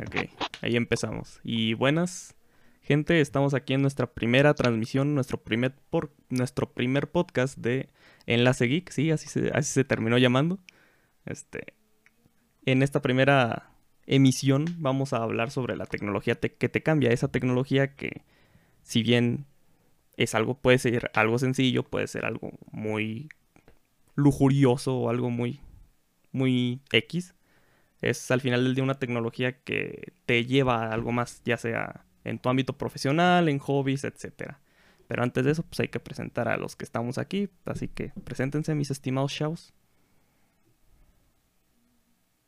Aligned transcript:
Ok, 0.00 0.28
ahí 0.60 0.76
empezamos. 0.76 1.40
Y 1.42 1.74
buenas, 1.74 2.36
gente, 2.82 3.20
estamos 3.20 3.54
aquí 3.54 3.72
en 3.72 3.82
nuestra 3.82 4.12
primera 4.12 4.52
transmisión, 4.54 5.14
nuestro 5.14 5.42
primer, 5.42 5.74
por, 5.90 6.12
nuestro 6.28 6.70
primer 6.72 7.10
podcast 7.10 7.56
de 7.56 7.88
Enlace 8.26 8.66
Geek, 8.66 8.90
sí, 8.90 9.10
así 9.10 9.28
se, 9.28 9.50
así 9.54 9.72
se 9.72 9.84
terminó 9.84 10.18
llamando. 10.18 10.58
Este, 11.24 11.74
en 12.66 12.82
esta 12.82 13.00
primera 13.00 13.70
emisión 14.06 14.66
vamos 14.78 15.12
a 15.12 15.22
hablar 15.22 15.50
sobre 15.50 15.76
la 15.76 15.86
tecnología 15.86 16.34
que 16.34 16.68
te 16.68 16.82
cambia, 16.82 17.10
esa 17.10 17.28
tecnología 17.28 17.96
que 17.96 18.22
si 18.82 19.02
bien 19.02 19.46
es 20.16 20.34
algo, 20.34 20.58
puede 20.58 20.78
ser 20.78 21.10
algo 21.14 21.38
sencillo, 21.38 21.84
puede 21.84 22.06
ser 22.06 22.24
algo 22.24 22.52
muy 22.70 23.28
lujurioso 24.14 24.96
o 24.96 25.10
algo 25.10 25.30
muy, 25.30 25.60
muy 26.32 26.80
X, 26.92 27.34
es 28.00 28.30
al 28.30 28.40
final 28.40 28.64
del 28.64 28.74
día 28.74 28.84
una 28.84 28.98
tecnología 28.98 29.60
que 29.60 30.12
te 30.26 30.44
lleva 30.44 30.84
a 30.84 30.92
algo 30.92 31.12
más, 31.12 31.42
ya 31.44 31.56
sea 31.56 32.04
en 32.24 32.38
tu 32.38 32.48
ámbito 32.48 32.76
profesional, 32.76 33.48
en 33.48 33.58
hobbies, 33.58 34.04
etc. 34.04 34.54
Pero 35.08 35.22
antes 35.22 35.44
de 35.44 35.52
eso, 35.52 35.62
pues 35.62 35.80
hay 35.80 35.88
que 35.88 36.00
presentar 36.00 36.48
a 36.48 36.56
los 36.56 36.76
que 36.76 36.84
estamos 36.84 37.18
aquí, 37.18 37.48
así 37.64 37.88
que 37.88 38.12
preséntense 38.24 38.74
mis 38.74 38.90
estimados 38.90 39.32
shows. 39.32 39.72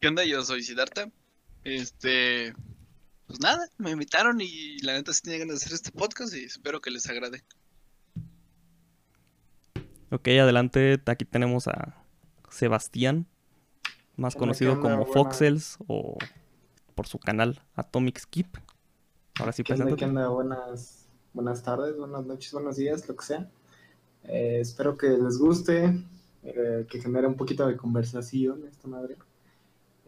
¿Qué 0.01 0.09
onda? 0.09 0.25
Yo 0.25 0.43
soy 0.43 0.63
Siddhartha. 0.63 1.11
Este, 1.65 2.55
pues 3.27 3.41
nada, 3.41 3.69
me 3.79 3.91
invitaron 3.91 4.41
y 4.41 4.79
la 4.79 4.95
neta 4.95 5.13
sí 5.13 5.23
tenía 5.23 5.41
ganas 5.41 5.61
de 5.61 5.65
hacer 5.65 5.75
este 5.75 5.93
podcast 5.93 6.35
y 6.35 6.45
espero 6.45 6.81
que 6.81 6.91
les 6.91 7.09
agrade. 7.09 7.45
Ok, 10.11 10.29
adelante, 10.29 11.01
aquí 11.07 11.25
tenemos 11.25 11.69
a 11.69 12.03
Sebastián 12.51 13.27
más 14.19 14.35
conocido 14.35 14.81
como 14.81 15.07
Foxels 15.07 15.79
o 15.87 16.19
por 16.95 17.07
su 17.07 17.19
canal 17.19 17.63
Atomic 17.75 18.19
Skip. 18.19 18.57
Ahora 19.39 19.53
sí, 19.53 19.63
¿Qué 19.63 19.73
onda, 19.73 20.29
Buenas, 20.29 21.07
buenas 21.33 21.63
tardes, 21.63 21.97
buenas 21.97 22.27
noches, 22.27 22.53
buenos 22.53 22.77
días, 22.77 23.09
lo 23.09 23.15
que 23.15 23.25
sea. 23.25 23.49
Eh, 24.25 24.59
espero 24.61 24.99
que 24.99 25.07
les 25.07 25.39
guste, 25.39 26.05
eh, 26.43 26.87
que 26.91 27.01
genere 27.01 27.29
un 27.29 27.37
poquito 27.37 27.67
de 27.67 27.77
conversación 27.77 28.67
esta 28.69 28.89
madre. 28.89 29.17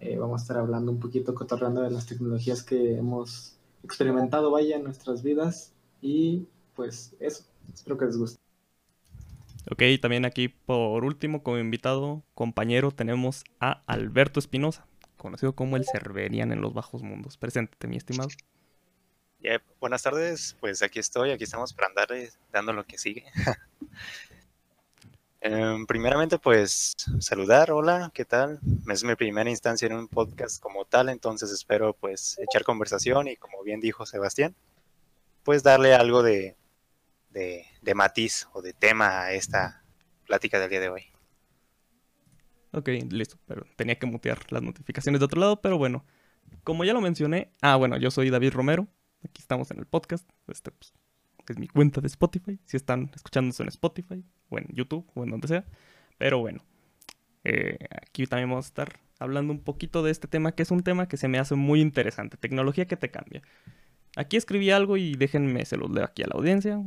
Eh, 0.01 0.19
vamos 0.19 0.41
a 0.41 0.43
estar 0.43 0.57
hablando 0.59 0.91
un 0.91 0.99
poquito, 0.99 1.33
cotorreando 1.33 1.83
de 1.83 1.91
las 1.91 2.07
tecnologías 2.07 2.65
que 2.65 2.97
hemos 2.97 3.57
experimentado, 3.85 4.51
vaya, 4.51 4.77
en 4.77 4.83
nuestras 4.83 5.23
vidas. 5.23 5.73
Y 6.03 6.49
pues 6.75 7.15
eso, 7.21 7.45
espero 7.73 7.97
que 7.97 8.07
les 8.07 8.17
guste. 8.17 8.41
Ok, 9.71 9.85
también 10.03 10.25
aquí 10.25 10.49
por 10.49 11.05
último 11.05 11.45
como 11.45 11.59
invitado, 11.59 12.25
compañero, 12.35 12.91
tenemos 12.91 13.45
a 13.61 13.85
Alberto 13.87 14.41
Espinosa, 14.41 14.85
conocido 15.17 15.55
como 15.55 15.77
el 15.77 15.85
Cerverian 15.85 16.51
en 16.51 16.61
los 16.61 16.75
bajos 16.75 17.05
mundos. 17.05 17.37
Preséntate, 17.37 17.87
mi 17.87 17.97
estimado. 17.97 18.31
buenas 19.79 20.03
tardes, 20.03 20.57
pues 20.59 20.83
aquí 20.83 20.99
estoy, 20.99 21.31
aquí 21.31 21.45
estamos 21.45 21.73
para 21.73 21.87
andar 21.87 22.11
eh, 22.11 22.33
dando 22.53 22.73
lo 22.73 22.85
que 22.85 22.99
sigue. 22.99 23.25
Em, 25.43 25.87
primeramente, 25.87 26.39
pues 26.39 26.95
saludar, 27.19 27.71
hola, 27.71 28.11
¿qué 28.13 28.27
tal? 28.27 28.61
Es 28.93 29.03
mi 29.05 29.15
primera 29.15 29.49
instancia 29.49 29.87
en 29.87 29.95
un 29.95 30.07
podcast 30.07 30.61
como 30.61 30.85
tal, 30.85 31.09
entonces 31.09 31.51
espero 31.51 31.95
pues 31.95 32.39
echar 32.41 32.63
conversación 32.63 33.27
y 33.27 33.37
como 33.37 33.63
bien 33.63 33.81
dijo 33.81 34.05
Sebastián, 34.05 34.55
pues 35.43 35.63
darle 35.63 35.95
algo 35.95 36.23
de, 36.23 36.57
de, 37.31 37.95
matiz 37.95 38.49
o 38.53 38.63
de 38.63 38.73
tema 38.73 39.23
a 39.23 39.33
esta 39.33 39.85
plática 40.27 40.59
del 40.59 40.71
día 40.71 40.81
de 40.81 40.89
hoy. 40.89 41.05
Ok, 42.73 42.89
listo, 43.11 43.39
pero 43.47 43.67
tenía 43.77 43.99
que 43.99 44.07
mutear 44.07 44.41
las 44.51 44.63
notificaciones 44.63 45.21
de 45.21 45.25
otro 45.25 45.41
lado, 45.41 45.61
pero 45.61 45.77
bueno, 45.77 46.05
como 46.63 46.85
ya 46.85 46.93
lo 46.93 47.01
mencioné, 47.01 47.53
ah, 47.63 47.77
bueno, 47.77 47.97
yo 47.97 48.11
soy 48.11 48.31
David 48.31 48.53
Romero, 48.53 48.87
aquí 49.25 49.43
estamos 49.43 49.71
en 49.73 49.79
el 49.79 49.87
podcast, 49.87 50.29
este 50.47 50.71
pues, 50.71 50.95
es 51.49 51.59
mi 51.59 51.67
cuenta 51.67 52.01
de 52.01 52.07
Spotify, 52.07 52.61
si 52.65 52.77
están 52.77 53.11
escuchando 53.15 53.53
en 53.59 53.69
Spotify, 53.69 54.25
o 54.51 54.59
en 54.59 54.67
YouTube, 54.69 55.11
o 55.15 55.25
en 55.25 55.31
donde 55.31 55.49
sea, 55.49 55.65
pero 56.17 56.39
bueno, 56.39 56.65
eh, 57.43 57.79
aquí 57.91 58.27
también 58.27 58.51
vamos 58.51 58.67
a 58.67 58.69
estar 58.69 59.01
hablando 59.19 59.53
un 59.53 59.61
poquito 59.61 60.03
de 60.03 60.13
este 60.13 60.29
tema, 60.29 60.53
que 60.53 60.63
es 60.63 60.71
un 60.71 60.83
tema 60.83 61.09
que 61.09 61.17
se 61.17 61.27
me 61.27 61.39
hace 61.39 61.57
muy 61.57 61.81
interesante, 61.81 62.37
tecnología 62.37 62.87
que 62.87 62.97
te 62.97 63.11
cambia. 63.11 63.43
Aquí 64.17 64.37
escribí 64.37 64.71
algo 64.71 64.97
y 64.97 65.15
déjenme, 65.15 65.65
se 65.65 65.77
los 65.77 65.91
leo 65.91 66.05
aquí 66.05 66.23
a 66.23 66.27
la 66.27 66.35
audiencia. 66.35 66.81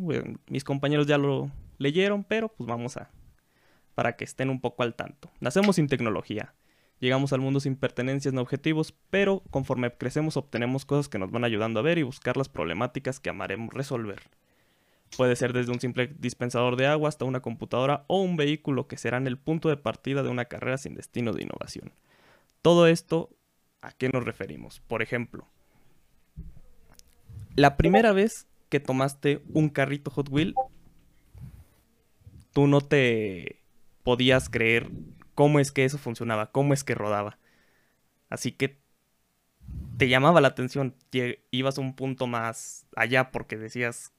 mis 0.47 0.63
compañeros 0.63 1.07
ya 1.07 1.17
lo 1.17 1.51
leyeron, 1.77 2.23
pero 2.23 2.49
pues 2.49 2.67
vamos 2.67 2.97
a... 2.97 3.11
para 3.95 4.15
que 4.15 4.23
estén 4.23 4.49
un 4.49 4.59
poco 4.59 4.83
al 4.83 4.95
tanto. 4.95 5.31
Nacemos 5.39 5.77
sin 5.77 5.87
tecnología. 5.87 6.53
Llegamos 6.99 7.33
al 7.33 7.41
mundo 7.41 7.59
sin 7.59 7.75
pertenencias 7.75 8.33
ni 8.33 8.39
objetivos, 8.39 8.93
pero 9.09 9.43
conforme 9.49 9.91
crecemos 9.91 10.37
obtenemos 10.37 10.85
cosas 10.85 11.09
que 11.09 11.19
nos 11.19 11.31
van 11.31 11.43
ayudando 11.43 11.79
a 11.79 11.83
ver 11.83 11.97
y 11.97 12.03
buscar 12.03 12.37
las 12.37 12.49
problemáticas 12.49 13.19
que 13.19 13.29
amaremos 13.29 13.73
resolver. 13.73 14.21
Puede 15.17 15.35
ser 15.35 15.53
desde 15.53 15.71
un 15.71 15.79
simple 15.79 16.07
dispensador 16.17 16.75
de 16.75 16.87
agua 16.87 17.09
hasta 17.09 17.25
una 17.25 17.41
computadora 17.41 18.05
o 18.07 18.21
un 18.21 18.35
vehículo 18.35 18.87
que 18.87 18.97
serán 18.97 19.27
el 19.27 19.37
punto 19.37 19.69
de 19.69 19.77
partida 19.77 20.23
de 20.23 20.29
una 20.29 20.45
carrera 20.45 20.77
sin 20.77 20.95
destino 20.95 21.33
de 21.33 21.43
innovación. 21.43 21.93
Todo 22.61 22.87
esto, 22.87 23.29
¿a 23.81 23.91
qué 23.91 24.09
nos 24.09 24.23
referimos? 24.23 24.79
Por 24.79 25.01
ejemplo, 25.01 25.47
la 27.55 27.77
primera 27.77 28.11
vez 28.11 28.47
que 28.69 28.79
tomaste 28.79 29.41
un 29.53 29.69
carrito 29.69 30.11
Hot 30.11 30.29
Wheel, 30.29 30.55
tú 32.51 32.67
no 32.67 32.81
te 32.81 33.61
podías 34.03 34.49
creer 34.49 34.89
cómo 35.35 35.59
es 35.59 35.71
que 35.71 35.85
eso 35.85 35.97
funcionaba, 35.97 36.51
cómo 36.51 36.73
es 36.73 36.83
que 36.83 36.95
rodaba. 36.95 37.37
Así 38.29 38.51
que 38.51 38.79
te 39.97 40.07
llamaba 40.07 40.41
la 40.41 40.49
atención, 40.49 40.95
ibas 41.51 41.77
un 41.77 41.95
punto 41.95 42.27
más 42.27 42.85
allá 42.95 43.31
porque 43.31 43.57
decías, 43.57 44.11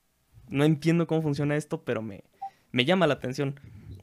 no 0.49 0.65
entiendo 0.65 1.07
cómo 1.07 1.23
funciona 1.23 1.57
esto, 1.57 1.85
pero 1.85 2.03
me, 2.03 2.25
me 2.73 2.85
llama 2.85 3.07
la 3.07 3.15
atención. 3.15 3.61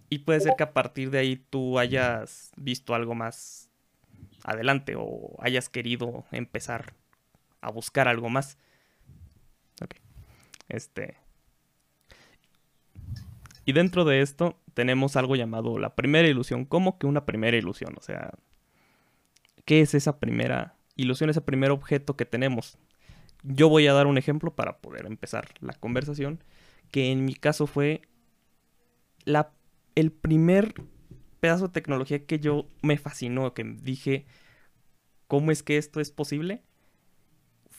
Y 0.09 0.19
puede 0.19 0.41
ser 0.41 0.55
que 0.57 0.63
a 0.63 0.73
partir 0.73 1.09
de 1.09 1.19
ahí 1.19 1.37
tú 1.37 1.79
hayas 1.79 2.51
visto 2.57 2.93
algo 2.93 3.15
más 3.15 3.69
adelante 4.43 4.95
o 4.97 5.37
hayas 5.39 5.69
querido 5.69 6.25
empezar 6.31 6.93
a 7.61 7.71
buscar 7.71 8.07
algo 8.07 8.29
más. 8.29 8.57
Este. 10.67 11.17
Y 13.65 13.73
dentro 13.73 14.05
de 14.05 14.21
esto 14.21 14.59
tenemos 14.73 15.15
algo 15.15 15.35
llamado 15.35 15.77
la 15.79 15.95
primera 15.95 16.27
ilusión. 16.27 16.65
¿Cómo 16.65 16.97
que 16.97 17.07
una 17.07 17.25
primera 17.25 17.57
ilusión? 17.57 17.95
O 17.97 18.01
sea, 18.01 18.31
¿qué 19.65 19.81
es 19.81 19.93
esa 19.93 20.19
primera 20.19 20.75
ilusión, 20.95 21.29
ese 21.29 21.41
primer 21.41 21.71
objeto 21.71 22.15
que 22.15 22.25
tenemos? 22.25 22.77
Yo 23.43 23.69
voy 23.69 23.87
a 23.87 23.93
dar 23.93 24.07
un 24.07 24.17
ejemplo 24.17 24.55
para 24.55 24.77
poder 24.79 25.05
empezar 25.05 25.49
la 25.59 25.73
conversación, 25.73 26.43
que 26.91 27.11
en 27.11 27.25
mi 27.25 27.33
caso 27.33 27.67
fue 27.67 28.01
la, 29.25 29.51
el 29.95 30.11
primer 30.11 30.73
pedazo 31.39 31.67
de 31.67 31.73
tecnología 31.73 32.25
que 32.25 32.39
yo 32.39 32.67
me 32.81 32.97
fascinó, 32.97 33.53
que 33.53 33.63
dije, 33.63 34.25
¿cómo 35.27 35.51
es 35.51 35.63
que 35.63 35.77
esto 35.77 35.99
es 35.99 36.11
posible? 36.11 36.63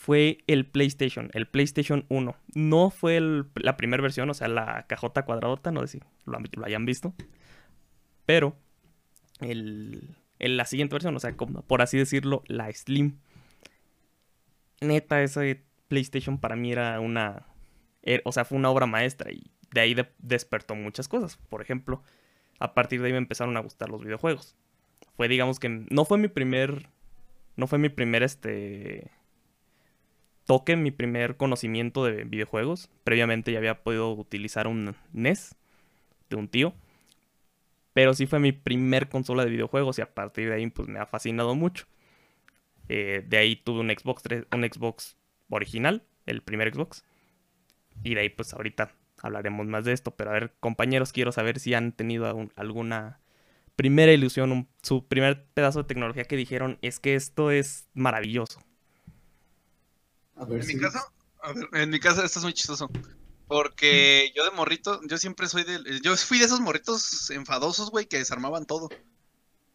Fue 0.02 0.38
el 0.48 0.66
PlayStation, 0.66 1.30
el 1.32 1.46
PlayStation 1.46 2.06
1. 2.08 2.34
No 2.56 2.90
fue 2.90 3.20
la 3.20 3.76
primera 3.76 4.02
versión, 4.02 4.28
o 4.30 4.34
sea, 4.34 4.48
la 4.48 4.84
cajota 4.88 5.24
cuadradota, 5.24 5.70
no 5.70 5.80
sé 5.86 5.86
si 5.86 6.00
lo, 6.24 6.64
hayan 6.64 6.84
visto. 6.84 7.14
Pero 8.26 8.56
el, 9.38 10.16
la 10.40 10.64
siguiente 10.64 10.96
versión, 10.96 11.14
o 11.14 11.20
sea, 11.20 11.36
como, 11.36 11.62
por 11.62 11.82
así 11.82 11.98
decirlo, 11.98 12.42
la 12.48 12.72
Slim. 12.72 13.18
Neta, 14.80 15.22
ese 15.22 15.62
PlayStation 15.86 16.40
para 16.40 16.56
mí 16.56 16.72
era 16.72 16.98
una... 16.98 17.46
Er, 18.02 18.22
o 18.24 18.32
sea, 18.32 18.44
fue 18.44 18.58
una 18.58 18.70
obra 18.70 18.86
maestra 18.86 19.30
y 19.30 19.52
de 19.72 19.82
ahí 19.82 19.96
despertó 20.18 20.74
muchas 20.74 21.06
cosas. 21.06 21.36
Por 21.48 21.62
ejemplo, 21.62 22.02
a 22.58 22.74
partir 22.74 23.00
de 23.00 23.06
ahí 23.06 23.12
me 23.12 23.18
empezaron 23.18 23.56
a 23.56 23.60
gustar 23.60 23.88
los 23.88 24.02
videojuegos. 24.02 24.56
Fue, 25.16 25.28
digamos 25.28 25.60
que, 25.60 25.68
no 25.68 26.04
fue 26.04 26.18
mi 26.18 26.26
primer... 26.26 26.88
No 27.54 27.68
fue 27.68 27.78
mi 27.78 27.88
primer, 27.88 28.24
este 28.24 29.12
toque 30.46 30.76
mi 30.76 30.90
primer 30.90 31.36
conocimiento 31.36 32.04
de 32.04 32.24
videojuegos. 32.24 32.90
Previamente 33.04 33.52
ya 33.52 33.58
había 33.58 33.82
podido 33.82 34.12
utilizar 34.12 34.66
un 34.66 34.94
NES 35.12 35.56
de 36.30 36.36
un 36.36 36.48
tío. 36.48 36.74
Pero 37.92 38.14
sí 38.14 38.26
fue 38.26 38.38
mi 38.38 38.52
primer 38.52 39.08
consola 39.08 39.44
de 39.44 39.50
videojuegos 39.50 39.98
y 39.98 40.02
a 40.02 40.14
partir 40.14 40.48
de 40.48 40.54
ahí 40.54 40.66
pues 40.68 40.88
me 40.88 40.98
ha 40.98 41.06
fascinado 41.06 41.54
mucho. 41.54 41.86
Eh, 42.88 43.24
de 43.26 43.36
ahí 43.36 43.56
tuve 43.56 43.80
un 43.80 43.90
Xbox 43.90 44.22
un 44.52 44.62
Xbox 44.62 45.16
original, 45.50 46.02
el 46.26 46.42
primer 46.42 46.72
Xbox. 46.72 47.04
Y 48.02 48.14
de 48.14 48.22
ahí 48.22 48.28
pues 48.30 48.54
ahorita 48.54 48.94
hablaremos 49.22 49.66
más 49.66 49.84
de 49.84 49.92
esto. 49.92 50.12
Pero 50.16 50.30
a 50.30 50.34
ver, 50.34 50.54
compañeros, 50.60 51.12
quiero 51.12 51.32
saber 51.32 51.60
si 51.60 51.74
han 51.74 51.92
tenido 51.92 52.50
alguna 52.56 53.20
primera 53.76 54.12
ilusión, 54.12 54.68
su 54.82 55.06
primer 55.06 55.44
pedazo 55.54 55.82
de 55.82 55.88
tecnología 55.88 56.24
que 56.24 56.36
dijeron 56.36 56.78
es 56.82 56.98
que 56.98 57.14
esto 57.14 57.50
es 57.50 57.88
maravilloso 57.94 58.60
en 60.36 60.66
mi 60.66 60.78
caso, 60.78 60.98
en 61.72 61.90
mi 61.90 62.00
caso 62.00 62.24
esto 62.24 62.38
es 62.38 62.44
muy 62.44 62.54
chistoso. 62.54 62.90
Porque 63.52 64.32
yo 64.34 64.44
de 64.44 64.50
morrito, 64.50 65.00
yo 65.06 65.18
siempre 65.18 65.46
soy 65.46 65.64
de. 65.64 66.00
Yo 66.02 66.16
fui 66.16 66.38
de 66.38 66.46
esos 66.46 66.60
morritos 66.60 67.28
enfadosos, 67.30 67.90
güey, 67.90 68.06
que 68.06 68.18
desarmaban 68.18 68.64
todo. 68.64 68.88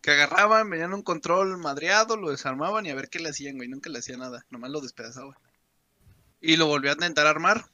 Que 0.01 0.11
agarraban, 0.11 0.69
venían 0.69 0.95
un 0.95 1.03
control 1.03 1.57
madreado, 1.57 2.17
lo 2.17 2.31
desarmaban 2.31 2.85
y 2.85 2.89
a 2.89 2.95
ver 2.95 3.09
qué 3.09 3.19
le 3.19 3.29
hacían, 3.29 3.57
güey. 3.57 3.69
Nunca 3.69 3.89
le 3.89 3.99
hacía 3.99 4.17
nada, 4.17 4.45
nomás 4.49 4.71
lo 4.71 4.81
despedazaban. 4.81 5.35
Y 6.41 6.55
lo 6.55 6.65
volvió 6.65 6.89
a 6.89 6.93
intentar 6.93 7.27
armar. 7.27 7.65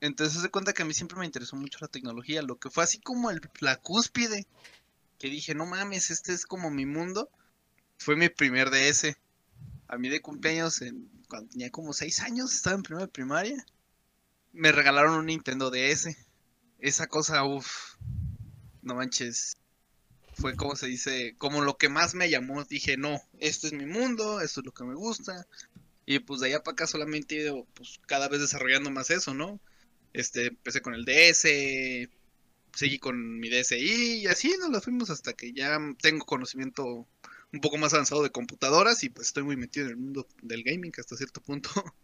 Entonces 0.00 0.42
se 0.42 0.48
cuenta 0.48 0.72
que 0.72 0.82
a 0.82 0.84
mí 0.84 0.94
siempre 0.94 1.16
me 1.16 1.26
interesó 1.26 1.54
mucho 1.54 1.78
la 1.80 1.86
tecnología. 1.86 2.42
Lo 2.42 2.58
que 2.58 2.70
fue 2.70 2.82
así 2.82 2.98
como 2.98 3.30
el, 3.30 3.40
la 3.60 3.76
cúspide. 3.76 4.48
Que 5.20 5.28
dije, 5.28 5.54
no 5.54 5.66
mames, 5.66 6.10
este 6.10 6.32
es 6.32 6.44
como 6.44 6.70
mi 6.70 6.86
mundo. 6.86 7.30
Fue 7.98 8.16
mi 8.16 8.28
primer 8.28 8.70
DS. 8.70 9.16
A 9.86 9.96
mí 9.96 10.08
de 10.08 10.20
cumpleaños, 10.20 10.82
en, 10.82 11.08
cuando 11.32 11.48
tenía 11.48 11.70
como 11.70 11.94
6 11.94 12.20
años, 12.20 12.52
estaba 12.54 12.76
en 12.76 12.82
primera 12.82 13.06
primaria. 13.06 13.64
Me 14.52 14.70
regalaron 14.70 15.14
un 15.14 15.24
Nintendo 15.24 15.70
DS. 15.70 16.14
Esa 16.78 17.06
cosa, 17.06 17.42
uff. 17.42 17.94
No 18.82 18.96
manches. 18.96 19.56
Fue 20.34 20.54
como 20.56 20.76
se 20.76 20.88
dice, 20.88 21.34
como 21.38 21.62
lo 21.62 21.78
que 21.78 21.88
más 21.88 22.14
me 22.14 22.28
llamó. 22.28 22.62
Dije, 22.64 22.98
no, 22.98 23.18
este 23.38 23.68
es 23.68 23.72
mi 23.72 23.86
mundo, 23.86 24.42
esto 24.42 24.60
es 24.60 24.66
lo 24.66 24.74
que 24.74 24.84
me 24.84 24.94
gusta. 24.94 25.46
Y 26.04 26.18
pues 26.18 26.40
de 26.40 26.48
allá 26.48 26.62
para 26.62 26.74
acá 26.74 26.86
solamente 26.86 27.34
he 27.34 27.44
ido 27.44 27.66
pues, 27.72 27.98
cada 28.06 28.28
vez 28.28 28.42
desarrollando 28.42 28.90
más 28.90 29.08
eso, 29.08 29.32
¿no? 29.32 29.58
Este, 30.12 30.48
empecé 30.48 30.82
con 30.82 30.92
el 30.92 31.06
DS, 31.06 31.48
seguí 32.74 32.98
con 32.98 33.40
mi 33.40 33.48
DSi 33.48 34.20
y 34.20 34.26
así 34.26 34.52
nos 34.60 34.68
la 34.68 34.82
fuimos 34.82 35.08
hasta 35.08 35.32
que 35.32 35.54
ya 35.54 35.78
tengo 36.02 36.26
conocimiento 36.26 37.08
un 37.52 37.60
poco 37.60 37.78
más 37.78 37.92
avanzado 37.92 38.22
de 38.22 38.30
computadoras 38.30 39.04
y 39.04 39.10
pues 39.10 39.28
estoy 39.28 39.42
muy 39.42 39.56
metido 39.56 39.86
en 39.86 39.92
el 39.92 39.96
mundo 39.98 40.26
del 40.42 40.62
gaming 40.62 40.92
hasta 40.98 41.16
cierto 41.16 41.40
punto. 41.40 41.70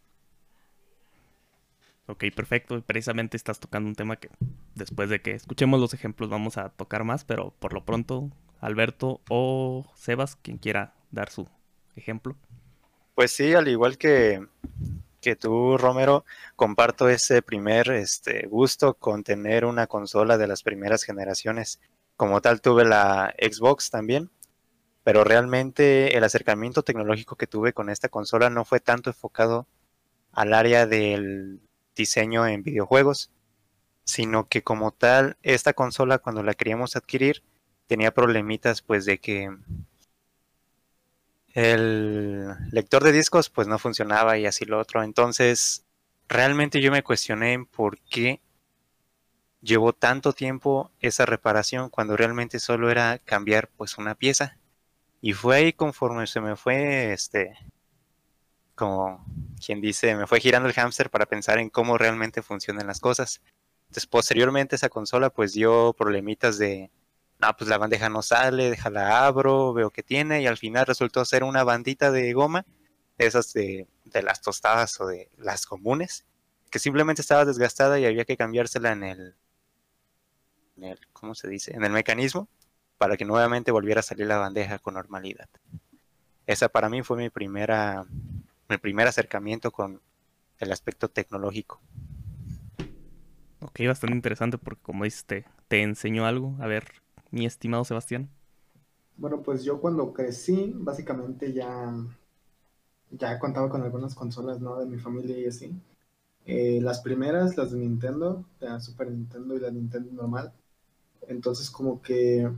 Ok, 2.09 2.23
perfecto. 2.35 2.81
Precisamente 2.81 3.37
estás 3.37 3.59
tocando 3.59 3.87
un 3.87 3.93
tema 3.93 4.15
que 4.15 4.31
después 4.73 5.11
de 5.11 5.21
que 5.21 5.33
escuchemos 5.33 5.79
los 5.79 5.93
ejemplos 5.93 6.27
vamos 6.27 6.57
a 6.57 6.69
tocar 6.69 7.03
más, 7.03 7.23
pero 7.23 7.53
por 7.59 7.71
lo 7.71 7.85
pronto, 7.85 8.31
Alberto 8.61 9.21
o 9.29 9.85
Sebas, 9.95 10.35
quien 10.35 10.57
quiera 10.57 10.95
dar 11.11 11.29
su 11.29 11.47
ejemplo. 11.95 12.35
Pues 13.13 13.31
sí, 13.31 13.53
al 13.53 13.67
igual 13.67 13.99
que, 13.99 14.43
que 15.21 15.35
tú, 15.35 15.77
Romero, 15.77 16.25
comparto 16.55 17.09
ese 17.09 17.43
primer 17.43 17.91
este, 17.91 18.47
gusto 18.47 18.95
con 18.95 19.23
tener 19.23 19.63
una 19.63 19.85
consola 19.85 20.39
de 20.39 20.47
las 20.47 20.63
primeras 20.63 21.03
generaciones. 21.03 21.79
Como 22.15 22.41
tal, 22.41 22.59
tuve 22.59 22.85
la 22.85 23.35
Xbox 23.39 23.91
también, 23.91 24.31
pero 25.03 25.23
realmente 25.23 26.17
el 26.17 26.23
acercamiento 26.23 26.83
tecnológico 26.83 27.35
que 27.35 27.47
tuve 27.47 27.73
con 27.73 27.89
esta 27.89 28.09
consola 28.09 28.49
no 28.49 28.65
fue 28.65 28.79
tanto 28.79 29.09
enfocado 29.09 29.67
al 30.31 30.53
área 30.53 30.85
del 30.85 31.61
diseño 31.95 32.47
en 32.47 32.63
videojuegos, 32.63 33.31
sino 34.03 34.47
que 34.47 34.63
como 34.63 34.91
tal, 34.91 35.37
esta 35.43 35.73
consola 35.73 36.19
cuando 36.19 36.43
la 36.43 36.53
queríamos 36.53 36.95
adquirir 36.95 37.43
tenía 37.87 38.13
problemitas 38.13 38.81
pues 38.81 39.05
de 39.05 39.19
que 39.19 39.49
el 41.53 42.47
lector 42.71 43.03
de 43.03 43.11
discos 43.11 43.49
pues 43.49 43.67
no 43.67 43.79
funcionaba 43.79 44.37
y 44.37 44.45
así 44.45 44.65
lo 44.65 44.79
otro. 44.79 45.03
Entonces, 45.03 45.85
realmente 46.27 46.81
yo 46.81 46.91
me 46.91 47.03
cuestioné 47.03 47.65
por 47.71 47.99
qué 47.99 48.41
llevó 49.61 49.93
tanto 49.93 50.33
tiempo 50.33 50.91
esa 50.99 51.25
reparación 51.25 51.89
cuando 51.89 52.15
realmente 52.15 52.59
solo 52.59 52.91
era 52.91 53.17
cambiar 53.17 53.69
pues 53.75 53.97
una 53.97 54.15
pieza. 54.15 54.58
Y 55.21 55.33
fue 55.33 55.57
ahí 55.57 55.73
conforme 55.73 56.27
se 56.27 56.41
me 56.41 56.55
fue 56.55 57.13
este 57.13 57.57
como 58.75 59.25
quien 59.65 59.81
dice, 59.81 60.15
me 60.15 60.25
fue 60.25 60.39
girando 60.39 60.69
el 60.69 60.73
hámster 60.73 61.09
para 61.09 61.25
pensar 61.25 61.59
en 61.59 61.69
cómo 61.69 61.97
realmente 61.97 62.41
funcionan 62.41 62.87
las 62.87 63.01
cosas. 63.01 63.41
Entonces, 63.89 64.07
posteriormente 64.07 64.77
esa 64.77 64.87
consola 64.87 65.29
pues 65.29 65.51
dio 65.51 65.93
problemitas 65.93 66.57
de 66.57 66.89
no, 67.39 67.55
pues 67.57 67.69
la 67.69 67.77
bandeja 67.77 68.09
no 68.09 68.21
sale, 68.21 68.69
déjala 68.69 69.25
abro, 69.25 69.73
veo 69.73 69.91
que 69.91 70.03
tiene, 70.03 70.41
y 70.41 70.47
al 70.47 70.57
final 70.57 70.85
resultó 70.85 71.23
ser 71.25 71.43
una 71.43 71.63
bandita 71.63 72.11
de 72.11 72.33
goma, 72.33 72.65
esas 73.17 73.53
de, 73.53 73.87
de 74.05 74.23
las 74.23 74.41
tostadas 74.41 74.99
o 74.99 75.07
de 75.07 75.29
las 75.37 75.65
comunes, 75.65 76.25
que 76.69 76.79
simplemente 76.79 77.21
estaba 77.21 77.45
desgastada 77.45 77.97
y 77.99 78.05
había 78.05 78.25
que 78.25 78.37
cambiársela 78.37 78.91
en 78.91 79.03
el, 79.03 79.35
en 80.77 80.83
el, 80.83 80.99
¿cómo 81.13 81.33
se 81.33 81.47
dice? 81.47 81.73
En 81.73 81.83
el 81.85 81.91
mecanismo, 81.91 82.49
para 82.99 83.17
que 83.17 83.25
nuevamente 83.25 83.71
volviera 83.71 84.01
a 84.01 84.03
salir 84.03 84.27
la 84.27 84.37
bandeja 84.37 84.77
con 84.77 84.93
normalidad. 84.93 85.49
Esa 86.45 86.69
para 86.69 86.89
mí 86.89 87.01
fue 87.01 87.17
mi 87.17 87.29
primera, 87.29 88.05
mi 88.67 88.77
primer 88.77 89.07
acercamiento 89.07 89.71
con 89.71 90.01
el 90.59 90.71
aspecto 90.71 91.09
tecnológico. 91.09 91.79
Ok, 93.61 93.79
bastante 93.87 94.15
interesante 94.15 94.57
porque 94.57 94.81
como 94.83 95.05
dices, 95.05 95.25
te, 95.25 95.45
te 95.67 95.81
enseñó 95.81 96.25
algo. 96.25 96.55
A 96.59 96.67
ver, 96.67 96.85
mi 97.31 97.45
estimado 97.45 97.85
Sebastián? 97.85 98.29
Bueno, 99.15 99.41
pues 99.41 99.63
yo 99.63 99.79
cuando 99.79 100.13
crecí, 100.13 100.73
básicamente 100.75 101.53
ya, 101.53 101.93
ya 103.11 103.39
contaba 103.39 103.69
con 103.69 103.81
algunas 103.81 104.13
consolas, 104.13 104.59
¿no? 104.59 104.77
De 104.77 104.85
mi 104.85 104.97
familia 104.97 105.37
y 105.37 105.45
así. 105.45 105.73
Eh, 106.45 106.79
las 106.81 106.99
primeras, 106.99 107.55
las 107.55 107.71
de 107.71 107.79
Nintendo, 107.79 108.43
la 108.59 108.79
Super 108.81 109.09
Nintendo 109.09 109.55
y 109.55 109.59
la 109.59 109.71
Nintendo 109.71 110.11
normal. 110.11 110.51
Entonces 111.27 111.69
como 111.69 112.01
que, 112.01 112.49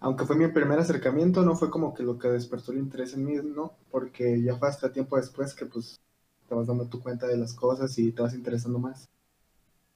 aunque 0.00 0.24
fue 0.24 0.36
mi 0.36 0.48
primer 0.48 0.78
acercamiento, 0.78 1.42
no 1.42 1.54
fue 1.54 1.70
como 1.70 1.94
que 1.94 2.02
lo 2.02 2.18
que 2.18 2.28
despertó 2.28 2.72
el 2.72 2.78
interés 2.78 3.12
en 3.14 3.24
mí, 3.24 3.34
¿no? 3.36 3.74
Porque 3.90 4.42
ya 4.42 4.56
fue 4.56 4.68
hasta 4.68 4.92
tiempo 4.92 5.16
después 5.16 5.54
que 5.54 5.66
pues 5.66 6.00
te 6.48 6.54
vas 6.54 6.66
dando 6.66 6.86
tu 6.86 7.00
cuenta 7.02 7.26
de 7.26 7.36
las 7.36 7.52
cosas 7.52 7.96
y 7.98 8.10
te 8.10 8.22
vas 8.22 8.34
interesando 8.34 8.78
más. 8.78 9.08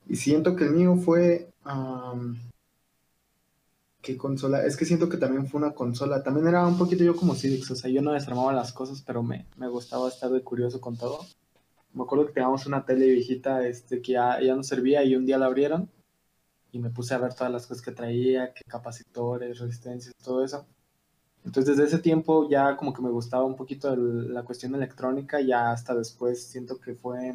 Y 0.07 0.17
siento 0.17 0.55
que 0.55 0.65
el 0.65 0.73
mío 0.73 0.97
fue 0.97 1.51
¿Qué 4.03 4.19
consola? 4.19 4.67
Es 4.67 4.77
que 4.77 4.85
siento 4.85 5.09
que 5.09 5.17
también 5.17 5.47
fue 5.47 5.59
una 5.59 5.73
consola. 5.73 6.23
También 6.23 6.47
era 6.47 6.67
un 6.67 6.77
poquito 6.77 7.03
yo 7.03 7.17
como 7.17 7.35
Cidix, 7.35 7.71
o 7.71 7.75
sea, 7.75 7.91
yo 7.91 8.03
no 8.03 8.13
desarmaba 8.13 8.53
las 8.53 8.75
cosas, 8.75 9.01
pero 9.01 9.23
me, 9.23 9.47
me 9.57 9.67
gustaba 9.69 10.09
estar 10.09 10.31
de 10.31 10.43
curioso 10.43 10.79
con 10.79 10.99
todo. 10.99 11.21
Me 11.95 12.03
acuerdo 12.03 12.27
que 12.27 12.35
teníamos 12.35 12.67
una 12.67 12.85
tele 12.85 13.07
viejita 13.07 13.67
este, 13.67 14.03
que 14.03 14.13
ya, 14.13 14.39
ya 14.43 14.55
no 14.55 14.63
servía 14.63 15.03
y 15.05 15.17
un 15.17 15.25
día 15.25 15.39
la 15.39 15.47
abrieron 15.47 15.89
y 16.75 16.81
me 16.81 16.91
puse 16.91 17.15
a 17.15 17.19
ver 17.19 17.35
todas 17.35 17.53
las 17.53 17.67
cosas 17.69 17.85
que 17.85 17.93
traía, 17.93 18.53
que 18.53 18.65
capacitores, 18.65 19.61
resistencias, 19.61 20.13
todo 20.23 20.45
eso. 20.45 20.67
Entonces 21.45 21.77
desde 21.77 21.89
ese 21.89 22.03
tiempo 22.03 22.49
ya 22.51 22.77
como 22.77 22.93
que 22.93 23.03
me 23.03 23.11
gustaba 23.11 23.45
un 23.45 23.55
poquito 23.55 23.95
la 23.95 24.43
cuestión 24.43 24.75
electrónica, 24.75 25.41
ya 25.41 25.71
hasta 25.71 25.95
después 25.95 26.43
siento 26.43 26.81
que 26.81 26.95
fue 26.95 27.35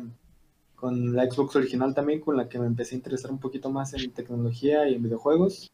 con 0.75 1.15
la 1.15 1.29
Xbox 1.29 1.55
original 1.55 1.93
también 1.93 2.19
con 2.19 2.35
la 2.35 2.49
que 2.49 2.59
me 2.59 2.65
empecé 2.65 2.95
a 2.95 2.97
interesar 2.97 3.31
un 3.31 3.39
poquito 3.39 3.69
más 3.69 3.93
en 3.93 4.11
tecnología 4.11 4.89
y 4.89 4.95
en 4.95 5.03
videojuegos 5.03 5.71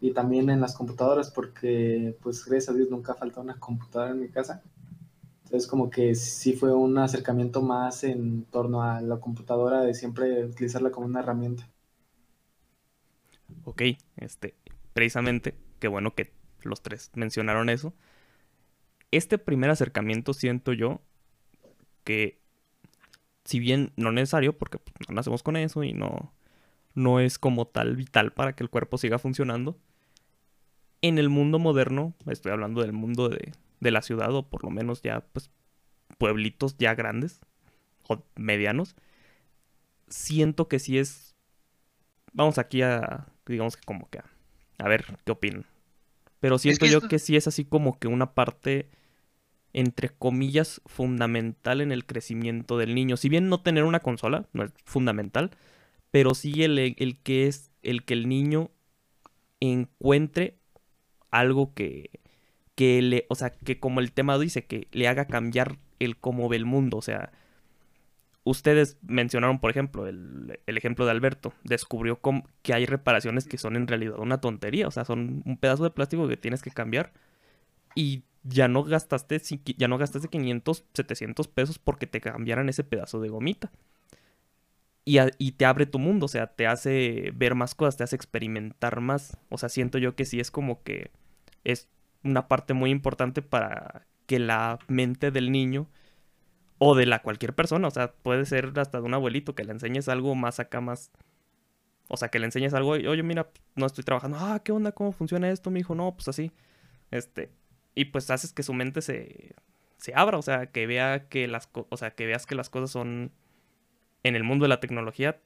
y 0.00 0.12
también 0.12 0.48
en 0.50 0.60
las 0.60 0.76
computadoras 0.76 1.30
porque 1.30 2.16
pues 2.22 2.44
gracias 2.44 2.68
a 2.70 2.76
Dios 2.76 2.90
nunca 2.90 3.14
falta 3.14 3.40
una 3.40 3.58
computadora 3.58 4.12
en 4.12 4.20
mi 4.20 4.28
casa. 4.28 4.62
Entonces 5.44 5.68
como 5.68 5.90
que 5.90 6.14
sí 6.14 6.52
fue 6.52 6.72
un 6.72 6.96
acercamiento 6.98 7.60
más 7.60 8.04
en 8.04 8.44
torno 8.44 8.84
a 8.84 9.00
la 9.00 9.18
computadora 9.18 9.80
de 9.80 9.94
siempre 9.94 10.44
utilizarla 10.44 10.92
como 10.92 11.06
una 11.06 11.20
herramienta. 11.20 11.68
Ok, 13.64 13.82
este, 14.16 14.54
precisamente, 14.92 15.54
qué 15.78 15.88
bueno 15.88 16.14
que 16.14 16.32
los 16.62 16.82
tres 16.82 17.10
mencionaron 17.14 17.68
eso. 17.68 17.94
Este 19.10 19.38
primer 19.38 19.70
acercamiento 19.70 20.34
siento 20.34 20.72
yo 20.72 21.00
que 22.04 22.40
si 23.44 23.58
bien 23.58 23.92
no 23.96 24.12
necesario, 24.12 24.56
porque 24.56 24.78
pues, 24.78 25.08
no 25.08 25.14
nacemos 25.14 25.42
con 25.42 25.56
eso 25.56 25.82
y 25.82 25.92
no, 25.92 26.32
no 26.94 27.20
es 27.20 27.38
como 27.38 27.66
tal 27.66 27.96
vital 27.96 28.32
para 28.32 28.54
que 28.54 28.62
el 28.62 28.70
cuerpo 28.70 28.98
siga 28.98 29.18
funcionando, 29.18 29.78
en 31.02 31.18
el 31.18 31.28
mundo 31.28 31.58
moderno, 31.58 32.14
estoy 32.26 32.52
hablando 32.52 32.82
del 32.82 32.92
mundo 32.92 33.28
de, 33.28 33.52
la 33.80 34.02
ciudad 34.02 34.34
o 34.34 34.48
por 34.48 34.62
lo 34.62 34.70
menos 34.70 35.00
ya 35.00 35.22
pues 35.32 35.50
pueblitos 36.18 36.76
ya 36.76 36.94
grandes 36.94 37.40
o 38.08 38.22
medianos, 38.36 38.94
siento 40.08 40.68
que 40.68 40.78
sí 40.78 40.98
es, 40.98 41.34
vamos 42.32 42.58
aquí 42.58 42.82
a, 42.82 43.28
digamos 43.50 43.76
que 43.76 43.84
como 43.84 44.08
que 44.08 44.20
a, 44.78 44.88
ver 44.88 45.04
qué 45.24 45.32
opinan. 45.32 45.66
Pero 46.40 46.58
siento 46.58 46.86
yo 46.86 47.02
que 47.02 47.18
sí 47.18 47.36
es 47.36 47.46
así 47.46 47.64
como 47.64 47.98
que 47.98 48.08
una 48.08 48.32
parte, 48.32 48.88
entre 49.72 50.08
comillas, 50.08 50.80
fundamental 50.86 51.80
en 51.80 51.92
el 51.92 52.06
crecimiento 52.06 52.78
del 52.78 52.94
niño. 52.94 53.16
Si 53.16 53.28
bien 53.28 53.48
no 53.48 53.60
tener 53.60 53.84
una 53.84 54.00
consola 54.00 54.48
no 54.52 54.64
es 54.64 54.72
fundamental, 54.84 55.50
pero 56.10 56.34
sí 56.34 56.64
el, 56.64 56.78
el 56.78 57.18
que 57.22 57.46
es 57.46 57.70
el 57.82 58.04
que 58.04 58.14
el 58.14 58.28
niño 58.28 58.70
encuentre 59.60 60.56
algo 61.30 61.74
que, 61.74 62.10
que 62.74 63.02
le, 63.02 63.26
o 63.28 63.34
sea, 63.34 63.50
que 63.50 63.78
como 63.78 64.00
el 64.00 64.12
tema 64.12 64.38
dice, 64.38 64.64
que 64.64 64.88
le 64.92 65.08
haga 65.08 65.26
cambiar 65.26 65.78
el 65.98 66.16
cómo 66.16 66.48
ve 66.48 66.56
el 66.56 66.64
mundo, 66.64 66.96
o 66.96 67.02
sea, 67.02 67.32
ustedes 68.44 68.98
mencionaron, 69.02 69.60
por 69.60 69.70
ejemplo, 69.70 70.06
el, 70.06 70.58
ejemplo 70.66 71.04
de 71.04 71.10
Alberto, 71.10 71.52
descubrió 71.64 72.20
que 72.62 72.74
hay 72.74 72.86
reparaciones 72.86 73.46
que 73.46 73.58
son 73.58 73.76
en 73.76 73.86
realidad 73.86 74.18
una 74.18 74.40
tontería, 74.40 74.88
o 74.88 74.90
sea, 74.90 75.04
son 75.04 75.42
un 75.44 75.56
pedazo 75.56 75.84
de 75.84 75.90
plástico 75.90 76.28
que 76.28 76.36
tienes 76.36 76.62
que 76.62 76.70
cambiar 76.70 77.12
y 77.94 78.24
ya 78.42 78.68
no 78.68 78.84
gastaste, 78.84 79.40
ya 79.76 79.88
no 79.88 79.98
gastaste 79.98 80.28
500, 80.28 80.84
700 80.94 81.48
pesos 81.48 81.78
porque 81.78 82.06
te 82.06 82.20
cambiaran 82.20 82.68
ese 82.68 82.84
pedazo 82.84 83.20
de 83.20 83.28
gomita. 83.28 83.70
Y, 85.04 85.18
y, 85.38 85.52
te 85.52 85.64
abre 85.64 85.86
tu 85.86 85.98
mundo, 85.98 86.26
o 86.26 86.28
sea, 86.28 86.46
te 86.46 86.66
hace 86.66 87.32
ver 87.34 87.54
más 87.54 87.74
cosas, 87.74 87.96
te 87.96 88.04
hace 88.04 88.16
experimentar 88.16 89.00
más. 89.00 89.36
O 89.48 89.58
sea, 89.58 89.68
siento 89.68 89.98
yo 89.98 90.14
que 90.14 90.24
sí 90.24 90.40
es 90.40 90.50
como 90.50 90.82
que 90.82 91.10
es 91.64 91.88
una 92.22 92.48
parte 92.48 92.74
muy 92.74 92.90
importante 92.90 93.42
para 93.42 94.06
que 94.26 94.38
la 94.38 94.78
mente 94.88 95.30
del 95.30 95.50
niño 95.50 95.88
o 96.82 96.94
de 96.94 97.04
la 97.04 97.20
cualquier 97.20 97.54
persona, 97.54 97.88
o 97.88 97.90
sea, 97.90 98.14
puede 98.14 98.46
ser 98.46 98.72
hasta 98.76 99.00
de 99.00 99.04
un 99.04 99.12
abuelito 99.12 99.54
que 99.54 99.64
le 99.64 99.72
enseñes 99.72 100.08
algo 100.08 100.34
más 100.34 100.60
acá, 100.60 100.80
más... 100.80 101.12
O 102.08 102.16
sea, 102.16 102.30
que 102.30 102.38
le 102.38 102.46
enseñes 102.46 102.72
algo 102.72 102.96
y, 102.96 103.06
oye, 103.06 103.22
mira, 103.22 103.50
no 103.76 103.84
estoy 103.84 104.02
trabajando. 104.02 104.38
Ah, 104.40 104.62
¿qué 104.64 104.72
onda? 104.72 104.92
¿Cómo 104.92 105.12
funciona 105.12 105.50
esto, 105.50 105.70
mi 105.70 105.80
hijo? 105.80 105.94
No, 105.94 106.14
pues 106.16 106.28
así. 106.28 106.52
Este, 107.10 107.52
y 107.94 108.06
pues 108.06 108.30
haces 108.30 108.54
que 108.54 108.62
su 108.62 108.72
mente 108.72 109.02
se, 109.02 109.54
se 109.98 110.14
abra, 110.14 110.38
o 110.38 110.42
sea, 110.42 110.72
que 110.72 110.86
vea 110.86 111.28
que 111.28 111.48
las, 111.48 111.68
o 111.74 111.96
sea, 111.98 112.12
que 112.12 112.24
veas 112.24 112.46
que 112.46 112.54
las 112.54 112.70
cosas 112.70 112.90
son 112.90 113.30
en 114.22 114.34
el 114.34 114.42
mundo 114.42 114.64
de 114.64 114.70
la 114.70 114.80
tecnología, 114.80 115.42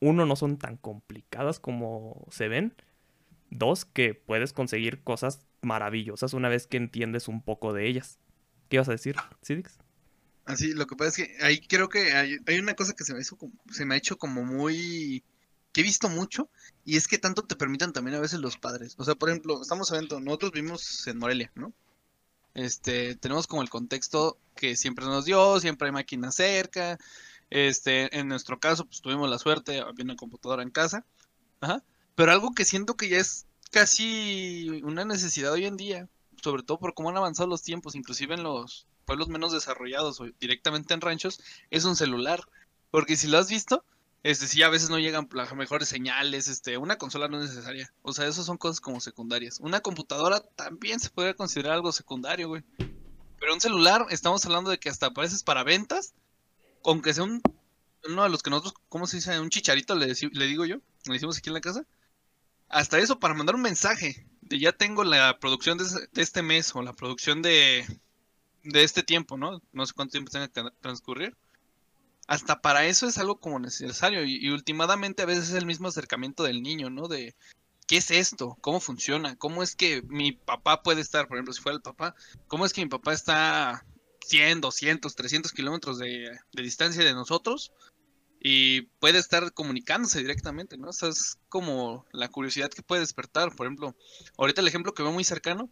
uno, 0.00 0.26
no 0.26 0.34
son 0.34 0.58
tan 0.58 0.76
complicadas 0.78 1.60
como 1.60 2.26
se 2.28 2.48
ven. 2.48 2.74
Dos, 3.50 3.84
que 3.84 4.14
puedes 4.14 4.52
conseguir 4.52 5.04
cosas 5.04 5.46
maravillosas 5.62 6.34
una 6.34 6.48
vez 6.48 6.66
que 6.66 6.76
entiendes 6.76 7.28
un 7.28 7.40
poco 7.40 7.72
de 7.72 7.86
ellas. 7.86 8.18
¿Qué 8.68 8.76
ibas 8.76 8.88
a 8.88 8.92
decir, 8.92 9.14
Sidix? 9.42 9.78
Así, 10.46 10.72
lo 10.72 10.86
que 10.86 10.94
pasa 10.96 11.08
es 11.08 11.16
que 11.16 11.44
ahí 11.44 11.60
creo 11.60 11.88
que 11.88 12.12
hay, 12.12 12.58
una 12.58 12.74
cosa 12.74 12.94
que 12.94 13.04
se 13.04 13.12
me, 13.12 13.20
hizo 13.20 13.36
se 13.70 13.84
me 13.84 13.94
ha 13.94 13.98
hecho 13.98 14.16
como 14.16 14.44
muy... 14.44 15.24
que 15.72 15.80
he 15.80 15.84
visto 15.84 16.08
mucho, 16.08 16.48
y 16.84 16.96
es 16.96 17.08
que 17.08 17.18
tanto 17.18 17.42
te 17.42 17.56
permitan 17.56 17.92
también 17.92 18.16
a 18.16 18.20
veces 18.20 18.38
los 18.38 18.56
padres. 18.56 18.94
O 18.98 19.04
sea, 19.04 19.16
por 19.16 19.28
ejemplo, 19.28 19.60
estamos 19.60 19.90
hablando, 19.90 20.20
nosotros 20.20 20.52
vivimos 20.52 21.06
en 21.08 21.18
Morelia, 21.18 21.50
¿no? 21.56 21.72
Este, 22.54 23.16
tenemos 23.16 23.46
como 23.46 23.60
el 23.62 23.68
contexto 23.68 24.38
que 24.54 24.76
siempre 24.76 25.04
nos 25.04 25.24
dio, 25.26 25.60
siempre 25.60 25.88
hay 25.88 25.92
máquinas 25.92 26.36
cerca. 26.36 26.98
Este, 27.50 28.16
en 28.18 28.28
nuestro 28.28 28.58
caso, 28.58 28.86
pues 28.86 29.02
tuvimos 29.02 29.28
la 29.28 29.38
suerte, 29.38 29.80
había 29.80 30.04
una 30.04 30.16
computadora 30.16 30.62
en 30.62 30.70
casa. 30.70 31.04
Ajá. 31.60 31.82
Pero 32.14 32.32
algo 32.32 32.54
que 32.54 32.64
siento 32.64 32.96
que 32.96 33.08
ya 33.08 33.18
es 33.18 33.46
casi 33.72 34.80
una 34.84 35.04
necesidad 35.04 35.52
hoy 35.52 35.66
en 35.66 35.76
día, 35.76 36.08
sobre 36.42 36.62
todo 36.62 36.78
por 36.78 36.94
cómo 36.94 37.10
han 37.10 37.16
avanzado 37.16 37.48
los 37.48 37.62
tiempos, 37.62 37.94
inclusive 37.94 38.34
en 38.34 38.42
los 38.42 38.86
pueblos 39.06 39.28
menos 39.28 39.52
desarrollados 39.52 40.20
o 40.20 40.26
directamente 40.38 40.92
en 40.92 41.00
ranchos, 41.00 41.40
es 41.70 41.84
un 41.84 41.96
celular. 41.96 42.40
Porque 42.90 43.16
si 43.16 43.28
lo 43.28 43.38
has 43.38 43.48
visto, 43.48 43.84
este 44.22 44.48
sí 44.48 44.62
a 44.62 44.68
veces 44.68 44.90
no 44.90 44.98
llegan 44.98 45.28
las 45.32 45.54
mejores 45.54 45.88
señales, 45.88 46.48
este, 46.48 46.76
una 46.76 46.98
consola 46.98 47.28
no 47.28 47.40
es 47.40 47.50
necesaria. 47.50 47.92
O 48.02 48.12
sea, 48.12 48.26
eso 48.26 48.42
son 48.42 48.58
cosas 48.58 48.80
como 48.80 49.00
secundarias. 49.00 49.60
Una 49.60 49.80
computadora 49.80 50.40
también 50.40 51.00
se 51.00 51.10
podría 51.10 51.34
considerar 51.34 51.74
algo 51.74 51.92
secundario, 51.92 52.48
güey. 52.48 52.62
Pero 53.38 53.54
un 53.54 53.60
celular, 53.60 54.06
estamos 54.10 54.44
hablando 54.44 54.70
de 54.70 54.78
que 54.78 54.88
hasta 54.88 55.06
a 55.06 55.10
veces 55.10 55.42
para 55.42 55.62
ventas, 55.62 56.14
aunque 56.84 57.14
sea 57.14 57.24
un, 57.24 57.40
uno 58.08 58.24
de 58.24 58.28
los 58.28 58.42
que 58.42 58.50
nosotros, 58.50 58.74
¿cómo 58.88 59.06
se 59.06 59.18
dice? 59.18 59.38
Un 59.38 59.50
chicharito, 59.50 59.94
le, 59.94 60.06
le 60.06 60.46
digo 60.46 60.64
yo, 60.64 60.78
le 61.04 61.12
decimos 61.12 61.38
aquí 61.38 61.50
en 61.50 61.54
la 61.54 61.60
casa. 61.60 61.86
Hasta 62.68 62.98
eso, 62.98 63.20
para 63.20 63.34
mandar 63.34 63.54
un 63.54 63.62
mensaje 63.62 64.26
de 64.40 64.58
ya 64.58 64.72
tengo 64.72 65.04
la 65.04 65.38
producción 65.38 65.78
de, 65.78 65.84
de 65.84 66.22
este 66.22 66.42
mes 66.42 66.74
o 66.74 66.82
la 66.82 66.92
producción 66.92 67.42
de, 67.42 67.86
de 68.66 68.84
este 68.84 69.02
tiempo, 69.02 69.36
¿no? 69.36 69.62
No 69.72 69.86
sé 69.86 69.92
cuánto 69.94 70.12
tiempo 70.12 70.30
tenga 70.30 70.48
que 70.48 70.62
transcurrir. 70.80 71.36
Hasta 72.26 72.60
para 72.60 72.86
eso 72.86 73.06
es 73.06 73.18
algo 73.18 73.38
como 73.38 73.58
necesario 73.60 74.24
y, 74.24 74.44
y, 74.44 74.50
últimamente 74.50 75.22
a 75.22 75.26
veces 75.26 75.50
es 75.50 75.54
el 75.54 75.66
mismo 75.66 75.88
acercamiento 75.88 76.42
del 76.42 76.62
niño, 76.62 76.90
¿no? 76.90 77.06
De 77.06 77.36
qué 77.86 77.98
es 77.98 78.10
esto, 78.10 78.56
cómo 78.60 78.80
funciona, 78.80 79.36
cómo 79.36 79.62
es 79.62 79.76
que 79.76 80.02
mi 80.02 80.32
papá 80.32 80.82
puede 80.82 81.00
estar, 81.00 81.28
por 81.28 81.36
ejemplo, 81.36 81.54
si 81.54 81.62
fuera 81.62 81.76
el 81.76 81.82
papá, 81.82 82.14
cómo 82.48 82.66
es 82.66 82.72
que 82.72 82.82
mi 82.82 82.88
papá 82.88 83.12
está 83.12 83.84
100, 84.26 84.60
200, 84.60 85.14
300 85.14 85.52
kilómetros 85.52 85.98
de, 85.98 86.38
distancia 86.52 87.04
de 87.04 87.14
nosotros 87.14 87.72
y 88.40 88.82
puede 88.98 89.18
estar 89.18 89.52
comunicándose 89.52 90.18
directamente, 90.18 90.76
¿no? 90.76 90.88
O 90.88 91.06
es 91.08 91.38
como 91.48 92.04
la 92.12 92.28
curiosidad 92.28 92.70
que 92.70 92.82
puede 92.82 93.00
despertar. 93.00 93.54
Por 93.54 93.66
ejemplo, 93.66 93.96
ahorita 94.36 94.60
el 94.60 94.68
ejemplo 94.68 94.94
que 94.94 95.02
veo 95.02 95.12
muy 95.12 95.24
cercano 95.24 95.70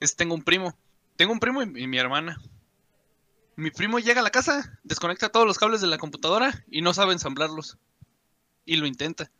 es 0.00 0.16
tengo 0.16 0.34
un 0.34 0.42
primo 0.42 0.76
tengo 1.16 1.32
un 1.32 1.40
primo 1.40 1.62
y, 1.62 1.86
mi 1.86 1.98
hermana. 1.98 2.40
Mi 3.56 3.70
primo 3.70 3.98
llega 3.98 4.20
a 4.20 4.24
la 4.24 4.30
casa, 4.30 4.78
desconecta 4.82 5.28
todos 5.28 5.46
los 5.46 5.58
cables 5.58 5.80
de 5.80 5.86
la 5.86 5.98
computadora 5.98 6.64
y 6.68 6.82
no 6.82 6.92
sabe 6.92 7.12
ensamblarlos. 7.12 7.78
Y 8.64 8.76
lo 8.76 8.86
intenta. 8.86 9.30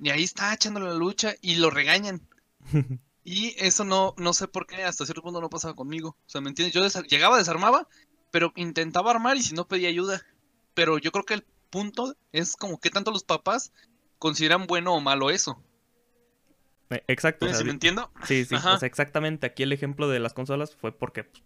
Y 0.00 0.10
ahí 0.10 0.24
está 0.24 0.52
echándole 0.52 0.86
la 0.86 0.94
lucha 0.94 1.34
y 1.40 1.56
lo 1.56 1.70
regañan. 1.70 2.26
y 3.24 3.54
eso 3.58 3.84
no, 3.84 4.14
no 4.16 4.32
sé 4.32 4.48
por 4.48 4.66
qué 4.66 4.82
hasta 4.82 5.04
cierto 5.04 5.22
punto 5.22 5.40
no 5.40 5.50
pasaba 5.50 5.74
conmigo. 5.74 6.16
O 6.26 6.28
sea, 6.28 6.40
¿me 6.40 6.48
entiendes? 6.48 6.74
Yo 6.74 7.02
llegaba, 7.02 7.38
desarmaba, 7.38 7.88
pero 8.30 8.52
intentaba 8.56 9.12
armar 9.12 9.36
y 9.36 9.42
si 9.42 9.54
no 9.54 9.68
pedía 9.68 9.88
ayuda. 9.88 10.22
Pero 10.74 10.98
yo 10.98 11.12
creo 11.12 11.24
que 11.24 11.34
el 11.34 11.46
punto 11.70 12.16
es 12.32 12.56
como 12.56 12.80
que 12.80 12.90
tanto 12.90 13.12
los 13.12 13.22
papás 13.22 13.72
consideran 14.18 14.66
bueno 14.66 14.94
o 14.94 15.00
malo 15.00 15.30
eso. 15.30 15.62
Eh, 16.90 17.02
exacto. 17.08 17.46
me 17.46 17.70
entiendo? 17.70 18.10
Sí, 18.24 18.44
sí. 18.44 18.54
exactamente. 18.82 19.46
Aquí 19.46 19.62
el 19.62 19.72
ejemplo 19.72 20.08
de 20.08 20.20
las 20.20 20.34
consolas 20.34 20.74
fue 20.74 20.92
porque 20.92 21.24
pues, 21.24 21.42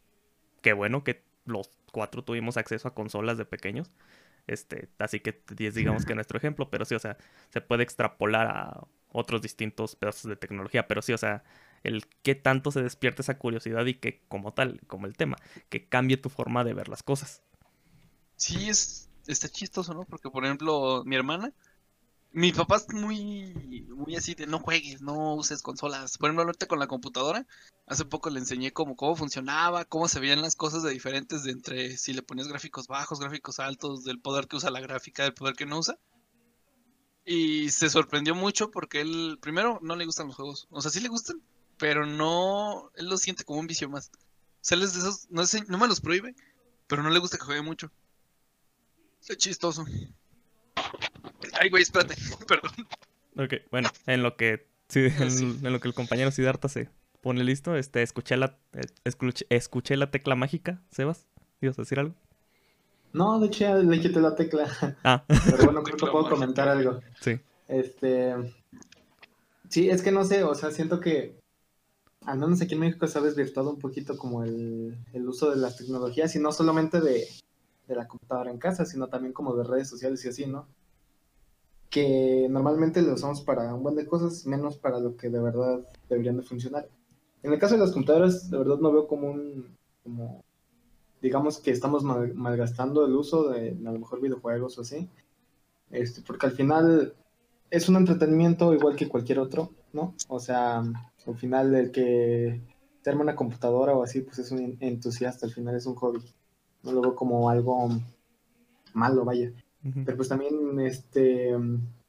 qué 0.63 0.73
bueno 0.73 1.05
que 1.05 1.25
los 1.45 1.71
cuatro 1.93 2.23
tuvimos 2.23 2.57
acceso 2.57 2.89
a 2.89 2.95
consolas 2.95 3.39
de 3.39 3.45
pequeños. 3.45 3.91
Este, 4.47 4.89
así 4.99 5.21
que 5.21 5.43
es 5.59 5.75
digamos 5.75 6.07
que 6.07 6.15
nuestro 6.15 6.39
ejemplo, 6.39 6.71
pero 6.71 6.87
sí, 6.87 6.95
o 6.95 6.99
sea, 6.99 7.19
se 7.51 7.61
puede 7.61 7.83
extrapolar 7.83 8.47
a 8.47 8.81
otros 9.13 9.43
distintos 9.43 9.95
pedazos 9.95 10.25
de 10.25 10.37
tecnología, 10.37 10.89
pero 10.89 11.03
sí, 11.03 11.13
o 11.13 11.19
sea, 11.19 11.45
el 11.85 12.07
qué 12.23 12.35
tanto 12.35 12.71
se 12.71 12.83
despierta 12.83 13.21
esa 13.21 13.39
curiosidad 13.39 13.85
y 13.85 13.95
que 13.95 14.23
como 14.29 14.55
tal, 14.55 14.81
como 14.87 15.07
el 15.07 15.17
tema, 15.17 15.37
que 15.69 15.87
cambie 15.87 16.17
tu 16.17 16.31
forma 16.31 16.65
de 16.65 16.73
ver 16.73 16.89
las 16.89 17.03
cosas. 17.03 17.43
Sí, 18.37 18.71
es, 18.71 19.11
está 19.27 19.49
chistoso, 19.49 19.93
¿no? 19.93 20.05
Porque, 20.05 20.31
por 20.31 20.45
ejemplo, 20.45 21.03
mi 21.05 21.17
hermana, 21.17 21.53
mi 22.33 22.53
papá 22.53 22.77
es 22.77 22.89
muy, 22.93 23.87
muy 23.89 24.17
así 24.17 24.35
de 24.35 24.47
no 24.47 24.59
juegues, 24.59 25.01
no 25.01 25.35
uses 25.35 25.63
consolas. 25.63 26.19
Por 26.19 26.29
ejemplo, 26.29 26.45
ahorita 26.45 26.67
con 26.67 26.79
la 26.79 26.87
computadora, 26.87 27.47
hace 27.87 28.05
poco 28.05 28.31
le 28.31 28.39
enseñé 28.39 28.73
cómo, 28.73 28.97
cómo 28.97 29.17
funcionaba, 29.17 29.85
cómo 29.85 30.09
se 30.09 30.21
veían 30.21 30.43
las 30.43 30.55
cosas 30.55 30.83
de 30.83 30.91
diferentes 30.91 31.43
de 31.43 31.53
entre 31.53 31.97
si 31.97 32.13
le 32.13 32.23
ponías 32.23 32.49
gráficos 32.49 32.87
bajos, 32.87 33.21
gráficos 33.21 33.59
altos, 33.59 34.05
del 34.05 34.21
poder 34.21 34.47
que 34.47 34.57
usa 34.57 34.71
la 34.71 34.81
gráfica, 34.81 35.25
del 35.25 35.35
poder 35.35 35.55
que 35.55 35.67
no 35.67 35.79
usa. 35.79 35.99
Y 37.25 37.71
se 37.71 37.91
sorprendió 37.91 38.35
mucho 38.35 38.71
porque 38.71 39.01
él, 39.01 39.39
primero, 39.41 39.79
no 39.83 39.97
le 39.97 40.07
gustan 40.07 40.29
los 40.29 40.37
juegos. 40.37 40.67
O 40.71 40.81
sea, 40.81 40.91
sí 40.91 41.01
le 41.01 41.09
gustan, 41.09 41.43
pero 41.79 42.07
no, 42.07 42.91
él 42.95 43.07
lo 43.07 43.19
siente 43.19 43.45
como 43.45 43.61
un 43.61 43.67
vicio 43.67 43.89
más. 43.89 44.11
O 44.15 44.61
sea, 44.61 44.79
es 44.79 44.95
de 44.95 45.01
esos, 45.01 45.31
no, 45.31 45.47
sé, 45.47 45.65
no 45.69 45.79
me 45.79 45.89
los 45.89 46.01
prohíbe, 46.01 46.35
pero 46.87 47.03
no 47.03 47.11
le 47.11 47.19
gusta 47.19 47.39
que 47.39 47.45
juegue 47.45 47.63
mucho. 47.63 47.91
Es 49.27 49.37
chistoso. 49.37 49.85
Ay, 51.61 51.71
güey, 51.71 51.83
espérate, 51.83 52.15
perdón. 52.49 52.73
Ok, 53.37 53.55
bueno, 53.71 53.89
en 54.07 54.23
lo 54.23 54.37
que 54.37 54.67
en, 54.95 55.73
lo 55.73 55.81
que 55.81 55.89
el 55.89 55.95
compañero 55.95 56.31
Siddhartha 56.31 56.69
se 56.69 56.89
pone 57.21 57.45
listo, 57.45 57.77
este, 57.77 58.03
escuché 58.03 58.37
la, 58.37 58.59
escuché, 59.05 59.47
escuché 59.51 59.97
la 59.97 60.11
tecla 60.11 60.35
mágica, 60.35 60.83
Sebas. 60.91 61.27
¿Ibas 61.61 61.79
a 61.79 61.83
decir 61.83 61.99
algo? 61.99 62.15
No, 63.13 63.41
de 63.41 63.49
hecho 63.49 63.61
ya 63.61 63.75
le 63.75 64.01
quité 64.01 64.21
la 64.21 64.35
tecla. 64.35 64.67
Ah. 65.05 65.25
Pero 65.27 65.65
bueno, 65.65 65.83
creo 65.83 65.97
que 65.97 66.07
puedo 66.07 66.29
comentar 66.29 66.69
algo. 66.69 67.01
Sí. 67.21 67.41
Este. 67.67 68.35
Sí, 69.69 69.91
es 69.91 70.03
que 70.03 70.13
no 70.13 70.25
sé, 70.25 70.45
o 70.45 70.55
sea, 70.55 70.71
siento 70.71 71.01
que 71.01 71.39
al 72.25 72.39
menos 72.39 72.61
aquí 72.63 72.75
en 72.75 72.81
México 72.81 73.07
se 73.07 73.19
ha 73.19 73.23
desvirtuado 73.23 73.71
un 73.71 73.79
poquito 73.79 74.17
como 74.17 74.45
el, 74.45 74.97
el 75.13 75.29
uso 75.29 75.51
de 75.51 75.57
las 75.57 75.77
tecnologías 75.77 76.35
y 76.37 76.39
no 76.39 76.53
solamente 76.53 77.01
de, 77.01 77.27
de 77.87 77.95
la 77.95 78.07
computadora 78.07 78.51
en 78.51 78.59
casa, 78.59 78.87
sino 78.87 79.09
también 79.09 79.33
como 79.33 79.55
de 79.57 79.65
redes 79.65 79.89
sociales 79.89 80.25
y 80.25 80.29
así, 80.29 80.47
¿no? 80.47 80.67
Que 81.91 82.49
normalmente 82.51 83.03
lo 83.03 83.15
usamos 83.15 83.41
para 83.41 83.75
un 83.75 83.83
buen 83.83 83.97
de 83.97 84.07
cosas, 84.07 84.47
menos 84.47 84.77
para 84.77 85.01
lo 85.01 85.17
que 85.17 85.31
de 85.31 85.41
verdad 85.41 85.81
deberían 86.09 86.37
de 86.37 86.43
funcionar. 86.43 86.89
En 87.43 87.53
el 87.53 87.59
caso 87.59 87.75
de 87.75 87.81
las 87.81 87.93
computadoras, 87.93 88.51
de 88.51 88.59
verdad 88.59 88.79
no 88.79 88.93
veo 88.93 89.07
como 89.07 89.31
un, 89.31 89.77
como, 90.03 90.45
digamos 91.23 91.59
que 91.59 91.71
estamos 91.71 92.03
malgastando 92.03 93.07
el 93.07 93.15
uso 93.15 93.49
de 93.49 93.71
a 93.71 93.93
lo 93.93 93.99
mejor 93.99 94.21
videojuegos 94.21 94.79
o 94.79 94.83
así, 94.83 95.09
este, 95.91 96.21
porque 96.23 96.47
al 96.47 96.53
final 96.53 97.15
es 97.71 97.89
un 97.89 97.97
entretenimiento 97.97 98.75
igual 98.75 98.97
que 98.97 99.09
cualquier 99.09 99.39
otro, 99.39 99.71
¿no? 99.93 100.15
O 100.29 100.41
sea, 100.41 100.79
al 100.79 101.37
final 101.37 101.75
el 101.75 101.91
que 101.93 102.61
se 103.03 103.11
arma 103.11 103.23
una 103.23 103.37
computadora 103.37 103.95
o 103.95 104.03
así, 104.03 104.21
pues 104.21 104.39
es 104.41 104.51
un 104.51 104.77
entusiasta, 104.81 105.47
al 105.47 105.53
final 105.53 105.77
es 105.77 105.87
un 105.87 105.95
hobby 105.95 106.21
no 106.83 106.93
lo 106.93 107.01
veo 107.01 107.15
como 107.15 107.51
algo 107.51 107.89
malo, 108.95 109.25
vaya. 109.25 109.53
Pero 109.83 110.17
pues 110.17 110.29
también, 110.29 110.81
este, 110.81 111.57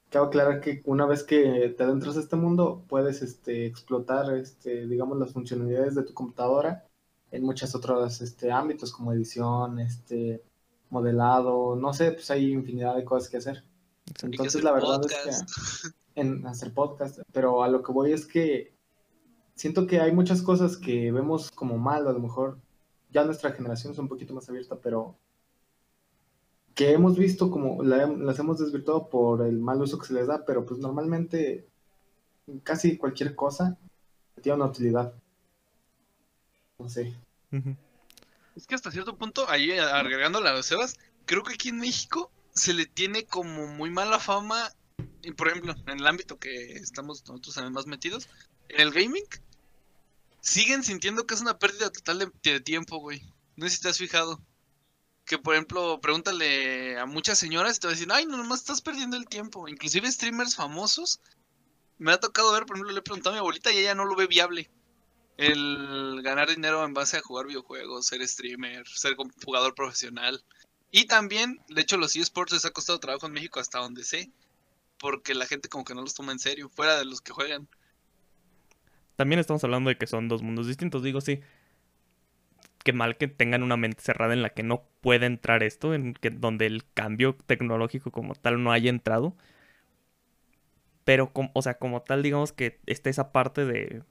cabe 0.09 0.27
aclarar 0.27 0.59
que 0.59 0.81
una 0.85 1.05
vez 1.05 1.23
que 1.23 1.73
te 1.77 1.83
adentras 1.83 2.17
a 2.17 2.19
este 2.19 2.35
mundo, 2.35 2.83
puedes, 2.89 3.21
este, 3.21 3.65
explotar, 3.65 4.35
este, 4.35 4.87
digamos, 4.87 5.17
las 5.17 5.31
funcionalidades 5.31 5.95
de 5.95 6.03
tu 6.03 6.13
computadora 6.13 6.85
en 7.31 7.43
muchos 7.43 7.75
otros, 7.75 8.21
este, 8.21 8.51
ámbitos 8.51 8.91
como 8.91 9.13
edición, 9.13 9.79
este, 9.79 10.43
modelado, 10.89 11.75
no 11.75 11.93
sé, 11.93 12.11
pues 12.11 12.29
hay 12.31 12.51
infinidad 12.51 12.95
de 12.95 13.05
cosas 13.05 13.29
que 13.29 13.37
hacer. 13.37 13.63
Entonces, 14.23 14.63
la 14.63 14.71
verdad 14.71 15.01
es 15.05 15.45
que 15.45 16.19
en 16.19 16.45
hacer 16.47 16.73
podcast, 16.73 17.19
pero 17.31 17.63
a 17.63 17.69
lo 17.69 17.83
que 17.83 17.91
voy 17.91 18.11
es 18.11 18.25
que 18.25 18.73
siento 19.55 19.87
que 19.87 19.99
hay 19.99 20.11
muchas 20.11 20.41
cosas 20.41 20.77
que 20.77 21.11
vemos 21.11 21.51
como 21.51 21.77
mal, 21.77 22.07
a 22.07 22.13
lo 22.13 22.19
mejor 22.19 22.59
ya 23.11 23.23
nuestra 23.23 23.51
generación 23.51 23.93
es 23.93 23.99
un 23.99 24.07
poquito 24.07 24.33
más 24.33 24.49
abierta, 24.49 24.79
pero 24.81 25.15
que 26.79 26.93
hemos 26.93 27.17
visto 27.17 27.51
como 27.51 27.83
las 27.83 28.39
hemos 28.39 28.57
desvirtuado 28.57 29.09
por 29.09 29.45
el 29.45 29.59
mal 29.59 29.81
uso 29.81 29.99
que 29.99 30.07
se 30.07 30.13
les 30.13 30.27
da, 30.27 30.45
pero 30.45 30.65
pues 30.65 30.79
normalmente 30.79 31.67
casi 32.63 32.95
cualquier 32.95 33.35
cosa 33.35 33.77
tiene 34.41 34.55
una 34.55 34.67
utilidad. 34.67 35.13
no 36.77 36.87
sé. 36.87 37.13
Es 38.55 38.65
que 38.65 38.75
hasta 38.75 38.91
cierto 38.91 39.17
punto, 39.17 39.49
ahí 39.49 39.71
agregando 39.71 40.39
las 40.39 40.67
Sebas, 40.67 40.97
creo 41.25 41.43
que 41.43 41.55
aquí 41.55 41.67
en 41.67 41.79
México 41.79 42.31
se 42.51 42.73
le 42.73 42.85
tiene 42.85 43.25
como 43.25 43.67
muy 43.67 43.89
mala 43.89 44.17
fama, 44.17 44.71
y 45.21 45.33
por 45.33 45.49
ejemplo, 45.49 45.75
en 45.85 45.99
el 45.99 46.07
ámbito 46.07 46.39
que 46.39 46.71
estamos 46.77 47.27
nosotros 47.27 47.57
además 47.57 47.87
metidos, 47.87 48.29
en 48.69 48.79
el 48.79 48.91
gaming, 48.91 49.25
siguen 50.39 50.81
sintiendo 50.85 51.27
que 51.27 51.33
es 51.33 51.41
una 51.41 51.59
pérdida 51.59 51.91
total 51.91 52.31
de, 52.41 52.59
tiempo, 52.61 52.99
güey. 52.99 53.21
No 53.57 53.67
sé 53.67 53.75
si 53.75 53.81
te 53.81 53.89
has 53.89 53.97
fijado. 53.97 54.39
Que 55.29 55.37
por 55.37 55.53
ejemplo, 55.53 56.01
pregúntale 56.01 56.97
a 56.97 57.05
muchas 57.05 57.37
señoras 57.37 57.77
y 57.77 57.79
te 57.79 57.85
van 57.85 57.93
a 57.93 57.97
decir, 57.97 58.11
ay, 58.11 58.25
no, 58.25 58.35
nomás 58.35 58.61
estás 58.61 58.81
perdiendo 58.81 59.15
el 59.15 59.27
tiempo. 59.27 59.67
Inclusive 59.67 60.11
streamers 60.11 60.55
famosos. 60.55 61.21
Me 61.99 62.11
ha 62.11 62.19
tocado 62.19 62.51
ver, 62.51 62.65
por 62.65 62.75
ejemplo, 62.75 62.91
le 62.91 62.99
he 62.99 63.03
preguntado 63.03 63.35
a 63.35 63.37
mi 63.37 63.39
abuelita 63.39 63.71
y 63.71 63.77
ella 63.77 63.93
no 63.93 64.05
lo 64.05 64.15
ve 64.15 64.25
viable. 64.25 64.71
El 65.37 66.21
ganar 66.23 66.49
dinero 66.49 66.83
en 66.83 66.95
base 66.95 67.17
a 67.17 67.21
jugar 67.21 67.45
videojuegos, 67.45 68.07
ser 68.07 68.27
streamer, 68.27 68.87
ser 68.87 69.15
jugador 69.45 69.75
profesional. 69.75 70.43
Y 70.89 71.05
también, 71.05 71.59
de 71.69 71.81
hecho, 71.81 71.97
los 71.97 72.15
eSports 72.15 72.53
les 72.53 72.65
ha 72.65 72.71
costado 72.71 72.99
trabajo 72.99 73.27
en 73.27 73.33
México 73.33 73.59
hasta 73.59 73.77
donde 73.77 74.03
sé. 74.03 74.31
Porque 74.97 75.35
la 75.35 75.45
gente 75.45 75.69
como 75.69 75.85
que 75.85 75.93
no 75.93 76.01
los 76.01 76.15
toma 76.15 76.31
en 76.31 76.39
serio, 76.39 76.69
fuera 76.69 76.97
de 76.97 77.05
los 77.05 77.21
que 77.21 77.33
juegan. 77.33 77.69
También 79.15 79.39
estamos 79.39 79.63
hablando 79.63 79.89
de 79.89 79.97
que 79.99 80.07
son 80.07 80.27
dos 80.27 80.41
mundos 80.41 80.65
distintos. 80.65 81.03
Digo, 81.03 81.21
sí. 81.21 81.39
Qué 82.83 82.93
mal 82.93 83.17
que 83.17 83.27
tengan 83.27 83.63
una 83.63 83.77
mente 83.77 84.01
cerrada 84.01 84.33
en 84.33 84.41
la 84.41 84.49
que 84.51 84.63
no 84.63 84.83
puede 85.01 85.25
entrar 85.25 85.63
esto, 85.63 85.93
en 85.93 86.13
que 86.13 86.29
donde 86.29 86.65
el 86.65 86.85
cambio 86.93 87.35
tecnológico 87.35 88.11
como 88.11 88.35
tal 88.35 88.63
no 88.63 88.71
haya 88.71 88.89
entrado. 88.89 89.35
Pero, 91.03 91.31
o 91.53 91.61
sea, 91.61 91.75
como 91.79 92.01
tal, 92.01 92.21
digamos 92.23 92.53
que 92.53 92.79
está 92.85 93.09
esa 93.09 93.31
parte 93.31 93.65
de. 93.65 94.03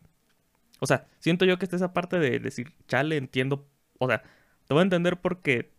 O 0.80 0.86
sea, 0.86 1.06
siento 1.20 1.44
yo 1.44 1.58
que 1.58 1.64
está 1.64 1.76
esa 1.76 1.92
parte 1.94 2.18
de 2.18 2.38
decir, 2.40 2.74
chale, 2.88 3.16
entiendo. 3.16 3.68
O 3.98 4.08
sea, 4.08 4.22
te 4.66 4.74
voy 4.74 4.80
a 4.80 4.82
entender 4.84 5.20
porque 5.20 5.72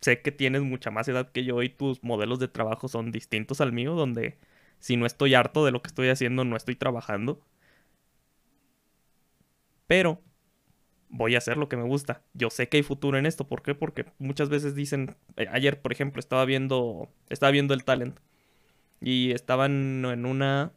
sé 0.00 0.22
que 0.22 0.32
tienes 0.32 0.62
mucha 0.62 0.90
más 0.90 1.08
edad 1.08 1.30
que 1.32 1.44
yo 1.44 1.62
y 1.62 1.68
tus 1.70 2.02
modelos 2.04 2.38
de 2.40 2.48
trabajo 2.48 2.88
son 2.88 3.12
distintos 3.12 3.60
al 3.60 3.72
mío, 3.72 3.94
donde 3.94 4.38
si 4.80 4.96
no 4.96 5.06
estoy 5.06 5.34
harto 5.34 5.64
de 5.64 5.72
lo 5.72 5.82
que 5.82 5.88
estoy 5.88 6.08
haciendo, 6.08 6.44
no 6.44 6.56
estoy 6.56 6.76
trabajando. 6.76 7.40
Pero 9.86 10.22
voy 11.10 11.34
a 11.34 11.38
hacer 11.38 11.56
lo 11.56 11.68
que 11.68 11.76
me 11.76 11.84
gusta. 11.84 12.22
Yo 12.34 12.50
sé 12.50 12.68
que 12.68 12.78
hay 12.78 12.82
futuro 12.82 13.18
en 13.18 13.26
esto. 13.26 13.46
¿Por 13.46 13.62
qué? 13.62 13.74
Porque 13.74 14.06
muchas 14.18 14.48
veces 14.48 14.74
dicen, 14.74 15.16
eh, 15.36 15.46
ayer 15.50 15.80
por 15.80 15.92
ejemplo 15.92 16.20
estaba 16.20 16.44
viendo, 16.44 17.08
estaba 17.28 17.50
viendo 17.50 17.74
el 17.74 17.84
talent 17.84 18.18
y 19.00 19.32
estaban 19.32 20.04
en 20.04 20.26
una, 20.26 20.72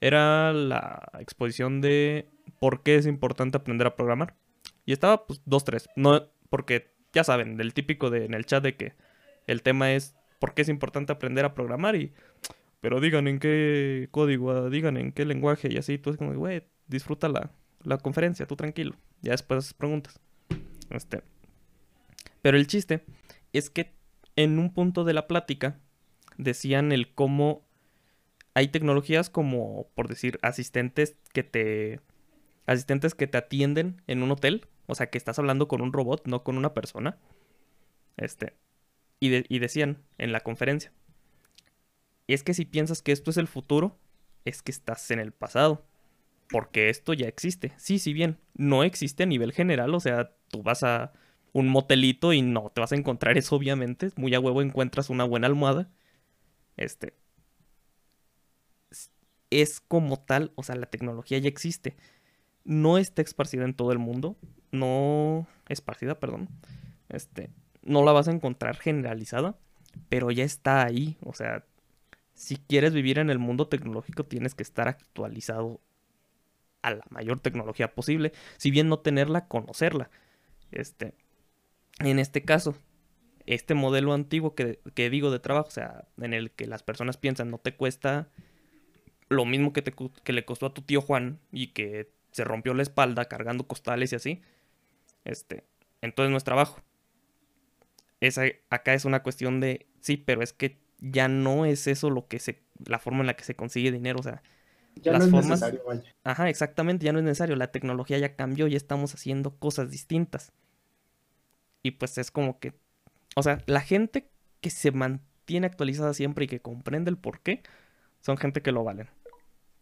era 0.00 0.52
la 0.52 1.10
exposición 1.20 1.80
de 1.80 2.28
por 2.58 2.82
qué 2.82 2.96
es 2.96 3.06
importante 3.06 3.56
aprender 3.58 3.86
a 3.86 3.96
programar. 3.96 4.34
Y 4.84 4.92
estaba 4.92 5.26
pues 5.26 5.40
dos, 5.44 5.64
tres. 5.64 5.88
No, 5.96 6.28
porque 6.50 6.92
ya 7.12 7.24
saben, 7.24 7.56
del 7.56 7.74
típico 7.74 8.10
de 8.10 8.24
en 8.24 8.34
el 8.34 8.46
chat 8.46 8.62
de 8.62 8.76
que 8.76 8.94
el 9.46 9.62
tema 9.62 9.92
es 9.92 10.16
por 10.38 10.54
qué 10.54 10.62
es 10.62 10.68
importante 10.68 11.12
aprender 11.12 11.44
a 11.44 11.54
programar 11.54 11.96
y 11.96 12.12
pero 12.80 13.00
digan 13.00 13.28
en 13.28 13.38
qué 13.38 14.08
código, 14.10 14.68
digan 14.68 14.96
en 14.96 15.12
qué 15.12 15.24
lenguaje 15.24 15.72
y 15.72 15.76
así, 15.78 15.98
tú 15.98 16.10
es 16.10 16.16
como, 16.16 16.34
güey, 16.34 16.64
disfruta 16.88 17.28
la, 17.28 17.52
la 17.84 17.98
conferencia, 17.98 18.46
tú 18.46 18.56
tranquilo. 18.56 18.96
Ya 19.22 19.32
después 19.32 19.72
preguntas. 19.72 20.20
Este. 20.90 21.22
Pero 22.42 22.56
el 22.56 22.66
chiste 22.66 23.04
es 23.52 23.70
que 23.70 23.94
en 24.36 24.58
un 24.58 24.74
punto 24.74 25.04
de 25.04 25.14
la 25.14 25.28
plática 25.28 25.78
decían 26.36 26.92
el 26.92 27.14
cómo 27.14 27.64
hay 28.54 28.68
tecnologías 28.68 29.30
como, 29.30 29.88
por 29.94 30.08
decir, 30.08 30.38
asistentes 30.42 31.16
que 31.32 31.44
te. 31.44 32.00
asistentes 32.66 33.14
que 33.14 33.26
te 33.26 33.38
atienden 33.38 34.02
en 34.06 34.22
un 34.22 34.32
hotel. 34.32 34.66
O 34.86 34.94
sea, 34.94 35.08
que 35.08 35.18
estás 35.18 35.38
hablando 35.38 35.68
con 35.68 35.80
un 35.80 35.92
robot, 35.92 36.26
no 36.26 36.42
con 36.42 36.58
una 36.58 36.74
persona. 36.74 37.16
Este. 38.16 38.54
Y, 39.20 39.54
y 39.54 39.58
decían 39.60 40.02
en 40.18 40.32
la 40.32 40.40
conferencia. 40.40 40.92
Es 42.26 42.42
que 42.42 42.54
si 42.54 42.64
piensas 42.64 43.02
que 43.02 43.12
esto 43.12 43.30
es 43.30 43.36
el 43.36 43.46
futuro, 43.46 43.98
es 44.44 44.62
que 44.62 44.72
estás 44.72 45.10
en 45.12 45.20
el 45.20 45.32
pasado 45.32 45.86
porque 46.52 46.90
esto 46.90 47.14
ya 47.14 47.26
existe. 47.26 47.72
Sí, 47.78 47.98
si 47.98 48.12
bien 48.12 48.38
no 48.54 48.84
existe 48.84 49.22
a 49.22 49.26
nivel 49.26 49.52
general, 49.52 49.94
o 49.94 50.00
sea, 50.00 50.32
tú 50.48 50.62
vas 50.62 50.82
a 50.82 51.12
un 51.52 51.68
motelito 51.68 52.32
y 52.32 52.42
no 52.42 52.70
te 52.74 52.80
vas 52.80 52.92
a 52.92 52.96
encontrar 52.96 53.38
eso, 53.38 53.56
obviamente. 53.56 54.10
Muy 54.16 54.34
a 54.34 54.40
huevo 54.40 54.62
encuentras 54.62 55.10
una 55.10 55.24
buena 55.24 55.46
almohada. 55.46 55.90
Este. 56.76 57.14
Es 59.50 59.80
como 59.80 60.18
tal, 60.20 60.52
o 60.54 60.62
sea, 60.62 60.76
la 60.76 60.86
tecnología 60.86 61.38
ya 61.38 61.48
existe. 61.48 61.96
No 62.64 62.98
está 62.98 63.22
esparcida 63.22 63.64
en 63.64 63.74
todo 63.74 63.92
el 63.92 63.98
mundo. 63.98 64.36
No. 64.70 65.46
Esparcida, 65.68 66.20
perdón. 66.20 66.48
Este. 67.08 67.50
No 67.82 68.04
la 68.04 68.12
vas 68.12 68.28
a 68.28 68.32
encontrar 68.32 68.76
generalizada. 68.76 69.56
Pero 70.08 70.30
ya 70.30 70.44
está 70.44 70.84
ahí. 70.84 71.16
O 71.22 71.32
sea, 71.32 71.64
si 72.34 72.56
quieres 72.56 72.94
vivir 72.94 73.18
en 73.18 73.30
el 73.30 73.38
mundo 73.38 73.68
tecnológico, 73.68 74.24
tienes 74.24 74.54
que 74.54 74.62
estar 74.62 74.88
actualizado 74.88 75.80
a 76.82 76.90
la 76.92 77.04
mayor 77.10 77.40
tecnología 77.40 77.94
posible, 77.94 78.32
si 78.58 78.70
bien 78.70 78.88
no 78.88 78.98
tenerla, 78.98 79.46
conocerla. 79.46 80.10
Este, 80.70 81.14
en 82.00 82.18
este 82.18 82.42
caso, 82.42 82.76
este 83.46 83.74
modelo 83.74 84.12
antiguo 84.12 84.54
que, 84.54 84.80
digo 85.10 85.30
de 85.30 85.38
trabajo, 85.38 85.68
o 85.68 85.72
sea, 85.72 86.04
en 86.20 86.34
el 86.34 86.50
que 86.50 86.66
las 86.66 86.82
personas 86.82 87.16
piensan 87.16 87.50
no 87.50 87.58
te 87.58 87.74
cuesta 87.74 88.28
lo 89.28 89.44
mismo 89.44 89.72
que, 89.72 89.82
te, 89.82 89.94
que 90.24 90.32
le 90.32 90.44
costó 90.44 90.66
a 90.66 90.74
tu 90.74 90.82
tío 90.82 91.00
Juan 91.00 91.40
y 91.50 91.68
que 91.68 92.10
se 92.32 92.44
rompió 92.44 92.74
la 92.74 92.82
espalda 92.82 93.26
cargando 93.26 93.66
costales 93.66 94.12
y 94.12 94.16
así, 94.16 94.42
este, 95.24 95.64
entonces 96.00 96.30
no 96.30 96.36
es 96.36 96.44
trabajo. 96.44 96.82
Esa, 98.20 98.44
acá 98.70 98.94
es 98.94 99.04
una 99.04 99.22
cuestión 99.22 99.60
de, 99.60 99.86
sí, 100.00 100.16
pero 100.16 100.42
es 100.42 100.52
que 100.52 100.78
ya 101.00 101.28
no 101.28 101.66
es 101.66 101.86
eso 101.86 102.10
lo 102.10 102.28
que 102.28 102.38
se, 102.38 102.62
la 102.86 102.98
forma 102.98 103.20
en 103.20 103.26
la 103.26 103.34
que 103.34 103.44
se 103.44 103.56
consigue 103.56 103.90
dinero, 103.90 104.20
o 104.20 104.22
sea, 104.22 104.42
ya 104.96 105.18
no 105.18 105.24
es 105.24 105.32
necesario, 105.32 105.82
vaya. 105.86 106.14
Ajá, 106.24 106.48
exactamente, 106.48 107.04
ya 107.04 107.12
no 107.12 107.18
es 107.18 107.24
necesario. 107.24 107.56
La 107.56 107.72
tecnología 107.72 108.18
ya 108.18 108.36
cambió, 108.36 108.66
y 108.66 108.76
estamos 108.76 109.14
haciendo 109.14 109.56
cosas 109.56 109.90
distintas. 109.90 110.52
Y 111.82 111.92
pues 111.92 112.18
es 112.18 112.30
como 112.30 112.58
que. 112.58 112.74
O 113.34 113.42
sea, 113.42 113.62
la 113.66 113.80
gente 113.80 114.30
que 114.60 114.70
se 114.70 114.92
mantiene 114.92 115.66
actualizada 115.66 116.14
siempre 116.14 116.44
y 116.44 116.48
que 116.48 116.60
comprende 116.60 117.10
el 117.10 117.16
por 117.16 117.40
qué, 117.40 117.62
son 118.20 118.36
gente 118.36 118.62
que 118.62 118.72
lo 118.72 118.84
valen. 118.84 119.08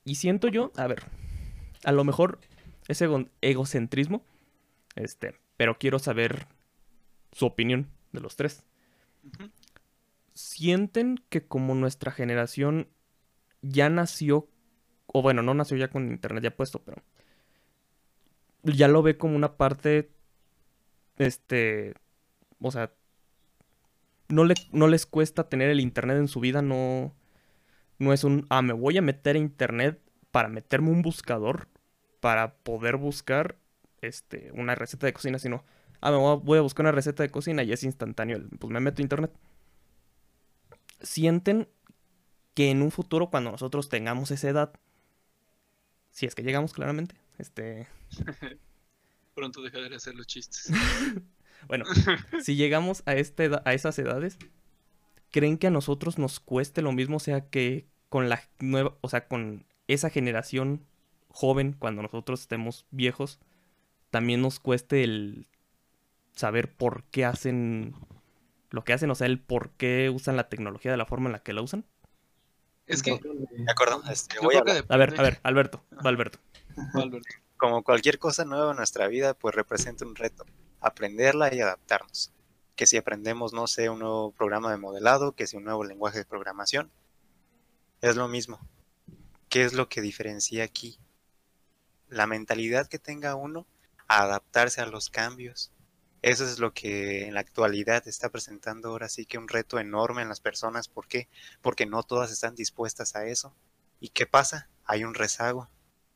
Y 0.04 0.16
siento 0.16 0.48
yo, 0.48 0.72
a 0.76 0.86
ver, 0.86 1.02
a 1.84 1.92
lo 1.92 2.04
mejor 2.04 2.40
es 2.88 3.02
egocentrismo, 3.40 4.24
este, 4.96 5.34
pero 5.56 5.78
quiero 5.78 5.98
saber 5.98 6.46
su 7.32 7.46
opinión 7.46 7.88
de 8.12 8.20
los 8.20 8.36
tres. 8.36 8.64
¿Sienten 10.34 11.22
que 11.28 11.46
como 11.46 11.74
nuestra 11.74 12.12
generación 12.12 12.88
ya 13.62 13.90
nació 13.90 14.48
o 15.12 15.22
bueno, 15.22 15.42
no 15.42 15.54
nació 15.54 15.76
ya 15.76 15.88
con 15.88 16.08
internet 16.08 16.44
ya 16.44 16.56
puesto, 16.56 16.82
pero 16.82 17.02
ya 18.62 18.88
lo 18.88 19.02
ve 19.02 19.16
como 19.16 19.36
una 19.36 19.56
parte, 19.56 20.10
este, 21.18 21.94
o 22.60 22.70
sea, 22.70 22.92
no, 24.28 24.44
le, 24.44 24.54
no 24.72 24.88
les 24.88 25.06
cuesta 25.06 25.48
tener 25.48 25.70
el 25.70 25.80
internet 25.80 26.18
en 26.18 26.28
su 26.28 26.40
vida, 26.40 26.62
no, 26.62 27.14
no 27.98 28.12
es 28.12 28.24
un, 28.24 28.46
ah, 28.50 28.62
me 28.62 28.72
voy 28.72 28.98
a 28.98 29.02
meter 29.02 29.36
a 29.36 29.40
internet 29.40 30.00
para 30.30 30.48
meterme 30.48 30.90
un 30.90 31.02
buscador 31.02 31.68
para 32.20 32.54
poder 32.54 32.96
buscar, 32.96 33.56
este, 34.02 34.52
una 34.52 34.74
receta 34.74 35.06
de 35.06 35.12
cocina, 35.12 35.38
sino, 35.38 35.64
ah, 36.00 36.10
me 36.10 36.18
voy 36.18 36.58
a 36.58 36.62
buscar 36.62 36.84
una 36.84 36.92
receta 36.92 37.22
de 37.22 37.30
cocina 37.30 37.62
y 37.62 37.72
es 37.72 37.82
instantáneo, 37.82 38.40
pues 38.58 38.72
me 38.72 38.80
meto 38.80 39.00
a 39.00 39.04
internet. 39.04 39.32
Sienten 41.00 41.68
que 42.54 42.70
en 42.70 42.82
un 42.82 42.90
futuro, 42.90 43.30
cuando 43.30 43.50
nosotros 43.50 43.88
tengamos 43.88 44.30
esa 44.30 44.50
edad, 44.50 44.72
si 46.10 46.26
es 46.26 46.34
que 46.34 46.42
llegamos 46.42 46.72
claramente. 46.72 47.14
Este. 47.38 47.86
Pronto 49.34 49.62
dejaré 49.62 49.88
de 49.88 49.96
hacer 49.96 50.14
los 50.14 50.26
chistes. 50.26 50.70
bueno, 51.68 51.84
si 52.42 52.56
llegamos 52.56 53.02
a, 53.06 53.14
este, 53.14 53.50
a 53.64 53.74
esas 53.74 53.98
edades, 53.98 54.38
¿creen 55.30 55.58
que 55.58 55.68
a 55.68 55.70
nosotros 55.70 56.18
nos 56.18 56.40
cueste 56.40 56.82
lo 56.82 56.92
mismo? 56.92 57.16
O 57.16 57.20
sea, 57.20 57.48
que 57.48 57.86
con 58.08 58.28
la 58.28 58.42
nueva, 58.58 58.96
o 59.00 59.08
sea, 59.08 59.28
con 59.28 59.64
esa 59.88 60.10
generación 60.10 60.84
joven, 61.28 61.74
cuando 61.78 62.02
nosotros 62.02 62.40
estemos 62.40 62.86
viejos, 62.90 63.38
también 64.10 64.42
nos 64.42 64.58
cueste 64.58 65.04
el 65.04 65.46
saber 66.34 66.72
por 66.74 67.04
qué 67.04 67.24
hacen 67.24 67.94
lo 68.70 68.84
que 68.84 68.92
hacen, 68.92 69.10
o 69.10 69.14
sea, 69.14 69.26
el 69.26 69.40
por 69.40 69.70
qué 69.70 70.10
usan 70.10 70.36
la 70.36 70.48
tecnología 70.48 70.90
de 70.90 70.96
la 70.96 71.06
forma 71.06 71.26
en 71.26 71.32
la 71.32 71.42
que 71.42 71.52
la 71.52 71.62
usan. 71.62 71.84
Es 72.90 73.02
que. 73.02 73.12
De 73.12 73.70
acuerdo. 73.70 74.02
Este, 74.10 74.36
a, 74.36 74.96
ver, 74.96 75.14
a 75.16 75.22
ver, 75.22 75.40
Alberto. 75.42 75.82
Va 76.04 76.10
Alberto. 76.10 76.38
Como 77.56 77.84
cualquier 77.84 78.18
cosa 78.18 78.44
nueva 78.44 78.72
en 78.72 78.76
nuestra 78.78 79.06
vida, 79.06 79.34
pues 79.34 79.54
representa 79.54 80.04
un 80.04 80.16
reto. 80.16 80.44
Aprenderla 80.80 81.54
y 81.54 81.60
adaptarnos. 81.60 82.32
Que 82.74 82.86
si 82.86 82.96
aprendemos, 82.96 83.52
no 83.52 83.66
sé, 83.66 83.90
un 83.90 84.00
nuevo 84.00 84.32
programa 84.32 84.70
de 84.70 84.78
modelado, 84.78 85.32
que 85.32 85.46
si 85.46 85.56
un 85.56 85.64
nuevo 85.64 85.84
lenguaje 85.84 86.18
de 86.18 86.24
programación, 86.24 86.90
es 88.00 88.16
lo 88.16 88.26
mismo. 88.28 88.58
¿Qué 89.48 89.64
es 89.64 89.72
lo 89.72 89.88
que 89.88 90.00
diferencia 90.00 90.64
aquí? 90.64 90.98
La 92.08 92.26
mentalidad 92.26 92.88
que 92.88 92.98
tenga 92.98 93.36
uno 93.36 93.66
a 94.08 94.22
adaptarse 94.22 94.80
a 94.80 94.86
los 94.86 95.10
cambios. 95.10 95.70
Eso 96.22 96.44
es 96.44 96.58
lo 96.58 96.74
que 96.74 97.26
en 97.26 97.34
la 97.34 97.40
actualidad 97.40 98.06
está 98.06 98.28
presentando 98.28 98.90
ahora 98.90 99.08
sí 99.08 99.24
que 99.24 99.38
un 99.38 99.48
reto 99.48 99.78
enorme 99.78 100.20
en 100.22 100.28
las 100.28 100.40
personas. 100.40 100.88
¿Por 100.88 101.08
qué? 101.08 101.28
Porque 101.62 101.86
no 101.86 102.02
todas 102.02 102.30
están 102.30 102.54
dispuestas 102.54 103.16
a 103.16 103.24
eso. 103.24 103.54
¿Y 104.00 104.10
qué 104.10 104.26
pasa? 104.26 104.68
Hay 104.84 105.04
un 105.04 105.14
rezago. 105.14 105.70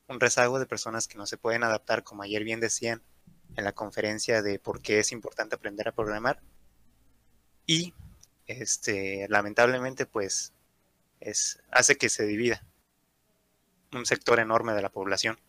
Un 0.06 0.20
rezago 0.20 0.58
de 0.58 0.66
personas 0.66 1.08
que 1.08 1.16
no 1.16 1.26
se 1.26 1.38
pueden 1.38 1.64
adaptar, 1.64 2.02
como 2.02 2.22
ayer 2.22 2.44
bien 2.44 2.60
decían 2.60 3.02
en 3.56 3.64
la 3.64 3.72
conferencia 3.72 4.42
de 4.42 4.58
por 4.58 4.82
qué 4.82 4.98
es 4.98 5.10
importante 5.10 5.54
aprender 5.54 5.88
a 5.88 5.92
programar. 5.92 6.42
Y 7.66 7.94
este, 8.46 9.26
lamentablemente, 9.30 10.04
pues, 10.04 10.52
es, 11.20 11.62
hace 11.70 11.96
que 11.96 12.10
se 12.10 12.26
divida 12.26 12.62
un 13.92 14.04
sector 14.04 14.38
enorme 14.38 14.74
de 14.74 14.82
la 14.82 14.92
población. 14.92 15.40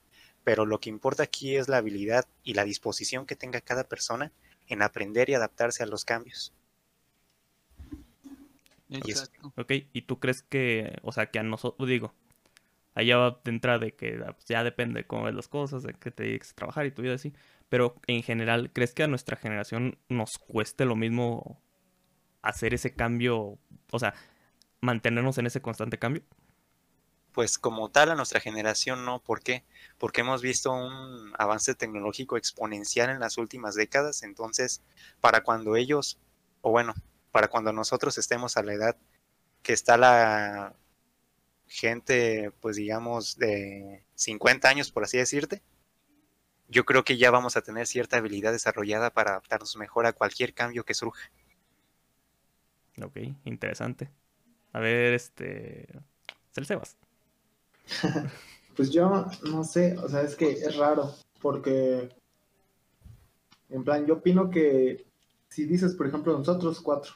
Pero 0.46 0.66
lo 0.66 0.80
que 0.80 0.90
importa 0.90 1.24
aquí 1.24 1.58
es 1.58 1.68
la 1.68 1.78
habilidad 1.78 2.26
y 2.44 2.54
la 2.54 2.64
disposición 2.64 3.26
que 3.26 3.36
tenga 3.36 3.60
cada 3.60 3.84
persona 3.84 4.32
en 4.68 4.82
aprender 4.82 5.30
y 5.30 5.34
adaptarse 5.34 5.84
a 5.84 5.88
los 5.88 6.06
cambios. 6.06 6.54
Exacto. 8.90 9.54
Ok, 9.56 9.72
¿y 9.94 10.02
tú 10.04 10.20
crees 10.20 10.44
que, 10.44 10.98
o 11.02 11.12
sea, 11.12 11.28
que 11.28 11.40
a 11.40 11.44
nosotros, 11.44 11.88
digo, 11.90 12.14
allá 12.94 13.18
va 13.18 13.42
de 13.44 13.52
entrada 13.52 13.80
de 13.80 13.94
que 13.94 14.20
ah, 14.26 14.34
pues, 14.34 14.46
ya 14.46 14.64
depende 14.64 15.02
de 15.02 15.08
cómo 15.08 15.24
ves 15.24 15.36
las 15.36 15.48
cosas, 15.48 15.84
de 15.84 15.94
que 15.94 16.12
te 16.12 16.24
dediques 16.24 16.52
a 16.52 16.56
trabajar 16.56 16.86
y 16.86 16.92
tu 16.92 17.02
vida 17.02 17.16
así, 17.16 17.34
pero 17.70 17.96
en 18.08 18.24
general, 18.24 18.72
¿crees 18.72 18.94
que 18.94 19.04
a 19.04 19.08
nuestra 19.08 19.38
generación 19.38 19.98
nos 20.10 20.38
cueste 20.38 20.86
lo 20.86 20.96
mismo 20.96 21.62
hacer 22.42 22.74
ese 22.74 22.94
cambio, 22.94 23.58
o 23.92 24.00
sea, 24.00 24.14
mantenernos 24.82 25.38
en 25.38 25.48
ese 25.48 25.62
constante 25.62 25.98
cambio? 25.98 26.24
Pues 27.36 27.60
como 27.60 27.90
tal 27.92 28.12
a 28.12 28.16
nuestra 28.16 28.40
generación 28.40 29.04
no. 29.04 29.20
¿Por 29.22 29.42
qué? 29.42 29.66
Porque 29.98 30.22
hemos 30.22 30.42
visto 30.42 30.72
un 30.72 31.34
avance 31.38 31.76
tecnológico 31.76 32.38
exponencial 32.38 33.10
en 33.10 33.20
las 33.20 33.38
últimas 33.38 33.76
décadas. 33.76 34.24
Entonces, 34.24 34.82
para 35.20 35.44
cuando 35.44 35.76
ellos, 35.76 36.18
o 36.62 36.72
bueno, 36.72 36.96
para 37.34 37.50
cuando 37.50 37.74
nosotros 37.74 38.18
estemos 38.18 38.56
a 38.56 38.64
la 38.64 38.74
edad 38.74 38.98
que 39.64 39.74
está 39.74 39.98
la 39.98 40.78
gente, 41.68 42.52
pues 42.62 42.78
digamos, 42.78 43.38
de 43.38 44.06
50 44.16 44.70
años, 44.70 44.92
por 44.92 45.04
así 45.04 45.18
decirte, 45.18 45.62
yo 46.70 46.86
creo 46.86 47.04
que 47.04 47.18
ya 47.18 47.32
vamos 47.32 47.58
a 47.58 47.62
tener 47.62 47.86
cierta 47.86 48.16
habilidad 48.16 48.54
desarrollada 48.54 49.10
para 49.12 49.32
adaptarnos 49.32 49.76
mejor 49.76 50.06
a 50.06 50.14
cualquier 50.14 50.54
cambio 50.54 50.86
que 50.86 50.94
surja. 50.94 51.30
Ok, 53.02 53.18
interesante. 53.44 54.10
A 54.72 54.80
ver, 54.80 55.14
este... 55.14 55.90
pues 58.76 58.92
yo 58.92 59.28
no 59.50 59.64
sé, 59.64 59.98
o 59.98 60.10
sea, 60.10 60.22
es 60.22 60.36
que 60.36 60.52
es 60.52 60.76
raro, 60.76 61.14
porque 61.42 62.10
en 63.70 63.84
plan, 63.84 64.06
yo 64.06 64.16
opino 64.16 64.50
que 64.50 65.06
si 65.50 65.66
dices, 65.66 65.96
por 65.96 66.08
ejemplo, 66.08 66.38
nosotros 66.38 66.82
cuatro, 66.82 67.14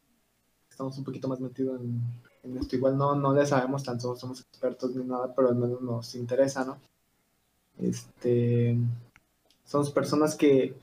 estamos 0.69 0.97
un 0.97 1.03
poquito 1.03 1.27
más 1.27 1.39
metidos 1.39 1.81
en, 1.81 2.57
esto, 2.57 2.75
igual 2.75 2.97
no, 2.97 3.15
no 3.15 3.33
le 3.33 3.45
sabemos 3.45 3.83
tanto, 3.83 4.15
somos 4.15 4.41
expertos 4.41 4.95
ni 4.95 5.03
nada, 5.03 5.33
pero 5.35 5.49
al 5.49 5.55
menos 5.55 5.81
nos 5.81 6.15
interesa, 6.15 6.63
¿no? 6.65 6.79
Este, 7.77 8.77
somos 9.65 9.91
personas 9.91 10.35
que 10.35 10.73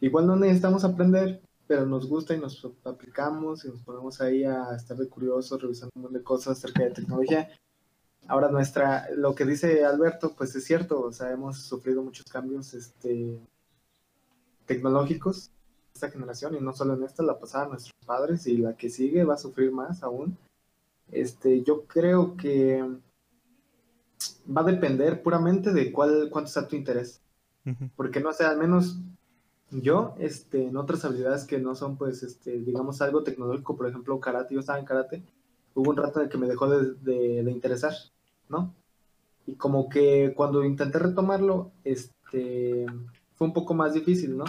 igual 0.00 0.26
no 0.26 0.36
necesitamos 0.36 0.84
aprender, 0.84 1.40
pero 1.66 1.86
nos 1.86 2.06
gusta 2.06 2.34
y 2.34 2.38
nos 2.38 2.66
aplicamos 2.84 3.64
y 3.64 3.68
nos 3.68 3.80
ponemos 3.80 4.20
ahí 4.20 4.44
a 4.44 4.74
estar 4.76 4.96
de 4.96 5.08
curiosos, 5.08 5.60
revisando 5.60 5.92
un 5.94 6.02
montón 6.02 6.18
de 6.18 6.24
cosas 6.24 6.58
acerca 6.58 6.84
de 6.84 6.90
tecnología. 6.90 7.48
Ahora 8.26 8.48
nuestra, 8.50 9.08
lo 9.16 9.34
que 9.34 9.44
dice 9.44 9.84
Alberto, 9.84 10.34
pues 10.36 10.54
es 10.54 10.64
cierto, 10.64 11.00
o 11.00 11.12
sea, 11.12 11.30
hemos 11.32 11.58
sufrido 11.62 12.02
muchos 12.02 12.26
cambios 12.26 12.74
este, 12.74 13.40
tecnológicos 14.66 15.50
esta 15.94 16.10
generación 16.10 16.54
y 16.54 16.60
no 16.60 16.72
solo 16.72 16.94
en 16.94 17.02
esta, 17.02 17.22
la 17.22 17.38
pasada 17.38 17.68
nuestros 17.68 17.94
padres 18.06 18.46
y 18.46 18.56
la 18.56 18.74
que 18.74 18.88
sigue 18.88 19.24
va 19.24 19.34
a 19.34 19.38
sufrir 19.38 19.72
más 19.72 20.02
aún. 20.02 20.36
Este, 21.10 21.62
yo 21.62 21.84
creo 21.86 22.36
que 22.36 22.82
va 24.56 24.60
a 24.62 24.64
depender 24.64 25.22
puramente 25.22 25.72
de 25.72 25.92
cuál, 25.92 26.28
cuánto 26.30 26.50
sea 26.50 26.68
tu 26.68 26.76
interés. 26.76 27.20
Porque 27.94 28.20
no 28.20 28.32
sé, 28.32 28.44
al 28.44 28.58
menos 28.58 28.98
yo, 29.70 30.14
este, 30.18 30.66
en 30.66 30.76
otras 30.76 31.04
habilidades 31.04 31.44
que 31.44 31.58
no 31.58 31.74
son, 31.74 31.96
pues, 31.96 32.22
este, 32.22 32.58
digamos, 32.58 33.00
algo 33.00 33.22
tecnológico, 33.22 33.76
por 33.76 33.86
ejemplo, 33.86 34.18
karate, 34.18 34.54
yo 34.54 34.60
estaba 34.60 34.78
en 34.78 34.84
karate, 34.84 35.22
hubo 35.74 35.90
un 35.90 35.96
rato 35.96 36.20
en 36.20 36.26
el 36.26 36.30
que 36.30 36.38
me 36.38 36.48
dejó 36.48 36.68
de, 36.68 37.42
de 37.42 37.50
interesar. 37.50 37.92
¿no? 38.50 38.74
Y 39.46 39.54
como 39.54 39.88
que 39.88 40.34
cuando 40.36 40.64
intenté 40.64 40.98
retomarlo, 40.98 41.72
este, 41.84 42.84
fue 43.36 43.46
un 43.46 43.54
poco 43.54 43.72
más 43.72 43.94
difícil, 43.94 44.36
¿no? 44.36 44.44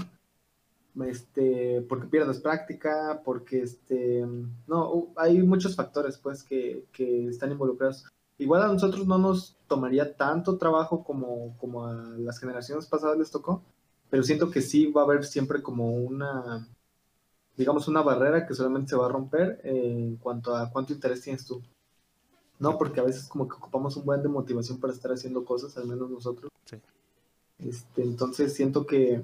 Este, 1.05 1.81
porque 1.87 2.07
pierdes 2.07 2.41
práctica, 2.41 3.21
porque 3.23 3.61
este, 3.61 4.25
no, 4.67 5.07
hay 5.15 5.41
muchos 5.41 5.75
factores, 5.75 6.17
pues, 6.17 6.43
que, 6.43 6.85
que 6.91 7.27
están 7.27 7.51
involucrados. 7.51 8.05
Igual 8.37 8.63
a 8.63 8.67
nosotros 8.67 9.07
no 9.07 9.17
nos 9.17 9.55
tomaría 9.67 10.17
tanto 10.17 10.57
trabajo 10.57 11.03
como, 11.03 11.55
como 11.57 11.85
a 11.85 11.93
las 11.93 12.39
generaciones 12.39 12.87
pasadas 12.87 13.17
les 13.17 13.31
tocó, 13.31 13.63
pero 14.09 14.23
siento 14.23 14.51
que 14.51 14.61
sí 14.61 14.87
va 14.87 15.01
a 15.01 15.05
haber 15.05 15.23
siempre 15.23 15.61
como 15.61 15.93
una, 15.93 16.67
digamos, 17.57 17.87
una 17.87 18.01
barrera 18.01 18.45
que 18.45 18.53
solamente 18.53 18.89
se 18.89 18.95
va 18.95 19.05
a 19.05 19.09
romper 19.09 19.61
en 19.63 20.17
cuanto 20.17 20.55
a 20.55 20.69
cuánto 20.71 20.93
interés 20.93 21.21
tienes 21.21 21.45
tú. 21.45 21.61
No, 22.59 22.77
porque 22.77 22.99
a 22.99 23.03
veces 23.03 23.27
como 23.27 23.47
que 23.47 23.55
ocupamos 23.55 23.97
un 23.97 24.05
buen 24.05 24.21
de 24.21 24.29
motivación 24.29 24.79
para 24.79 24.93
estar 24.93 25.11
haciendo 25.11 25.43
cosas, 25.43 25.75
al 25.77 25.87
menos 25.87 26.09
nosotros. 26.09 26.51
Sí. 26.65 26.77
Este, 27.59 28.03
entonces 28.03 28.53
siento 28.53 28.85
que, 28.85 29.23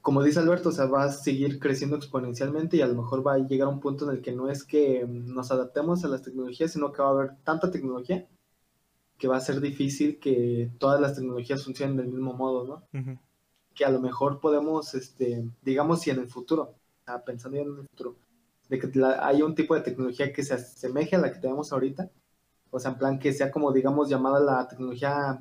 como 0.00 0.22
dice 0.22 0.38
Alberto, 0.38 0.68
o 0.68 0.72
sea, 0.72 0.86
va 0.86 1.04
a 1.04 1.12
seguir 1.12 1.58
creciendo 1.58 1.96
exponencialmente 1.96 2.76
y 2.76 2.80
a 2.80 2.86
lo 2.86 2.94
mejor 2.94 3.26
va 3.26 3.34
a 3.34 3.38
llegar 3.38 3.68
a 3.68 3.72
un 3.72 3.80
punto 3.80 4.08
en 4.08 4.16
el 4.16 4.22
que 4.22 4.32
no 4.32 4.48
es 4.48 4.64
que 4.64 5.04
nos 5.06 5.50
adaptemos 5.50 6.04
a 6.04 6.08
las 6.08 6.22
tecnologías, 6.22 6.72
sino 6.72 6.92
que 6.92 7.02
va 7.02 7.08
a 7.08 7.12
haber 7.12 7.30
tanta 7.42 7.70
tecnología 7.70 8.26
que 9.18 9.28
va 9.28 9.36
a 9.36 9.40
ser 9.40 9.60
difícil 9.60 10.18
que 10.18 10.70
todas 10.78 11.00
las 11.00 11.14
tecnologías 11.14 11.64
funcionen 11.64 11.96
del 11.96 12.08
mismo 12.08 12.34
modo, 12.34 12.64
¿no? 12.92 13.14
Que 13.74 13.84
a 13.84 13.90
lo 13.90 14.00
mejor 14.00 14.40
podemos, 14.40 14.94
este, 14.94 15.44
digamos, 15.62 16.00
si 16.00 16.10
en 16.10 16.20
el 16.20 16.28
futuro, 16.28 16.74
pensando 17.26 17.56
ya 17.56 17.62
en 17.62 17.68
el 17.78 17.88
futuro, 17.88 18.16
de 18.68 18.78
que 18.78 18.90
haya 19.20 19.44
un 19.44 19.54
tipo 19.54 19.74
de 19.74 19.82
tecnología 19.82 20.32
que 20.32 20.42
se 20.42 20.54
asemeje 20.54 21.16
a 21.16 21.18
la 21.18 21.32
que 21.32 21.40
tenemos 21.40 21.72
ahorita, 21.72 22.10
o 22.70 22.80
sea, 22.80 22.92
en 22.92 22.98
plan 22.98 23.18
que 23.18 23.32
sea 23.32 23.50
como, 23.50 23.72
digamos, 23.72 24.08
llamada 24.08 24.40
la 24.40 24.66
tecnología 24.68 25.38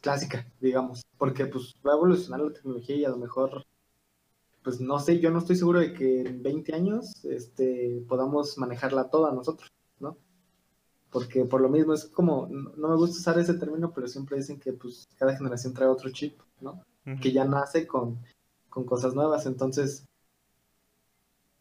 clásica, 0.00 0.46
digamos, 0.60 1.02
porque 1.18 1.46
pues 1.46 1.74
va 1.86 1.92
a 1.92 1.96
evolucionar 1.96 2.40
la 2.40 2.52
tecnología 2.52 2.96
y 2.96 3.04
a 3.04 3.10
lo 3.10 3.16
mejor, 3.18 3.64
pues 4.62 4.80
no 4.80 4.98
sé, 4.98 5.20
yo 5.20 5.30
no 5.30 5.38
estoy 5.38 5.56
seguro 5.56 5.80
de 5.80 5.92
que 5.92 6.22
en 6.22 6.42
20 6.42 6.74
años 6.74 7.24
este, 7.24 8.04
podamos 8.08 8.58
manejarla 8.58 9.10
toda 9.10 9.32
nosotros, 9.32 9.70
¿no? 10.00 10.16
Porque 11.10 11.44
por 11.44 11.60
lo 11.60 11.68
mismo 11.68 11.94
es 11.94 12.06
como, 12.06 12.48
no, 12.48 12.88
me 12.88 12.96
gusta 12.96 13.18
usar 13.18 13.38
ese 13.38 13.54
término, 13.54 13.92
pero 13.94 14.08
siempre 14.08 14.36
dicen 14.36 14.58
que 14.58 14.72
pues 14.72 15.06
cada 15.16 15.36
generación 15.36 15.72
trae 15.74 15.88
otro 15.88 16.10
chip, 16.10 16.38
¿no? 16.60 16.82
Que 17.20 17.32
ya 17.32 17.44
nace 17.44 17.86
con, 17.86 18.18
con 18.68 18.84
cosas 18.84 19.14
nuevas, 19.14 19.46
entonces 19.46 20.04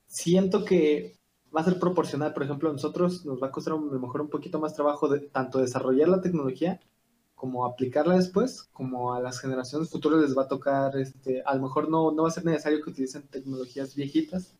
siento 0.08 0.66
que 0.66 1.16
va 1.56 1.62
a 1.62 1.66
ser 1.66 1.80
proporcional. 1.80 2.34
Por 2.34 2.44
ejemplo, 2.44 2.70
a 2.70 2.74
nosotros 2.74 3.26
nos 3.26 3.42
va 3.42 3.48
a 3.48 3.52
costar 3.52 3.74
a 3.74 3.78
lo 3.78 4.00
mejor 4.00 4.22
un 4.22 4.30
poquito 4.30 4.60
más 4.60 4.74
trabajo 4.74 5.08
de 5.08 5.20
tanto 5.20 5.60
desarrollar 5.60 6.08
la 6.08 6.22
tecnología 6.22 6.80
como 7.36 7.66
aplicarla 7.66 8.16
después, 8.16 8.64
como 8.72 9.14
a 9.14 9.20
las 9.20 9.40
generaciones 9.40 9.90
futuras 9.90 10.22
les 10.22 10.38
va 10.38 10.44
a 10.44 10.48
tocar, 10.48 10.98
este, 10.98 11.44
a 11.44 11.54
lo 11.54 11.62
mejor 11.64 11.90
no, 11.90 12.12
no 12.12 12.24
va 12.24 12.30
a 12.30 12.32
ser 12.32 12.46
necesario 12.46 12.82
que 12.82 12.90
utilicen 12.90 13.28
tecnologías 13.28 13.94
viejitas, 13.94 14.56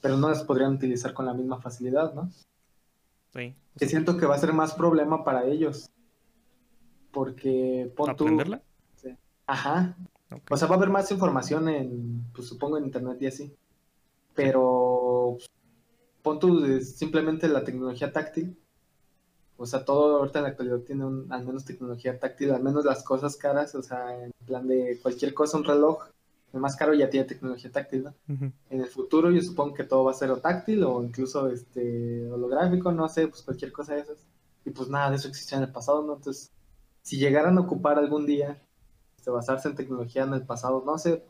pero 0.00 0.16
no 0.16 0.28
las 0.28 0.44
podrían 0.44 0.74
utilizar 0.74 1.14
con 1.14 1.26
la 1.26 1.34
misma 1.34 1.60
facilidad, 1.60 2.14
¿no? 2.14 2.30
Sí. 3.34 3.54
Que 3.76 3.86
siento 3.86 4.16
que 4.16 4.26
va 4.26 4.36
a 4.36 4.38
ser 4.38 4.52
más 4.52 4.74
problema 4.74 5.24
para 5.24 5.44
ellos. 5.44 5.90
Porque 7.10 7.92
¿Aprenderla? 8.06 8.62
Ajá. 9.46 9.96
O 10.50 10.56
sea, 10.56 10.68
va 10.68 10.74
a 10.74 10.78
haber 10.78 10.90
más 10.90 11.10
información 11.10 11.68
en, 11.68 12.24
pues 12.34 12.48
supongo, 12.48 12.78
en 12.78 12.84
internet 12.84 13.18
y 13.20 13.26
así 13.26 13.56
pero 14.34 15.38
pon 16.22 16.38
tú 16.38 16.80
simplemente 16.80 17.48
la 17.48 17.64
tecnología 17.64 18.12
táctil. 18.12 18.56
O 19.56 19.66
sea, 19.66 19.84
todo 19.84 20.18
ahorita 20.18 20.40
en 20.40 20.44
la 20.44 20.50
actualidad 20.50 20.80
tiene 20.80 21.04
al 21.04 21.46
menos 21.46 21.64
tecnología 21.64 22.18
táctil, 22.18 22.50
al 22.50 22.62
menos 22.62 22.84
las 22.84 23.04
cosas 23.04 23.36
caras, 23.36 23.74
o 23.74 23.82
sea, 23.82 24.24
en 24.24 24.32
plan 24.44 24.66
de 24.66 24.98
cualquier 25.00 25.34
cosa, 25.34 25.58
un 25.58 25.64
reloj, 25.64 26.04
el 26.52 26.60
más 26.60 26.74
caro 26.74 26.94
ya 26.94 27.08
tiene 27.08 27.26
tecnología 27.26 27.70
táctil, 27.70 28.04
¿no? 28.04 28.14
En 28.26 28.80
el 28.80 28.88
futuro 28.88 29.30
yo 29.30 29.40
supongo 29.40 29.74
que 29.74 29.84
todo 29.84 30.04
va 30.04 30.10
a 30.10 30.14
ser 30.14 30.30
o 30.30 30.38
táctil 30.38 30.82
o 30.84 31.02
incluso 31.02 31.48
este 31.48 32.28
holográfico, 32.28 32.90
no 32.92 33.08
sé, 33.08 33.28
pues 33.28 33.42
cualquier 33.42 33.72
cosa 33.72 33.94
de 33.94 34.00
esas. 34.00 34.18
Y 34.64 34.70
pues 34.70 34.88
nada 34.88 35.10
de 35.10 35.16
eso 35.16 35.28
existía 35.28 35.58
en 35.58 35.64
el 35.64 35.72
pasado, 35.72 36.02
¿no? 36.02 36.16
Entonces, 36.16 36.50
si 37.02 37.18
llegaran 37.18 37.56
a 37.56 37.60
ocupar 37.60 37.98
algún 37.98 38.26
día, 38.26 38.60
este, 39.22 39.30
basarse 39.30 39.68
en 39.68 39.76
tecnología 39.76 40.24
en 40.24 40.34
el 40.34 40.42
pasado, 40.42 40.82
no 40.84 40.98
sé, 40.98 41.22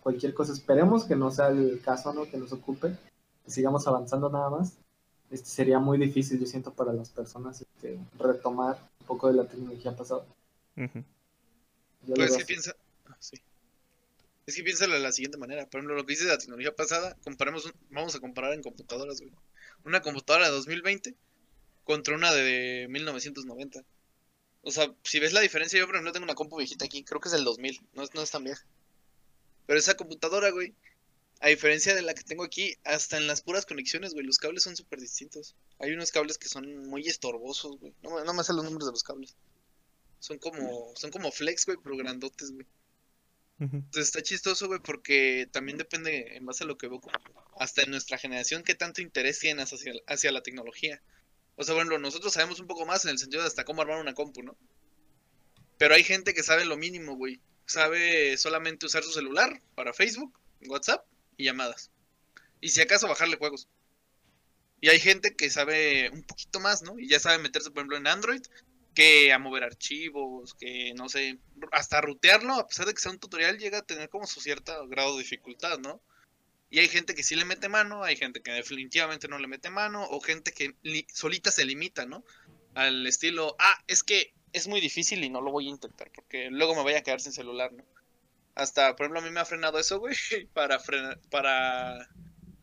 cualquier 0.00 0.34
cosa. 0.34 0.52
Esperemos 0.52 1.04
que 1.04 1.14
no 1.14 1.30
sea 1.30 1.48
el 1.48 1.80
caso, 1.80 2.12
¿no? 2.12 2.28
Que 2.28 2.36
nos 2.36 2.52
ocupe, 2.52 2.96
que 3.44 3.50
sigamos 3.50 3.86
avanzando 3.86 4.28
nada 4.28 4.50
más. 4.50 4.76
Este 5.30 5.48
sería 5.48 5.78
muy 5.78 5.98
difícil, 5.98 6.40
yo 6.40 6.46
siento, 6.46 6.72
para 6.72 6.92
las 6.92 7.10
personas 7.10 7.60
este, 7.60 8.00
retomar 8.18 8.76
un 9.00 9.06
poco 9.06 9.28
de 9.28 9.34
la 9.34 9.46
tecnología 9.46 9.94
pasada. 9.94 10.24
Pues 10.74 12.34
sí 12.34 12.44
piensa, 12.44 12.74
sí. 13.20 13.36
Es 14.46 14.56
que 14.56 14.64
piénsalo 14.64 14.94
de 14.94 15.00
la 15.00 15.12
siguiente 15.12 15.38
manera. 15.38 15.66
Por 15.66 15.78
ejemplo, 15.78 15.94
lo 15.94 16.04
que 16.04 16.12
dice 16.12 16.24
de 16.24 16.30
la 16.30 16.38
tecnología 16.38 16.74
pasada, 16.74 17.16
comparemos, 17.22 17.72
vamos 17.90 18.16
a 18.16 18.20
comparar 18.20 18.52
en 18.52 18.62
computadoras, 18.62 19.20
güey. 19.20 19.32
Una 19.84 20.02
computadora 20.02 20.46
de 20.46 20.52
2020 20.52 21.14
contra 21.84 22.16
una 22.16 22.32
de 22.32 22.88
1990. 22.90 23.84
O 24.66 24.72
sea, 24.72 24.92
si 25.04 25.20
ves 25.20 25.32
la 25.32 25.42
diferencia, 25.42 25.78
yo 25.78 25.86
por 25.86 25.94
ejemplo 25.94 26.12
tengo 26.12 26.24
una 26.24 26.34
compu 26.34 26.56
viejita 26.56 26.86
aquí, 26.86 27.04
creo 27.04 27.20
que 27.20 27.28
es 27.28 27.32
del 27.32 27.44
2000, 27.44 27.80
no 27.94 28.02
es, 28.02 28.12
no 28.14 28.22
es 28.22 28.32
tan 28.32 28.42
vieja. 28.42 28.66
Pero 29.64 29.78
esa 29.78 29.94
computadora, 29.94 30.50
güey, 30.50 30.74
a 31.38 31.48
diferencia 31.50 31.94
de 31.94 32.02
la 32.02 32.14
que 32.14 32.24
tengo 32.24 32.42
aquí, 32.42 32.74
hasta 32.82 33.16
en 33.16 33.28
las 33.28 33.42
puras 33.42 33.64
conexiones, 33.64 34.12
güey, 34.12 34.26
los 34.26 34.38
cables 34.38 34.64
son 34.64 34.74
súper 34.74 35.00
distintos. 35.00 35.54
Hay 35.78 35.92
unos 35.92 36.10
cables 36.10 36.36
que 36.36 36.48
son 36.48 36.88
muy 36.88 37.06
estorbosos, 37.06 37.78
güey. 37.78 37.94
No, 38.02 38.24
no 38.24 38.34
me 38.34 38.42
sé 38.42 38.52
los 38.54 38.64
números 38.64 38.86
de 38.86 38.92
los 38.92 39.04
cables. 39.04 39.36
Son 40.18 40.38
como, 40.38 40.92
son 40.96 41.12
como 41.12 41.30
flex, 41.30 41.64
güey, 41.64 41.78
pero 41.80 41.96
grandotes, 41.96 42.50
güey. 42.50 42.66
Entonces 43.60 44.06
está 44.06 44.20
chistoso, 44.20 44.66
güey, 44.66 44.80
porque 44.80 45.48
también 45.52 45.78
depende, 45.78 46.36
en 46.36 46.44
base 46.44 46.64
a 46.64 46.66
lo 46.66 46.76
que 46.76 46.88
veo, 46.88 47.00
hasta 47.56 47.82
en 47.82 47.90
nuestra 47.92 48.18
generación, 48.18 48.64
qué 48.64 48.74
tanto 48.74 49.00
interés 49.00 49.38
tienen 49.38 49.62
hacia, 49.62 49.92
hacia 50.08 50.32
la 50.32 50.42
tecnología. 50.42 51.00
O 51.56 51.64
sea, 51.64 51.74
bueno, 51.74 51.98
nosotros 51.98 52.32
sabemos 52.32 52.60
un 52.60 52.66
poco 52.66 52.86
más 52.86 53.04
en 53.04 53.12
el 53.12 53.18
sentido 53.18 53.42
de 53.42 53.48
hasta 53.48 53.64
cómo 53.64 53.82
armar 53.82 53.98
una 53.98 54.14
compu, 54.14 54.42
¿no? 54.42 54.56
Pero 55.78 55.94
hay 55.94 56.04
gente 56.04 56.34
que 56.34 56.42
sabe 56.42 56.64
lo 56.64 56.76
mínimo, 56.76 57.16
güey. 57.16 57.40
Sabe 57.66 58.36
solamente 58.36 58.86
usar 58.86 59.02
su 59.02 59.12
celular 59.12 59.60
para 59.74 59.92
Facebook, 59.92 60.38
WhatsApp 60.68 61.04
y 61.36 61.44
llamadas. 61.44 61.90
Y 62.60 62.68
si 62.68 62.80
acaso 62.80 63.08
bajarle 63.08 63.36
juegos. 63.36 63.68
Y 64.80 64.88
hay 64.88 65.00
gente 65.00 65.34
que 65.34 65.50
sabe 65.50 66.10
un 66.10 66.22
poquito 66.22 66.60
más, 66.60 66.82
¿no? 66.82 66.98
Y 66.98 67.08
ya 67.08 67.18
sabe 67.18 67.38
meterse, 67.38 67.70
por 67.70 67.80
ejemplo, 67.80 67.96
en 67.96 68.06
Android, 68.06 68.42
que 68.94 69.32
a 69.32 69.38
mover 69.38 69.64
archivos, 69.64 70.54
que 70.54 70.92
no 70.94 71.08
sé, 71.08 71.38
hasta 71.72 72.00
rutearlo, 72.00 72.54
a 72.54 72.66
pesar 72.66 72.86
de 72.86 72.94
que 72.94 73.00
sea 73.00 73.12
un 73.12 73.18
tutorial, 73.18 73.58
llega 73.58 73.78
a 73.78 73.86
tener 73.86 74.08
como 74.08 74.26
su 74.26 74.40
cierto 74.40 74.86
grado 74.88 75.16
de 75.16 75.22
dificultad, 75.22 75.78
¿no? 75.78 76.02
Y 76.68 76.80
hay 76.80 76.88
gente 76.88 77.14
que 77.14 77.22
sí 77.22 77.36
le 77.36 77.44
mete 77.44 77.68
mano, 77.68 78.02
hay 78.02 78.16
gente 78.16 78.42
que 78.42 78.50
definitivamente 78.52 79.28
no 79.28 79.38
le 79.38 79.46
mete 79.46 79.70
mano, 79.70 80.04
o 80.10 80.20
gente 80.20 80.52
que 80.52 80.74
solita 81.12 81.50
se 81.50 81.64
limita, 81.64 82.06
¿no? 82.06 82.24
Al 82.74 83.06
estilo, 83.06 83.54
ah, 83.58 83.78
es 83.86 84.02
que 84.02 84.34
es 84.52 84.66
muy 84.68 84.80
difícil 84.80 85.22
y 85.22 85.30
no 85.30 85.40
lo 85.40 85.52
voy 85.52 85.66
a 85.66 85.70
intentar, 85.70 86.10
porque 86.12 86.50
luego 86.50 86.74
me 86.74 86.82
voy 86.82 86.94
a 86.94 87.02
quedar 87.02 87.20
sin 87.20 87.32
celular, 87.32 87.72
¿no? 87.72 87.84
Hasta, 88.54 88.96
por 88.96 89.04
ejemplo, 89.04 89.20
a 89.20 89.24
mí 89.24 89.30
me 89.30 89.40
ha 89.40 89.44
frenado 89.44 89.78
eso, 89.78 90.00
güey, 90.00 90.16
para, 90.54 90.78
frenar, 90.80 91.20
para 91.30 92.08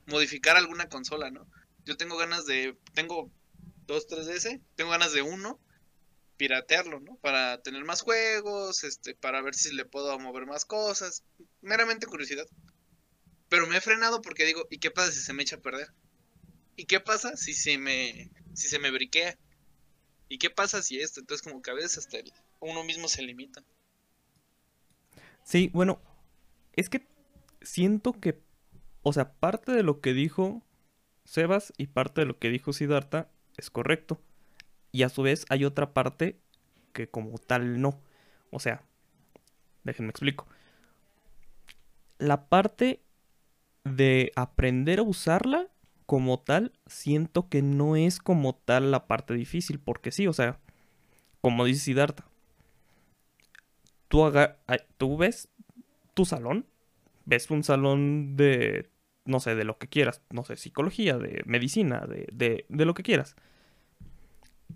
modificar 0.07 0.57
alguna 0.57 0.89
consola, 0.89 1.31
¿no? 1.31 1.47
Yo 1.85 1.95
tengo 1.97 2.17
ganas 2.17 2.45
de, 2.45 2.77
tengo 2.93 3.31
dos, 3.85 4.07
tres 4.07 4.27
DS, 4.27 4.59
tengo 4.75 4.91
ganas 4.91 5.13
de 5.13 5.21
uno, 5.21 5.59
piratearlo, 6.37 6.99
¿no? 6.99 7.15
Para 7.17 7.61
tener 7.61 7.83
más 7.85 8.01
juegos, 8.01 8.83
este, 8.83 9.15
para 9.15 9.41
ver 9.41 9.55
si 9.55 9.73
le 9.73 9.85
puedo 9.85 10.17
mover 10.19 10.45
más 10.45 10.65
cosas, 10.65 11.23
meramente 11.61 12.07
curiosidad. 12.07 12.47
Pero 13.53 13.67
me 13.67 13.77
he 13.77 13.81
frenado 13.81 14.19
porque 14.23 14.45
digo, 14.45 14.65
¿y 14.71 14.79
qué 14.79 14.89
pasa 14.89 15.11
si 15.11 15.19
se 15.19 15.31
me 15.31 15.43
echa 15.43 15.57
a 15.57 15.61
perder? 15.61 15.93
¿Y 16.75 16.85
qué 16.85 16.99
pasa 16.99 17.37
si 17.37 17.53
se 17.53 17.77
me, 17.77 18.31
si 18.55 18.67
se 18.67 18.79
me 18.79 18.89
briquea? 18.89 19.37
¿Y 20.27 20.39
qué 20.39 20.49
pasa 20.49 20.81
si 20.81 20.99
esto? 20.99 21.19
Entonces 21.19 21.47
como 21.47 21.61
que 21.61 21.69
a 21.69 21.75
veces 21.75 21.99
hasta 21.99 22.17
uno 22.61 22.83
mismo 22.83 23.07
se 23.07 23.21
limita. 23.21 23.63
Sí, 25.43 25.69
bueno, 25.71 26.01
es 26.75 26.89
que 26.89 27.05
siento 27.61 28.13
que, 28.13 28.41
o 29.03 29.13
sea, 29.13 29.33
parte 29.33 29.71
de 29.71 29.83
lo 29.83 30.01
que 30.01 30.13
dijo 30.13 30.63
Sebas 31.23 31.73
y 31.77 31.85
parte 31.85 32.21
de 32.21 32.25
lo 32.25 32.39
que 32.39 32.49
dijo 32.49 32.73
Siddhartha 32.73 33.29
es 33.57 33.69
correcto. 33.69 34.19
Y 34.91 35.03
a 35.03 35.09
su 35.09 35.21
vez 35.21 35.45
hay 35.49 35.63
otra 35.63 35.93
parte 35.93 36.39
que 36.91 37.07
como 37.07 37.37
tal 37.37 37.79
no. 37.79 38.01
O 38.49 38.59
sea, 38.59 38.83
déjenme 39.83 40.09
explico. 40.09 40.47
La 42.17 42.49
parte 42.49 43.02
de 43.83 44.31
aprender 44.35 44.99
a 44.99 45.03
usarla 45.03 45.67
como 46.05 46.39
tal, 46.39 46.73
siento 46.85 47.49
que 47.49 47.61
no 47.61 47.95
es 47.95 48.19
como 48.19 48.55
tal 48.55 48.91
la 48.91 49.07
parte 49.07 49.33
difícil, 49.33 49.79
porque 49.79 50.11
sí, 50.11 50.27
o 50.27 50.33
sea, 50.33 50.59
como 51.41 51.65
dice 51.65 51.81
Siddhartha, 51.81 52.25
tú, 54.07 54.31
tú 54.97 55.17
ves 55.17 55.49
tu 56.13 56.25
salón, 56.25 56.67
ves 57.25 57.49
un 57.51 57.63
salón 57.63 58.35
de, 58.35 58.89
no 59.25 59.39
sé, 59.39 59.55
de 59.55 59.63
lo 59.63 59.77
que 59.77 59.87
quieras, 59.87 60.21
no 60.29 60.43
sé, 60.43 60.55
psicología, 60.55 61.17
de 61.17 61.41
medicina, 61.45 62.05
de, 62.05 62.65
de 62.67 62.85
lo 62.85 62.93
que 62.93 63.03
quieras. 63.03 63.35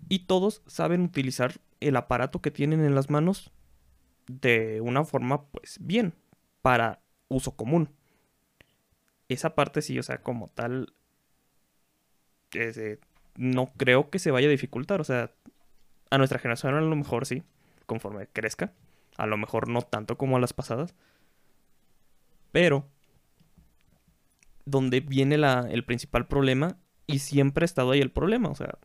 Y 0.08 0.20
todos 0.20 0.62
saben 0.66 1.02
utilizar 1.02 1.60
el 1.80 1.96
aparato 1.96 2.40
que 2.40 2.50
tienen 2.50 2.84
en 2.84 2.94
las 2.94 3.10
manos 3.10 3.52
de 4.26 4.80
una 4.80 5.04
forma, 5.04 5.44
pues, 5.46 5.78
bien, 5.80 6.14
para 6.62 7.00
uso 7.28 7.52
común 7.56 7.90
esa 9.28 9.54
parte 9.54 9.82
sí, 9.82 9.98
o 9.98 10.02
sea, 10.02 10.22
como 10.22 10.48
tal, 10.48 10.94
no 13.36 13.66
creo 13.76 14.10
que 14.10 14.18
se 14.18 14.30
vaya 14.30 14.48
a 14.48 14.50
dificultar. 14.50 15.00
O 15.00 15.04
sea, 15.04 15.30
a 16.10 16.18
nuestra 16.18 16.38
generación 16.38 16.74
a 16.74 16.80
lo 16.80 16.96
mejor 16.96 17.26
sí, 17.26 17.42
conforme 17.86 18.26
crezca. 18.26 18.72
A 19.16 19.26
lo 19.26 19.36
mejor 19.36 19.68
no 19.68 19.82
tanto 19.82 20.16
como 20.16 20.36
a 20.36 20.40
las 20.40 20.52
pasadas. 20.52 20.94
Pero, 22.52 22.88
donde 24.64 25.00
viene 25.00 25.36
la, 25.36 25.66
el 25.70 25.84
principal 25.84 26.26
problema, 26.26 26.76
y 27.06 27.18
siempre 27.20 27.64
ha 27.64 27.66
estado 27.66 27.90
ahí 27.90 28.00
el 28.00 28.10
problema, 28.10 28.48
o 28.50 28.54
sea, 28.54 28.78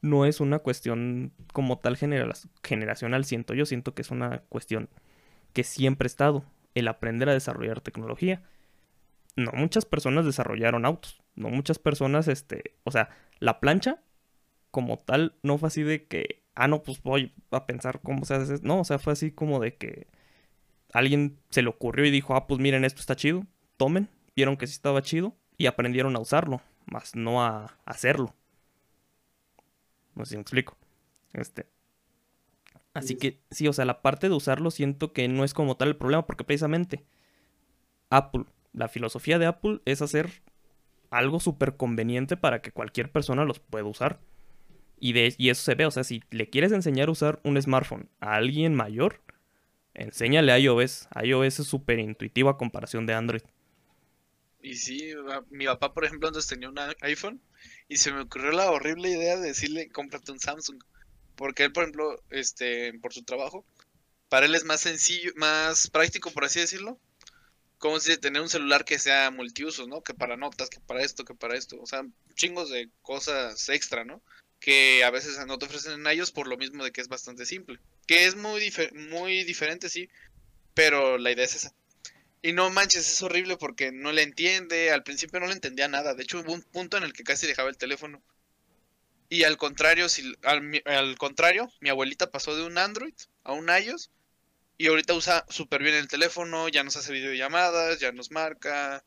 no 0.00 0.24
es 0.24 0.40
una 0.40 0.58
cuestión 0.58 1.32
como 1.52 1.78
tal 1.78 1.96
generacional, 1.96 3.24
siento 3.24 3.54
yo, 3.54 3.66
siento 3.66 3.94
que 3.94 4.02
es 4.02 4.10
una 4.10 4.40
cuestión 4.48 4.88
que 5.52 5.62
siempre 5.64 6.06
ha 6.06 6.08
estado, 6.08 6.44
el 6.74 6.88
aprender 6.88 7.28
a 7.28 7.34
desarrollar 7.34 7.80
tecnología 7.80 8.42
no 9.36 9.52
muchas 9.52 9.84
personas 9.84 10.24
desarrollaron 10.24 10.84
autos. 10.84 11.22
No 11.34 11.50
muchas 11.50 11.78
personas, 11.78 12.28
este, 12.28 12.74
o 12.84 12.90
sea, 12.90 13.10
la 13.38 13.60
plancha 13.60 14.02
como 14.70 14.98
tal 14.98 15.34
no 15.42 15.58
fue 15.58 15.68
así 15.68 15.82
de 15.82 16.06
que, 16.06 16.42
ah, 16.54 16.66
no, 16.68 16.82
pues 16.82 17.02
voy 17.02 17.32
a 17.50 17.66
pensar 17.66 18.00
cómo 18.02 18.24
se 18.24 18.34
hace. 18.34 18.54
No, 18.62 18.80
o 18.80 18.84
sea, 18.84 18.98
fue 18.98 19.12
así 19.12 19.30
como 19.30 19.60
de 19.60 19.76
que 19.76 20.08
alguien 20.92 21.38
se 21.50 21.62
le 21.62 21.68
ocurrió 21.68 22.06
y 22.06 22.10
dijo, 22.10 22.34
ah, 22.34 22.46
pues 22.46 22.60
miren, 22.60 22.84
esto 22.84 23.00
está 23.00 23.16
chido, 23.16 23.46
tomen, 23.76 24.08
vieron 24.34 24.56
que 24.56 24.66
sí 24.66 24.72
estaba 24.72 25.02
chido 25.02 25.36
y 25.58 25.66
aprendieron 25.66 26.16
a 26.16 26.20
usarlo, 26.20 26.62
más 26.86 27.14
no 27.14 27.44
a 27.44 27.76
hacerlo. 27.84 28.34
No 30.14 30.24
sé 30.24 30.30
si 30.30 30.36
me 30.36 30.42
explico. 30.42 30.76
Este. 31.34 31.66
Así 32.94 33.16
que 33.16 33.42
sí, 33.50 33.68
o 33.68 33.74
sea, 33.74 33.84
la 33.84 34.00
parte 34.00 34.30
de 34.30 34.34
usarlo 34.34 34.70
siento 34.70 35.12
que 35.12 35.28
no 35.28 35.44
es 35.44 35.52
como 35.52 35.76
tal 35.76 35.88
el 35.88 35.96
problema, 35.96 36.26
porque 36.26 36.44
precisamente 36.44 37.04
Apple 38.08 38.46
la 38.76 38.88
filosofía 38.88 39.38
de 39.38 39.46
Apple 39.46 39.80
es 39.86 40.02
hacer 40.02 40.42
algo 41.10 41.40
súper 41.40 41.76
conveniente 41.76 42.36
para 42.36 42.60
que 42.60 42.72
cualquier 42.72 43.10
persona 43.10 43.44
los 43.44 43.58
pueda 43.58 43.84
usar. 43.84 44.20
Y, 45.00 45.14
de, 45.14 45.34
y 45.38 45.48
eso 45.48 45.62
se 45.62 45.74
ve, 45.74 45.86
o 45.86 45.90
sea, 45.90 46.04
si 46.04 46.22
le 46.30 46.50
quieres 46.50 46.72
enseñar 46.72 47.08
a 47.08 47.12
usar 47.12 47.40
un 47.42 47.60
smartphone 47.60 48.10
a 48.20 48.34
alguien 48.34 48.74
mayor, 48.74 49.22
enséñale 49.94 50.58
iOS. 50.60 51.08
iOS 51.22 51.60
es 51.60 51.66
súper 51.66 51.98
intuitivo 51.98 52.50
a 52.50 52.58
comparación 52.58 53.06
de 53.06 53.14
Android. 53.14 53.42
Y 54.60 54.74
sí, 54.74 55.14
mi 55.50 55.64
papá, 55.66 55.94
por 55.94 56.04
ejemplo, 56.04 56.28
antes 56.28 56.46
tenía 56.46 56.68
un 56.68 56.78
iPhone 57.00 57.40
y 57.88 57.96
se 57.96 58.12
me 58.12 58.22
ocurrió 58.22 58.52
la 58.52 58.70
horrible 58.70 59.08
idea 59.08 59.36
de 59.36 59.48
decirle, 59.48 59.88
cómprate 59.88 60.32
un 60.32 60.40
Samsung. 60.40 60.82
Porque 61.34 61.64
él, 61.64 61.72
por 61.72 61.84
ejemplo, 61.84 62.22
este, 62.30 62.92
por 62.98 63.14
su 63.14 63.22
trabajo, 63.22 63.64
para 64.28 64.46
él 64.46 64.54
es 64.54 64.64
más 64.64 64.80
sencillo, 64.80 65.30
más 65.36 65.88
práctico, 65.88 66.30
por 66.30 66.44
así 66.44 66.60
decirlo, 66.60 66.98
como 67.78 68.00
si 68.00 68.16
tener 68.16 68.42
un 68.42 68.48
celular 68.48 68.84
que 68.84 68.98
sea 68.98 69.30
multiuso, 69.30 69.86
¿no? 69.86 70.02
Que 70.02 70.14
para 70.14 70.36
notas, 70.36 70.70
que 70.70 70.80
para 70.80 71.02
esto, 71.02 71.24
que 71.24 71.34
para 71.34 71.56
esto. 71.56 71.80
O 71.80 71.86
sea, 71.86 72.04
chingos 72.34 72.70
de 72.70 72.90
cosas 73.02 73.68
extra, 73.68 74.04
¿no? 74.04 74.22
Que 74.60 75.04
a 75.04 75.10
veces 75.10 75.38
no 75.46 75.58
te 75.58 75.66
ofrecen 75.66 75.92
en 75.92 76.06
ellos 76.06 76.32
por 76.32 76.46
lo 76.46 76.56
mismo 76.56 76.84
de 76.84 76.92
que 76.92 77.00
es 77.00 77.08
bastante 77.08 77.44
simple. 77.44 77.78
Que 78.06 78.26
es 78.26 78.36
muy, 78.36 78.72
muy 79.10 79.44
diferente, 79.44 79.88
sí, 79.88 80.08
pero 80.74 81.18
la 81.18 81.32
idea 81.32 81.44
es 81.44 81.56
esa. 81.56 81.74
Y 82.42 82.52
no 82.52 82.70
manches, 82.70 83.10
es 83.10 83.22
horrible 83.22 83.56
porque 83.56 83.92
no 83.92 84.12
le 84.12 84.22
entiende, 84.22 84.92
al 84.92 85.02
principio 85.02 85.40
no 85.40 85.46
le 85.46 85.54
entendía 85.54 85.88
nada. 85.88 86.14
De 86.14 86.22
hecho, 86.22 86.40
hubo 86.40 86.52
un 86.52 86.62
punto 86.62 86.96
en 86.96 87.02
el 87.02 87.12
que 87.12 87.24
casi 87.24 87.46
dejaba 87.46 87.68
el 87.68 87.76
teléfono. 87.76 88.22
Y 89.28 89.44
al 89.44 89.56
contrario, 89.56 90.08
si, 90.08 90.34
al, 90.44 90.82
al 90.84 91.18
contrario, 91.18 91.70
mi 91.80 91.90
abuelita 91.90 92.30
pasó 92.30 92.56
de 92.56 92.62
un 92.64 92.78
Android 92.78 93.14
a 93.42 93.52
un 93.52 93.68
iOS 93.68 94.10
y 94.78 94.88
ahorita 94.88 95.14
usa 95.14 95.44
súper 95.48 95.82
bien 95.82 95.94
el 95.94 96.08
teléfono, 96.08 96.68
ya 96.68 96.84
nos 96.84 96.96
hace 96.96 97.12
videollamadas, 97.12 97.98
ya 97.98 98.12
nos 98.12 98.30
marca. 98.30 99.04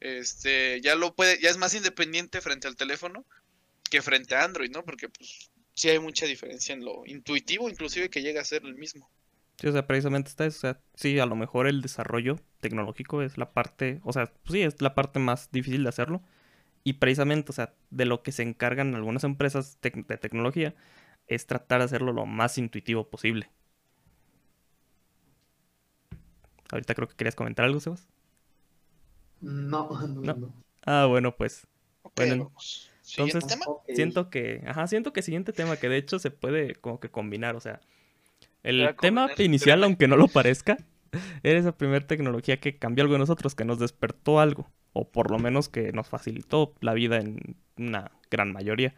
Este, 0.00 0.80
ya 0.80 0.94
lo 0.94 1.14
puede, 1.14 1.38
ya 1.40 1.50
es 1.50 1.58
más 1.58 1.74
independiente 1.74 2.40
frente 2.40 2.68
al 2.68 2.76
teléfono 2.76 3.26
que 3.90 4.00
frente 4.00 4.34
a 4.34 4.44
Android, 4.44 4.70
¿no? 4.70 4.84
Porque 4.84 5.08
pues 5.08 5.50
sí 5.74 5.88
hay 5.88 5.98
mucha 5.98 6.26
diferencia 6.26 6.74
en 6.74 6.84
lo 6.84 7.04
intuitivo, 7.06 7.68
inclusive 7.68 8.08
que 8.08 8.22
llega 8.22 8.40
a 8.40 8.44
ser 8.44 8.64
el 8.64 8.76
mismo. 8.76 9.10
Sí, 9.60 9.66
o 9.66 9.72
sea, 9.72 9.86
precisamente 9.86 10.30
está 10.30 10.46
eso. 10.46 10.56
O 10.56 10.60
sea, 10.60 10.80
sí, 10.94 11.18
a 11.18 11.26
lo 11.26 11.36
mejor 11.36 11.66
el 11.66 11.82
desarrollo 11.82 12.40
tecnológico 12.60 13.22
es 13.22 13.36
la 13.36 13.50
parte, 13.50 14.00
o 14.04 14.12
sea, 14.12 14.32
pues 14.44 14.52
sí, 14.52 14.62
es 14.62 14.80
la 14.80 14.94
parte 14.94 15.18
más 15.18 15.50
difícil 15.50 15.82
de 15.82 15.90
hacerlo. 15.90 16.22
Y 16.82 16.94
precisamente, 16.94 17.50
o 17.50 17.54
sea, 17.54 17.74
de 17.90 18.06
lo 18.06 18.22
que 18.22 18.32
se 18.32 18.42
encargan 18.42 18.94
algunas 18.94 19.24
empresas 19.24 19.78
de 19.82 19.90
tecnología 20.18 20.74
es 21.26 21.46
tratar 21.46 21.80
de 21.80 21.86
hacerlo 21.86 22.12
lo 22.12 22.24
más 22.24 22.56
intuitivo 22.56 23.10
posible. 23.10 23.50
Ahorita 26.70 26.94
creo 26.94 27.08
que 27.08 27.16
querías 27.16 27.34
comentar 27.34 27.64
algo, 27.64 27.80
Sebas. 27.80 28.06
No, 29.40 29.88
no, 30.06 30.34
no. 30.34 30.54
Ah, 30.84 31.06
bueno, 31.06 31.34
pues. 31.36 31.66
bueno, 32.16 32.52
entonces, 33.18 33.58
siento 33.88 34.30
que, 34.30 34.62
ajá, 34.66 34.86
siento 34.86 35.12
que 35.12 35.22
siguiente 35.22 35.52
tema, 35.52 35.76
que 35.76 35.88
de 35.88 35.96
hecho 35.96 36.18
se 36.18 36.30
puede 36.30 36.74
como 36.76 37.00
que 37.00 37.10
combinar, 37.10 37.56
o 37.56 37.60
sea, 37.60 37.80
el 38.62 38.94
tema 39.00 39.28
inicial, 39.38 39.82
aunque 39.84 40.08
no 40.08 40.16
lo 40.16 40.28
parezca, 40.28 40.78
era 41.42 41.58
esa 41.58 41.76
primera 41.76 42.06
tecnología 42.06 42.60
que 42.60 42.78
cambió 42.78 43.02
algo 43.02 43.14
en 43.14 43.20
nosotros, 43.20 43.54
que 43.54 43.64
nos 43.64 43.78
despertó 43.78 44.40
algo, 44.40 44.70
o 44.92 45.10
por 45.10 45.30
lo 45.30 45.38
menos 45.38 45.68
que 45.68 45.92
nos 45.92 46.08
facilitó 46.08 46.74
la 46.80 46.94
vida 46.94 47.18
en 47.18 47.56
una 47.76 48.12
gran 48.30 48.52
mayoría. 48.52 48.94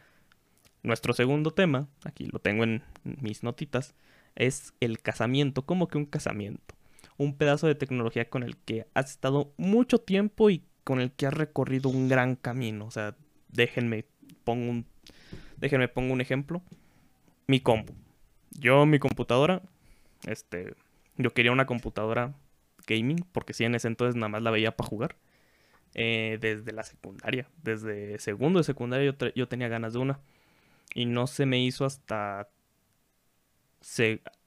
Nuestro 0.83 1.13
segundo 1.13 1.53
tema, 1.53 1.89
aquí 2.05 2.27
lo 2.27 2.39
tengo 2.39 2.65
en 2.65 2.83
mis 3.05 3.43
notitas, 3.43 3.95
es 4.35 4.75
el 4.81 5.01
casamiento, 5.01 5.65
como 5.65 5.89
que 5.89 5.99
un 5.99 6.07
casamiento. 6.07 6.75
Un 7.17 7.37
pedazo 7.37 7.67
de 7.67 7.75
tecnología 7.75 8.29
con 8.29 8.43
el 8.43 8.57
que 8.57 8.87
has 8.95 9.11
estado 9.11 9.53
mucho 9.57 9.99
tiempo 9.99 10.51
y 10.51 10.65
con 10.85 11.01
el 11.01 11.13
que 11.13 11.27
has 11.27 11.35
recorrido 11.35 11.89
un 11.89 12.09
gran 12.09 12.37
camino. 12.37 12.87
O 12.87 12.91
sea, 12.91 13.17
déjenme 13.49 14.07
pongo 14.45 14.71
un, 14.71 14.87
déjenme 15.57 15.89
pongo 15.89 16.13
un 16.13 16.21
ejemplo. 16.21 16.63
Mi 17.47 17.61
compu. 17.61 17.95
Yo, 18.51 18.87
mi 18.87 18.99
computadora, 18.99 19.63
este, 20.27 20.75
yo 21.17 21.33
quería 21.33 21.53
una 21.53 21.67
computadora 21.67 22.35
gaming, 22.87 23.25
porque 23.33 23.53
si 23.53 23.65
en 23.65 23.75
ese 23.75 23.89
entonces 23.89 24.15
nada 24.17 24.29
más 24.29 24.43
la 24.43 24.51
veía 24.51 24.77
para 24.77 24.89
jugar. 24.89 25.17
Eh, 25.95 26.39
desde 26.41 26.73
la 26.73 26.85
secundaria, 26.85 27.51
desde 27.63 28.19
segundo 28.19 28.59
de 28.59 28.65
secundaria 28.65 29.13
yo, 29.13 29.29
yo 29.35 29.47
tenía 29.47 29.69
ganas 29.69 29.93
de 29.93 29.99
una 29.99 30.21
y 30.95 31.05
no 31.05 31.27
se 31.27 31.45
me 31.45 31.63
hizo 31.63 31.85
hasta, 31.85 32.49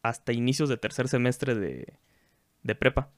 hasta 0.02 0.34
inicios 0.34 0.70
de 0.70 0.78
tercer 0.78 1.08
semestre 1.08 1.54
de, 1.54 1.94
de 2.66 2.76
prepa. 2.76 3.12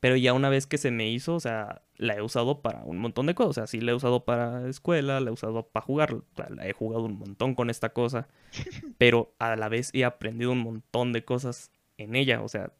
Pero 0.00 0.16
ya 0.16 0.34
una 0.34 0.50
vez 0.50 0.66
que 0.66 0.76
se 0.76 0.90
me 0.90 1.08
hizo, 1.08 1.34
o 1.34 1.40
sea, 1.40 1.80
la 1.96 2.14
he 2.14 2.20
usado 2.20 2.60
para 2.60 2.84
un 2.84 2.98
montón 2.98 3.24
de 3.26 3.34
cosas. 3.34 3.50
O 3.50 3.54
sea, 3.54 3.66
sí 3.66 3.80
la 3.80 3.92
he 3.92 3.94
usado 3.94 4.26
para 4.26 4.68
escuela, 4.68 5.18
la 5.20 5.30
he 5.30 5.32
usado 5.32 5.66
para 5.66 5.84
jugar. 5.84 6.16
la 6.50 6.68
he 6.68 6.74
jugado 6.74 7.04
un 7.04 7.18
montón 7.18 7.54
con 7.54 7.70
esta 7.70 7.88
cosa. 7.88 8.28
Pero 8.98 9.34
a 9.38 9.56
la 9.56 9.68
vez 9.70 9.90
he 9.94 10.04
aprendido 10.04 10.52
un 10.52 10.58
montón 10.58 11.14
de 11.14 11.24
cosas 11.24 11.70
en 11.96 12.16
ella. 12.16 12.42
O 12.42 12.48
sea, 12.48 12.70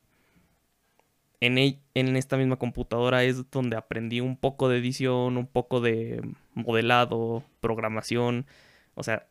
en, 1.41 1.57
en 1.59 2.17
esta 2.17 2.37
misma 2.37 2.57
computadora 2.57 3.25
es 3.25 3.51
donde 3.51 3.77
aprendí 3.77 4.21
un 4.21 4.37
poco 4.37 4.69
de 4.69 4.79
edición, 4.79 5.39
un 5.39 5.47
poco 5.47 5.81
de 5.81 6.21
modelado, 6.53 7.43
programación. 7.61 8.45
O 8.95 9.03
sea, 9.03 9.27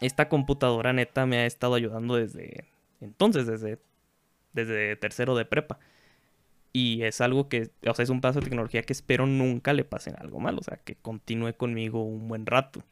esta 0.00 0.28
computadora 0.28 0.92
neta 0.92 1.26
me 1.26 1.38
ha 1.38 1.46
estado 1.46 1.74
ayudando 1.76 2.16
desde 2.16 2.66
entonces, 3.00 3.46
desde, 3.46 3.78
desde 4.52 4.96
tercero 4.96 5.36
de 5.36 5.44
prepa. 5.44 5.78
Y 6.72 7.02
es 7.02 7.20
algo 7.20 7.48
que, 7.48 7.70
o 7.86 7.94
sea, 7.94 8.02
es 8.02 8.10
un 8.10 8.20
paso 8.20 8.40
de 8.40 8.46
tecnología 8.46 8.82
que 8.82 8.92
espero 8.92 9.26
nunca 9.26 9.72
le 9.72 9.84
pasen 9.84 10.14
algo 10.18 10.38
mal, 10.38 10.58
o 10.58 10.62
sea, 10.62 10.76
que 10.76 10.96
continúe 10.96 11.54
conmigo 11.56 12.04
un 12.04 12.28
buen 12.28 12.46
rato. 12.46 12.84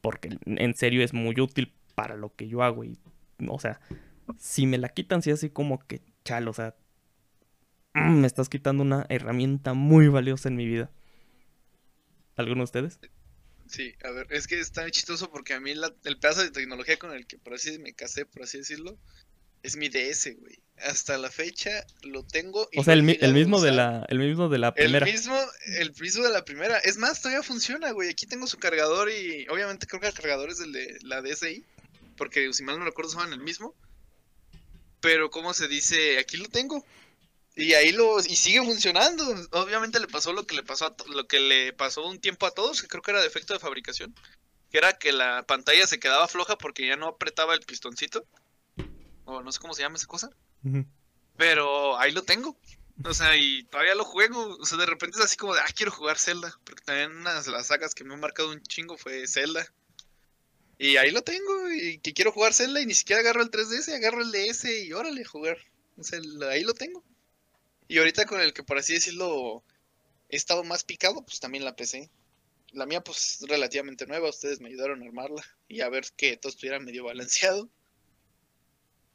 Porque 0.00 0.38
en 0.44 0.74
serio 0.74 1.02
es 1.02 1.12
muy 1.12 1.38
útil 1.40 1.72
para 1.94 2.16
lo 2.16 2.34
que 2.34 2.48
yo 2.48 2.62
hago. 2.62 2.84
Y, 2.84 2.98
o 3.48 3.58
sea, 3.58 3.80
si 4.38 4.66
me 4.66 4.78
la 4.78 4.88
quitan, 4.88 5.22
sí, 5.22 5.30
así 5.30 5.50
como 5.50 5.84
que 5.86 6.00
chalo, 6.24 6.52
o 6.52 6.54
sea, 6.54 6.76
me 7.94 8.26
estás 8.26 8.48
quitando 8.48 8.82
una 8.82 9.06
herramienta 9.08 9.74
muy 9.74 10.08
valiosa 10.08 10.48
en 10.48 10.56
mi 10.56 10.66
vida. 10.66 10.90
¿Alguno 12.36 12.58
de 12.58 12.64
ustedes? 12.64 13.00
Sí, 13.66 13.94
a 14.04 14.10
ver, 14.10 14.26
es 14.30 14.46
que 14.46 14.60
está 14.60 14.88
chistoso 14.90 15.30
porque 15.30 15.54
a 15.54 15.60
mí 15.60 15.72
el 15.72 16.18
pedazo 16.18 16.42
de 16.42 16.50
tecnología 16.50 16.98
con 16.98 17.12
el 17.12 17.26
que 17.26 17.38
por 17.38 17.54
así 17.54 17.78
me 17.78 17.94
casé, 17.94 18.26
por 18.26 18.42
así 18.42 18.58
decirlo, 18.58 18.98
es 19.66 19.76
mi 19.76 19.88
DS, 19.88 20.36
güey. 20.38 20.58
Hasta 20.78 21.16
la 21.16 21.30
fecha 21.30 21.86
lo 22.02 22.22
tengo. 22.22 22.68
o 22.76 22.84
sea, 22.84 22.94
el, 22.94 23.02
mismo 23.02 23.60
de 23.60 23.72
la, 23.72 24.04
el 24.08 24.18
mismo 24.18 24.48
de 24.48 24.58
la 24.58 24.74
primera. 24.74 25.06
El 25.06 25.12
mismo, 25.12 25.38
el 25.78 25.92
mismo 25.98 26.22
de 26.22 26.30
la 26.30 26.44
primera. 26.44 26.78
Es 26.78 26.98
más, 26.98 27.22
todavía 27.22 27.42
funciona, 27.42 27.90
güey. 27.92 28.10
Aquí 28.10 28.26
tengo 28.26 28.46
su 28.46 28.58
cargador 28.58 29.10
y 29.10 29.48
obviamente 29.48 29.86
creo 29.86 30.00
que 30.00 30.08
el 30.08 30.14
cargador 30.14 30.50
es 30.50 30.60
el 30.60 30.72
de 30.72 30.98
la 31.02 31.22
DSI. 31.22 31.64
Porque 32.16 32.52
si 32.52 32.62
mal 32.62 32.78
no 32.78 32.84
recuerdo 32.84 33.10
son 33.10 33.32
el 33.32 33.40
mismo. 33.40 33.74
Pero 35.00 35.30
como 35.30 35.54
se 35.54 35.66
dice, 35.66 36.18
aquí 36.18 36.36
lo 36.36 36.48
tengo. 36.48 36.84
Y 37.56 37.72
ahí 37.72 37.90
lo 37.92 38.20
y 38.20 38.36
sigue 38.36 38.62
funcionando. 38.62 39.24
Obviamente 39.52 39.98
le 39.98 40.08
pasó 40.08 40.34
lo 40.34 40.46
que 40.46 40.54
le 40.54 40.62
pasó 40.62 40.86
a 40.86 40.96
lo 41.08 41.26
que 41.26 41.40
le 41.40 41.72
pasó 41.72 42.06
un 42.06 42.20
tiempo 42.20 42.44
a 42.46 42.50
todos, 42.50 42.82
que 42.82 42.88
creo 42.88 43.02
que 43.02 43.12
era 43.12 43.22
defecto 43.22 43.54
de 43.54 43.60
fabricación, 43.60 44.14
que 44.70 44.76
era 44.76 44.98
que 44.98 45.12
la 45.12 45.42
pantalla 45.46 45.86
se 45.86 45.98
quedaba 45.98 46.28
floja 46.28 46.58
porque 46.58 46.86
ya 46.86 46.96
no 46.96 47.08
apretaba 47.08 47.54
el 47.54 47.60
pistoncito. 47.60 48.26
O 49.26 49.42
no 49.42 49.52
sé 49.52 49.60
cómo 49.60 49.74
se 49.74 49.82
llama 49.82 49.96
esa 49.96 50.06
cosa. 50.06 50.30
Pero 51.36 51.98
ahí 51.98 52.12
lo 52.12 52.22
tengo. 52.22 52.56
O 53.04 53.12
sea, 53.12 53.36
y 53.36 53.64
todavía 53.64 53.94
lo 53.94 54.04
juego. 54.04 54.56
O 54.56 54.64
sea, 54.64 54.78
de 54.78 54.86
repente 54.86 55.18
es 55.18 55.24
así 55.24 55.36
como 55.36 55.54
de, 55.54 55.60
ah, 55.60 55.72
quiero 55.74 55.92
jugar 55.92 56.18
Zelda. 56.18 56.58
Porque 56.64 56.82
también 56.82 57.16
una 57.16 57.40
de 57.40 57.50
las 57.50 57.66
sagas 57.66 57.94
que 57.94 58.04
me 58.04 58.14
han 58.14 58.20
marcado 58.20 58.50
un 58.50 58.62
chingo 58.62 58.96
fue 58.96 59.28
Zelda. 59.28 59.70
Y 60.78 60.96
ahí 60.96 61.10
lo 61.10 61.22
tengo. 61.22 61.70
Y 61.70 61.98
que 61.98 62.14
quiero 62.14 62.32
jugar 62.32 62.54
Zelda 62.54 62.80
y 62.80 62.86
ni 62.86 62.94
siquiera 62.94 63.20
agarro 63.20 63.42
el 63.42 63.50
3DS, 63.50 63.94
agarro 63.94 64.22
el 64.22 64.32
DS 64.32 64.64
y 64.64 64.92
órale, 64.92 65.24
jugar. 65.24 65.58
O 65.98 66.02
sea, 66.02 66.20
ahí 66.50 66.62
lo 66.64 66.74
tengo. 66.74 67.04
Y 67.88 67.98
ahorita 67.98 68.26
con 68.26 68.40
el 68.40 68.52
que 68.52 68.62
por 68.62 68.78
así 68.78 68.94
decirlo 68.94 69.62
he 70.28 70.36
estado 70.36 70.64
más 70.64 70.84
picado, 70.84 71.24
pues 71.24 71.40
también 71.40 71.64
la 71.64 71.76
PC. 71.76 72.10
La 72.72 72.86
mía 72.86 73.02
pues 73.02 73.38
relativamente 73.48 74.06
nueva, 74.06 74.28
ustedes 74.28 74.60
me 74.60 74.68
ayudaron 74.68 75.02
a 75.02 75.06
armarla 75.06 75.42
y 75.68 75.80
a 75.80 75.88
ver 75.88 76.04
que 76.16 76.36
todo 76.36 76.50
estuviera 76.50 76.80
medio 76.80 77.04
balanceado. 77.04 77.68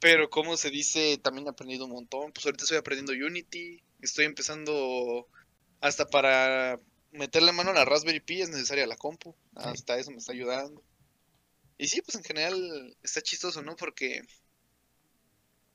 Pero 0.01 0.31
como 0.31 0.57
se 0.57 0.71
dice, 0.71 1.19
también 1.19 1.45
he 1.45 1.51
aprendido 1.51 1.85
un 1.85 1.91
montón. 1.91 2.33
Pues 2.33 2.43
ahorita 2.45 2.63
estoy 2.63 2.79
aprendiendo 2.79 3.13
Unity, 3.13 3.83
estoy 4.01 4.25
empezando 4.25 5.29
hasta 5.79 6.07
para 6.07 6.79
meterle 7.11 7.51
mano 7.51 7.69
a 7.69 7.73
la 7.73 7.85
Raspberry 7.85 8.19
Pi 8.19 8.41
es 8.41 8.49
necesaria 8.49 8.87
la 8.87 8.97
compu. 8.97 9.35
Hasta 9.55 9.97
eso 9.99 10.09
me 10.09 10.17
está 10.17 10.31
ayudando. 10.31 10.83
Y 11.77 11.87
sí, 11.87 12.01
pues 12.01 12.15
en 12.15 12.23
general 12.23 12.97
está 13.03 13.21
chistoso, 13.21 13.61
¿no? 13.61 13.75
Porque 13.75 14.23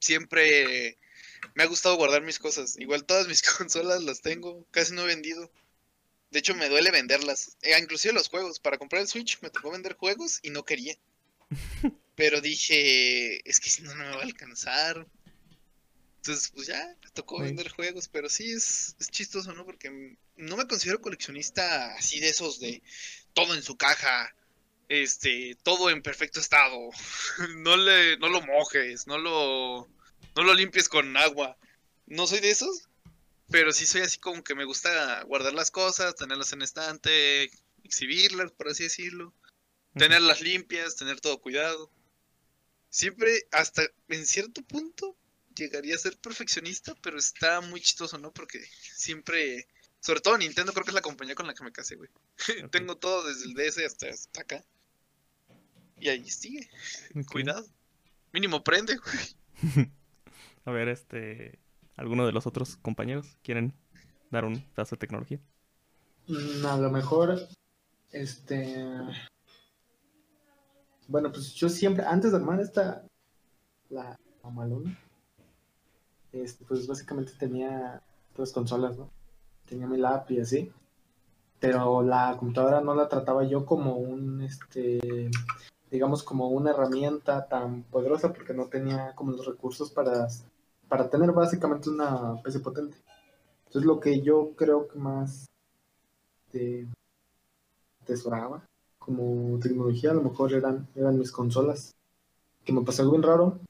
siempre 0.00 0.98
me 1.54 1.62
ha 1.62 1.66
gustado 1.66 1.96
guardar 1.96 2.22
mis 2.22 2.40
cosas. 2.40 2.76
Igual 2.78 3.04
todas 3.04 3.28
mis 3.28 3.42
consolas 3.58 4.02
las 4.02 4.22
tengo, 4.22 4.66
casi 4.72 4.92
no 4.92 5.02
he 5.02 5.06
vendido. 5.06 5.52
De 6.32 6.40
hecho, 6.40 6.56
me 6.56 6.68
duele 6.68 6.90
venderlas. 6.90 7.56
Eh, 7.62 7.78
inclusive 7.78 8.12
los 8.12 8.28
juegos. 8.28 8.58
Para 8.58 8.76
comprar 8.76 9.02
el 9.02 9.08
Switch 9.08 9.40
me 9.40 9.50
tocó 9.50 9.70
vender 9.70 9.96
juegos 9.96 10.40
y 10.42 10.50
no 10.50 10.64
quería. 10.64 10.96
Pero 12.16 12.40
dije, 12.40 13.48
es 13.48 13.60
que 13.60 13.70
si 13.70 13.82
no, 13.82 13.94
no 13.94 14.04
me 14.04 14.10
va 14.10 14.20
a 14.20 14.24
alcanzar. 14.24 15.06
Entonces, 16.16 16.50
pues 16.52 16.66
ya, 16.66 16.96
me 17.04 17.10
tocó 17.10 17.40
vender 17.40 17.68
juegos. 17.68 18.08
Pero 18.08 18.28
sí 18.28 18.50
es, 18.50 18.96
es 18.98 19.10
chistoso, 19.10 19.52
¿no? 19.52 19.64
Porque 19.64 20.16
no 20.36 20.56
me 20.56 20.66
considero 20.66 21.00
coleccionista 21.00 21.94
así 21.94 22.18
de 22.18 22.30
esos 22.30 22.58
de 22.58 22.82
todo 23.34 23.54
en 23.54 23.62
su 23.62 23.76
caja. 23.76 24.34
Este, 24.88 25.56
todo 25.62 25.90
en 25.90 26.02
perfecto 26.02 26.40
estado. 26.40 26.90
no 27.58 27.76
le, 27.76 28.16
no 28.18 28.28
lo 28.28 28.40
mojes, 28.42 29.06
no 29.06 29.18
lo 29.18 29.88
no 30.36 30.42
lo 30.42 30.54
limpies 30.54 30.88
con 30.88 31.16
agua. 31.16 31.56
No 32.06 32.26
soy 32.26 32.40
de 32.40 32.50
esos, 32.50 32.88
pero 33.50 33.72
sí 33.72 33.86
soy 33.86 34.02
así 34.02 34.18
como 34.18 34.44
que 34.44 34.54
me 34.54 34.64
gusta 34.64 35.22
guardar 35.24 35.54
las 35.54 35.70
cosas, 35.70 36.14
tenerlas 36.14 36.52
en 36.52 36.62
estante, 36.62 37.50
exhibirlas, 37.82 38.52
por 38.52 38.68
así 38.68 38.84
decirlo. 38.84 39.34
Tenerlas 39.94 40.42
limpias, 40.42 40.96
tener 40.96 41.20
todo 41.20 41.40
cuidado. 41.40 41.90
Siempre, 42.88 43.46
hasta 43.52 43.82
en 44.08 44.26
cierto 44.26 44.62
punto, 44.62 45.16
llegaría 45.56 45.94
a 45.94 45.98
ser 45.98 46.16
perfeccionista, 46.18 46.94
pero 47.02 47.18
está 47.18 47.60
muy 47.60 47.80
chistoso, 47.80 48.18
¿no? 48.18 48.32
Porque 48.32 48.64
siempre, 48.94 49.66
sobre 50.00 50.20
todo 50.20 50.38
Nintendo, 50.38 50.72
creo 50.72 50.84
que 50.84 50.90
es 50.90 50.94
la 50.94 51.02
compañía 51.02 51.34
con 51.34 51.46
la 51.46 51.54
que 51.54 51.64
me 51.64 51.72
casé, 51.72 51.96
güey. 51.96 52.10
Tengo 52.70 52.96
todo 52.96 53.26
desde 53.26 53.46
el 53.46 53.54
DS 53.54 53.78
hasta, 53.84 54.08
hasta 54.08 54.40
acá. 54.42 54.64
Y 55.98 56.08
ahí 56.08 56.28
sigue. 56.30 56.68
Cuidado. 57.30 57.66
Mínimo 58.32 58.62
prende, 58.62 58.96
güey. 58.96 59.90
A 60.64 60.70
ver, 60.70 60.88
este. 60.88 61.58
¿Alguno 61.96 62.26
de 62.26 62.32
los 62.32 62.46
otros 62.46 62.76
compañeros 62.76 63.38
quieren 63.42 63.72
dar 64.30 64.44
un 64.44 64.60
paso 64.74 64.96
de 64.96 65.00
tecnología? 65.00 65.40
Mm, 66.26 66.66
a 66.66 66.76
lo 66.76 66.90
mejor. 66.90 67.48
Este. 68.12 68.84
Bueno, 71.08 71.30
pues 71.30 71.54
yo 71.54 71.68
siempre, 71.68 72.04
antes 72.04 72.32
de 72.32 72.38
armar 72.38 72.60
esta. 72.60 73.04
La 73.90 74.18
mamalona. 74.42 74.98
Este, 76.32 76.64
pues 76.64 76.86
básicamente 76.86 77.32
tenía 77.38 78.02
dos 78.36 78.52
consolas, 78.52 78.98
¿no? 78.98 79.10
Tenía 79.66 79.86
mi 79.86 79.96
lap 79.96 80.30
y 80.30 80.40
así. 80.40 80.72
Pero 81.60 82.02
la 82.02 82.36
computadora 82.38 82.80
no 82.80 82.94
la 82.94 83.08
trataba 83.08 83.44
yo 83.44 83.64
como 83.64 83.96
un. 83.96 84.42
Este 84.42 85.30
digamos 85.90 86.24
como 86.24 86.48
una 86.48 86.70
herramienta 86.70 87.46
tan 87.46 87.84
poderosa 87.84 88.32
porque 88.32 88.52
no 88.52 88.66
tenía 88.66 89.14
como 89.14 89.32
los 89.32 89.46
recursos 89.46 89.90
para 89.92 90.28
para 90.88 91.08
tener 91.10 91.32
básicamente 91.32 91.90
una 91.90 92.40
PC 92.42 92.60
potente. 92.60 92.96
Entonces 93.66 93.84
lo 93.84 94.00
que 94.00 94.20
yo 94.20 94.52
creo 94.56 94.88
que 94.88 94.98
más 94.98 95.46
te 96.50 96.86
tesoraba 98.04 98.64
como 99.06 99.58
tecnología 99.60 100.10
a 100.10 100.14
lo 100.14 100.22
mejor 100.22 100.52
eran, 100.52 100.88
eran 100.96 101.18
mis 101.18 101.30
consolas. 101.32 101.94
Que 102.64 102.72
me 102.72 102.82
pasó 102.82 103.02
algo 103.02 103.12
bien 103.12 103.22
raro. 103.22 103.60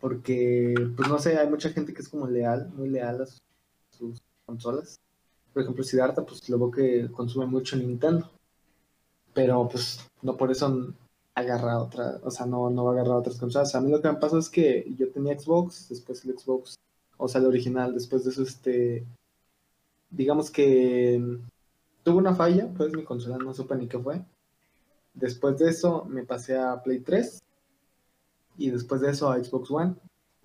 Porque, 0.00 0.74
pues 0.96 1.08
no 1.08 1.18
sé, 1.18 1.36
hay 1.36 1.50
mucha 1.50 1.70
gente 1.70 1.92
que 1.92 2.00
es 2.02 2.08
como 2.08 2.28
leal, 2.28 2.70
muy 2.76 2.88
leal 2.88 3.22
a 3.22 3.26
sus, 3.26 4.22
consolas. 4.46 5.00
Por 5.52 5.62
ejemplo, 5.62 5.82
Siddhartha, 5.82 6.24
pues 6.24 6.48
lo 6.48 6.58
veo 6.58 6.70
que 6.70 7.10
consume 7.10 7.46
mucho 7.46 7.76
Nintendo. 7.76 8.30
Pero 9.34 9.68
pues 9.68 10.06
no 10.22 10.36
por 10.36 10.50
eso 10.52 10.94
agarra 11.34 11.78
otra, 11.78 12.20
o 12.22 12.30
sea, 12.30 12.46
no, 12.46 12.70
no 12.70 12.84
va 12.84 12.90
a 12.90 12.94
agarrar 12.94 13.16
otras 13.16 13.38
consolas. 13.38 13.74
A 13.74 13.80
mí 13.80 13.90
lo 13.90 14.00
que 14.00 14.08
me 14.08 14.18
pasa 14.18 14.38
es 14.38 14.48
que 14.48 14.86
yo 14.96 15.10
tenía 15.10 15.38
Xbox, 15.38 15.88
después 15.88 16.24
el 16.24 16.38
Xbox, 16.38 16.76
o 17.16 17.28
sea, 17.28 17.40
el 17.40 17.46
original, 17.46 17.92
después 17.94 18.24
de 18.24 18.30
eso, 18.30 18.42
este, 18.42 19.04
digamos 20.10 20.50
que 20.50 21.38
tuvo 22.08 22.20
una 22.20 22.34
falla, 22.34 22.72
pues 22.74 22.90
mi 22.94 23.04
consola 23.04 23.36
no 23.36 23.52
supe 23.52 23.76
ni 23.76 23.86
qué 23.86 23.98
fue. 23.98 24.24
Después 25.12 25.58
de 25.58 25.68
eso 25.68 26.06
me 26.06 26.24
pasé 26.24 26.56
a 26.56 26.82
Play 26.82 27.00
3 27.00 27.42
y 28.56 28.70
después 28.70 29.02
de 29.02 29.10
eso 29.10 29.30
a 29.30 29.44
Xbox 29.44 29.70
One. 29.70 29.94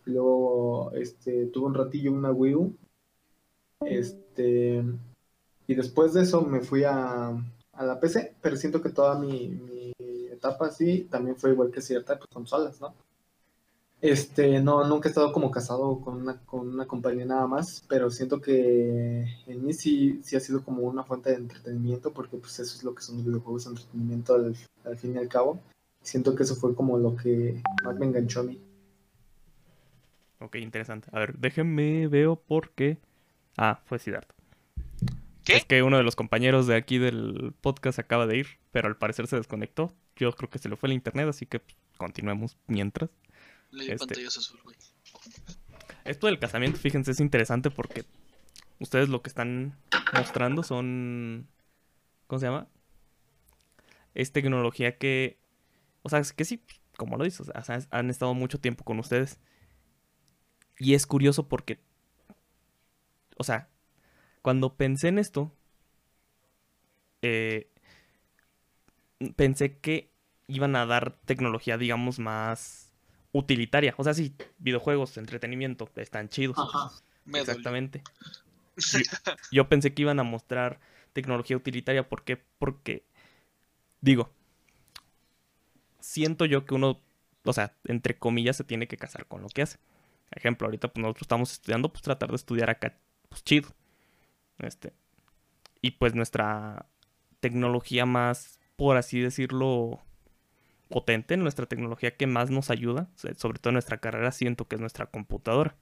Luego 0.04 0.92
este, 0.92 1.46
tuve 1.46 1.68
un 1.68 1.74
ratillo 1.74 2.12
una 2.12 2.34
Wii 2.34 2.56
U. 2.56 2.76
Este, 3.86 4.84
y 5.66 5.74
después 5.74 6.14
de 6.14 6.24
eso 6.24 6.42
me 6.42 6.60
fui 6.60 6.84
a, 6.84 7.30
a 7.30 7.86
la 7.86 7.98
PC, 7.98 8.36
pero 8.42 8.58
siento 8.58 8.82
que 8.82 8.90
toda 8.90 9.18
mi, 9.18 9.48
mi 9.48 9.94
etapa 10.30 10.66
así 10.66 11.08
también 11.10 11.38
fue 11.38 11.52
igual 11.52 11.72
que 11.72 11.82
cierta 11.82 12.18
pues, 12.18 12.30
consolas, 12.30 12.82
¿no? 12.82 12.94
Este, 14.04 14.60
no, 14.60 14.86
nunca 14.86 15.08
he 15.08 15.12
estado 15.12 15.32
como 15.32 15.50
casado 15.50 16.02
con 16.02 16.24
una, 16.24 16.38
con 16.42 16.68
una 16.68 16.86
compañía 16.86 17.26
nada 17.26 17.48
más, 17.48 17.86
pero 17.88 18.12
siento 18.12 18.42
que 18.42 19.26
en 19.48 19.66
mí 19.66 19.72
sí, 19.72 20.20
sí 20.22 20.36
ha 20.36 20.42
sido 20.42 20.62
como 20.62 20.82
una 20.82 21.06
fuente 21.06 21.30
de 21.30 21.38
entretenimiento, 21.38 22.12
porque 22.12 22.36
pues 22.36 22.60
eso 22.60 22.76
es 22.76 22.84
lo 22.84 22.94
que 22.94 23.02
son 23.02 23.16
los 23.16 23.26
videojuegos, 23.26 23.66
entretenimiento 23.66 24.36
al, 24.36 24.58
al 24.84 24.98
fin 24.98 25.16
y 25.16 25.20
al 25.20 25.30
cabo. 25.30 25.58
Siento 26.02 26.36
que 26.36 26.44
eso 26.44 26.58
fue 26.58 26.76
como 26.76 26.98
lo 26.98 27.16
que 27.16 27.62
más 27.86 27.96
me 27.98 28.06
enganchó 28.08 28.42
a 28.42 28.44
mí. 28.44 28.60
Ok, 30.40 30.58
interesante. 30.58 31.08
A 31.14 31.20
ver, 31.20 31.38
déjenme 31.38 32.10
veo 32.10 32.36
por 32.36 32.72
qué... 32.72 32.98
Ah, 33.56 33.80
fue 33.86 34.00
Siddhartha. 34.00 34.36
¿Qué? 35.46 35.56
Es 35.56 35.64
que 35.64 35.82
uno 35.82 35.96
de 35.96 36.04
los 36.04 36.18
compañeros 36.18 36.68
de 36.68 36.76
aquí 36.76 36.98
del 36.98 37.54
podcast 37.62 38.00
acaba 38.00 38.28
de 38.28 38.36
ir, 38.36 38.48
pero 38.74 38.90
al 38.90 38.98
parecer 38.98 39.28
se 39.28 39.38
desconectó. 39.38 39.94
Yo 40.18 40.34
creo 40.34 40.50
que 40.50 40.60
se 40.60 40.68
le 40.68 40.76
fue 40.76 40.88
el 40.88 40.94
internet, 40.94 41.30
así 41.30 41.46
que 41.46 41.60
pues, 41.60 41.78
continuemos 41.96 42.58
mientras. 42.68 43.10
Le 43.74 43.86
Este. 43.86 43.98
pantallazo 43.98 44.40
azul, 44.40 44.60
güey. 44.64 44.78
Esto 46.06 46.28
del 46.28 46.38
casamiento, 46.40 46.78
fíjense, 46.80 47.12
es 47.12 47.20
interesante 47.20 47.72
porque 47.72 48.06
ustedes 48.80 49.10
lo 49.10 49.22
que 49.22 49.30
están 49.30 49.78
mostrando 50.14 50.64
son. 50.64 51.48
¿Cómo 52.28 52.40
se 52.40 52.46
llama? 52.46 52.68
Es 54.14 54.32
tecnología 54.32 54.98
que. 54.98 55.40
O 56.04 56.10
sea, 56.10 56.20
es 56.20 56.34
que 56.34 56.46
sí, 56.46 56.62
como 56.98 57.18
lo 57.18 57.24
dices, 57.24 57.50
o 57.50 57.64
sea, 57.64 57.80
han 57.90 58.10
estado 58.10 58.34
mucho 58.34 58.60
tiempo 58.60 58.84
con 58.84 59.00
ustedes. 59.00 59.40
Y 60.78 60.94
es 60.94 61.08
curioso 61.08 61.48
porque. 61.48 61.80
O 63.38 63.44
sea, 63.44 63.70
cuando 64.42 64.76
pensé 64.76 65.08
en 65.08 65.18
esto. 65.18 65.52
eh, 67.22 67.70
pensé 69.36 69.78
que 69.80 70.12
iban 70.48 70.76
a 70.76 70.86
dar 70.86 71.18
tecnología, 71.26 71.78
digamos, 71.78 72.20
más 72.20 72.83
utilitaria. 73.34 73.94
O 73.98 74.04
sea, 74.04 74.14
sí, 74.14 74.34
videojuegos, 74.60 75.18
entretenimiento, 75.18 75.90
están 75.98 76.30
chidos. 76.30 76.58
Ajá. 76.58 76.92
Exactamente. 77.34 78.02
Yo, 78.76 79.00
yo 79.52 79.70
pensé 79.70 79.94
que 79.94 80.02
iban 80.02 80.20
a 80.20 80.24
mostrar 80.24 80.80
tecnología 81.14 81.56
utilitaria. 81.56 82.10
¿Por 82.10 82.24
qué? 82.24 82.38
Porque, 82.58 83.06
digo, 84.02 84.32
siento 86.00 86.46
yo 86.46 86.66
que 86.66 86.74
uno, 86.74 87.00
o 87.44 87.54
sea, 87.54 87.76
entre 87.86 88.18
comillas, 88.18 88.58
se 88.58 88.64
tiene 88.64 88.88
que 88.88 88.98
casar 88.98 89.28
con 89.28 89.42
lo 89.42 89.50
que 89.50 89.62
hace. 89.62 89.78
Ejemplo, 90.32 90.66
ahorita 90.66 90.88
pues 90.88 91.02
nosotros 91.02 91.22
estamos 91.24 91.52
estudiando, 91.52 91.90
pues 91.92 92.02
tratar 92.02 92.30
de 92.30 92.36
estudiar 92.36 92.70
acá, 92.70 92.98
pues 93.30 93.44
chido. 93.44 93.70
Este. 94.58 94.94
Y 95.82 95.92
pues 95.92 96.16
nuestra 96.16 96.88
tecnología 97.40 98.06
más, 98.06 98.60
por 98.76 98.98
así 98.98 99.20
decirlo, 99.20 100.02
potente, 100.94 101.36
nuestra 101.36 101.66
tecnología 101.66 102.16
que 102.16 102.28
más 102.28 102.50
nos 102.52 102.70
ayuda, 102.70 103.10
sobre 103.16 103.60
todo 103.60 103.72
en 103.72 103.74
nuestra 103.74 103.98
carrera, 103.98 104.32
siento 104.32 104.68
que 104.68 104.76
es 104.76 104.80
nuestra 104.82 105.08
computadora. 105.08 105.76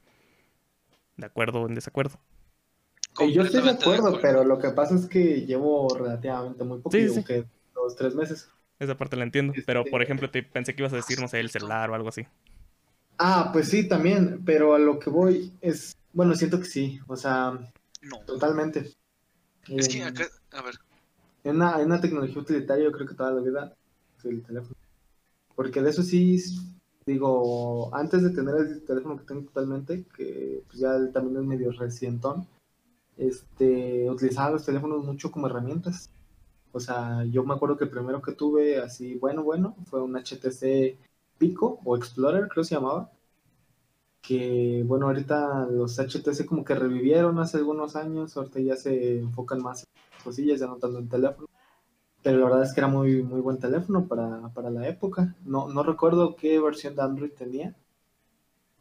¿De 1.18 1.26
acuerdo 1.28 1.62
o 1.62 1.68
en 1.68 1.76
desacuerdo? 1.76 2.20
Yo 3.34 3.43
estoy 3.43 3.62
de 3.62 3.72
acuerdo, 3.72 4.20
pero 4.22 4.43
lo 4.43 4.57
que 4.57 4.70
pasa 4.70 4.95
es 4.95 5.05
que 5.05 5.45
llevo 5.45 5.93
relativamente 5.93 6.64
muy 6.64 6.78
poco, 6.80 6.91
Sí, 6.91 7.09
sí. 7.09 7.24
que 7.24 7.45
dos, 7.76 7.95
tres 7.95 8.16
meses. 8.16 8.49
Esa 8.80 8.97
parte 8.97 9.16
la 9.18 9.24
entiendo. 9.24 9.53
Pero, 9.66 9.84
por 9.84 10.01
Este- 10.01 10.03
ejemplo, 10.05 10.32
te 10.32 10.41
pensé 10.43 10.74
que 10.74 10.82
ibas 10.82 10.93
a 10.93 10.95
decir, 10.95 11.20
no 11.20 11.28
sé, 11.28 11.39
el 11.39 11.49
celular 11.49 11.89
o 11.91 11.95
algo 11.95 12.09
así. 12.09 12.26
Ah, 13.20 13.51
pues 13.53 13.68
sí, 13.68 13.88
también, 13.88 14.43
pero 14.45 14.74
a 14.74 14.80
lo 14.80 14.97
que 14.97 15.09
voy 15.12 15.51
es, 15.62 15.93
bueno, 16.14 16.34
siento 16.34 16.57
que 16.59 16.66
sí, 16.66 16.99
o 17.07 17.16
sea, 17.16 17.59
No. 18.01 18.18
totalmente. 18.26 18.93
Es 19.68 19.88
que 19.89 20.03
acá, 20.03 20.26
a 20.53 20.62
ver, 20.64 20.76
En 21.43 21.57
una, 21.57 21.80
en 21.80 21.86
una 21.88 22.01
tecnología 22.01 22.41
utilitaria, 22.41 22.86
yo 22.86 22.91
creo 22.91 23.07
que 23.07 23.16
toda 23.16 23.32
la 23.32 23.41
vida 23.41 23.76
es 24.18 24.26
el 24.26 24.41
teléfono. 24.43 24.76
Porque 25.62 25.84
de 25.84 25.91
eso 25.91 26.01
sí, 26.01 26.43
digo, 27.05 27.95
antes 27.95 28.24
de 28.24 28.32
tener 28.32 28.55
el 28.55 28.84
teléfono 28.84 29.16
que 29.16 29.26
tengo 29.26 29.41
actualmente, 29.41 30.05
que 30.18 30.64
pues 30.66 30.80
ya 30.80 31.12
también 31.12 31.38
es 31.38 31.43
medio 31.43 31.72
recientón, 31.72 32.47
este, 33.16 34.09
utilizaba 34.09 34.49
los 34.49 34.66
teléfonos 34.66 35.05
mucho 35.05 35.30
como 35.30 35.45
herramientas. 35.45 36.09
O 36.72 36.80
sea, 36.80 37.26
yo 37.26 37.43
me 37.43 37.53
acuerdo 37.53 37.78
que 37.78 37.84
el 37.84 37.91
primero 37.91 38.24
que 38.24 38.32
tuve 38.32 38.80
así, 38.80 39.20
bueno, 39.20 39.43
bueno, 39.43 39.76
fue 39.86 40.01
un 40.01 40.16
HTC 40.16 40.97
Pico 41.38 41.80
o 41.86 41.95
Explorer, 41.95 42.47
creo 42.47 42.64
que 42.64 42.70
se 42.70 42.76
llamaba. 42.76 43.12
Que 44.24 44.84
bueno, 44.88 45.05
ahorita 45.05 45.68
los 45.68 45.99
HTC 45.99 46.47
como 46.47 46.66
que 46.66 46.74
revivieron 46.74 47.38
hace 47.38 47.57
algunos 47.57 47.95
años, 47.95 48.36
ahorita 48.36 48.59
ya 48.62 48.76
se 48.78 49.20
enfocan 49.20 49.62
más 49.62 49.84
en 49.84 50.24
cosillas, 50.24 50.59
ya 50.59 50.66
no 50.66 50.78
tanto 50.78 50.97
en 50.97 51.07
teléfono. 51.07 51.51
Pero 52.24 52.38
la 52.39 52.45
verdad 52.45 52.63
es 52.63 52.74
que 52.74 52.80
era 52.80 52.88
muy, 52.88 53.22
muy 53.22 53.41
buen 53.41 53.59
teléfono 53.59 54.07
para, 54.07 54.49
para 54.53 54.69
la 54.69 54.88
época. 54.88 55.36
No, 55.45 55.67
no 55.69 55.84
recuerdo 55.84 56.36
qué 56.36 56.59
versión 56.59 56.95
de 56.95 57.01
Android 57.01 57.32
tenía, 57.32 57.76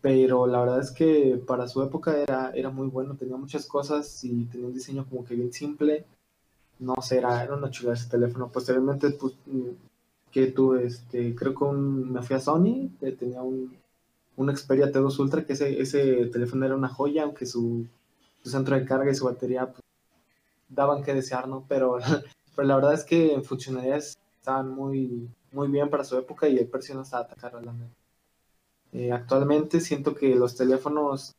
pero 0.01 0.47
la 0.47 0.61
verdad 0.61 0.81
es 0.81 0.91
que 0.93 1.41
para 1.47 1.69
su 1.69 1.83
época 1.83 2.17
era, 2.17 2.51
era 2.55 2.71
muy 2.71 2.89
bueno, 2.89 3.17
tenía 3.17 3.37
muchas 3.37 3.67
cosas 3.67 4.25
y 4.25 4.47
tenía 4.47 4.67
un 4.69 4.75
diseño 4.75 5.05
como 5.09 5.25
que 5.25 5.35
bien 5.35 5.53
simple. 5.53 6.05
No 6.81 6.97
sé, 7.03 7.19
era, 7.19 7.43
era 7.45 7.55
una 7.57 7.71
chula 7.71 7.95
ese 7.95 8.09
teléfono. 8.11 8.49
Posteriormente, 8.51 9.11
pues, 9.13 9.35
mm, 9.47 9.71
que 10.33 10.49
tuve, 10.49 10.87
este, 10.87 11.35
creo 11.37 11.55
que 11.55 11.65
un- 11.65 12.13
me 12.13 12.23
fui 12.23 12.37
a 12.37 12.41
Sony, 12.41 12.91
eh, 13.03 13.13
tenía 13.19 13.43
un, 13.43 13.73
un 14.37 14.57
Xperia 14.57 14.93
T2 14.93 15.19
Ultra, 15.21 15.45
que 15.47 15.55
ese, 15.55 15.81
ese 15.81 16.27
teléfono 16.29 16.67
era 16.67 16.77
una 16.77 16.89
joya, 16.89 17.25
aunque 17.25 17.47
su, 17.47 17.87
su 18.43 18.51
centro 18.51 18.77
de 18.77 18.87
carga 18.87 19.11
y 19.13 19.15
su 19.17 19.27
batería 19.27 19.67
pues, 19.67 19.81
daban 20.69 21.03
que 21.05 21.15
desear, 21.15 21.49
¿no? 21.49 21.65
Pero, 21.69 21.99
pero 22.61 22.69
la 22.69 22.77
verdad 22.77 22.93
es 22.93 23.05
que 23.05 23.33
en 23.33 23.43
funcionalidades 23.43 24.19
estaban 24.39 24.69
muy, 24.69 25.31
muy 25.51 25.69
bien 25.69 25.89
para 25.89 26.05
su 26.05 26.19
época 26.19 26.47
y 26.47 26.63
precio 26.67 26.95
no 26.95 27.01
estaba 27.01 27.27
tan 27.27 27.39
caro, 27.39 27.59
la 27.63 27.73
neta. 27.73 27.95
Eh, 28.93 29.11
actualmente 29.13 29.81
siento 29.81 30.15
que 30.15 30.35
los 30.35 30.57
teléfonos, 30.57 31.35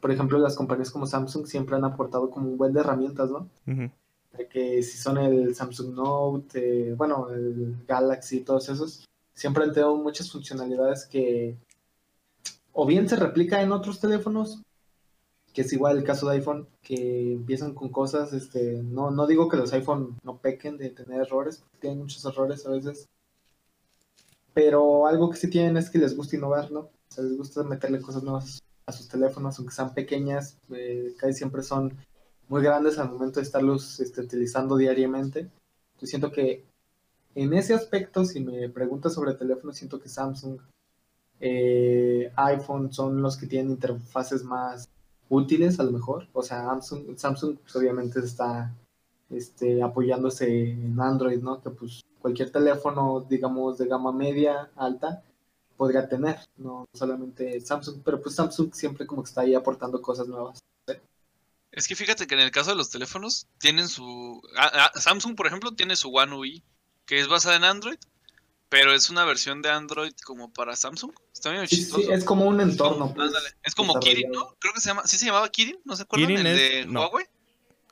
por 0.00 0.10
ejemplo, 0.10 0.36
las 0.36 0.56
compañías 0.56 0.90
como 0.90 1.06
Samsung 1.06 1.46
siempre 1.46 1.76
han 1.76 1.84
aportado 1.84 2.28
como 2.28 2.48
un 2.48 2.58
buen 2.58 2.72
de 2.72 2.80
herramientas, 2.80 3.30
¿no? 3.30 3.48
De 3.66 4.48
que 4.48 4.82
si 4.82 4.98
son 4.98 5.18
el 5.18 5.54
Samsung 5.54 5.94
Note, 5.94 6.88
eh, 6.88 6.94
bueno, 6.94 7.28
el 7.30 7.76
Galaxy, 7.86 8.40
todos 8.40 8.68
esos, 8.68 9.04
siempre 9.32 9.62
han 9.62 9.72
tenido 9.72 9.94
muchas 9.94 10.28
funcionalidades 10.28 11.06
que 11.06 11.56
o 12.72 12.84
bien 12.84 13.08
se 13.08 13.14
replica 13.14 13.62
en 13.62 13.70
otros 13.70 14.00
teléfonos, 14.00 14.60
que 15.54 15.62
es 15.62 15.72
igual 15.72 15.96
el 15.96 16.04
caso 16.04 16.28
de 16.28 16.36
iPhone, 16.36 16.66
que 16.82 17.32
empiezan 17.32 17.74
con 17.74 17.88
cosas, 17.90 18.32
este, 18.32 18.82
no, 18.82 19.12
no 19.12 19.26
digo 19.28 19.48
que 19.48 19.56
los 19.56 19.72
iPhone 19.72 20.18
no 20.24 20.38
pequen 20.38 20.76
de 20.76 20.90
tener 20.90 21.20
errores, 21.20 21.58
porque 21.58 21.78
tienen 21.78 22.00
muchos 22.00 22.24
errores 22.24 22.66
a 22.66 22.70
veces, 22.70 23.08
pero 24.52 25.06
algo 25.06 25.30
que 25.30 25.36
sí 25.36 25.48
tienen 25.48 25.76
es 25.76 25.90
que 25.90 25.98
les 25.98 26.16
gusta 26.16 26.36
innovar, 26.36 26.72
¿no? 26.72 26.80
O 26.80 26.90
sea, 27.08 27.22
les 27.22 27.38
gusta 27.38 27.62
meterle 27.62 28.00
cosas 28.00 28.24
nuevas 28.24 28.60
a 28.86 28.92
sus 28.92 29.08
teléfonos, 29.08 29.56
aunque 29.58 29.74
sean 29.74 29.94
pequeñas, 29.94 30.58
eh, 30.70 31.14
casi 31.18 31.34
siempre 31.34 31.62
son 31.62 31.96
muy 32.48 32.60
grandes 32.60 32.98
al 32.98 33.10
momento 33.10 33.38
de 33.38 33.46
estarlos 33.46 34.00
este, 34.00 34.22
utilizando 34.22 34.76
diariamente. 34.76 35.50
Yo 36.00 36.06
siento 36.08 36.32
que 36.32 36.64
en 37.36 37.54
ese 37.54 37.74
aspecto, 37.74 38.24
si 38.24 38.40
me 38.40 38.68
preguntas 38.68 39.14
sobre 39.14 39.34
teléfonos, 39.34 39.76
siento 39.76 40.00
que 40.00 40.08
Samsung, 40.08 40.58
eh, 41.38 42.32
iPhone 42.36 42.92
son 42.92 43.22
los 43.22 43.36
que 43.36 43.46
tienen 43.46 43.72
interfaces 43.72 44.42
más 44.44 44.88
útiles 45.34 45.78
a 45.80 45.84
lo 45.84 45.92
mejor. 45.92 46.28
O 46.32 46.42
sea, 46.42 46.66
Samsung, 47.16 47.58
pues, 47.58 47.76
obviamente 47.76 48.20
está 48.20 48.74
este, 49.30 49.82
apoyándose 49.82 50.70
en 50.70 51.00
Android, 51.00 51.40
¿no? 51.40 51.62
Que 51.62 51.70
pues 51.70 52.02
cualquier 52.20 52.50
teléfono, 52.50 53.24
digamos, 53.28 53.78
de 53.78 53.86
gama 53.86 54.12
media, 54.12 54.70
alta, 54.76 55.22
podría 55.76 56.08
tener, 56.08 56.38
no 56.56 56.86
solamente 56.94 57.60
Samsung, 57.60 58.02
pero 58.04 58.20
pues 58.20 58.34
Samsung 58.34 58.72
siempre 58.72 59.06
como 59.06 59.22
que 59.22 59.28
está 59.28 59.42
ahí 59.42 59.54
aportando 59.54 60.00
cosas 60.00 60.28
nuevas. 60.28 60.60
es 61.72 61.88
que 61.88 61.96
fíjate 61.96 62.26
que 62.26 62.34
en 62.34 62.40
el 62.40 62.50
caso 62.50 62.70
de 62.70 62.76
los 62.76 62.90
teléfonos, 62.90 63.46
tienen 63.58 63.88
su. 63.88 64.40
ah, 64.56 64.70
ah, 64.72 64.98
Samsung, 64.98 65.34
por 65.36 65.46
ejemplo, 65.46 65.72
tiene 65.72 65.96
su 65.96 66.14
One 66.14 66.34
UI, 66.34 66.64
que 67.06 67.20
es 67.20 67.28
basada 67.28 67.56
en 67.56 67.64
Android, 67.64 67.98
pero 68.74 68.92
es 68.92 69.08
una 69.08 69.24
versión 69.24 69.62
de 69.62 69.70
Android 69.70 70.12
como 70.24 70.52
para 70.52 70.74
Samsung. 70.74 71.12
Está 71.32 71.52
bien 71.52 71.64
chistoso. 71.64 72.02
Sí, 72.02 72.10
es 72.10 72.24
como 72.24 72.44
un 72.46 72.60
entorno. 72.60 73.14
Pues, 73.14 73.30
es 73.62 73.72
como 73.72 74.00
Kirin, 74.00 74.32
¿no? 74.32 74.56
Creo 74.58 74.74
que 74.74 74.80
se 74.80 74.88
llama, 74.88 75.06
¿sí 75.06 75.16
se 75.16 75.26
llamaba 75.26 75.48
Kirin? 75.48 75.78
¿No 75.84 75.94
se 75.94 76.02
acuerdan? 76.02 76.30
Kirin 76.30 76.44
¿El 76.44 76.56
de 76.56 76.98
Huawei? 76.98 77.24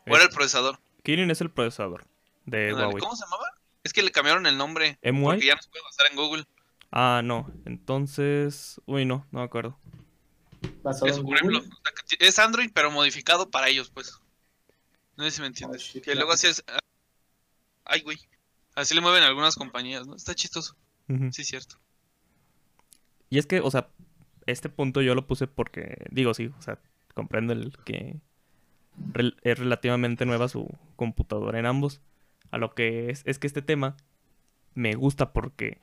¿O 0.08 0.16
era 0.16 0.24
el 0.24 0.30
procesador? 0.30 0.80
Kirin 1.04 1.30
es 1.30 1.40
el 1.40 1.52
procesador 1.52 2.04
de 2.46 2.74
Huawei. 2.74 2.98
¿Cómo 2.98 3.14
se 3.14 3.24
llamaba? 3.24 3.46
Es 3.84 3.92
que 3.92 4.02
le 4.02 4.10
cambiaron 4.10 4.44
el 4.44 4.58
nombre. 4.58 4.98
Porque 5.00 5.46
ya 5.46 5.54
no 5.54 5.62
se 5.62 5.70
puede 5.70 5.84
basar 5.84 6.06
en 6.10 6.16
Google. 6.16 6.46
Ah, 6.90 7.20
no. 7.22 7.48
Entonces. 7.64 8.80
Uy, 8.84 9.04
no, 9.04 9.24
no 9.30 9.38
me 9.38 9.44
acuerdo. 9.44 9.78
Es, 11.04 11.20
por 11.20 11.36
ejemplo, 11.36 11.62
es 12.18 12.38
Android, 12.40 12.72
pero 12.74 12.90
modificado 12.90 13.48
para 13.52 13.68
ellos, 13.68 13.88
pues. 13.88 14.18
No 15.16 15.22
sé 15.22 15.30
si 15.30 15.42
me 15.42 15.46
entiendes. 15.46 15.92
que 16.02 16.14
luego 16.16 16.32
así 16.32 16.48
es. 16.48 16.64
Ay, 17.84 18.00
güey. 18.00 18.18
Así 18.74 18.94
le 18.94 19.00
mueven 19.00 19.22
algunas 19.22 19.56
compañías, 19.56 20.06
¿no? 20.06 20.16
Está 20.16 20.34
chistoso. 20.34 20.76
Sí, 21.30 21.44
cierto. 21.44 21.76
Y 23.28 23.38
es 23.38 23.46
que, 23.46 23.60
o 23.60 23.70
sea, 23.70 23.90
este 24.46 24.68
punto 24.68 25.02
yo 25.02 25.14
lo 25.14 25.26
puse 25.26 25.46
porque, 25.46 26.06
digo, 26.10 26.32
sí, 26.32 26.50
o 26.58 26.62
sea, 26.62 26.78
comprendo 27.14 27.52
el 27.52 27.76
que 27.84 28.20
es 29.42 29.58
relativamente 29.58 30.26
nueva 30.26 30.48
su 30.48 30.68
computadora 30.96 31.58
en 31.58 31.66
ambos. 31.66 32.00
A 32.50 32.58
lo 32.58 32.74
que 32.74 33.10
es, 33.10 33.22
es 33.26 33.38
que 33.38 33.46
este 33.46 33.62
tema 33.62 33.96
me 34.74 34.94
gusta 34.94 35.32
porque 35.32 35.80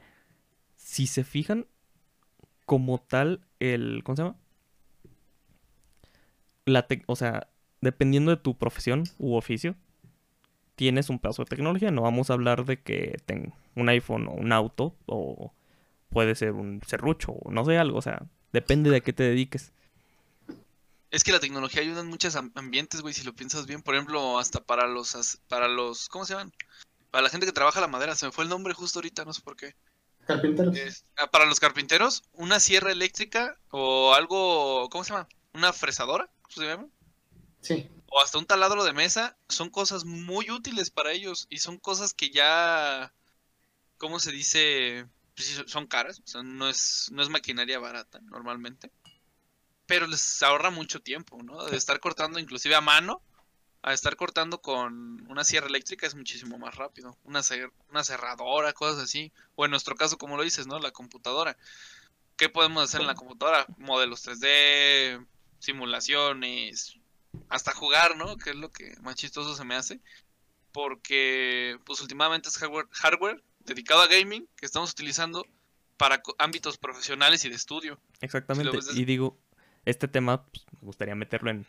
si 0.76 1.08
se 1.08 1.24
fijan 1.24 1.68
como 2.66 3.00
tal 3.00 3.46
el, 3.60 4.04
¿cómo 4.04 4.16
se 4.16 4.24
llama? 4.24 4.38
La 6.66 6.88
o 7.08 7.16
sea, 7.16 7.50
dependiendo 7.82 8.32
de 8.32 8.38
tu 8.38 8.58
profesión 8.58 9.04
u 9.18 9.36
oficio, 9.36 9.76
tienes 10.80 11.10
un 11.10 11.20
pedazo 11.20 11.44
de 11.44 11.50
tecnología. 11.50 11.92
No 11.92 12.04
vamos 12.04 12.30
a 12.30 12.34
hablar 12.34 12.64
de 12.64 12.82
que 12.82 13.20
tenga 13.26 13.54
un 13.76 13.90
iPhone 13.90 14.30
o 14.30 14.32
un 14.32 14.54
auto 14.54 14.96
o 15.08 15.52
puede 16.08 16.36
ser 16.36 16.54
un 16.54 16.82
serrucho 16.88 17.34
o 17.34 17.52
no 17.52 17.66
sé 17.66 17.78
algo. 17.78 17.98
O 17.98 18.02
sea, 18.02 18.22
depende 18.54 18.90
de 18.90 19.02
qué 19.02 19.12
te 19.12 19.24
dediques. 19.24 19.74
Es 21.12 21.26
que 21.26 21.34
la 21.34 21.42
tecnología 21.42 21.82
ayuda 21.82 22.00
en 22.00 22.08
muchos 22.08 22.38
ambientes, 22.38 23.02
güey, 23.02 23.14
si 23.14 23.26
lo 23.26 23.36
piensas 23.36 23.66
bien. 23.66 23.82
Por 23.82 23.94
ejemplo, 23.94 24.40
hasta 24.40 24.62
para 24.62 24.88
los, 24.88 25.42
para 25.50 25.68
los, 25.68 26.08
¿cómo 26.08 26.24
se 26.24 26.32
llaman? 26.32 26.54
Para 27.12 27.24
la 27.24 27.30
gente 27.30 27.46
que 27.46 27.52
trabaja 27.52 27.82
la 27.82 27.88
madera. 27.88 28.16
Se 28.16 28.28
me 28.28 28.32
fue 28.32 28.46
el 28.46 28.50
nombre 28.50 28.74
justo 28.74 29.00
ahorita, 29.00 29.26
no 29.26 29.34
sé 29.34 29.42
por 29.42 29.58
qué. 29.58 29.76
Carpinteros. 30.28 31.04
Ah, 31.18 31.28
para 31.30 31.46
los 31.46 31.60
carpinteros, 31.60 32.24
una 32.32 32.62
sierra 32.62 32.94
eléctrica 32.94 33.58
o 33.72 34.14
algo, 34.14 34.88
¿cómo 34.90 35.04
se 35.04 35.12
llama? 35.12 35.28
Una 35.54 35.74
fresadora, 35.74 36.30
¿se 36.48 36.64
llama? 36.64 36.88
Sí 37.60 37.90
o 38.12 38.22
hasta 38.22 38.38
un 38.38 38.46
taladro 38.46 38.84
de 38.84 38.94
mesa, 38.94 39.38
son 39.48 39.70
cosas 39.70 40.06
muy 40.06 40.50
útiles 40.52 40.90
para 40.90 41.12
ellos 41.12 41.48
y 41.50 41.60
son 41.60 41.78
cosas 41.78 42.14
que 42.14 42.30
ya, 42.30 43.14
¿cómo 43.98 44.20
se 44.20 44.32
dice? 44.32 45.08
Pues 45.36 45.64
son 45.68 45.88
caras, 45.88 46.22
no 46.44 46.68
es, 46.70 47.10
no 47.12 47.22
es 47.22 47.30
maquinaria 47.30 47.80
barata 47.80 48.20
normalmente, 48.24 48.92
pero 49.86 50.08
les 50.08 50.44
ahorra 50.44 50.70
mucho 50.70 51.02
tiempo, 51.02 51.42
¿no? 51.44 51.64
De 51.66 51.78
estar 51.78 52.00
cortando 52.00 52.40
inclusive 52.40 52.76
a 52.76 52.82
mano, 52.82 53.22
a 53.82 53.94
estar 53.94 54.16
cortando 54.18 54.62
con 54.62 55.26
una 55.30 55.44
sierra 55.44 55.68
eléctrica 55.68 56.06
es 56.06 56.16
muchísimo 56.16 56.58
más 56.58 56.76
rápido, 56.76 57.18
una, 57.24 57.42
una 57.90 58.04
cerradora, 58.04 58.74
cosas 58.74 59.04
así, 59.04 59.32
o 59.56 59.66
en 59.66 59.72
nuestro 59.72 59.96
caso, 59.96 60.18
como 60.18 60.36
lo 60.36 60.44
dices, 60.44 60.68
¿no? 60.68 60.80
La 60.80 60.92
computadora. 60.92 61.58
¿Qué 62.36 62.50
podemos 62.50 62.84
hacer 62.84 63.02
en 63.02 63.08
la 63.08 63.16
computadora? 63.16 63.66
Modelos 63.78 64.26
3D, 64.26 65.26
simulaciones, 65.60 66.99
hasta 67.50 67.74
jugar, 67.74 68.18
¿no? 68.18 68.38
Que 68.38 68.52
es 68.52 68.56
lo 68.56 68.72
que 68.72 68.96
más 69.02 69.16
chistoso 69.16 69.56
se 69.56 69.66
me 69.66 69.76
hace. 69.76 70.00
Porque, 70.72 71.78
pues 71.86 72.02
últimamente 72.02 72.50
es 72.50 72.58
hardware, 72.58 72.88
hardware 72.92 73.44
dedicado 73.60 74.02
a 74.02 74.08
gaming 74.08 74.48
que 74.56 74.66
estamos 74.66 74.92
utilizando 74.92 75.46
para 75.98 76.22
ámbitos 76.38 76.78
profesionales 76.78 77.44
y 77.46 77.50
de 77.50 77.56
estudio. 77.56 78.00
Exactamente. 78.22 78.78
Y 78.94 79.06
digo, 79.06 79.38
este 79.86 80.08
tema 80.08 80.46
pues, 80.46 80.66
me 80.80 80.86
gustaría 80.86 81.16
meterlo 81.16 81.50
en, 81.52 81.66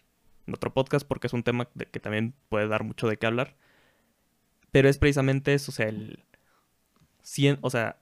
otro 0.53 0.73
podcast 0.73 1.07
porque 1.07 1.29
es 1.29 1.33
un 1.33 1.45
tema 1.45 1.69
que 1.93 2.01
también 2.01 2.35
puede 2.49 2.67
dar 2.67 2.83
mucho 2.83 3.07
de 3.07 3.17
qué 3.17 3.27
hablar. 3.27 3.55
Pero 4.73 4.89
es 4.89 4.99
precisamente 4.99 5.55
eso, 5.55 5.71
o 5.71 5.75
sea, 5.75 5.89
el... 5.89 6.25
o 7.61 7.71
sea, 7.71 8.01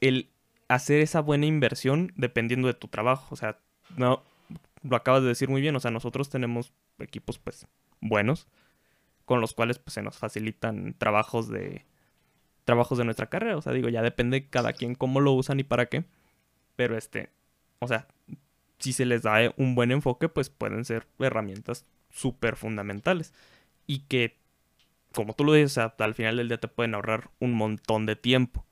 el 0.00 0.30
hacer 0.68 1.00
esa 1.00 1.20
buena 1.20 1.46
inversión 1.46 2.12
dependiendo 2.16 2.68
de 2.68 2.74
tu 2.74 2.88
trabajo. 2.88 3.28
O 3.30 3.36
sea, 3.36 3.58
no, 3.96 4.22
lo 4.82 4.96
acabas 4.96 5.22
de 5.22 5.28
decir 5.28 5.48
muy 5.48 5.60
bien, 5.60 5.76
o 5.76 5.80
sea, 5.80 5.90
nosotros 5.90 6.28
tenemos 6.28 6.72
equipos 6.98 7.38
pues 7.38 7.66
buenos 8.00 8.48
con 9.24 9.40
los 9.40 9.54
cuales 9.54 9.78
pues 9.78 9.94
se 9.94 10.02
nos 10.02 10.18
facilitan 10.18 10.94
trabajos 10.94 11.48
de 11.48 11.86
trabajos 12.64 12.98
de 12.98 13.04
nuestra 13.04 13.28
carrera, 13.28 13.56
o 13.56 13.62
sea, 13.62 13.72
digo, 13.72 13.88
ya 13.88 14.02
depende 14.02 14.48
cada 14.48 14.72
quien 14.72 14.94
cómo 14.94 15.20
lo 15.20 15.32
usan 15.32 15.58
y 15.60 15.64
para 15.64 15.86
qué, 15.86 16.04
pero 16.76 16.96
este, 16.96 17.30
o 17.80 17.88
sea, 17.88 18.06
si 18.78 18.92
se 18.92 19.04
les 19.04 19.22
da 19.22 19.52
un 19.56 19.74
buen 19.74 19.90
enfoque, 19.90 20.28
pues 20.28 20.50
pueden 20.50 20.84
ser 20.84 21.06
herramientas 21.18 21.86
súper 22.10 22.56
fundamentales 22.56 23.32
y 23.86 24.00
que 24.00 24.42
como 25.12 25.34
tú 25.34 25.44
lo 25.44 25.52
dices, 25.52 25.78
al 25.78 26.14
final 26.14 26.36
del 26.36 26.48
día 26.48 26.58
te 26.58 26.68
pueden 26.68 26.94
ahorrar 26.94 27.30
un 27.38 27.52
montón 27.52 28.06
de 28.06 28.16
tiempo. 28.16 28.64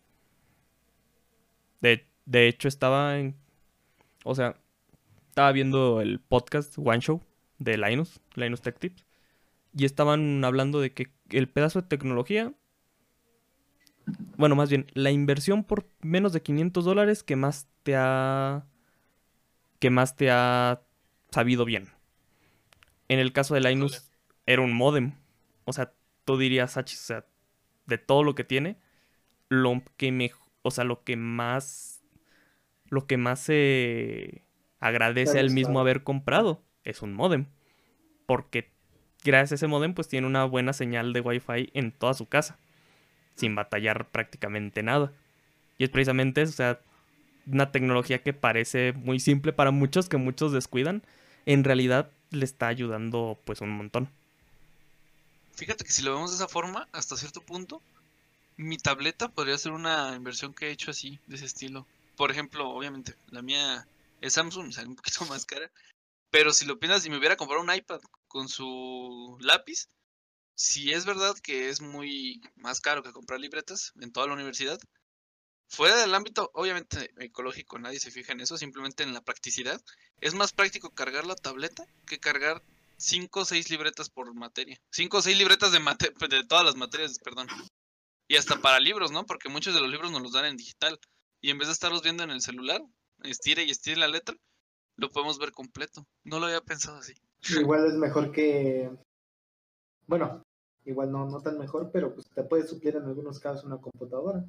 De, 1.80 2.06
de 2.26 2.48
hecho, 2.48 2.68
estaba 2.68 3.18
en. 3.18 3.36
O 4.24 4.34
sea, 4.34 4.56
estaba 5.30 5.52
viendo 5.52 6.00
el 6.00 6.18
podcast 6.18 6.76
One 6.76 6.98
Show 6.98 7.22
de 7.60 7.78
Linus, 7.78 8.20
Linus 8.34 8.62
Tech 8.62 8.76
Tips, 8.78 9.06
y 9.76 9.84
estaban 9.84 10.44
hablando 10.44 10.80
de 10.80 10.92
que 10.92 11.12
el 11.30 11.48
pedazo 11.48 11.80
de 11.80 11.86
tecnología, 11.86 12.52
bueno, 14.36 14.56
más 14.56 14.70
bien, 14.70 14.88
la 14.92 15.12
inversión 15.12 15.62
por 15.62 15.88
menos 16.00 16.32
de 16.32 16.42
500 16.42 16.84
dólares 16.84 17.22
que 17.22 17.36
más 17.36 17.68
te 17.84 17.94
ha, 17.96 18.66
que 19.78 19.90
más 19.90 20.16
te 20.16 20.32
ha 20.32 20.82
sabido 21.30 21.64
bien. 21.64 21.90
En 23.06 23.20
el 23.20 23.32
caso 23.32 23.54
de 23.54 23.60
Linus, 23.60 24.10
era 24.46 24.62
un 24.62 24.72
modem. 24.72 25.12
O 25.64 25.72
sea, 25.72 25.94
tú 26.24 26.38
dirías, 26.38 26.76
o 26.76 26.82
sea, 26.84 27.24
de 27.86 27.98
todo 27.98 28.24
lo 28.24 28.34
que 28.34 28.42
tiene, 28.42 28.78
lo 29.48 29.80
que 29.96 30.10
me, 30.10 30.32
o 30.62 30.72
sea, 30.72 30.82
lo 30.82 31.04
que 31.04 31.14
más, 31.14 32.02
lo 32.88 33.06
que 33.06 33.16
más 33.16 33.38
se 33.38 34.49
agradece 34.80 35.38
al 35.38 35.50
mismo 35.50 35.78
haber 35.80 36.02
comprado. 36.02 36.62
Es 36.84 37.02
un 37.02 37.12
modem. 37.12 37.46
Porque 38.26 38.72
gracias 39.22 39.52
a 39.52 39.54
ese 39.56 39.66
modem 39.66 39.94
pues 39.94 40.08
tiene 40.08 40.26
una 40.26 40.44
buena 40.44 40.72
señal 40.72 41.12
de 41.12 41.20
Wi-Fi 41.20 41.70
en 41.74 41.92
toda 41.92 42.14
su 42.14 42.26
casa. 42.26 42.58
Sin 43.36 43.54
batallar 43.54 44.08
prácticamente 44.08 44.82
nada. 44.82 45.12
Y 45.78 45.84
es 45.84 45.90
precisamente 45.90 46.42
eso, 46.42 46.50
o 46.50 46.56
sea, 46.56 46.80
una 47.46 47.72
tecnología 47.72 48.22
que 48.22 48.32
parece 48.32 48.92
muy 48.92 49.20
simple 49.20 49.52
para 49.52 49.70
muchos, 49.70 50.08
que 50.08 50.16
muchos 50.16 50.52
descuidan. 50.52 51.02
En 51.46 51.64
realidad 51.64 52.10
le 52.30 52.44
está 52.44 52.68
ayudando 52.68 53.38
pues 53.44 53.60
un 53.60 53.70
montón. 53.70 54.10
Fíjate 55.54 55.84
que 55.84 55.92
si 55.92 56.02
lo 56.02 56.14
vemos 56.14 56.30
de 56.30 56.36
esa 56.36 56.48
forma, 56.48 56.88
hasta 56.92 57.16
cierto 57.16 57.40
punto, 57.40 57.82
mi 58.56 58.76
tableta 58.76 59.28
podría 59.28 59.58
ser 59.58 59.72
una 59.72 60.14
inversión 60.14 60.54
que 60.54 60.68
he 60.68 60.70
hecho 60.70 60.90
así, 60.90 61.18
de 61.26 61.36
ese 61.36 61.46
estilo. 61.46 61.86
Por 62.16 62.30
ejemplo, 62.30 62.68
obviamente, 62.70 63.14
la 63.30 63.42
mía 63.42 63.86
es 64.20 64.34
Samsung, 64.34 64.72
sale 64.72 64.88
un 64.88 64.96
poquito 64.96 65.24
más 65.26 65.46
cara. 65.46 65.70
Pero 66.30 66.52
si 66.52 66.64
lo 66.64 66.78
piensas, 66.78 67.02
si 67.02 67.10
me 67.10 67.18
hubiera 67.18 67.36
comprado 67.36 67.62
un 67.62 67.74
iPad 67.74 68.00
con 68.28 68.48
su 68.48 69.36
lápiz, 69.40 69.88
si 70.54 70.92
es 70.92 71.04
verdad 71.04 71.34
que 71.42 71.68
es 71.70 71.80
muy 71.80 72.40
más 72.56 72.80
caro 72.80 73.02
que 73.02 73.12
comprar 73.12 73.40
libretas 73.40 73.92
en 74.00 74.12
toda 74.12 74.28
la 74.28 74.34
universidad, 74.34 74.78
fuera 75.68 75.96
del 75.96 76.14
ámbito, 76.14 76.50
obviamente 76.54 77.12
ecológico, 77.18 77.78
nadie 77.78 77.98
se 77.98 78.10
fija 78.10 78.32
en 78.32 78.40
eso, 78.40 78.58
simplemente 78.58 79.02
en 79.02 79.14
la 79.14 79.22
practicidad, 79.22 79.80
es 80.20 80.34
más 80.34 80.52
práctico 80.52 80.90
cargar 80.90 81.26
la 81.26 81.36
tableta 81.36 81.84
que 82.06 82.20
cargar 82.20 82.62
5 82.98 83.40
o 83.40 83.44
6 83.44 83.70
libretas 83.70 84.10
por 84.10 84.32
materia. 84.34 84.78
5 84.90 85.16
o 85.16 85.22
6 85.22 85.38
libretas 85.38 85.72
de, 85.72 85.78
de 86.28 86.44
todas 86.44 86.64
las 86.64 86.76
materias, 86.76 87.18
perdón. 87.18 87.48
Y 88.28 88.36
hasta 88.36 88.60
para 88.60 88.78
libros, 88.78 89.10
¿no? 89.10 89.24
Porque 89.26 89.48
muchos 89.48 89.74
de 89.74 89.80
los 89.80 89.90
libros 89.90 90.12
nos 90.12 90.22
los 90.22 90.32
dan 90.32 90.44
en 90.44 90.56
digital. 90.56 91.00
Y 91.40 91.50
en 91.50 91.58
vez 91.58 91.68
de 91.68 91.72
estarlos 91.72 92.02
viendo 92.02 92.22
en 92.22 92.30
el 92.30 92.42
celular, 92.42 92.82
estire 93.24 93.64
y 93.64 93.70
estire 93.70 93.96
la 93.96 94.08
letra, 94.08 94.36
lo 94.96 95.10
podemos 95.10 95.38
ver 95.38 95.52
completo. 95.52 96.06
No 96.24 96.38
lo 96.38 96.46
había 96.46 96.60
pensado 96.60 96.98
así. 96.98 97.14
Igual 97.58 97.86
es 97.86 97.94
mejor 97.94 98.32
que. 98.32 98.90
Bueno, 100.06 100.42
igual 100.84 101.10
no, 101.10 101.26
no 101.26 101.40
tan 101.40 101.58
mejor, 101.58 101.90
pero 101.92 102.14
pues 102.14 102.28
te 102.34 102.42
puede 102.42 102.66
suplir 102.66 102.96
en 102.96 103.04
algunos 103.04 103.40
casos 103.40 103.64
una 103.64 103.78
computadora. 103.78 104.44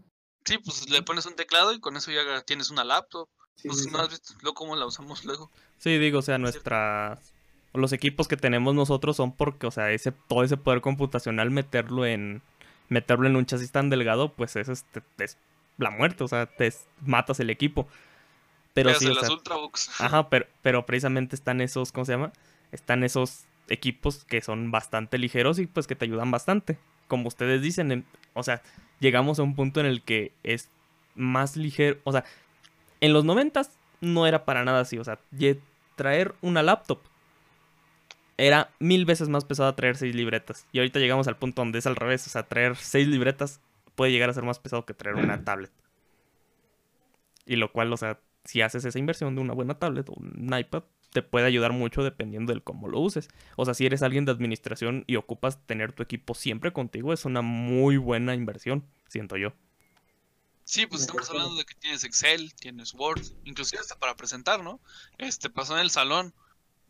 Sí, 0.45 0.57
pues 0.57 0.89
le 0.89 1.01
pones 1.03 1.25
un 1.25 1.35
teclado 1.35 1.73
y 1.73 1.79
con 1.79 1.95
eso 1.95 2.11
ya 2.11 2.41
tienes 2.41 2.71
una 2.71 2.83
laptop. 2.83 3.29
pues 3.63 3.91
no 3.91 3.99
has 3.99 4.09
visto 4.09 4.33
luego 4.41 4.55
cómo 4.55 4.75
la 4.75 4.85
usamos 4.85 5.23
luego. 5.23 5.51
Sí, 5.77 5.97
digo, 5.97 6.19
o 6.19 6.23
sea, 6.23 6.37
nuestras. 6.37 7.33
Los 7.73 7.93
equipos 7.93 8.27
que 8.27 8.35
tenemos 8.35 8.75
nosotros 8.75 9.15
son 9.15 9.31
porque, 9.31 9.67
o 9.67 9.71
sea, 9.71 9.91
ese, 9.91 10.11
todo 10.11 10.43
ese 10.43 10.57
poder 10.57 10.81
computacional, 10.81 11.51
meterlo 11.51 12.05
en. 12.05 12.41
Meterlo 12.89 13.27
en 13.27 13.37
un 13.37 13.45
chasis 13.45 13.71
tan 13.71 13.89
delgado, 13.89 14.33
pues 14.33 14.57
eso 14.57 14.73
es, 14.73 14.85
es 15.17 15.37
la 15.77 15.91
muerte, 15.91 16.25
o 16.25 16.27
sea, 16.27 16.45
te 16.45 16.73
matas 17.05 17.39
el 17.39 17.49
equipo. 17.49 17.87
Pero 18.73 18.93
sí, 18.93 19.09
Ajá, 19.99 20.29
pero, 20.29 20.47
pero 20.61 20.85
precisamente 20.85 21.35
están 21.35 21.61
esos, 21.61 21.91
¿cómo 21.91 22.05
se 22.05 22.13
llama? 22.13 22.31
Están 22.71 23.03
esos 23.03 23.45
equipos 23.67 24.23
que 24.25 24.41
son 24.41 24.71
bastante 24.71 25.17
ligeros 25.17 25.59
y 25.59 25.67
pues 25.67 25.87
que 25.87 25.95
te 25.95 26.05
ayudan 26.05 26.31
bastante. 26.31 26.77
Como 27.07 27.27
ustedes 27.27 27.61
dicen, 27.61 28.05
o 28.33 28.43
sea, 28.43 28.61
llegamos 28.99 29.39
a 29.39 29.43
un 29.43 29.55
punto 29.55 29.79
en 29.79 29.85
el 29.85 30.01
que 30.01 30.31
es 30.43 30.69
más 31.15 31.57
ligero. 31.57 31.99
O 32.05 32.11
sea, 32.11 32.23
en 33.01 33.13
los 33.13 33.25
noventas 33.25 33.71
no 33.99 34.25
era 34.27 34.45
para 34.45 34.63
nada 34.63 34.81
así. 34.81 34.97
O 34.97 35.03
sea, 35.03 35.19
traer 35.95 36.33
una 36.41 36.63
laptop 36.63 36.99
era 38.37 38.71
mil 38.79 39.05
veces 39.05 39.29
más 39.29 39.45
pesado 39.45 39.73
traer 39.75 39.97
seis 39.97 40.15
libretas. 40.15 40.65
Y 40.71 40.79
ahorita 40.79 40.99
llegamos 40.99 41.27
al 41.27 41.37
punto 41.37 41.61
donde 41.61 41.79
es 41.79 41.85
al 41.85 41.95
revés. 41.95 42.25
O 42.25 42.29
sea, 42.29 42.43
traer 42.43 42.75
seis 42.75 43.07
libretas 43.07 43.59
puede 43.95 44.11
llegar 44.11 44.29
a 44.29 44.33
ser 44.33 44.43
más 44.43 44.57
pesado 44.57 44.85
que 44.85 44.93
traer 44.93 45.17
una 45.17 45.43
tablet. 45.43 45.71
Y 47.45 47.57
lo 47.57 47.71
cual, 47.71 47.93
o 47.93 47.97
sea, 47.97 48.19
si 48.43 48.61
haces 48.61 48.85
esa 48.85 48.99
inversión 48.99 49.35
de 49.35 49.41
una 49.41 49.53
buena 49.53 49.79
tablet 49.79 50.09
o 50.09 50.13
un 50.13 50.53
iPad, 50.57 50.83
te 51.11 51.21
puede 51.21 51.45
ayudar 51.45 51.73
mucho 51.73 52.03
dependiendo 52.03 52.53
del 52.53 52.63
cómo 52.63 52.87
lo 52.87 52.99
uses. 52.99 53.27
O 53.57 53.65
sea, 53.65 53.73
si 53.73 53.85
eres 53.85 54.01
alguien 54.01 54.25
de 54.25 54.31
administración 54.31 55.03
y 55.07 55.17
ocupas 55.17 55.65
tener 55.65 55.93
tu 55.93 56.03
equipo 56.03 56.33
siempre 56.33 56.73
contigo, 56.73 57.13
es 57.13 57.25
una 57.25 57.41
muy 57.41 57.97
buena 57.97 58.33
inversión, 58.33 58.85
siento 59.07 59.37
yo. 59.37 59.53
Sí, 60.63 60.85
pues 60.85 61.01
estamos 61.01 61.29
hablando 61.29 61.55
de 61.55 61.65
que 61.65 61.75
tienes 61.75 62.03
Excel, 62.03 62.53
tienes 62.55 62.93
Word, 62.93 63.21
inclusive 63.43 63.81
hasta 63.81 63.99
para 63.99 64.15
presentar, 64.15 64.63
¿no? 64.63 64.79
Este 65.17 65.49
pasó 65.49 65.75
en 65.75 65.81
el 65.81 65.89
salón. 65.89 66.33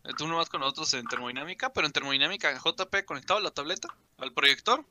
Eh, 0.03 0.11
tú 0.17 0.27
nomás 0.27 0.49
con 0.49 0.61
nosotros 0.61 0.93
en 0.93 1.07
termodinámica, 1.07 1.73
pero 1.73 1.87
en 1.87 1.93
termodinámica 1.93 2.55
JP 2.55 3.05
conectado 3.05 3.39
a 3.39 3.43
la 3.43 3.51
tableta, 3.51 3.87
al 4.17 4.33
proyector, 4.33 4.85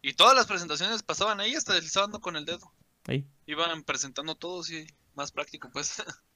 y 0.00 0.14
todas 0.14 0.34
las 0.34 0.46
presentaciones 0.46 1.02
pasaban 1.04 1.38
ahí 1.40 1.54
hasta 1.54 1.74
deslizando 1.74 2.20
con 2.20 2.36
el 2.36 2.44
dedo. 2.44 2.72
Ahí. 3.06 3.24
Iban 3.46 3.84
presentando 3.84 4.34
todo, 4.34 4.62
sí, 4.64 4.86
más 5.14 5.32
práctico, 5.32 5.70
pues. 5.72 6.02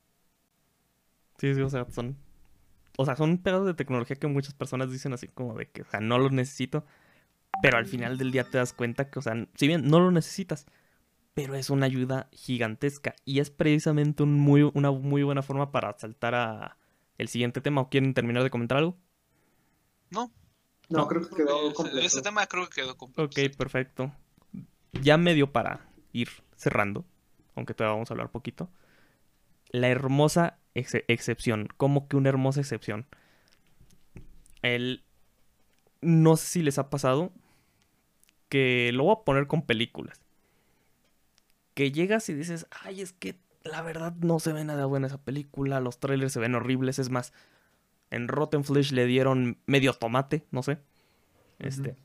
Sí, 1.38 1.54
sí, 1.54 1.60
o 1.60 1.68
sea, 1.68 1.84
son 1.90 2.16
o 2.96 3.04
sea, 3.04 3.14
son 3.16 3.38
pedados 3.38 3.66
de 3.66 3.74
tecnología 3.74 4.16
que 4.16 4.26
muchas 4.26 4.54
personas 4.54 4.90
dicen 4.90 5.12
así 5.12 5.28
como 5.28 5.54
de 5.54 5.68
que, 5.68 5.82
o 5.82 5.84
sea, 5.84 6.00
no 6.00 6.18
lo 6.18 6.30
necesito. 6.30 6.84
Pero 7.62 7.78
al 7.78 7.86
final 7.86 8.18
del 8.18 8.32
día 8.32 8.44
te 8.44 8.58
das 8.58 8.72
cuenta 8.72 9.10
que, 9.10 9.18
o 9.18 9.22
sea, 9.22 9.34
si 9.54 9.66
bien 9.66 9.88
no 9.88 10.00
lo 10.00 10.10
necesitas, 10.10 10.66
pero 11.34 11.54
es 11.54 11.70
una 11.70 11.86
ayuda 11.86 12.28
gigantesca. 12.32 13.14
Y 13.24 13.40
es 13.40 13.50
precisamente 13.50 14.22
un 14.22 14.34
muy, 14.34 14.70
una 14.74 14.90
muy 14.90 15.22
buena 15.22 15.42
forma 15.42 15.72
para 15.72 15.96
saltar 15.98 16.34
a 16.34 16.78
el 17.18 17.28
siguiente 17.28 17.60
tema. 17.60 17.82
¿O 17.82 17.88
quieren 17.88 18.14
terminar 18.14 18.42
de 18.42 18.50
comentar 18.50 18.78
algo? 18.78 18.96
No. 20.10 20.32
No, 20.88 21.08
creo 21.08 21.28
que 21.28 21.36
quedó 21.36 21.72
completo. 21.74 22.06
Ese 22.06 22.22
tema 22.22 22.46
creo 22.46 22.68
que 22.68 22.82
quedó 22.82 22.96
completo. 22.96 23.28
Ok, 23.28 23.56
perfecto. 23.56 24.12
Ya 25.02 25.16
medio 25.16 25.50
para 25.52 25.88
ir 26.12 26.28
cerrando, 26.56 27.04
aunque 27.56 27.74
todavía 27.74 27.94
vamos 27.94 28.10
a 28.10 28.14
hablar 28.14 28.30
poquito. 28.30 28.70
La 29.70 29.88
hermosa 29.88 30.58
excepción, 30.74 31.68
como 31.76 32.06
que 32.06 32.16
una 32.16 32.28
hermosa 32.28 32.60
excepción. 32.60 33.06
El... 34.62 35.02
No 36.02 36.36
sé 36.36 36.46
si 36.46 36.62
les 36.62 36.78
ha 36.78 36.90
pasado 36.90 37.32
que 38.48 38.90
lo 38.92 39.04
voy 39.04 39.16
a 39.18 39.24
poner 39.24 39.46
con 39.46 39.62
películas. 39.62 40.20
Que 41.74 41.90
llegas 41.90 42.28
y 42.28 42.34
dices, 42.34 42.66
ay, 42.70 43.00
es 43.00 43.12
que 43.12 43.38
la 43.64 43.82
verdad 43.82 44.14
no 44.20 44.38
se 44.38 44.52
ve 44.52 44.64
nada 44.64 44.86
buena 44.86 45.08
esa 45.08 45.20
película, 45.20 45.80
los 45.80 45.98
trailers 45.98 46.32
se 46.32 46.40
ven 46.40 46.54
horribles, 46.54 46.98
es 46.98 47.10
más, 47.10 47.32
en 48.10 48.28
Rotten 48.28 48.64
Flesh 48.64 48.92
le 48.92 49.06
dieron 49.06 49.58
medio 49.66 49.92
tomate, 49.92 50.46
no 50.50 50.62
sé. 50.62 50.78
Este. 51.58 51.96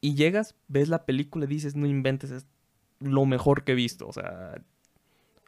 Y 0.00 0.14
llegas, 0.14 0.54
ves 0.66 0.88
la 0.88 1.06
película 1.06 1.44
y 1.44 1.48
dices, 1.48 1.76
no 1.76 1.86
inventes, 1.86 2.30
es 2.30 2.46
lo 3.00 3.26
mejor 3.26 3.64
que 3.64 3.72
he 3.72 3.74
visto. 3.74 4.06
O 4.06 4.12
sea, 4.12 4.62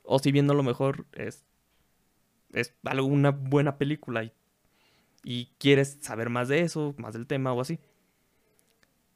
o 0.05 0.19
si 0.19 0.33
viendo 0.33 0.55
lo 0.55 0.63
mejor 0.63 1.07
es, 1.13 1.45
es 2.53 2.75
algo, 2.85 3.07
una 3.07 3.31
buena 3.31 3.79
película 3.79 4.25
y, 4.25 4.33
y 5.25 5.47
quieres 5.59 5.99
saber 6.01 6.31
más 6.31 6.49
de 6.49 6.61
eso, 6.61 6.95
más 6.99 7.15
del 7.15 7.27
tema 7.27 7.53
o 7.53 7.61
así. 7.61 7.79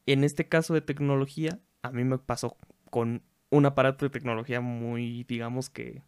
En 0.05 0.23
este 0.23 0.47
caso 0.47 0.73
de 0.73 0.81
tecnología, 0.81 1.59
a 1.81 1.91
mí 1.91 2.03
me 2.03 2.17
pasó 2.17 2.57
con 2.89 3.23
un 3.49 3.65
aparato 3.65 4.05
de 4.05 4.09
tecnología 4.09 4.61
muy, 4.61 5.23
digamos 5.23 5.69
que 5.69 6.03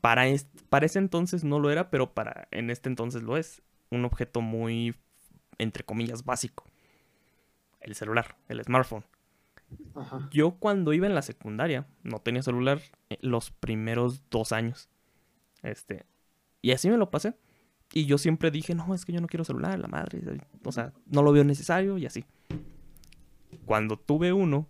para, 0.00 0.24
para 0.68 0.86
ese 0.86 0.98
entonces 0.98 1.44
no 1.44 1.58
lo 1.58 1.70
era, 1.70 1.90
pero 1.90 2.14
para 2.14 2.48
en 2.50 2.70
este 2.70 2.88
entonces 2.88 3.22
lo 3.22 3.36
es. 3.36 3.62
Un 3.90 4.04
objeto 4.04 4.40
muy, 4.40 4.94
entre 5.58 5.84
comillas, 5.84 6.24
básico. 6.24 6.64
El 7.80 7.94
celular, 7.94 8.36
el 8.48 8.62
smartphone. 8.62 9.04
Yo 10.30 10.52
cuando 10.52 10.92
iba 10.92 11.06
en 11.06 11.14
la 11.14 11.22
secundaria 11.22 11.86
no 12.02 12.20
tenía 12.20 12.42
celular 12.42 12.80
eh, 13.10 13.18
los 13.20 13.50
primeros 13.50 14.22
dos 14.30 14.52
años. 14.52 14.88
Este. 15.62 16.06
Y 16.62 16.72
así 16.72 16.88
me 16.88 16.96
lo 16.96 17.10
pasé. 17.10 17.34
Y 17.92 18.06
yo 18.06 18.18
siempre 18.18 18.50
dije, 18.50 18.74
no, 18.74 18.94
es 18.94 19.04
que 19.04 19.12
yo 19.12 19.20
no 19.20 19.26
quiero 19.26 19.44
celular, 19.44 19.78
la 19.78 19.88
madre. 19.88 20.22
O 20.64 20.72
sea, 20.72 20.92
no 21.06 21.22
lo 21.22 21.32
veo 21.32 21.44
necesario 21.44 21.98
y 21.98 22.06
así. 22.06 22.24
Cuando 23.64 23.98
tuve 23.98 24.32
uno, 24.32 24.68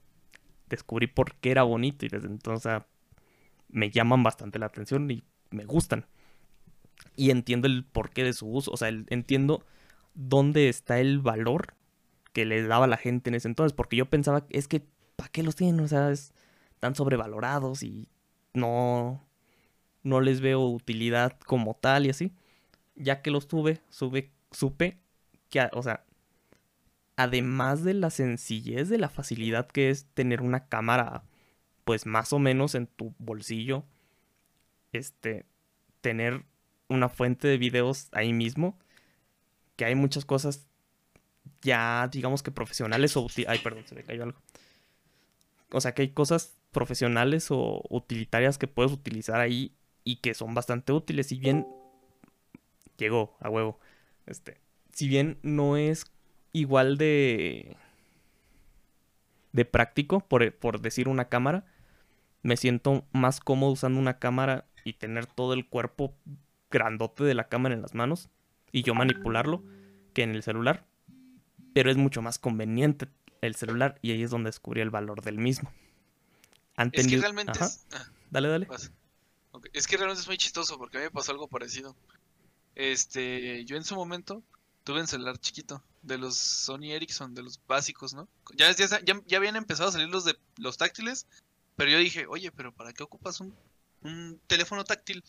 descubrí 0.68 1.06
por 1.06 1.34
qué 1.36 1.50
era 1.50 1.62
bonito 1.62 2.06
y 2.06 2.08
desde 2.08 2.28
entonces 2.28 2.82
me 3.68 3.90
llaman 3.90 4.22
bastante 4.22 4.58
la 4.58 4.66
atención 4.66 5.10
y 5.10 5.22
me 5.50 5.64
gustan. 5.64 6.06
Y 7.16 7.30
entiendo 7.30 7.66
el 7.66 7.84
porqué 7.84 8.24
de 8.24 8.32
su 8.32 8.48
uso. 8.48 8.70
O 8.70 8.76
sea, 8.76 8.88
entiendo 8.88 9.64
dónde 10.14 10.68
está 10.68 10.98
el 10.98 11.18
valor 11.18 11.74
que 12.32 12.44
le 12.44 12.62
daba 12.62 12.86
la 12.86 12.96
gente 12.96 13.30
en 13.30 13.34
ese 13.34 13.48
entonces, 13.48 13.74
porque 13.74 13.96
yo 13.96 14.06
pensaba, 14.06 14.46
es 14.50 14.68
que, 14.68 14.86
¿para 15.20 15.30
qué 15.30 15.42
los 15.42 15.54
tienen? 15.54 15.84
O 15.84 15.86
sea, 15.88 16.10
están 16.10 16.94
sobrevalorados 16.94 17.82
y 17.82 18.08
no, 18.54 19.22
no 20.02 20.22
les 20.22 20.40
veo 20.40 20.66
utilidad 20.66 21.38
como 21.40 21.74
tal 21.74 22.06
y 22.06 22.08
así. 22.08 22.32
Ya 22.94 23.20
que 23.20 23.30
los 23.30 23.46
tuve, 23.46 23.82
sube, 23.90 24.30
supe 24.50 24.96
que, 25.50 25.68
o 25.74 25.82
sea, 25.82 26.06
además 27.16 27.84
de 27.84 27.92
la 27.92 28.08
sencillez, 28.08 28.88
de 28.88 28.96
la 28.96 29.10
facilidad 29.10 29.68
que 29.68 29.90
es 29.90 30.06
tener 30.14 30.40
una 30.40 30.68
cámara, 30.68 31.22
pues 31.84 32.06
más 32.06 32.32
o 32.32 32.38
menos 32.38 32.74
en 32.74 32.86
tu 32.86 33.14
bolsillo, 33.18 33.84
este, 34.92 35.44
tener 36.00 36.46
una 36.88 37.10
fuente 37.10 37.46
de 37.46 37.58
videos 37.58 38.08
ahí 38.12 38.32
mismo, 38.32 38.78
que 39.76 39.84
hay 39.84 39.94
muchas 39.94 40.24
cosas 40.24 40.66
ya 41.60 42.08
digamos 42.10 42.42
que 42.42 42.50
profesionales 42.52 43.14
o... 43.18 43.26
Ay, 43.46 43.58
perdón, 43.58 43.84
se 43.86 43.94
me 43.94 44.02
cayó 44.02 44.22
algo. 44.22 44.40
O 45.72 45.80
sea 45.80 45.94
que 45.94 46.02
hay 46.02 46.10
cosas 46.10 46.60
profesionales 46.72 47.50
o 47.50 47.82
utilitarias 47.88 48.58
que 48.58 48.66
puedes 48.66 48.92
utilizar 48.92 49.40
ahí 49.40 49.74
y 50.04 50.16
que 50.16 50.34
son 50.34 50.54
bastante 50.54 50.92
útiles. 50.92 51.28
Si 51.28 51.38
bien 51.38 51.66
llegó 52.96 53.36
a 53.40 53.48
huevo. 53.48 53.78
Este, 54.26 54.60
si 54.92 55.08
bien 55.08 55.38
no 55.42 55.76
es 55.76 56.04
igual 56.52 56.98
de 56.98 57.76
de 59.52 59.64
práctico, 59.64 60.20
por, 60.20 60.54
por 60.54 60.80
decir 60.80 61.08
una 61.08 61.28
cámara, 61.28 61.64
me 62.42 62.56
siento 62.56 63.04
más 63.12 63.40
cómodo 63.40 63.72
usando 63.72 63.98
una 63.98 64.20
cámara 64.20 64.66
y 64.84 64.92
tener 64.92 65.26
todo 65.26 65.54
el 65.54 65.68
cuerpo 65.68 66.14
grandote 66.70 67.24
de 67.24 67.34
la 67.34 67.48
cámara 67.48 67.74
en 67.74 67.82
las 67.82 67.94
manos 67.94 68.30
y 68.70 68.82
yo 68.82 68.94
manipularlo 68.94 69.64
que 70.14 70.22
en 70.22 70.30
el 70.30 70.42
celular 70.42 70.86
pero 71.72 71.90
es 71.90 71.96
mucho 71.96 72.22
más 72.22 72.38
conveniente 72.38 73.06
el 73.40 73.54
celular 73.54 73.98
y 74.02 74.12
ahí 74.12 74.22
es 74.22 74.30
donde 74.30 74.48
descubrí 74.48 74.80
el 74.80 74.90
valor 74.90 75.22
del 75.22 75.38
mismo. 75.38 75.72
Es 76.92 77.06
que 77.06 77.18
realmente 77.18 77.52
es... 77.52 77.86
Ah, 77.92 78.06
dale, 78.30 78.48
dale. 78.48 78.68
Es 79.72 79.86
que 79.86 79.96
realmente 79.96 80.22
es 80.22 80.26
muy 80.26 80.38
chistoso 80.38 80.78
porque 80.78 80.96
a 80.96 81.00
mí 81.00 81.04
me 81.04 81.10
pasó 81.10 81.32
algo 81.32 81.48
parecido. 81.48 81.96
Este, 82.74 83.64
yo 83.64 83.76
en 83.76 83.84
su 83.84 83.94
momento 83.94 84.42
tuve 84.84 85.00
un 85.00 85.06
celular 85.06 85.38
chiquito 85.38 85.82
de 86.02 86.16
los 86.16 86.36
Sony 86.36 86.92
Ericsson, 86.92 87.34
de 87.34 87.42
los 87.42 87.60
básicos, 87.66 88.14
¿no? 88.14 88.28
Ya, 88.54 88.70
ya, 88.72 89.00
ya, 89.02 89.36
habían 89.36 89.56
empezado 89.56 89.90
a 89.90 89.92
salir 89.92 90.08
los 90.08 90.24
de 90.24 90.38
los 90.56 90.78
táctiles, 90.78 91.26
pero 91.76 91.90
yo 91.90 91.98
dije, 91.98 92.26
oye, 92.26 92.50
pero 92.52 92.72
¿para 92.72 92.92
qué 92.92 93.02
ocupas 93.02 93.40
un, 93.40 93.54
un 94.02 94.40
teléfono 94.46 94.84
táctil 94.84 95.22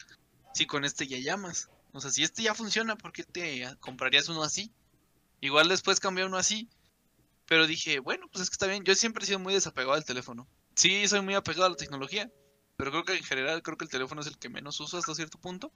si 0.54 0.66
con 0.66 0.86
este 0.86 1.08
ya 1.08 1.18
llamas? 1.18 1.70
O 1.94 2.00
sea, 2.00 2.12
si 2.12 2.24
este 2.24 2.44
ya 2.44 2.54
funciona, 2.54 2.96
¿por 2.96 3.12
qué 3.12 3.24
te 3.24 3.68
comprarías 3.80 4.30
uno 4.30 4.44
así? 4.44 4.72
Igual 5.42 5.68
después 5.68 6.00
cambié 6.00 6.26
uno 6.26 6.38
así. 6.38 6.70
Pero 7.52 7.68
dije, 7.68 8.00
bueno, 8.00 8.30
pues 8.32 8.44
es 8.44 8.50
que 8.50 8.54
está 8.54 8.66
bien. 8.66 8.86
Yo 8.86 8.96
siempre 8.96 9.26
he 9.26 9.28
sido 9.28 9.38
muy 9.38 9.54
desapegado 9.54 9.92
al 9.92 10.06
teléfono. 10.06 10.48
Sí, 10.74 11.06
soy 11.10 11.20
muy 11.20 11.34
apegado 11.34 11.66
a 11.66 11.70
la 11.70 11.76
tecnología. 11.76 12.32
Pero 12.78 12.92
creo 12.92 13.04
que 13.04 13.18
en 13.18 13.26
general, 13.26 13.62
creo 13.62 13.76
que 13.76 13.84
el 13.84 13.92
teléfono 13.92 14.22
es 14.22 14.28
el 14.28 14.38
que 14.38 14.48
menos 14.48 14.80
uso 14.80 14.98
hasta 14.98 15.14
cierto 15.14 15.38
punto. 15.38 15.70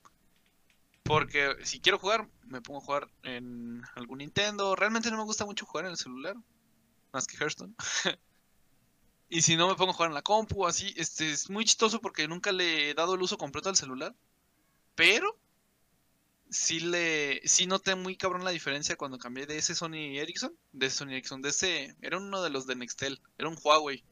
Porque 1.04 1.54
si 1.64 1.82
quiero 1.82 2.00
jugar, 2.00 2.30
me 2.46 2.62
pongo 2.62 2.80
a 2.80 2.82
jugar 2.82 3.12
en 3.24 3.82
algún 3.96 4.20
Nintendo. 4.20 4.74
Realmente 4.78 5.12
no 5.12 5.18
me 5.18 5.26
gusta 5.26 5.44
mucho 5.44 5.66
jugar 5.66 5.84
en 5.84 5.92
el 5.92 5.98
celular. 5.98 6.38
Más 7.12 7.28
que 7.28 7.36
Hearthstone. 7.36 7.76
y 9.30 9.42
si 9.42 9.58
no 9.58 9.68
me 9.68 9.76
pongo 9.76 9.92
a 9.92 9.96
jugar 9.96 10.12
en 10.12 10.16
la 10.16 10.22
compu, 10.22 10.66
así. 10.68 10.94
Este 10.96 11.30
es 11.30 11.50
muy 11.50 11.66
chistoso 11.66 12.00
porque 12.00 12.26
nunca 12.30 12.54
le 12.54 12.90
he 12.90 12.94
dado 12.94 13.16
el 13.16 13.22
uso 13.22 13.38
completo 13.38 13.68
al 13.68 13.76
celular. 13.76 14.16
Pero 14.96 15.38
sí 16.50 16.80
le 16.80 17.42
sí 17.46 17.68
noté 17.68 17.96
muy 17.96 18.16
cabrón 18.16 18.44
la 18.44 18.52
diferencia 18.52 18.96
cuando 18.96 19.18
cambié 19.18 19.46
de 19.46 19.58
ese 19.58 19.76
Sony 19.76 20.18
Ericsson, 20.18 20.56
de 20.74 20.86
ese 20.88 20.98
Sony 20.98 21.12
Ericsson, 21.12 21.42
de 21.42 21.50
ese 21.50 21.96
era 22.02 22.18
uno 22.18 22.42
de 22.42 22.50
los 22.50 22.68
de 22.68 22.76
Nextel, 22.76 23.22
era 23.38 23.50
un 23.50 23.58
Huawei, 23.62 24.04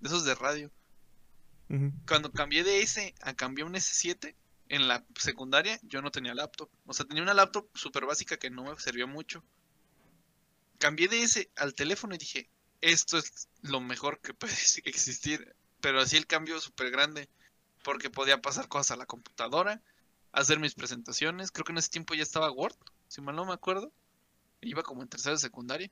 de 0.00 0.08
esos 0.08 0.24
de 0.24 0.34
radio. 0.34 0.70
Cuando 2.06 2.30
cambié 2.30 2.64
de 2.64 2.82
ese 2.82 3.14
a 3.22 3.32
cambié 3.32 3.64
un 3.64 3.72
S7 3.72 4.34
en 4.68 4.88
la 4.88 5.06
secundaria, 5.18 5.80
yo 5.82 6.02
no 6.02 6.10
tenía 6.10 6.34
laptop, 6.34 6.68
o 6.84 6.92
sea, 6.92 7.06
tenía 7.06 7.22
una 7.22 7.32
laptop 7.32 7.66
súper 7.74 8.04
básica 8.04 8.36
que 8.36 8.50
no 8.50 8.64
me 8.64 8.78
servía 8.78 9.06
mucho. 9.06 9.42
Cambié 10.78 11.08
de 11.08 11.22
ese 11.22 11.50
al 11.56 11.74
teléfono 11.74 12.14
y 12.14 12.18
dije, 12.18 12.50
esto 12.82 13.16
es 13.16 13.48
lo 13.62 13.80
mejor 13.80 14.20
que 14.20 14.34
puede 14.34 14.52
existir. 14.52 15.54
pero 15.80 16.00
así 16.00 16.18
el 16.18 16.26
cambio 16.26 16.60
súper 16.60 16.90
grande, 16.90 17.30
porque 17.82 18.10
podía 18.10 18.42
pasar 18.42 18.68
cosas 18.68 18.90
a 18.90 18.96
la 18.96 19.06
computadora, 19.06 19.80
hacer 20.32 20.58
mis 20.58 20.74
presentaciones, 20.74 21.50
creo 21.50 21.64
que 21.64 21.72
en 21.72 21.78
ese 21.78 21.90
tiempo 21.90 22.14
ya 22.14 22.22
estaba 22.22 22.50
Word, 22.50 22.76
si 23.08 23.20
mal 23.20 23.36
no 23.36 23.44
me 23.44 23.52
acuerdo, 23.52 23.92
iba 24.60 24.82
como 24.82 25.02
en 25.02 25.08
tercera 25.08 25.36
secundaria. 25.36 25.90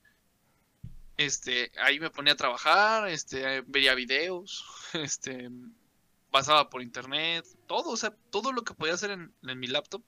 Este, 1.16 1.70
ahí 1.78 2.00
me 2.00 2.10
ponía 2.10 2.32
a 2.32 2.36
trabajar, 2.36 3.08
este, 3.08 3.60
veía 3.62 3.94
videos, 3.94 4.64
este, 4.94 5.50
pasaba 6.30 6.70
por 6.70 6.82
internet, 6.82 7.46
todo, 7.66 7.90
o 7.90 7.96
sea, 7.96 8.14
todo 8.30 8.52
lo 8.52 8.62
que 8.64 8.74
podía 8.74 8.94
hacer 8.94 9.10
en, 9.10 9.34
en 9.42 9.58
mi 9.58 9.66
laptop, 9.66 10.02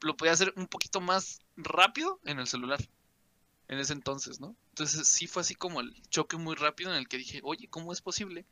lo 0.00 0.16
podía 0.16 0.32
hacer 0.32 0.52
un 0.56 0.66
poquito 0.66 1.00
más 1.00 1.40
rápido 1.56 2.20
en 2.24 2.38
el 2.38 2.46
celular 2.46 2.80
en 3.72 3.78
ese 3.78 3.94
entonces, 3.94 4.38
¿no? 4.38 4.54
Entonces 4.70 5.08
sí 5.08 5.26
fue 5.26 5.40
así 5.40 5.54
como 5.54 5.80
el 5.80 5.94
choque 6.10 6.36
muy 6.36 6.54
rápido 6.56 6.90
en 6.90 6.96
el 6.98 7.08
que 7.08 7.16
dije, 7.16 7.40
oye, 7.42 7.68
¿cómo 7.68 7.92
es 7.92 8.02
posible 8.02 8.44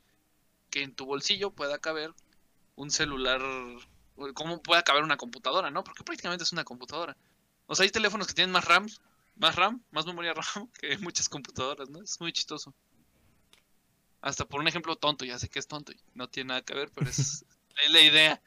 que 0.71 0.83
en 0.83 0.95
tu 0.95 1.05
bolsillo 1.05 1.51
pueda 1.51 1.79
caber 1.79 2.15
un 2.75 2.91
celular, 2.91 3.43
cómo 4.35 4.63
pueda 4.63 4.83
caber 4.83 5.03
una 5.03 5.17
computadora, 5.17 5.71
¿no? 5.71 5.85
Porque 5.85 6.05
prácticamente 6.05 6.45
es 6.45 6.53
una 6.53 6.65
computadora. 6.65 7.17
O 7.67 7.75
sea, 7.75 7.85
hay 7.85 7.91
teléfonos 7.91 8.27
que 8.27 8.35
tienen 8.35 8.53
más 8.53 8.65
RAM, 8.65 8.89
más 9.37 9.57
RAM, 9.57 9.83
más 9.91 10.07
memoria 10.07 10.35
RAM 10.35 10.69
que 10.81 10.99
muchas 10.99 11.29
computadoras, 11.29 11.89
¿no? 11.89 12.03
Es 12.03 12.21
muy 12.21 12.33
chistoso. 12.33 12.75
Hasta 14.21 14.45
por 14.45 14.61
un 14.61 14.69
ejemplo 14.69 14.97
tonto, 14.97 15.25
ya 15.25 15.39
sé 15.39 15.49
que 15.49 15.59
es 15.59 15.67
tonto 15.67 15.93
y 15.93 15.97
no 16.15 16.29
tiene 16.29 16.49
nada 16.49 16.63
que 16.63 16.75
ver, 16.75 16.91
pero 16.95 17.09
es, 17.09 17.19
es 17.85 17.91
la 17.91 18.01
idea. 18.01 18.43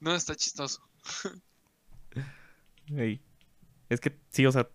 No 0.00 0.14
está 0.14 0.34
chistoso. 0.34 0.86
Es 3.88 4.00
que 4.00 4.18
sí, 4.28 4.44
o 4.46 4.52
sea, 4.52 4.68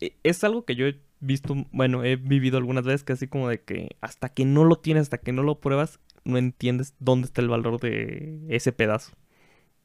e, 0.00 0.16
es 0.22 0.44
algo 0.44 0.64
que 0.64 0.74
yo 0.74 0.86
he 0.86 1.00
visto, 1.20 1.54
bueno, 1.72 2.04
he 2.04 2.16
vivido 2.16 2.56
algunas 2.56 2.84
veces 2.84 3.04
que 3.04 3.12
así 3.12 3.28
como 3.28 3.48
de 3.48 3.62
que 3.62 3.96
hasta 4.00 4.28
que 4.30 4.44
no 4.44 4.64
lo 4.64 4.76
tienes, 4.76 5.02
hasta 5.02 5.18
que 5.18 5.32
no 5.32 5.42
lo 5.42 5.60
pruebas, 5.60 6.00
no 6.24 6.38
entiendes 6.38 6.94
dónde 6.98 7.26
está 7.26 7.40
el 7.40 7.48
valor 7.48 7.80
de 7.80 8.44
ese 8.48 8.72
pedazo 8.72 9.12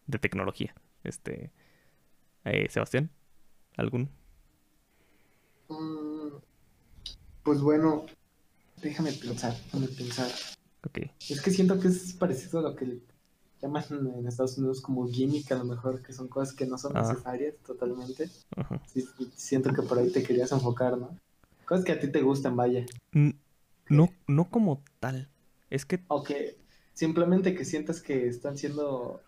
de 0.07 0.19
tecnología. 0.19 0.73
Este, 1.03 1.51
eh, 2.45 2.67
Sebastián, 2.69 3.09
¿algún? 3.75 4.09
Mm, 5.69 6.37
pues 7.43 7.61
bueno, 7.61 8.05
déjame 8.81 9.11
pensar, 9.13 9.55
déjame 9.65 9.87
pensar. 9.87 10.31
Okay. 10.87 11.11
Es 11.29 11.41
que 11.41 11.51
siento 11.51 11.79
que 11.79 11.89
es 11.89 12.13
parecido 12.13 12.59
a 12.59 12.69
lo 12.69 12.75
que 12.75 12.99
llaman 13.61 13.83
en 13.89 14.27
Estados 14.27 14.57
Unidos 14.57 14.81
como 14.81 15.07
gimmick, 15.07 15.51
a 15.51 15.55
lo 15.55 15.65
mejor, 15.65 16.01
que 16.01 16.13
son 16.13 16.27
cosas 16.27 16.53
que 16.53 16.65
no 16.65 16.77
son 16.77 16.93
necesarias 16.93 17.55
totalmente. 17.65 18.29
siento 19.35 19.73
que 19.73 19.81
por 19.81 19.99
ahí 19.99 20.11
te 20.11 20.23
querías 20.23 20.51
enfocar, 20.51 20.97
¿no? 20.97 21.17
Cosas 21.65 21.83
que 21.83 21.91
a 21.91 21.99
ti 21.99 22.07
te 22.07 22.21
gustan, 22.21 22.55
vaya. 22.55 22.85
No, 23.89 24.09
no 24.27 24.49
como 24.49 24.83
tal. 24.99 25.29
Es 25.69 25.85
que. 25.85 26.03
Ok. 26.07 26.31
Simplemente 26.93 27.53
que 27.53 27.65
sientas 27.65 28.01
que 28.01 28.27
están 28.27 28.57
siendo 28.57 29.21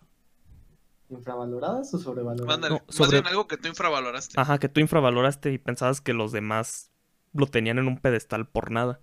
infravaloradas 1.09 1.93
o 1.93 1.99
sobrevaloradas. 1.99 2.69
No, 2.69 2.81
sobre... 2.89 3.19
algo 3.19 3.47
que 3.47 3.57
tú 3.57 3.67
infravaloraste. 3.67 4.39
Ajá, 4.39 4.57
que 4.57 4.69
tú 4.69 4.79
infravaloraste 4.79 5.51
y 5.51 5.57
pensabas 5.57 6.01
que 6.01 6.13
los 6.13 6.31
demás 6.31 6.91
lo 7.33 7.45
tenían 7.45 7.77
en 7.77 7.87
un 7.87 7.99
pedestal 7.99 8.47
por 8.47 8.71
nada 8.71 9.01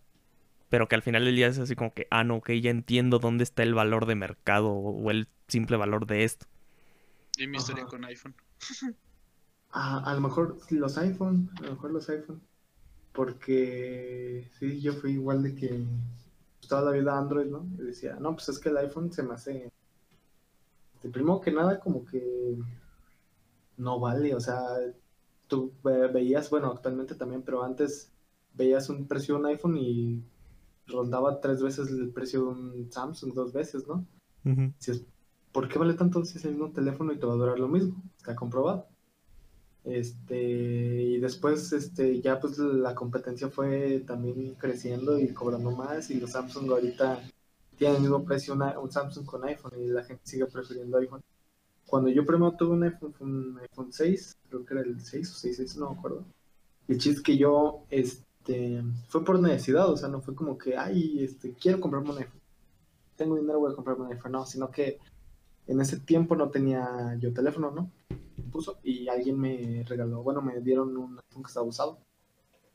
pero 0.68 0.88
que 0.88 0.94
al 0.94 1.02
final 1.02 1.24
del 1.24 1.36
día 1.36 1.46
es 1.46 1.58
así 1.58 1.76
como 1.76 1.94
que, 1.94 2.06
ah, 2.10 2.24
no, 2.24 2.40
que 2.40 2.60
ya 2.60 2.70
entiendo 2.70 3.18
dónde 3.18 3.44
está 3.44 3.62
el 3.62 3.74
valor 3.74 4.06
de 4.06 4.14
mercado 4.14 4.70
o 4.70 5.10
el 5.10 5.28
simple 5.48 5.76
valor 5.76 6.06
de 6.06 6.24
esto. 6.24 6.46
Y 7.36 7.46
mi 7.46 7.58
historia 7.58 7.84
con 7.84 8.04
iPhone. 8.04 8.34
ah, 9.70 10.02
a 10.04 10.14
lo 10.14 10.20
mejor 10.20 10.58
los 10.70 10.98
iPhone, 10.98 11.50
a 11.58 11.62
lo 11.62 11.70
mejor 11.72 11.90
los 11.92 12.08
iPhone. 12.08 12.42
Porque 13.12 14.50
sí, 14.58 14.80
yo 14.80 14.94
fui 14.94 15.12
igual 15.12 15.42
de 15.42 15.54
que 15.54 15.84
toda 16.68 16.82
la 16.82 16.90
vida 16.90 17.16
Android, 17.16 17.46
¿no? 17.46 17.66
Y 17.78 17.84
decía, 17.84 18.16
no, 18.20 18.34
pues 18.34 18.48
es 18.48 18.58
que 18.58 18.68
el 18.68 18.76
iPhone 18.78 19.12
se 19.12 19.22
me 19.22 19.34
hace. 19.34 19.72
Primero 21.12 21.40
que 21.40 21.52
nada, 21.52 21.78
como 21.78 22.04
que 22.04 22.56
no 23.76 24.00
vale, 24.00 24.34
o 24.34 24.40
sea, 24.40 24.60
tú 25.46 25.72
veías, 26.12 26.50
bueno, 26.50 26.68
actualmente 26.72 27.14
también, 27.14 27.42
pero 27.42 27.62
antes 27.62 28.12
veías 28.54 28.88
un 28.88 29.06
precio 29.06 29.34
de 29.34 29.40
un 29.40 29.46
iPhone 29.46 29.76
y 29.76 30.24
rondaba 30.86 31.40
tres 31.40 31.62
veces 31.62 31.90
el 31.90 32.10
precio 32.10 32.40
de 32.40 32.46
un 32.48 32.92
Samsung, 32.92 33.34
dos 33.34 33.52
veces, 33.52 33.86
¿no? 33.86 34.04
si 34.78 34.92
es, 34.92 35.04
¿Por 35.52 35.68
qué 35.68 35.78
vale 35.78 35.94
tanto 35.94 36.24
si 36.24 36.38
es 36.38 36.44
el 36.44 36.52
mismo 36.52 36.70
teléfono 36.70 37.12
y 37.12 37.18
te 37.18 37.26
va 37.26 37.32
a 37.32 37.36
durar 37.36 37.58
lo 37.58 37.66
mismo? 37.66 38.02
Está 38.18 38.36
comprobado. 38.36 38.88
Este, 39.86 41.00
y 41.00 41.18
después 41.18 41.72
este, 41.72 42.20
ya 42.20 42.40
pues 42.40 42.58
la 42.58 42.92
competencia 42.92 43.48
fue 43.48 44.02
también 44.04 44.54
creciendo 44.54 45.16
y 45.16 45.28
cobrando 45.28 45.70
más 45.70 46.10
y 46.10 46.18
los 46.18 46.32
Samsung 46.32 46.68
ahorita 46.72 47.22
tienen 47.76 47.98
el 47.98 48.02
mismo 48.02 48.24
precio 48.24 48.54
un 48.54 48.90
Samsung 48.90 49.24
con 49.24 49.44
iPhone 49.44 49.80
y 49.80 49.86
la 49.86 50.02
gente 50.02 50.22
sigue 50.24 50.46
prefiriendo 50.46 50.98
iPhone. 50.98 51.22
Cuando 51.86 52.10
yo 52.10 52.26
primero 52.26 52.52
tuve 52.52 52.72
un 52.74 52.82
iPhone, 52.82 53.14
un 53.20 53.58
iPhone 53.60 53.92
6, 53.92 54.38
creo 54.48 54.66
que 54.66 54.74
era 54.74 54.82
el 54.82 55.00
6 55.00 55.30
o 55.30 55.34
6, 55.34 55.56
6 55.56 55.76
no 55.76 55.90
me 55.92 55.98
acuerdo. 55.98 56.24
El 56.88 56.98
chiste 56.98 57.22
que 57.22 57.36
yo, 57.38 57.84
este, 57.90 58.82
fue 59.08 59.24
por 59.24 59.38
necesidad, 59.40 59.88
o 59.88 59.96
sea, 59.96 60.08
no 60.08 60.20
fue 60.20 60.34
como 60.34 60.58
que, 60.58 60.76
ay, 60.76 61.22
este, 61.22 61.52
quiero 61.52 61.80
comprarme 61.80 62.10
un 62.10 62.18
iPhone. 62.18 62.40
Tengo 63.14 63.36
dinero, 63.36 63.60
voy 63.60 63.72
a 63.72 63.76
comprarme 63.76 64.06
un 64.06 64.12
iPhone. 64.12 64.32
No, 64.32 64.46
sino 64.46 64.70
que 64.70 64.98
en 65.68 65.80
ese 65.80 66.00
tiempo 66.00 66.34
no 66.34 66.50
tenía 66.50 67.16
yo 67.20 67.32
teléfono, 67.32 67.70
¿no? 67.70 67.90
Puso 68.56 68.78
y 68.82 69.08
alguien 69.08 69.38
me 69.38 69.84
regaló, 69.86 70.22
bueno, 70.22 70.40
me 70.42 70.60
dieron 70.60 70.96
un 70.96 71.18
iPhone 71.18 71.42
que 71.42 71.48
estaba 71.48 71.66
usado. 71.66 71.98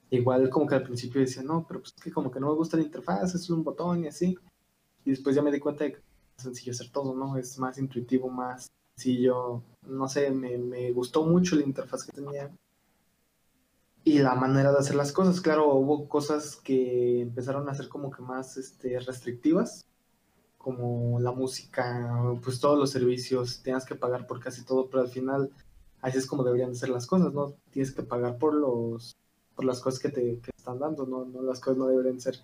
Igual 0.10 0.50
como 0.50 0.68
que 0.68 0.76
al 0.76 0.84
principio 0.84 1.22
decía, 1.22 1.42
no, 1.44 1.66
pero 1.68 1.82
pues 1.82 1.94
que 1.94 2.12
como 2.12 2.30
que 2.32 2.40
no 2.40 2.50
me 2.50 2.56
gusta 2.56 2.78
la 2.78 2.84
interfaz, 2.84 3.34
es 3.34 3.50
un 3.50 3.64
botón 3.64 4.04
y 4.04 4.08
así. 4.08 4.38
Y 5.06 5.12
después 5.12 5.36
ya 5.36 5.42
me 5.42 5.52
di 5.52 5.60
cuenta 5.60 5.86
de 5.86 5.94
que 5.94 6.00
es 6.38 6.44
sencillo 6.44 6.72
hacer 6.72 6.92
todo, 6.92 7.16
¿no? 7.16 7.38
Es 7.38 7.58
más 7.60 7.78
intuitivo, 7.78 8.30
más 8.30 8.70
sencillo. 8.96 9.64
No 9.88 10.08
sé, 10.08 10.32
me, 10.32 10.58
me 10.58 10.92
gustó 10.92 11.26
mucho 11.26 11.56
la 11.56 11.64
interfaz 11.64 12.06
que 12.06 12.12
tenía 12.12 12.52
y 14.04 14.20
la 14.20 14.36
manera 14.36 14.72
de 14.72 14.80
hacer 14.80 14.96
las 14.96 15.12
cosas. 15.12 15.42
Claro, 15.42 15.74
hubo 15.76 16.08
cosas 16.08 16.56
que 16.58 17.22
empezaron 17.22 17.70
a 17.70 17.76
ser 17.76 17.88
como 17.90 18.12
que 18.12 18.22
más 18.22 18.58
este, 18.58 19.00
restrictivas, 19.00 19.86
como 20.58 21.20
la 21.20 21.32
música, 21.32 22.38
pues 22.44 22.60
todos 22.60 22.78
los 22.78 22.92
servicios, 22.92 23.62
tienes 23.64 23.86
que 23.86 23.96
pagar 23.96 24.28
por 24.28 24.40
casi 24.40 24.64
todo, 24.64 24.90
pero 24.90 25.04
al 25.04 25.10
final 25.10 25.52
así 26.02 26.18
es 26.18 26.28
como 26.28 26.44
deberían 26.44 26.76
ser 26.76 26.90
las 26.90 27.08
cosas, 27.08 27.34
¿no? 27.34 27.56
Tienes 27.72 27.94
que 27.94 28.04
pagar 28.04 28.38
por 28.38 28.54
los 28.54 29.16
por 29.56 29.66
las 29.66 29.82
cosas 29.82 30.00
que 30.00 30.10
te 30.10 30.40
que 30.40 30.52
están 30.56 30.80
dando, 30.80 31.06
¿no? 31.06 31.26
no 31.26 31.42
las 31.42 31.60
cosas 31.60 31.78
no 31.78 31.88
deberían 31.88 32.20
ser 32.20 32.38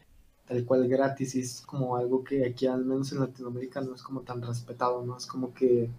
tal 0.45 0.63
cual 0.65 0.87
gratis 0.87 1.35
y 1.35 1.41
es 1.41 1.61
como 1.61 1.97
algo 1.97 2.23
que 2.23 2.45
aquí 2.45 2.67
al 2.67 2.85
menos 2.85 3.11
en 3.11 3.19
Latinoamérica 3.19 3.81
no 3.81 3.95
es 3.95 4.03
como 4.03 4.21
tan 4.21 4.41
respetado, 4.41 5.05
¿no? 5.05 5.17
Es 5.17 5.25
como 5.25 5.53
que 5.53 5.89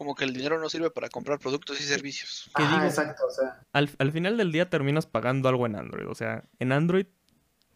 como 0.00 0.14
que 0.14 0.24
el 0.24 0.32
dinero 0.32 0.58
no 0.58 0.70
sirve 0.70 0.90
para 0.90 1.10
comprar 1.10 1.38
productos 1.38 1.78
y 1.78 1.82
servicios. 1.82 2.50
Ah, 2.54 2.86
exacto, 2.86 3.22
o 3.26 3.30
sea. 3.30 3.60
Al, 3.72 4.12
final 4.12 4.38
del 4.38 4.50
día 4.50 4.70
terminas 4.70 5.04
pagando 5.04 5.50
algo 5.50 5.66
en 5.66 5.76
Android. 5.76 6.08
O 6.08 6.14
sea, 6.14 6.44
en 6.58 6.72
Android, 6.72 7.04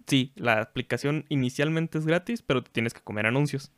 sí, 0.06 0.32
la 0.34 0.62
aplicación 0.62 1.26
inicialmente 1.28 1.98
es 1.98 2.06
gratis, 2.06 2.40
pero 2.40 2.64
tienes 2.64 2.94
que 2.94 3.02
comer 3.02 3.26
anuncios. 3.26 3.72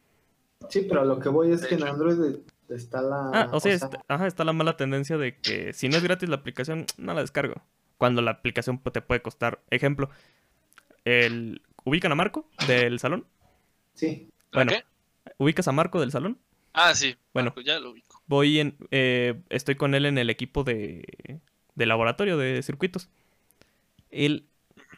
Sí, 0.68 0.86
pero 0.88 1.04
lo 1.04 1.18
que 1.18 1.28
voy 1.28 1.50
es 1.50 1.66
que 1.66 1.74
en 1.74 1.88
Android 1.88 2.36
está 2.68 3.02
la. 3.02 3.30
Ah, 3.32 3.48
o 3.52 3.60
sea, 3.60 3.72
está, 3.72 4.04
ajá, 4.08 4.26
está 4.26 4.44
la 4.44 4.52
mala 4.52 4.76
tendencia 4.76 5.16
de 5.16 5.38
que 5.38 5.72
si 5.72 5.88
no 5.88 5.96
es 5.96 6.02
gratis 6.02 6.28
la 6.28 6.36
aplicación, 6.36 6.86
no 6.96 7.14
la 7.14 7.20
descargo. 7.20 7.62
Cuando 7.98 8.22
la 8.22 8.32
aplicación 8.32 8.78
te 8.78 9.00
puede 9.00 9.22
costar. 9.22 9.60
Ejemplo, 9.70 10.10
el 11.04 11.62
¿ubican 11.84 12.12
a 12.12 12.16
Marco 12.16 12.48
del 12.66 12.98
salón? 12.98 13.26
Sí. 13.94 14.28
Bueno, 14.52 14.72
¿ubicas 15.38 15.68
a 15.68 15.72
Marco 15.72 16.00
del 16.00 16.10
salón? 16.10 16.38
Ah, 16.74 16.94
sí. 16.94 17.16
Bueno, 17.32 17.54
ya 17.64 17.78
lo 17.78 17.92
ubico. 17.92 18.22
Voy 18.26 18.60
en, 18.60 18.76
eh, 18.90 19.40
estoy 19.48 19.76
con 19.76 19.94
él 19.94 20.04
en 20.04 20.18
el 20.18 20.28
equipo 20.28 20.62
de, 20.64 21.40
de 21.74 21.86
laboratorio 21.86 22.36
de 22.36 22.62
circuitos. 22.62 23.08
Él 24.10 24.46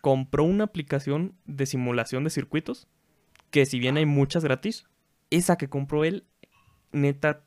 compró 0.01 0.45
una 0.45 0.65
aplicación 0.65 1.35
de 1.45 1.67
simulación 1.67 2.25
de 2.25 2.31
circuitos, 2.31 2.89
que 3.51 3.67
si 3.67 3.79
bien 3.79 3.97
hay 3.97 4.07
muchas 4.07 4.43
gratis, 4.43 4.87
esa 5.31 5.57
que 5.57 5.69
compró 5.69 6.05
él, 6.05 6.25
neta, 6.93 7.45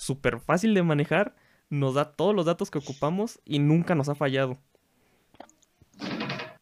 súper 0.00 0.40
fácil 0.40 0.74
de 0.74 0.82
manejar, 0.82 1.36
nos 1.68 1.94
da 1.94 2.12
todos 2.12 2.34
los 2.34 2.46
datos 2.46 2.70
que 2.70 2.78
ocupamos 2.78 3.40
y 3.44 3.58
nunca 3.58 3.94
nos 3.94 4.08
ha 4.08 4.14
fallado. 4.14 4.58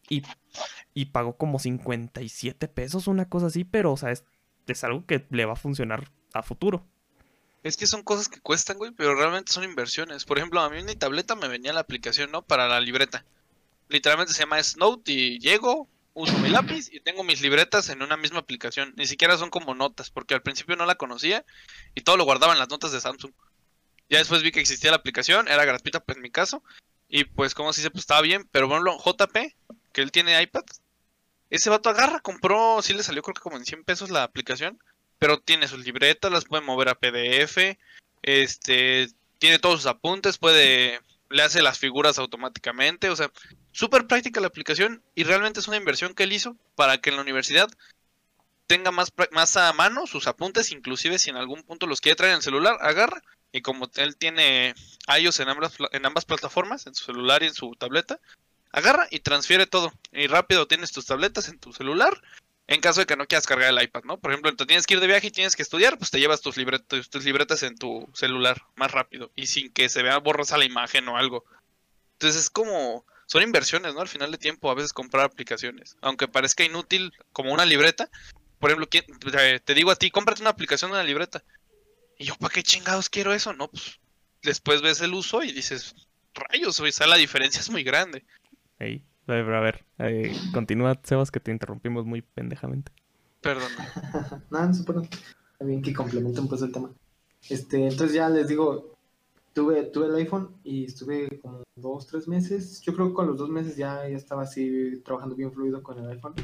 Y, 0.09 0.23
y 0.93 1.05
pagó 1.05 1.37
como 1.37 1.57
57 1.57 2.67
pesos, 2.67 3.07
una 3.07 3.29
cosa 3.29 3.47
así, 3.47 3.63
pero, 3.63 3.93
o 3.93 3.97
sea, 3.97 4.11
es, 4.11 4.25
es 4.67 4.83
algo 4.83 5.05
que 5.05 5.25
le 5.29 5.45
va 5.45 5.53
a 5.53 5.55
funcionar 5.55 6.11
a 6.33 6.43
futuro. 6.43 6.85
Es 7.63 7.77
que 7.77 7.87
son 7.87 8.03
cosas 8.03 8.27
que 8.29 8.39
cuestan, 8.39 8.77
güey, 8.77 8.91
pero 8.91 9.15
realmente 9.15 9.51
son 9.51 9.63
inversiones. 9.63 10.25
Por 10.25 10.37
ejemplo, 10.37 10.61
a 10.61 10.69
mí 10.69 10.79
en 10.79 10.85
mi 10.85 10.95
tableta 10.95 11.35
me 11.35 11.47
venía 11.47 11.73
la 11.73 11.81
aplicación, 11.81 12.31
¿no? 12.31 12.41
Para 12.41 12.67
la 12.67 12.79
libreta. 12.79 13.25
Literalmente 13.89 14.33
se 14.33 14.41
llama 14.41 14.61
Snote 14.61 15.11
y 15.11 15.39
llego, 15.39 15.87
uso 16.19 16.37
mi 16.39 16.49
lápiz 16.49 16.89
y 16.91 16.99
tengo 16.99 17.23
mis 17.23 17.41
libretas 17.41 17.89
en 17.89 18.01
una 18.01 18.17
misma 18.17 18.39
aplicación. 18.39 18.93
Ni 18.97 19.07
siquiera 19.07 19.37
son 19.37 19.49
como 19.49 19.73
notas, 19.73 20.09
porque 20.09 20.33
al 20.33 20.41
principio 20.41 20.75
no 20.75 20.85
la 20.85 20.95
conocía 20.95 21.45
y 21.95 22.01
todo 22.01 22.17
lo 22.17 22.25
guardaba 22.25 22.53
en 22.53 22.59
las 22.59 22.69
notas 22.69 22.91
de 22.91 22.99
Samsung. 22.99 23.31
Ya 24.09 24.17
después 24.17 24.43
vi 24.43 24.51
que 24.51 24.59
existía 24.59 24.91
la 24.91 24.97
aplicación, 24.97 25.47
era 25.47 25.65
gratuita 25.65 26.01
pues, 26.01 26.17
en 26.17 26.21
mi 26.23 26.29
caso. 26.29 26.61
Y 27.07 27.23
pues 27.23 27.55
como 27.55 27.73
si 27.73 27.81
se 27.81 27.89
pues 27.89 28.01
estaba 28.01 28.21
bien, 28.21 28.47
pero 28.51 28.67
bueno, 28.67 28.97
JP, 28.97 29.33
que 29.93 30.01
él 30.01 30.11
tiene 30.11 30.41
iPad, 30.41 30.63
Ese 31.49 31.69
vato 31.69 31.89
agarra, 31.89 32.19
compró, 32.19 32.81
sí 32.81 32.93
le 32.93 33.01
salió 33.03 33.21
creo 33.23 33.33
que 33.33 33.41
como 33.41 33.57
en 33.57 33.65
100 33.65 33.83
pesos 33.85 34.09
la 34.11 34.23
aplicación, 34.23 34.77
pero 35.17 35.39
tiene 35.39 35.67
sus 35.67 35.83
libretas, 35.85 36.31
las 36.31 36.45
puede 36.45 36.63
mover 36.63 36.89
a 36.89 36.95
PDF, 36.95 37.77
este, 38.21 39.07
tiene 39.39 39.57
todos 39.59 39.81
sus 39.81 39.87
apuntes, 39.87 40.37
puede, 40.37 40.99
le 41.29 41.41
hace 41.41 41.61
las 41.61 41.79
figuras 41.79 42.19
automáticamente, 42.19 43.09
o 43.09 43.15
sea, 43.15 43.31
súper 43.71 44.07
práctica 44.07 44.41
la 44.41 44.47
aplicación 44.47 45.03
y 45.15 45.23
realmente 45.23 45.59
es 45.59 45.67
una 45.67 45.77
inversión 45.77 46.13
que 46.13 46.23
él 46.23 46.33
hizo 46.33 46.55
para 46.75 46.99
que 46.99 47.09
en 47.09 47.15
la 47.17 47.21
universidad 47.21 47.69
tenga 48.67 48.91
más, 48.91 49.11
más 49.31 49.57
a 49.57 49.73
mano 49.73 50.05
sus 50.05 50.27
apuntes, 50.27 50.71
inclusive 50.71 51.17
si 51.17 51.29
en 51.29 51.37
algún 51.37 51.63
punto 51.63 51.87
los 51.87 52.01
quiere 52.01 52.15
traer 52.15 52.31
en 52.31 52.37
el 52.37 52.43
celular, 52.43 52.77
agarra 52.81 53.21
y 53.51 53.61
como 53.61 53.89
él 53.95 54.15
tiene 54.15 54.75
iOS 55.19 55.39
en 55.39 55.49
ambas, 55.49 55.73
en 55.91 56.05
ambas 56.05 56.25
plataformas, 56.25 56.85
en 56.87 56.93
su 56.93 57.05
celular 57.05 57.41
y 57.41 57.47
en 57.47 57.53
su 57.53 57.75
tableta, 57.75 58.19
agarra 58.71 59.07
y 59.09 59.19
transfiere 59.19 59.65
todo. 59.65 59.91
Y 60.11 60.27
rápido 60.27 60.67
tienes 60.67 60.91
tus 60.91 61.05
tabletas 61.05 61.49
en 61.49 61.59
tu 61.59 61.73
celular. 61.73 62.21
En 62.67 62.81
caso 62.81 62.99
de 62.99 63.07
que 63.07 63.15
no 63.15 63.25
quieras 63.25 63.47
cargar 63.47 63.69
el 63.69 63.81
iPad, 63.81 64.03
¿no? 64.03 64.19
Por 64.19 64.29
ejemplo, 64.29 64.55
te 64.55 64.67
tienes 64.67 64.85
que 64.85 64.93
ir 64.93 64.99
de 64.99 65.07
viaje 65.07 65.25
y 65.27 65.31
tienes 65.31 65.55
que 65.55 65.63
estudiar, 65.63 65.97
pues 65.97 66.11
te 66.11 66.19
llevas 66.19 66.41
tus, 66.41 66.55
libretas, 66.55 67.09
tus 67.09 67.25
libretas 67.25 67.63
en 67.63 67.75
tu 67.75 68.07
celular 68.13 68.61
más 68.75 68.91
rápido 68.91 69.31
y 69.35 69.47
sin 69.47 69.73
que 69.73 69.89
se 69.89 70.03
vea 70.03 70.19
borrosa 70.19 70.55
la 70.55 70.65
imagen 70.65 71.07
o 71.07 71.17
algo. 71.17 71.45
Entonces 72.13 72.43
es 72.43 72.49
como, 72.51 73.07
son 73.29 73.43
inversiones, 73.43 73.93
¿no? 73.93 74.01
Al 74.01 74.07
final 74.07 74.31
de 74.31 74.39
tiempo 74.39 74.71
a 74.71 74.73
veces 74.73 74.91
comprar 74.91 75.23
aplicaciones. 75.23 75.95
Aunque 76.01 76.27
parezca 76.27 76.63
inútil 76.63 77.13
como 77.31 77.53
una 77.53 77.63
libreta. 77.63 78.09
Por 78.57 78.71
ejemplo, 78.71 78.89
te 78.89 79.73
digo 79.75 79.91
a 79.91 79.95
ti, 79.95 80.09
cómprate 80.09 80.41
una 80.41 80.49
aplicación 80.49 80.89
de 80.89 80.97
una 80.97 81.03
libreta. 81.03 81.43
Y 82.17 82.25
yo, 82.25 82.33
¿para 82.39 82.51
qué 82.51 82.63
chingados 82.63 83.07
quiero 83.07 83.31
eso? 83.31 83.53
No, 83.53 83.69
pues 83.69 83.99
después 84.41 84.81
ves 84.81 85.01
el 85.01 85.13
uso 85.13 85.43
y 85.43 85.51
dices, 85.51 85.95
rayos, 86.33 86.79
o 86.79 86.91
sea, 86.91 87.05
la 87.05 87.17
diferencia 87.17 87.61
es 87.61 87.69
muy 87.69 87.83
grande. 87.83 88.25
Ey, 88.79 89.05
a 89.27 89.33
ver, 89.33 89.85
eh, 89.99 90.35
continúa, 90.51 90.99
Sebas, 91.03 91.29
que 91.29 91.39
te 91.39 91.51
interrumpimos 91.51 92.07
muy 92.07 92.23
pendejamente. 92.23 92.91
Perdón. 93.41 93.71
no, 94.49 94.65
no 94.65 94.73
se 94.73 94.83
Bien 95.61 95.83
que 95.83 95.93
complementen 95.93 96.47
pues 96.47 96.63
el 96.63 96.71
tema. 96.71 96.89
Este, 97.47 97.87
entonces 97.87 98.13
ya 98.13 98.27
les 98.27 98.47
digo, 98.47 98.97
tuve, 99.59 99.83
tuve 99.83 100.05
el 100.05 100.15
iPhone 100.15 100.55
y 100.63 100.85
estuve 100.85 101.41
como 101.41 101.63
dos, 101.75 102.07
tres 102.07 102.29
meses. 102.29 102.79
Yo 102.81 102.93
creo 102.93 103.09
que 103.09 103.13
con 103.13 103.27
los 103.27 103.37
dos 103.37 103.49
meses 103.49 103.75
ya, 103.75 104.07
ya 104.07 104.15
estaba 104.15 104.43
así 104.43 105.01
trabajando 105.03 105.35
bien 105.35 105.51
fluido 105.51 105.83
con 105.83 105.99
el 105.99 106.07
iPhone. 106.07 106.35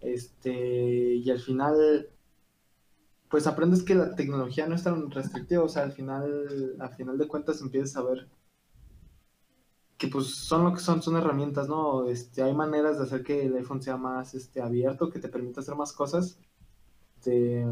Este, 0.00 1.14
y 1.16 1.28
al 1.30 1.40
final 1.40 2.08
pues 3.28 3.48
aprendes 3.48 3.82
que 3.82 3.96
la 3.96 4.14
tecnología 4.14 4.68
no 4.68 4.76
es 4.76 4.84
tan 4.84 5.10
restrictiva, 5.10 5.64
o 5.64 5.68
sea, 5.68 5.82
al 5.82 5.90
final, 5.90 6.76
al 6.78 6.94
final 6.94 7.18
de 7.18 7.26
cuentas 7.26 7.60
empiezas 7.60 7.96
a 7.96 8.02
ver 8.02 8.28
que 9.98 10.06
pues 10.06 10.26
son 10.26 10.62
lo 10.62 10.72
que 10.72 10.78
son, 10.78 11.02
son 11.02 11.16
herramientas, 11.16 11.68
¿no? 11.68 12.06
Este, 12.06 12.44
hay 12.44 12.54
maneras 12.54 12.98
de 12.98 13.04
hacer 13.04 13.24
que 13.24 13.46
el 13.46 13.56
iPhone 13.56 13.82
sea 13.82 13.96
más 13.96 14.34
este, 14.34 14.62
abierto, 14.62 15.10
que 15.10 15.18
te 15.18 15.28
permita 15.28 15.60
hacer 15.60 15.74
más 15.74 15.92
cosas. 15.92 16.38
Este, 17.24 17.64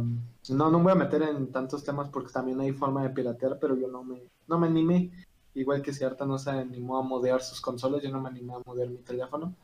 no, 0.55 0.70
no 0.70 0.78
voy 0.78 0.92
a 0.92 0.96
meter 0.96 1.22
en 1.22 1.53
tantos 1.53 1.84
temas 1.84 2.09
porque 2.09 2.32
también 2.32 2.61
hay 2.61 2.72
forma 2.72 3.03
de 3.03 3.11
piratear, 3.11 3.59
pero 3.61 3.76
yo 3.76 3.88
no 3.88 4.03
me, 4.03 4.22
no 4.46 4.59
me 4.59 4.66
animé. 4.66 5.11
Igual 5.55 5.82
que 5.82 5.92
si 5.92 6.03
Arta 6.03 6.24
no 6.24 6.38
se 6.38 6.50
animó 6.50 6.96
a 6.96 7.03
modear 7.03 7.42
sus 7.42 7.61
consolas, 7.61 8.03
yo 8.03 8.11
no 8.11 8.20
me 8.20 8.30
animé 8.30 8.55
a 8.55 8.62
modear 8.64 8.88
mi 8.88 8.98
teléfono 8.98 9.55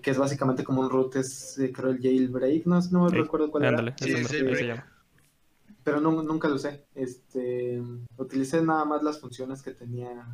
que 0.00 0.12
es 0.12 0.16
básicamente 0.16 0.62
como 0.62 0.80
un 0.80 0.88
root, 0.88 1.16
es 1.16 1.58
eh, 1.58 1.72
creo 1.72 1.90
el 1.90 2.00
jailbreak, 2.00 2.66
no, 2.66 2.80
no 2.92 3.08
recuerdo 3.08 3.50
cuál 3.50 3.64
era. 3.64 4.86
Pero 5.82 6.00
no, 6.00 6.22
nunca 6.22 6.46
lo 6.46 6.54
usé. 6.54 6.86
Este, 6.94 7.82
utilicé 8.16 8.62
nada 8.62 8.84
más 8.84 9.02
las 9.02 9.18
funciones 9.18 9.60
que 9.60 9.72
tenía 9.72 10.24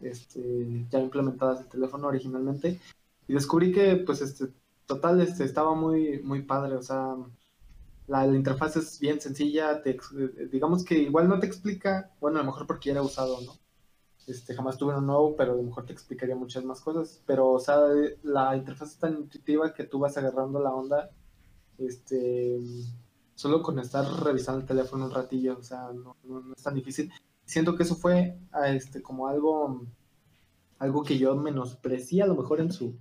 este, 0.00 0.84
ya 0.90 0.98
implementadas 0.98 1.60
el 1.60 1.68
teléfono 1.68 2.08
originalmente 2.08 2.80
y 3.28 3.34
descubrí 3.34 3.70
que 3.70 3.96
pues 3.98 4.20
este 4.20 4.48
total 4.84 5.20
este 5.20 5.44
estaba 5.44 5.76
muy 5.76 6.20
muy 6.22 6.42
padre, 6.42 6.74
o 6.74 6.82
sea, 6.82 7.14
la, 8.08 8.26
la 8.26 8.36
interfaz 8.36 8.76
es 8.76 8.98
bien 8.98 9.20
sencilla, 9.20 9.82
te, 9.82 9.98
digamos 10.50 10.84
que 10.84 10.98
igual 10.98 11.28
no 11.28 11.38
te 11.38 11.46
explica, 11.46 12.10
bueno, 12.20 12.38
a 12.38 12.42
lo 12.42 12.46
mejor 12.46 12.66
porque 12.66 12.88
ya 12.88 12.92
era 12.92 13.02
usado, 13.02 13.40
¿no? 13.42 13.52
Este, 14.26 14.54
jamás 14.54 14.76
tuve 14.76 14.92
uno 14.92 15.00
nuevo, 15.00 15.36
pero 15.36 15.52
a 15.52 15.56
lo 15.56 15.62
mejor 15.62 15.86
te 15.86 15.94
explicaría 15.94 16.36
muchas 16.36 16.62
más 16.62 16.82
cosas. 16.82 17.22
Pero, 17.26 17.50
o 17.50 17.58
sea, 17.58 17.78
la 18.22 18.54
interfaz 18.56 18.90
es 18.92 18.98
tan 18.98 19.16
intuitiva 19.16 19.72
que 19.72 19.84
tú 19.84 19.98
vas 20.00 20.18
agarrando 20.18 20.60
la 20.60 20.70
onda, 20.70 21.10
este, 21.78 22.60
solo 23.34 23.62
con 23.62 23.78
estar 23.78 24.04
revisando 24.22 24.60
el 24.60 24.66
teléfono 24.66 25.06
un 25.06 25.12
ratillo, 25.12 25.56
o 25.58 25.62
sea, 25.62 25.90
no, 25.92 26.16
es 26.54 26.62
tan 26.62 26.74
difícil. 26.74 27.10
Siento 27.46 27.74
que 27.74 27.84
eso 27.84 27.96
fue, 27.96 28.38
este, 28.66 29.00
como 29.00 29.28
algo, 29.28 29.86
algo 30.78 31.02
que 31.02 31.16
yo 31.18 31.34
menosprecié 31.34 32.22
a 32.22 32.26
lo 32.26 32.34
mejor 32.34 32.60
en 32.60 32.70
su, 32.70 32.98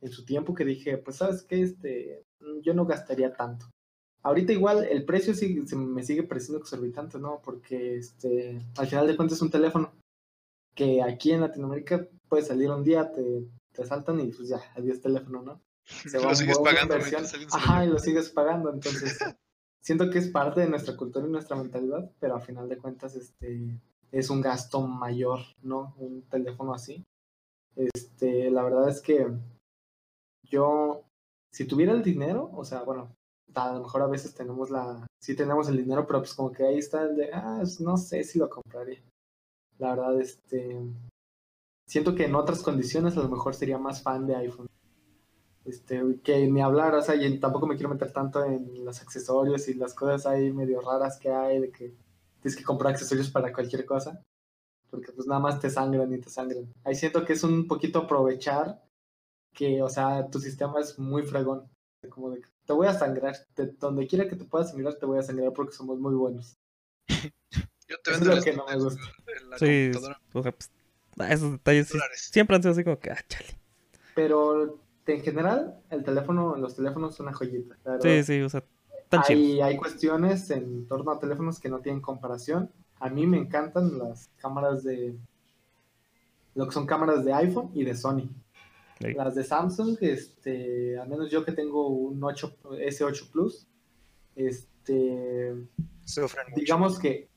en 0.00 0.10
su 0.10 0.24
tiempo, 0.24 0.54
que 0.54 0.64
dije, 0.64 0.96
pues, 0.96 1.16
¿sabes 1.16 1.42
qué? 1.42 1.62
Este, 1.62 2.24
yo 2.62 2.72
no 2.72 2.86
gastaría 2.86 3.34
tanto. 3.34 3.66
Ahorita 4.22 4.52
igual 4.52 4.84
el 4.84 5.04
precio 5.04 5.34
sí, 5.34 5.66
se 5.66 5.76
me 5.76 6.02
sigue 6.04 6.22
pareciendo 6.22 6.60
exorbitante, 6.60 7.18
¿no? 7.18 7.40
Porque 7.42 7.96
este, 7.96 8.60
al 8.76 8.86
final 8.86 9.06
de 9.06 9.16
cuentas 9.16 9.38
es 9.38 9.42
un 9.42 9.50
teléfono 9.50 9.92
que 10.74 11.02
aquí 11.02 11.32
en 11.32 11.40
Latinoamérica 11.40 12.06
puede 12.28 12.44
salir 12.44 12.70
un 12.70 12.84
día, 12.84 13.12
te, 13.12 13.44
te 13.72 13.84
saltan 13.84 14.20
y 14.20 14.32
pues 14.32 14.48
ya, 14.48 14.60
adiós 14.76 15.00
teléfono, 15.00 15.42
¿no? 15.42 15.60
Se 16.08 16.20
lo 16.20 16.34
sigues 16.34 16.58
pagando. 16.58 16.94
Ajá, 17.52 17.84
y 17.84 17.88
lo 17.88 17.98
sigues 17.98 18.30
pagando, 18.30 18.72
entonces 18.72 19.18
siento 19.82 20.08
que 20.10 20.18
es 20.18 20.28
parte 20.28 20.60
de 20.60 20.68
nuestra 20.68 20.96
cultura 20.96 21.26
y 21.26 21.30
nuestra 21.30 21.56
mentalidad, 21.56 22.10
pero 22.20 22.36
a 22.36 22.40
final 22.40 22.68
de 22.68 22.78
cuentas 22.78 23.16
este 23.16 23.80
es 24.12 24.30
un 24.30 24.40
gasto 24.40 24.86
mayor, 24.86 25.40
¿no? 25.62 25.94
Un 25.98 26.22
teléfono 26.28 26.74
así. 26.74 27.02
Este, 27.74 28.50
la 28.50 28.62
verdad 28.62 28.88
es 28.88 29.00
que 29.00 29.26
yo, 30.44 31.04
si 31.50 31.66
tuviera 31.66 31.92
el 31.92 32.02
dinero, 32.02 32.50
o 32.52 32.64
sea, 32.64 32.82
bueno, 32.82 33.10
a 33.54 33.72
lo 33.74 33.80
mejor 33.80 34.02
a 34.02 34.06
veces 34.06 34.34
tenemos 34.34 34.70
la, 34.70 35.06
sí 35.20 35.36
tenemos 35.36 35.68
el 35.68 35.76
dinero, 35.76 36.06
pero 36.06 36.20
pues 36.20 36.34
como 36.34 36.52
que 36.52 36.64
ahí 36.64 36.78
está 36.78 37.02
el 37.02 37.16
de, 37.16 37.30
ah, 37.32 37.62
no 37.80 37.96
sé 37.96 38.24
si 38.24 38.38
lo 38.38 38.48
compraría. 38.48 39.02
La 39.78 39.90
verdad, 39.90 40.20
este, 40.20 40.80
siento 41.88 42.14
que 42.14 42.26
en 42.26 42.34
otras 42.34 42.62
condiciones 42.62 43.16
a 43.16 43.22
lo 43.22 43.28
mejor 43.28 43.54
sería 43.54 43.78
más 43.78 44.02
fan 44.02 44.26
de 44.26 44.36
iPhone. 44.36 44.68
Este, 45.64 46.02
que 46.24 46.46
ni 46.48 46.60
hablar, 46.60 46.94
o 46.94 47.02
sea, 47.02 47.14
y 47.14 47.38
tampoco 47.38 47.66
me 47.66 47.76
quiero 47.76 47.90
meter 47.90 48.12
tanto 48.12 48.44
en 48.44 48.84
los 48.84 49.00
accesorios 49.00 49.68
y 49.68 49.74
las 49.74 49.94
cosas 49.94 50.26
ahí 50.26 50.52
medio 50.52 50.80
raras 50.80 51.18
que 51.18 51.30
hay, 51.30 51.60
de 51.60 51.70
que 51.70 51.94
tienes 52.40 52.56
que 52.56 52.64
comprar 52.64 52.92
accesorios 52.92 53.30
para 53.30 53.52
cualquier 53.52 53.86
cosa, 53.86 54.20
porque 54.90 55.12
pues 55.12 55.26
nada 55.28 55.40
más 55.40 55.60
te 55.60 55.70
sangran 55.70 56.12
y 56.12 56.18
te 56.18 56.30
sangran. 56.30 56.72
Ahí 56.84 56.96
siento 56.96 57.24
que 57.24 57.34
es 57.34 57.44
un 57.44 57.68
poquito 57.68 58.00
aprovechar 58.00 58.82
que, 59.54 59.82
o 59.82 59.88
sea, 59.88 60.28
tu 60.30 60.40
sistema 60.40 60.80
es 60.80 60.98
muy 60.98 61.22
fregón, 61.22 61.68
como 62.10 62.30
de 62.30 62.40
que 62.40 62.48
te 62.66 62.72
voy 62.72 62.86
a 62.86 62.94
sangrar, 62.94 63.36
donde 63.78 64.06
quiera 64.06 64.28
que 64.28 64.36
te 64.36 64.44
pueda 64.44 64.64
sangrar, 64.64 64.94
te 64.94 65.06
voy 65.06 65.18
a 65.18 65.22
sangrar 65.22 65.52
porque 65.52 65.74
somos 65.74 65.98
muy 65.98 66.14
buenos. 66.14 66.56
Yo 67.88 67.96
te 68.02 68.10
vendo 68.12 68.36
lo 68.36 68.42
que 68.42 68.52
no 68.52 68.66
me 68.66 68.76
gusta. 68.76 69.02
sí, 69.58 69.90
pues, 70.32 70.70
esos 71.28 71.52
detalles 71.52 71.92
siempre 72.14 72.56
han 72.56 72.62
sido 72.62 72.72
así 72.72 72.84
como 72.84 72.98
que, 72.98 73.10
ah, 73.10 73.20
chale. 73.28 73.58
Pero 74.14 74.78
en 75.06 75.22
general, 75.22 75.80
el 75.90 76.04
teléfono, 76.04 76.56
los 76.56 76.76
teléfonos 76.76 77.14
son 77.14 77.26
una 77.26 77.36
joyita. 77.36 77.76
Sí, 78.00 78.22
sí, 78.22 78.40
o 78.40 78.48
sea, 78.48 78.64
tan 79.08 79.22
hay, 79.28 79.60
hay 79.60 79.76
cuestiones 79.76 80.50
en 80.50 80.86
torno 80.86 81.10
a 81.10 81.18
teléfonos 81.18 81.58
que 81.58 81.68
no 81.68 81.80
tienen 81.80 82.00
comparación. 82.00 82.70
A 82.98 83.08
mí 83.10 83.26
me 83.26 83.38
encantan 83.38 83.98
las 83.98 84.30
cámaras 84.38 84.84
de. 84.84 85.16
Lo 86.54 86.66
que 86.66 86.72
son 86.72 86.86
cámaras 86.86 87.24
de 87.24 87.32
iPhone 87.32 87.70
y 87.74 87.84
de 87.84 87.94
Sony. 87.94 88.28
Las 89.02 89.34
de 89.34 89.44
Samsung, 89.44 89.96
este, 90.00 90.98
al 90.98 91.08
menos 91.08 91.30
yo 91.30 91.44
que 91.44 91.52
tengo 91.52 91.88
un 91.88 92.22
8, 92.22 92.58
S8 92.78 93.30
Plus, 93.30 93.66
este, 94.34 95.54
digamos 96.54 96.98
que 96.98 97.28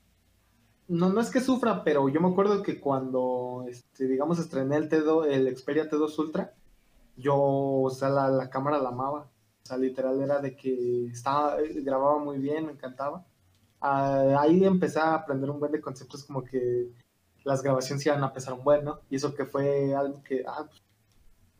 no, 0.88 1.08
no 1.08 1.20
es 1.20 1.30
que 1.30 1.40
sufra, 1.40 1.82
pero 1.82 2.08
yo 2.08 2.20
me 2.20 2.28
acuerdo 2.28 2.62
que 2.62 2.80
cuando, 2.80 3.64
este, 3.68 4.06
digamos, 4.06 4.38
estrené 4.38 4.76
el, 4.76 4.88
T2, 4.88 5.26
el 5.26 5.56
Xperia 5.56 5.90
T2 5.90 6.18
Ultra, 6.18 6.54
yo, 7.16 7.36
o 7.36 7.90
sea, 7.90 8.08
la, 8.08 8.50
cámara 8.50 8.78
la 8.78 8.90
amaba. 8.90 9.30
O 9.62 9.66
sea, 9.66 9.76
literal 9.78 10.20
era 10.20 10.40
de 10.40 10.54
que 10.54 11.06
estaba, 11.06 11.56
grababa 11.82 12.18
muy 12.18 12.38
bien, 12.38 12.66
me 12.66 12.72
encantaba. 12.72 13.26
Ah, 13.80 14.36
ahí 14.40 14.64
empecé 14.64 15.00
a 15.00 15.14
aprender 15.14 15.50
un 15.50 15.58
buen 15.58 15.72
de 15.72 15.80
conceptos 15.80 16.24
como 16.24 16.44
que 16.44 16.88
las 17.44 17.62
grabaciones 17.62 18.04
iban 18.06 18.22
a 18.22 18.32
pesar 18.32 18.54
un 18.54 18.64
buen, 18.64 18.84
¿no? 18.84 19.00
Y 19.10 19.16
eso 19.16 19.34
que 19.34 19.44
fue 19.44 19.94
algo 19.94 20.22
que, 20.22 20.44
ah, 20.46 20.66
pues, 20.68 20.82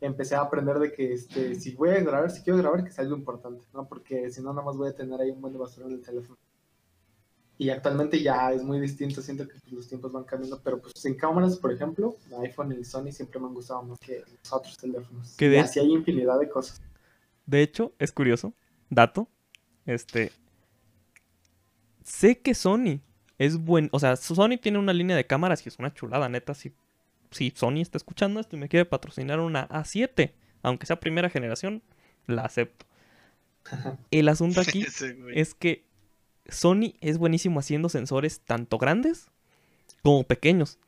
empecé 0.01 0.35
a 0.35 0.41
aprender 0.41 0.79
de 0.79 0.93
que 0.93 1.13
este, 1.13 1.55
si 1.55 1.75
voy 1.75 1.91
a 1.91 2.01
grabar, 2.01 2.31
si 2.31 2.43
quiero 2.43 2.59
grabar, 2.59 2.85
que 2.85 2.91
sea 2.91 3.05
algo 3.05 3.17
importante, 3.17 3.65
¿no? 3.73 3.89
Porque 3.89 4.31
si 4.31 4.43
no, 4.43 4.53
nada 4.53 4.65
más 4.65 4.77
voy 4.77 4.89
a 4.91 4.95
tener 4.95 5.21
ahí 5.21 5.31
un 5.31 5.41
buen 5.41 5.53
de 5.53 5.59
basura 5.59 5.87
en 5.87 5.93
el 5.93 6.03
teléfono. 6.03 6.39
Y 7.59 7.71
actualmente 7.71 8.23
ya 8.23 8.53
es 8.53 8.63
muy 8.63 8.79
distinto, 8.79 9.23
siento 9.23 9.49
que 9.49 9.55
pues, 9.59 9.73
los 9.73 9.89
tiempos 9.89 10.13
van 10.13 10.25
cambiando, 10.25 10.61
pero 10.63 10.81
pues 10.81 11.03
en 11.07 11.15
cámaras, 11.15 11.57
por 11.57 11.73
ejemplo, 11.73 12.17
el 12.27 12.35
iPhone 12.43 12.77
y 12.79 12.85
Sony 12.85 13.11
siempre 13.11 13.41
me 13.41 13.47
han 13.47 13.55
gustado 13.55 13.83
más 13.83 13.99
que 13.99 14.19
los 14.19 14.53
otros 14.53 14.77
teléfonos. 14.77 15.35
Que 15.37 15.51
y 15.51 15.57
así 15.57 15.81
hay 15.81 15.91
infinidad 15.91 16.39
de 16.39 16.51
cosas. 16.51 16.83
De 17.47 17.63
hecho, 17.63 17.93
es 17.99 18.13
curioso, 18.13 18.53
dato, 18.91 19.29
este, 19.87 20.33
sé 22.03 22.41
que 22.41 22.55
Sony 22.55 23.01
es 23.39 23.57
buen, 23.57 23.89
o 23.93 23.99
sea, 23.99 24.17
Sony 24.17 24.59
tiene 24.61 24.79
una 24.79 24.93
línea 24.93 25.17
de 25.17 25.27
cámaras 25.27 25.63
que 25.63 25.71
es 25.71 25.79
una 25.79 25.95
chulada, 25.95 26.29
neta, 26.29 26.53
si, 26.53 26.75
si 27.31 27.53
Sony 27.55 27.81
está 27.81 27.99
escuchando 27.99 28.41
esto 28.41 28.57
y 28.57 28.59
me 28.59 28.69
quiere 28.69 28.85
patrocinar 28.85 29.41
una 29.41 29.69
A7, 29.69 30.33
aunque 30.63 30.87
sea 30.87 31.01
primera 31.01 31.31
generación, 31.31 31.83
la 32.27 32.43
acepto. 32.43 32.87
El 34.11 34.29
asunto 34.29 34.61
aquí 34.61 34.85
es 35.35 35.55
que 35.55 35.85
Sony 36.49 36.95
es 37.01 37.19
buenísimo 37.19 37.61
haciendo 37.61 37.89
sensores 37.89 38.41
tanto 38.41 38.79
grandes 38.79 39.31
como 40.03 40.25
pequeños. 40.25 40.79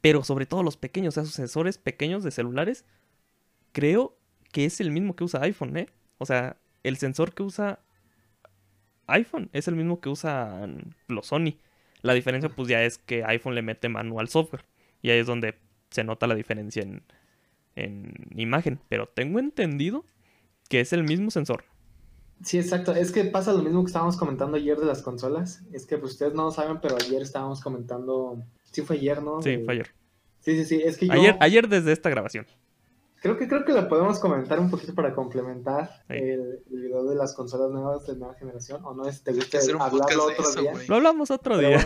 Pero 0.00 0.22
sobre 0.22 0.46
todo 0.46 0.62
los 0.62 0.76
pequeños, 0.76 1.14
o 1.14 1.16
sea, 1.16 1.24
sus 1.24 1.34
sensores 1.34 1.78
pequeños 1.78 2.22
de 2.22 2.30
celulares, 2.30 2.84
creo 3.72 4.16
que 4.52 4.64
es 4.64 4.80
el 4.80 4.90
mismo 4.90 5.16
que 5.16 5.24
usa 5.24 5.42
iPhone, 5.42 5.76
¿eh? 5.76 5.88
O 6.18 6.26
sea, 6.26 6.56
el 6.84 6.96
sensor 6.96 7.34
que 7.34 7.42
usa 7.42 7.80
iPhone 9.08 9.50
es 9.52 9.66
el 9.68 9.74
mismo 9.74 10.00
que 10.00 10.08
usan 10.08 10.94
los 11.08 11.26
Sony. 11.26 11.56
La 12.02 12.14
diferencia 12.14 12.48
pues 12.48 12.68
ya 12.68 12.82
es 12.84 12.98
que 12.98 13.24
iPhone 13.24 13.54
le 13.54 13.62
mete 13.62 13.88
manual 13.88 14.28
software. 14.28 14.64
Y 15.02 15.10
ahí 15.10 15.18
es 15.18 15.26
donde 15.26 15.56
se 15.90 16.04
nota 16.04 16.26
la 16.26 16.34
diferencia 16.34 16.82
en, 16.82 17.02
en 17.76 18.12
imagen. 18.36 18.80
Pero 18.88 19.06
tengo 19.06 19.38
entendido 19.38 20.04
que 20.68 20.80
es 20.80 20.92
el 20.92 21.04
mismo 21.04 21.30
sensor. 21.30 21.64
Sí, 22.44 22.58
exacto. 22.58 22.94
Es 22.94 23.10
que 23.10 23.24
pasa 23.24 23.52
lo 23.52 23.62
mismo 23.62 23.82
que 23.82 23.88
estábamos 23.88 24.16
comentando 24.16 24.56
ayer 24.56 24.76
de 24.78 24.86
las 24.86 25.02
consolas. 25.02 25.62
Es 25.72 25.86
que 25.86 25.98
pues 25.98 26.12
ustedes 26.12 26.34
no 26.34 26.44
lo 26.44 26.50
saben, 26.50 26.80
pero 26.80 26.96
ayer 26.96 27.22
estábamos 27.22 27.60
comentando. 27.60 28.42
Sí, 28.70 28.82
fue 28.82 28.96
ayer, 28.96 29.22
¿no? 29.22 29.42
Sí, 29.42 29.58
fue 29.64 29.74
ayer. 29.74 29.90
Sí, 30.40 30.56
sí, 30.56 30.64
sí. 30.64 30.82
Es 30.84 30.96
que 30.96 31.08
ayer, 31.10 31.36
ayer 31.40 31.68
desde 31.68 31.92
esta 31.92 32.10
grabación. 32.10 32.46
Creo 33.20 33.36
que 33.36 33.48
creo 33.48 33.64
que 33.64 33.72
lo 33.72 33.88
podemos 33.88 34.20
comentar 34.20 34.60
un 34.60 34.70
poquito 34.70 34.94
para 34.94 35.12
complementar 35.12 36.04
el, 36.08 36.62
video 36.68 37.04
de 37.04 37.16
las 37.16 37.34
consolas 37.34 37.70
nuevas 37.70 38.06
de 38.06 38.16
nueva 38.16 38.34
generación. 38.34 38.84
¿O 38.84 38.94
no 38.94 39.08
es 39.08 39.22
te 39.24 39.32
gusta 39.32 39.58
hablarlo 39.80 40.26
otro 40.26 40.60
día? 40.60 40.74
Lo 40.86 40.96
hablamos 40.96 41.30
otro 41.32 41.58
día. 41.58 41.80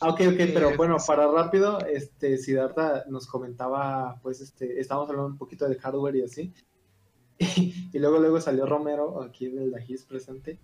Ah, 0.00 0.10
ok, 0.10 0.20
ok, 0.32 0.40
pero 0.52 0.76
bueno, 0.76 0.96
para 1.06 1.26
rápido, 1.26 1.78
este 1.86 2.36
Siddhartha 2.36 3.04
nos 3.08 3.26
comentaba, 3.26 4.20
pues 4.22 4.42
este, 4.42 4.78
estábamos 4.78 5.08
hablando 5.08 5.30
un 5.30 5.38
poquito 5.38 5.66
de 5.66 5.76
hardware 5.76 6.16
y 6.16 6.22
así. 6.22 6.54
Y, 7.38 7.98
luego 7.98 8.18
luego 8.18 8.40
salió 8.40 8.66
Romero, 8.66 9.22
aquí 9.22 9.48
del 9.48 9.70
Dajis 9.70 10.04
presente. 10.04 10.58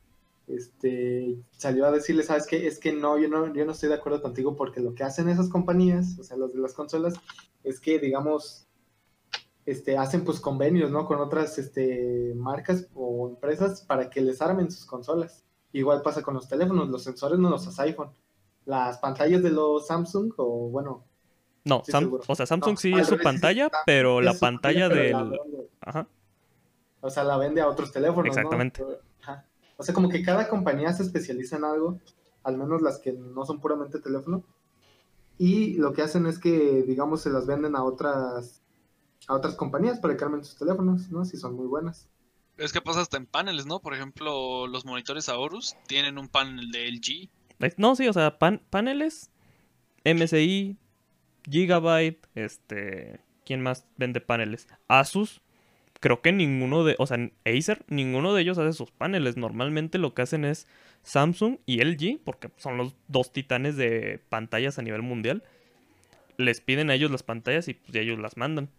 Este 0.46 1.38
salió 1.52 1.86
a 1.86 1.92
decirle, 1.92 2.24
¿sabes 2.24 2.46
qué? 2.46 2.66
Es 2.66 2.78
que 2.78 2.92
no, 2.92 3.18
yo 3.18 3.28
no, 3.28 3.54
yo 3.54 3.64
no 3.64 3.72
estoy 3.72 3.88
de 3.88 3.94
acuerdo 3.94 4.20
contigo 4.20 4.56
porque 4.56 4.80
lo 4.80 4.94
que 4.94 5.04
hacen 5.04 5.28
esas 5.28 5.48
compañías, 5.48 6.18
o 6.18 6.24
sea, 6.24 6.36
los 6.36 6.52
de 6.52 6.60
las 6.60 6.74
consolas, 6.74 7.14
es 7.62 7.80
que 7.80 7.98
digamos 7.98 8.66
este, 9.66 9.96
hacen 9.96 10.24
pues 10.24 10.40
convenios, 10.40 10.90
¿no? 10.90 11.06
Con 11.06 11.18
otras 11.18 11.58
este, 11.58 12.32
marcas 12.36 12.88
o 12.94 13.28
empresas 13.28 13.82
para 13.82 14.10
que 14.10 14.20
les 14.20 14.40
armen 14.40 14.70
sus 14.70 14.86
consolas. 14.86 15.44
Igual 15.72 16.02
pasa 16.02 16.22
con 16.22 16.34
los 16.34 16.48
teléfonos, 16.48 16.88
los 16.88 17.04
sensores 17.04 17.38
no 17.38 17.50
los 17.50 17.66
hace 17.66 17.82
iPhone. 17.82 18.10
Las 18.64 18.98
pantallas 18.98 19.42
de 19.42 19.50
los 19.50 19.86
Samsung 19.86 20.32
o 20.36 20.68
bueno... 20.70 21.04
No, 21.64 21.82
o 22.26 22.34
sea, 22.34 22.46
Samsung 22.46 22.78
sí 22.78 22.92
es 22.94 23.06
su 23.06 23.18
pantalla, 23.18 23.70
pero 23.84 24.20
la 24.20 24.34
pantalla 24.34 24.88
del... 24.88 25.38
Ajá. 25.80 26.06
O 27.02 27.10
sea, 27.10 27.24
la 27.24 27.36
vende 27.36 27.60
a 27.60 27.68
otros 27.68 27.92
teléfonos. 27.92 28.36
Exactamente. 28.36 28.82
O 29.76 29.82
sea, 29.82 29.94
como 29.94 30.10
que 30.10 30.22
cada 30.22 30.48
compañía 30.48 30.92
se 30.92 31.02
especializa 31.02 31.56
en 31.56 31.64
algo, 31.64 31.98
al 32.42 32.58
menos 32.58 32.82
las 32.82 32.98
que 32.98 33.12
no 33.12 33.46
son 33.46 33.60
puramente 33.60 33.98
teléfono. 33.98 34.44
Y 35.38 35.74
lo 35.78 35.94
que 35.94 36.02
hacen 36.02 36.26
es 36.26 36.38
que, 36.38 36.82
digamos, 36.82 37.22
se 37.22 37.30
las 37.30 37.46
venden 37.46 37.74
a 37.74 37.82
otras 37.82 38.60
a 39.30 39.34
otras 39.36 39.54
compañías 39.54 40.00
para 40.00 40.16
que 40.16 40.24
armen 40.24 40.44
sus 40.44 40.56
teléfonos, 40.56 41.08
¿no? 41.10 41.24
Si 41.24 41.36
son 41.36 41.54
muy 41.54 41.66
buenas. 41.66 42.08
Es 42.58 42.72
que 42.72 42.80
pasa 42.80 43.00
hasta 43.00 43.16
en 43.16 43.26
paneles, 43.26 43.64
¿no? 43.64 43.80
Por 43.80 43.94
ejemplo, 43.94 44.66
los 44.66 44.84
monitores 44.84 45.28
Aorus 45.28 45.76
tienen 45.86 46.18
un 46.18 46.28
panel 46.28 46.72
de 46.72 46.88
LG. 46.88 47.30
No, 47.76 47.94
sí, 47.94 48.08
o 48.08 48.12
sea, 48.12 48.38
paneles, 48.38 49.30
MSI, 50.04 50.76
Gigabyte, 51.48 52.26
este, 52.34 53.20
¿quién 53.46 53.62
más 53.62 53.86
vende 53.96 54.20
paneles? 54.20 54.66
Asus. 54.88 55.40
Creo 56.00 56.22
que 56.22 56.32
ninguno 56.32 56.82
de, 56.82 56.96
o 56.98 57.06
sea, 57.06 57.18
Acer, 57.44 57.84
ninguno 57.88 58.34
de 58.34 58.42
ellos 58.42 58.58
hace 58.58 58.72
sus 58.72 58.90
paneles. 58.90 59.36
Normalmente 59.36 59.98
lo 59.98 60.12
que 60.12 60.22
hacen 60.22 60.44
es 60.44 60.66
Samsung 61.02 61.58
y 61.66 61.84
LG, 61.84 62.18
porque 62.24 62.50
son 62.56 62.78
los 62.78 62.96
dos 63.06 63.32
titanes 63.32 63.76
de 63.76 64.20
pantallas 64.28 64.78
a 64.78 64.82
nivel 64.82 65.02
mundial. 65.02 65.44
Les 66.36 66.60
piden 66.60 66.90
a 66.90 66.94
ellos 66.94 67.12
las 67.12 67.22
pantallas 67.22 67.68
y 67.68 67.74
pues, 67.74 67.94
ellos 67.94 68.18
las 68.18 68.36
mandan. 68.36 68.70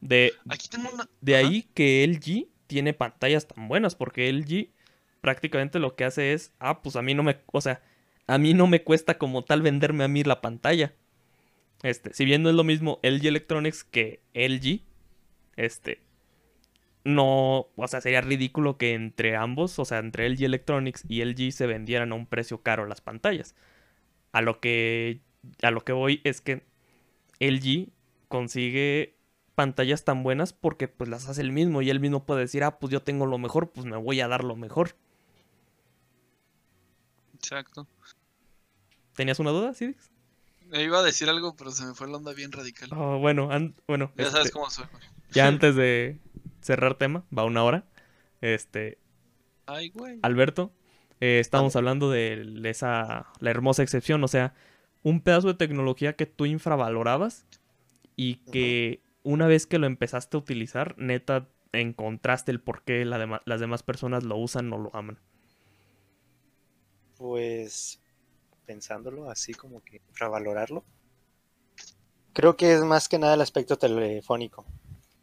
De, 0.00 0.32
de 1.20 1.36
ahí 1.36 1.62
que 1.74 2.04
LG 2.04 2.48
tiene 2.66 2.92
pantallas 2.92 3.46
tan 3.46 3.68
buenas, 3.68 3.94
porque 3.94 4.30
LG 4.32 4.70
prácticamente 5.20 5.78
lo 5.78 5.96
que 5.96 6.04
hace 6.04 6.32
es, 6.32 6.52
ah, 6.58 6.82
pues 6.82 6.96
a 6.96 7.02
mí 7.02 7.14
no 7.14 7.22
me, 7.22 7.38
o 7.46 7.60
sea, 7.60 7.82
a 8.26 8.38
mí 8.38 8.54
no 8.54 8.66
me 8.66 8.82
cuesta 8.82 9.18
como 9.18 9.44
tal 9.44 9.62
venderme 9.62 10.04
a 10.04 10.08
mí 10.08 10.22
la 10.24 10.40
pantalla. 10.40 10.94
Este, 11.82 12.12
si 12.14 12.24
bien 12.24 12.42
no 12.42 12.48
es 12.48 12.54
lo 12.54 12.64
mismo 12.64 13.00
LG 13.02 13.26
Electronics 13.26 13.84
que 13.84 14.20
LG, 14.34 14.82
este, 15.56 16.00
no, 17.04 17.68
o 17.76 17.88
sea, 17.88 18.00
sería 18.00 18.20
ridículo 18.20 18.78
que 18.78 18.94
entre 18.94 19.36
ambos, 19.36 19.78
o 19.78 19.84
sea, 19.84 19.98
entre 19.98 20.28
LG 20.28 20.44
Electronics 20.44 21.04
y 21.08 21.24
LG 21.24 21.52
se 21.52 21.66
vendieran 21.66 22.12
a 22.12 22.14
un 22.16 22.26
precio 22.26 22.62
caro 22.62 22.86
las 22.86 23.00
pantallas. 23.00 23.54
A 24.32 24.42
lo 24.42 24.60
que, 24.60 25.20
a 25.62 25.70
lo 25.70 25.82
que 25.82 25.92
voy 25.92 26.20
es 26.24 26.40
que 26.40 26.62
LG 27.40 27.90
consigue 28.28 29.15
pantallas 29.56 30.04
tan 30.04 30.22
buenas 30.22 30.52
porque 30.52 30.86
pues 30.86 31.10
las 31.10 31.28
hace 31.28 31.40
el 31.40 31.50
mismo 31.50 31.82
y 31.82 31.90
él 31.90 31.98
mismo 31.98 32.24
puede 32.24 32.42
decir, 32.42 32.62
ah, 32.62 32.78
pues 32.78 32.92
yo 32.92 33.02
tengo 33.02 33.26
lo 33.26 33.38
mejor, 33.38 33.72
pues 33.72 33.86
me 33.86 33.96
voy 33.96 34.20
a 34.20 34.28
dar 34.28 34.44
lo 34.44 34.54
mejor. 34.54 34.94
Exacto. 37.34 37.88
¿Tenías 39.14 39.40
una 39.40 39.50
duda, 39.50 39.74
Sidix? 39.74 40.10
Me 40.66 40.82
iba 40.82 40.98
a 40.98 41.02
decir 41.02 41.28
algo, 41.28 41.56
pero 41.56 41.70
se 41.70 41.84
me 41.86 41.94
fue 41.94 42.06
la 42.08 42.18
onda 42.18 42.32
bien 42.34 42.52
radical. 42.52 42.90
Oh, 42.92 43.18
bueno, 43.18 43.48
bueno. 43.88 44.12
Ya 44.16 44.30
sabes 44.30 44.46
este, 44.46 44.52
cómo 44.52 44.68
soy. 44.68 44.84
Ya 45.30 45.46
antes 45.48 45.74
de 45.74 46.18
cerrar 46.60 46.96
tema, 46.96 47.24
va 47.36 47.44
una 47.44 47.64
hora. 47.64 47.86
Este. 48.40 48.98
Ay, 49.64 49.88
güey. 49.88 50.18
Alberto, 50.22 50.72
eh, 51.20 51.38
estamos 51.40 51.76
hablando 51.76 52.10
de 52.10 52.60
esa, 52.64 53.26
la 53.40 53.50
hermosa 53.50 53.82
excepción, 53.82 54.22
o 54.22 54.28
sea, 54.28 54.54
un 55.02 55.22
pedazo 55.22 55.48
de 55.48 55.54
tecnología 55.54 56.14
que 56.14 56.26
tú 56.26 56.44
infravalorabas 56.44 57.46
y 58.16 58.36
que 58.50 59.00
una 59.26 59.48
vez 59.48 59.66
que 59.66 59.78
lo 59.78 59.88
empezaste 59.88 60.36
a 60.36 60.40
utilizar, 60.40 60.94
neta, 60.98 61.48
encontraste 61.72 62.52
el 62.52 62.60
por 62.60 62.84
qué 62.84 63.04
las 63.04 63.60
demás 63.60 63.82
personas 63.82 64.22
lo 64.22 64.36
usan 64.36 64.72
o 64.72 64.78
lo 64.78 64.94
aman? 64.94 65.18
Pues 67.16 68.00
pensándolo 68.66 69.28
así 69.28 69.52
como 69.52 69.82
que 69.82 70.00
valorarlo, 70.20 70.84
creo 72.32 72.56
que 72.56 72.72
es 72.72 72.82
más 72.82 73.08
que 73.08 73.18
nada 73.18 73.34
el 73.34 73.40
aspecto 73.40 73.76
telefónico. 73.76 74.64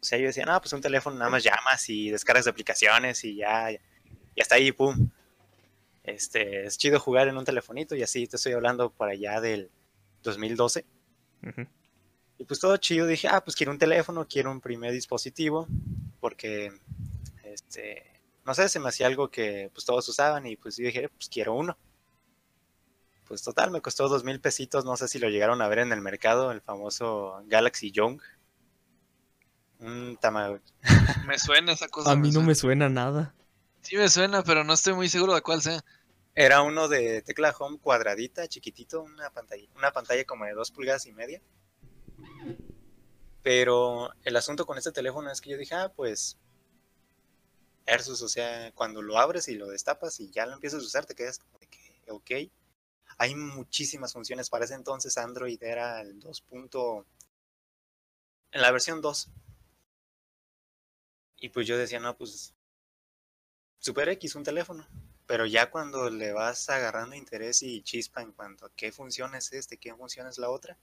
O 0.00 0.04
sea, 0.04 0.18
yo 0.18 0.26
decía, 0.26 0.44
no, 0.44 0.60
pues 0.60 0.74
un 0.74 0.82
teléfono 0.82 1.16
nada 1.16 1.30
más 1.30 1.42
llamas 1.42 1.88
y 1.88 2.10
descargas 2.10 2.44
de 2.44 2.50
aplicaciones 2.50 3.24
y 3.24 3.36
ya, 3.36 3.70
ya, 3.70 3.78
está 4.36 4.56
ahí, 4.56 4.70
pum. 4.70 5.08
Este, 6.02 6.66
es 6.66 6.76
chido 6.76 7.00
jugar 7.00 7.28
en 7.28 7.38
un 7.38 7.44
telefonito 7.46 7.96
y 7.96 8.02
así 8.02 8.26
te 8.26 8.36
estoy 8.36 8.52
hablando 8.52 8.90
por 8.90 9.08
allá 9.08 9.40
del 9.40 9.70
2012. 10.22 10.84
Y 12.38 12.44
pues 12.44 12.60
todo 12.60 12.76
chido, 12.76 13.06
dije, 13.06 13.28
ah, 13.28 13.42
pues 13.44 13.54
quiero 13.56 13.72
un 13.72 13.78
teléfono, 13.78 14.26
quiero 14.28 14.50
un 14.50 14.60
primer 14.60 14.92
dispositivo, 14.92 15.68
porque, 16.20 16.72
este, 17.44 18.20
no 18.44 18.54
sé, 18.54 18.68
se 18.68 18.80
me 18.80 18.88
hacía 18.88 19.06
algo 19.06 19.30
que 19.30 19.70
pues 19.72 19.84
todos 19.84 20.08
usaban 20.08 20.46
y 20.46 20.56
pues 20.56 20.76
yo 20.76 20.84
dije, 20.84 21.08
pues 21.08 21.28
quiero 21.28 21.54
uno. 21.54 21.76
Pues 23.26 23.42
total, 23.42 23.70
me 23.70 23.80
costó 23.80 24.08
dos 24.08 24.24
mil 24.24 24.40
pesitos, 24.40 24.84
no 24.84 24.96
sé 24.96 25.08
si 25.08 25.18
lo 25.18 25.28
llegaron 25.28 25.62
a 25.62 25.68
ver 25.68 25.78
en 25.78 25.92
el 25.92 26.00
mercado, 26.00 26.50
el 26.50 26.60
famoso 26.60 27.42
Galaxy 27.46 27.90
Young. 27.90 28.20
Un 29.78 30.16
Tamagotchi. 30.20 30.72
Me 31.26 31.38
suena 31.38 31.72
esa 31.72 31.88
cosa. 31.88 32.10
A 32.10 32.16
mí 32.16 32.30
no 32.30 32.42
me 32.42 32.54
suena 32.54 32.88
nada. 32.88 33.34
Sí 33.80 33.96
me 33.96 34.08
suena, 34.08 34.42
pero 34.42 34.64
no 34.64 34.72
estoy 34.72 34.94
muy 34.94 35.08
seguro 35.08 35.34
de 35.34 35.42
cuál 35.42 35.62
sea. 35.62 35.84
Era 36.34 36.62
uno 36.62 36.88
de 36.88 37.22
tecla 37.22 37.54
home 37.56 37.78
cuadradita, 37.78 38.48
chiquitito, 38.48 39.02
una 39.02 39.30
pantalla, 39.30 39.68
una 39.76 39.92
pantalla 39.92 40.24
como 40.24 40.44
de 40.44 40.52
dos 40.52 40.70
pulgadas 40.70 41.06
y 41.06 41.12
media. 41.12 41.40
Pero 43.44 44.10
el 44.24 44.36
asunto 44.36 44.66
con 44.66 44.78
este 44.78 44.90
teléfono 44.90 45.30
es 45.30 45.40
que 45.40 45.50
yo 45.50 45.58
dije, 45.58 45.74
ah, 45.74 45.92
pues, 45.94 46.38
Versus, 47.86 48.22
o 48.22 48.28
sea, 48.28 48.72
cuando 48.72 49.02
lo 49.02 49.18
abres 49.18 49.46
y 49.48 49.56
lo 49.56 49.68
destapas 49.68 50.18
y 50.18 50.30
ya 50.30 50.46
lo 50.46 50.54
empiezas 50.54 50.82
a 50.82 50.86
usar, 50.86 51.04
te 51.04 51.14
quedas 51.14 51.38
como 51.38 51.58
de 51.58 51.66
que, 51.66 52.02
ok. 52.10 52.30
Hay 53.18 53.34
muchísimas 53.34 54.12
funciones. 54.14 54.48
Para 54.48 54.64
ese 54.64 54.74
entonces 54.74 55.18
Android 55.18 55.62
era 55.62 56.00
el 56.00 56.18
2. 56.18 56.44
En 58.52 58.62
la 58.62 58.70
versión 58.70 59.02
2. 59.02 59.28
Y 61.36 61.50
pues 61.50 61.66
yo 61.66 61.76
decía, 61.76 62.00
no, 62.00 62.16
pues, 62.16 62.54
Super 63.78 64.08
X, 64.08 64.34
un 64.34 64.44
teléfono. 64.44 64.86
Pero 65.26 65.44
ya 65.44 65.70
cuando 65.70 66.08
le 66.08 66.32
vas 66.32 66.70
agarrando 66.70 67.16
interés 67.16 67.62
y 67.62 67.82
chispa 67.82 68.22
en 68.22 68.32
cuanto 68.32 68.64
a 68.66 68.72
qué 68.74 68.92
función 68.92 69.34
es 69.34 69.52
este, 69.52 69.76
qué 69.76 69.94
función 69.94 70.26
es 70.26 70.38
la 70.38 70.48
otra, 70.50 70.78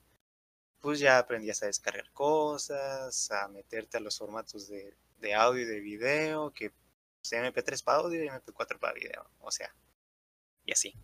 pues 0.81 0.99
ya 0.99 1.19
aprendías 1.19 1.61
a 1.63 1.67
descargar 1.67 2.11
cosas, 2.11 3.31
a 3.31 3.47
meterte 3.47 3.97
a 3.97 4.01
los 4.01 4.17
formatos 4.17 4.67
de, 4.67 4.95
audio 5.35 5.61
y 5.61 5.65
de 5.65 5.79
video, 5.79 6.51
que 6.51 6.71
pues, 6.71 7.31
MP3 7.31 7.83
para 7.83 7.99
audio 7.99 8.23
y 8.23 8.27
MP4 8.27 8.79
para 8.79 8.93
video, 8.93 9.29
o 9.39 9.51
sea, 9.51 9.73
y 10.65 10.71
así. 10.71 10.95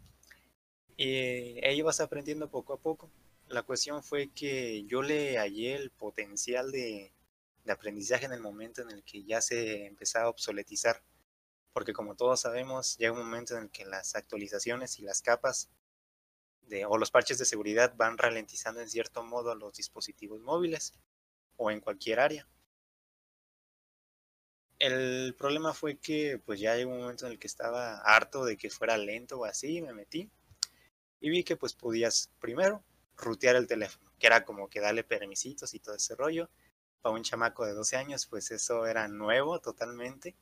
Y 0.97 1.63
ahí 1.63 1.81
vas 1.83 1.99
aprendiendo 1.99 2.49
poco 2.49 2.73
a 2.73 2.79
poco. 2.79 3.11
La 3.47 3.61
cuestión 3.61 4.03
fue 4.03 4.29
que 4.29 4.83
yo 4.85 5.03
le 5.03 5.37
hallé 5.37 5.75
el 5.75 5.91
potencial 5.91 6.71
de, 6.71 7.13
de 7.63 7.71
aprendizaje 7.71 8.25
en 8.25 8.33
el 8.33 8.41
momento 8.41 8.81
en 8.81 8.89
el 8.89 9.03
que 9.03 9.23
ya 9.23 9.41
se 9.41 9.85
empezaba 9.85 10.25
a 10.25 10.29
obsoletizar. 10.29 11.03
Porque 11.71 11.93
como 11.93 12.15
todos 12.15 12.41
sabemos, 12.41 12.97
llega 12.97 13.13
un 13.13 13.19
momento 13.19 13.55
en 13.55 13.65
el 13.65 13.69
que 13.69 13.85
las 13.85 14.15
actualizaciones 14.15 14.97
y 14.97 15.03
las 15.03 15.21
capas 15.21 15.69
o 16.87 16.97
los 16.97 17.11
parches 17.11 17.37
de 17.37 17.45
seguridad 17.45 17.93
van 17.95 18.17
ralentizando 18.17 18.81
en 18.81 18.89
cierto 18.89 19.23
modo 19.23 19.55
los 19.55 19.73
dispositivos 19.73 20.41
móviles 20.41 20.93
o 21.55 21.71
en 21.71 21.79
cualquier 21.79 22.19
área. 22.19 22.47
El 24.79 25.33
problema 25.35 25.73
fue 25.73 25.97
que 25.97 26.39
pues 26.45 26.59
ya 26.59 26.75
llegó 26.75 26.91
un 26.91 27.01
momento 27.01 27.25
en 27.25 27.31
el 27.31 27.39
que 27.39 27.47
estaba 27.47 27.99
harto 28.01 28.45
de 28.45 28.57
que 28.57 28.69
fuera 28.69 28.97
lento 28.97 29.39
o 29.39 29.45
así, 29.45 29.81
me 29.81 29.93
metí 29.93 30.29
y 31.19 31.29
vi 31.29 31.43
que 31.43 31.55
pues 31.55 31.73
podías 31.73 32.31
primero 32.39 32.83
rutear 33.15 33.55
el 33.55 33.67
teléfono, 33.67 34.11
que 34.19 34.27
era 34.27 34.45
como 34.45 34.69
que 34.69 34.79
darle 34.79 35.03
permisitos 35.03 35.73
y 35.73 35.79
todo 35.79 35.95
ese 35.95 36.15
rollo. 36.15 36.49
Para 37.01 37.15
un 37.15 37.23
chamaco 37.23 37.65
de 37.65 37.73
12 37.73 37.95
años 37.97 38.27
pues 38.27 38.51
eso 38.51 38.85
era 38.85 39.07
nuevo 39.07 39.59
totalmente. 39.59 40.35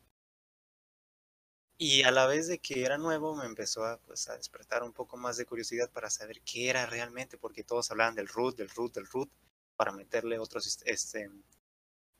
Y 1.77 2.03
a 2.03 2.11
la 2.11 2.25
vez 2.25 2.47
de 2.47 2.59
que 2.59 2.85
era 2.85 2.97
nuevo 2.97 3.35
me 3.35 3.45
empezó 3.45 3.83
a, 3.85 3.97
pues, 3.99 4.29
a 4.29 4.37
despertar 4.37 4.83
un 4.83 4.93
poco 4.93 5.17
más 5.17 5.37
de 5.37 5.45
curiosidad 5.45 5.89
para 5.91 6.09
saber 6.09 6.41
qué 6.41 6.69
era 6.69 6.85
realmente, 6.85 7.37
porque 7.37 7.63
todos 7.63 7.91
hablaban 7.91 8.15
del 8.15 8.29
root, 8.29 8.55
del 8.55 8.69
root, 8.69 8.93
del 8.93 9.07
root, 9.07 9.29
para 9.75 9.91
meterle 9.91 10.39
otros, 10.39 10.81
este, 10.85 11.29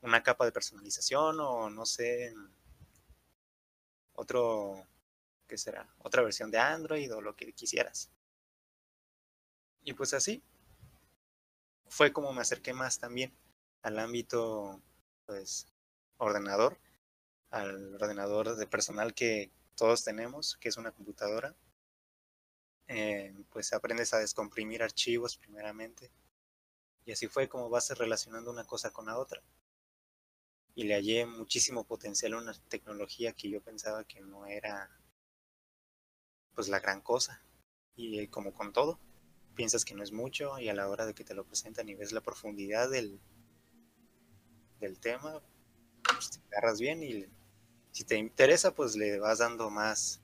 una 0.02 0.22
capa 0.22 0.44
de 0.44 0.52
personalización 0.52 1.40
o 1.40 1.70
no 1.70 1.86
sé, 1.86 2.34
otro, 4.14 4.86
¿qué 5.46 5.56
será? 5.56 5.88
Otra 5.98 6.22
versión 6.22 6.50
de 6.50 6.58
Android 6.58 7.14
o 7.14 7.20
lo 7.20 7.34
que 7.34 7.52
quisieras. 7.52 8.10
Y 9.82 9.94
pues 9.94 10.12
así 10.14 10.42
fue 11.88 12.12
como 12.12 12.32
me 12.32 12.42
acerqué 12.42 12.72
más 12.74 12.98
también 12.98 13.32
al 13.82 13.98
ámbito, 13.98 14.80
pues, 15.26 15.66
ordenador, 16.18 16.76
al 17.60 17.94
ordenador 17.94 18.56
de 18.56 18.66
personal 18.66 19.14
que 19.14 19.50
todos 19.76 20.04
tenemos, 20.04 20.56
que 20.56 20.68
es 20.68 20.76
una 20.76 20.92
computadora. 20.92 21.54
Eh, 22.88 23.34
pues 23.50 23.72
aprendes 23.72 24.14
a 24.14 24.18
descomprimir 24.18 24.82
archivos 24.82 25.36
primeramente. 25.36 26.10
Y 27.04 27.12
así 27.12 27.28
fue 27.28 27.48
como 27.48 27.68
vas 27.68 27.90
relacionando 27.90 28.50
una 28.50 28.64
cosa 28.64 28.90
con 28.90 29.06
la 29.06 29.18
otra 29.18 29.42
y 30.76 30.84
le 30.84 30.94
hallé 30.94 31.24
muchísimo 31.24 31.84
potencial 31.84 32.34
a 32.34 32.38
una 32.38 32.52
tecnología 32.68 33.32
que 33.32 33.48
yo 33.48 33.62
pensaba 33.62 34.04
que 34.04 34.20
no 34.20 34.46
era 34.46 34.90
pues 36.54 36.68
la 36.68 36.80
gran 36.80 37.00
cosa. 37.00 37.42
Y 37.96 38.20
eh, 38.20 38.28
como 38.28 38.52
con 38.52 38.74
todo, 38.74 39.00
piensas 39.54 39.86
que 39.86 39.94
no 39.94 40.02
es 40.02 40.12
mucho 40.12 40.58
y 40.58 40.68
a 40.68 40.74
la 40.74 40.88
hora 40.88 41.06
de 41.06 41.14
que 41.14 41.24
te 41.24 41.34
lo 41.34 41.46
presentan 41.46 41.88
y 41.88 41.94
ves 41.94 42.12
la 42.12 42.20
profundidad 42.20 42.90
del, 42.90 43.18
del 44.78 45.00
tema, 45.00 45.40
pues 46.04 46.30
te 46.30 46.40
agarras 46.54 46.78
bien 46.78 47.02
y 47.02 47.26
si 47.96 48.04
te 48.04 48.18
interesa 48.18 48.74
pues 48.74 48.94
le 48.94 49.18
vas 49.18 49.38
dando 49.38 49.70
más 49.70 50.20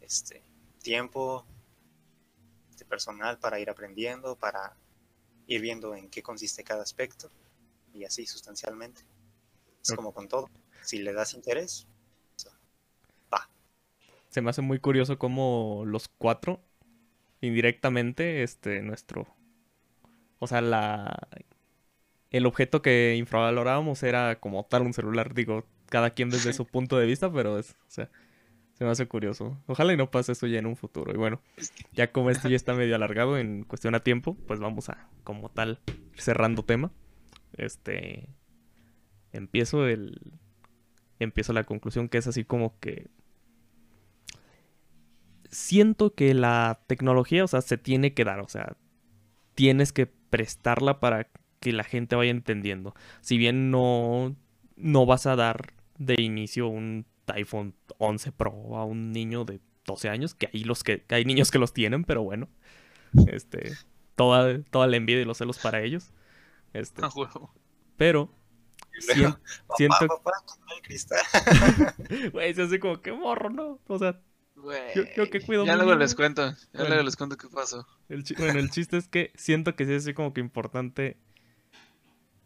este 0.00 0.44
tiempo 0.80 1.44
este 2.70 2.84
personal 2.84 3.36
para 3.40 3.58
ir 3.58 3.68
aprendiendo, 3.68 4.36
para 4.36 4.76
ir 5.48 5.60
viendo 5.60 5.96
en 5.96 6.08
qué 6.08 6.22
consiste 6.22 6.62
cada 6.62 6.84
aspecto 6.84 7.32
y 7.92 8.04
así 8.04 8.26
sustancialmente. 8.26 9.02
Es 9.82 9.92
como 9.92 10.12
con 10.12 10.28
todo. 10.28 10.48
Si 10.82 10.98
le 10.98 11.12
das 11.12 11.34
interés, 11.34 11.88
va. 13.32 13.50
Se 14.28 14.40
me 14.40 14.50
hace 14.50 14.62
muy 14.62 14.78
curioso 14.78 15.18
cómo 15.18 15.82
los 15.84 16.06
cuatro, 16.06 16.60
indirectamente, 17.40 18.44
este, 18.44 18.82
nuestro. 18.82 19.26
O 20.38 20.46
sea, 20.46 20.60
la. 20.60 21.28
El 22.30 22.46
objeto 22.46 22.82
que 22.82 23.16
infravalorábamos 23.16 24.04
era 24.04 24.38
como 24.38 24.64
tal 24.64 24.82
un 24.82 24.94
celular. 24.94 25.34
Digo, 25.34 25.64
cada 25.88 26.10
quien 26.10 26.30
desde 26.30 26.52
su 26.52 26.66
punto 26.66 26.98
de 26.98 27.06
vista, 27.06 27.32
pero 27.32 27.58
es. 27.58 27.72
O 27.72 27.90
sea, 27.90 28.10
se 28.74 28.84
me 28.84 28.90
hace 28.90 29.06
curioso. 29.06 29.56
Ojalá 29.66 29.92
y 29.92 29.96
no 29.96 30.10
pase 30.10 30.32
eso 30.32 30.46
ya 30.46 30.58
en 30.58 30.66
un 30.66 30.76
futuro. 30.76 31.12
Y 31.12 31.16
bueno, 31.16 31.40
ya 31.92 32.10
como 32.10 32.30
esto 32.30 32.48
ya 32.48 32.56
está 32.56 32.74
medio 32.74 32.94
alargado 32.96 33.38
en 33.38 33.64
cuestión 33.64 33.94
a 33.94 34.00
tiempo, 34.00 34.36
pues 34.46 34.60
vamos 34.60 34.88
a, 34.88 35.08
como 35.22 35.48
tal, 35.48 35.80
cerrando 36.16 36.64
tema. 36.64 36.90
Este 37.56 38.28
empiezo 39.32 39.86
el 39.86 40.20
empiezo 41.18 41.52
la 41.52 41.64
conclusión 41.64 42.08
que 42.08 42.18
es 42.18 42.26
así 42.26 42.44
como 42.44 42.78
que 42.78 43.08
siento 45.50 46.14
que 46.14 46.34
la 46.34 46.80
tecnología, 46.86 47.44
o 47.44 47.48
sea, 47.48 47.60
se 47.62 47.78
tiene 47.78 48.12
que 48.12 48.24
dar, 48.24 48.40
o 48.40 48.48
sea, 48.48 48.76
tienes 49.54 49.92
que 49.92 50.06
prestarla 50.06 51.00
para 51.00 51.28
que 51.60 51.72
la 51.72 51.84
gente 51.84 52.16
vaya 52.16 52.32
entendiendo. 52.32 52.94
Si 53.20 53.38
bien 53.38 53.70
no 53.70 54.34
no 54.76 55.06
vas 55.06 55.26
a 55.26 55.36
dar 55.36 55.74
de 55.98 56.20
inicio 56.20 56.68
un 56.68 57.06
iPhone 57.28 57.74
11 57.98 58.32
Pro 58.32 58.76
a 58.76 58.84
un 58.84 59.12
niño 59.12 59.44
de 59.44 59.60
12 59.86 60.08
años, 60.08 60.34
que 60.34 60.48
hay 60.52 60.64
los 60.64 60.82
que, 60.82 61.04
hay 61.08 61.24
niños 61.24 61.50
que 61.50 61.58
los 61.58 61.72
tienen, 61.72 62.04
pero 62.04 62.22
bueno, 62.22 62.48
este 63.28 63.72
toda 64.16 64.62
toda 64.70 64.86
la 64.86 64.96
envidia 64.96 65.22
y 65.22 65.24
los 65.24 65.38
celos 65.38 65.58
para 65.58 65.82
ellos. 65.82 66.12
Este, 66.72 67.02
pero 67.96 68.30
Siento, 68.98 69.40
siento... 69.76 70.06
Papá, 70.06 70.32
el 70.76 70.82
cristal. 70.82 71.20
Güey, 72.32 72.54
se 72.54 72.62
hace 72.62 72.80
como 72.80 73.00
que 73.00 73.12
morro, 73.12 73.50
¿no? 73.50 73.80
O 73.86 73.98
sea, 73.98 74.20
yo, 74.94 75.30
que 75.30 75.40
cuido 75.40 75.66
Ya 75.66 75.76
luego 75.76 75.94
les 75.94 76.14
cuento, 76.14 76.54
ya 76.72 76.84
luego 76.84 77.02
les 77.02 77.16
cuento 77.16 77.36
qué 77.36 77.48
pasó. 77.48 77.86
El 78.08 78.24
bueno, 78.38 78.60
el 78.60 78.70
chiste 78.70 78.96
es 78.96 79.08
que 79.08 79.32
siento 79.34 79.74
que 79.74 79.84
sí 79.84 79.92
es 79.92 80.04
así 80.04 80.14
como 80.14 80.32
que 80.32 80.40
importante 80.40 81.18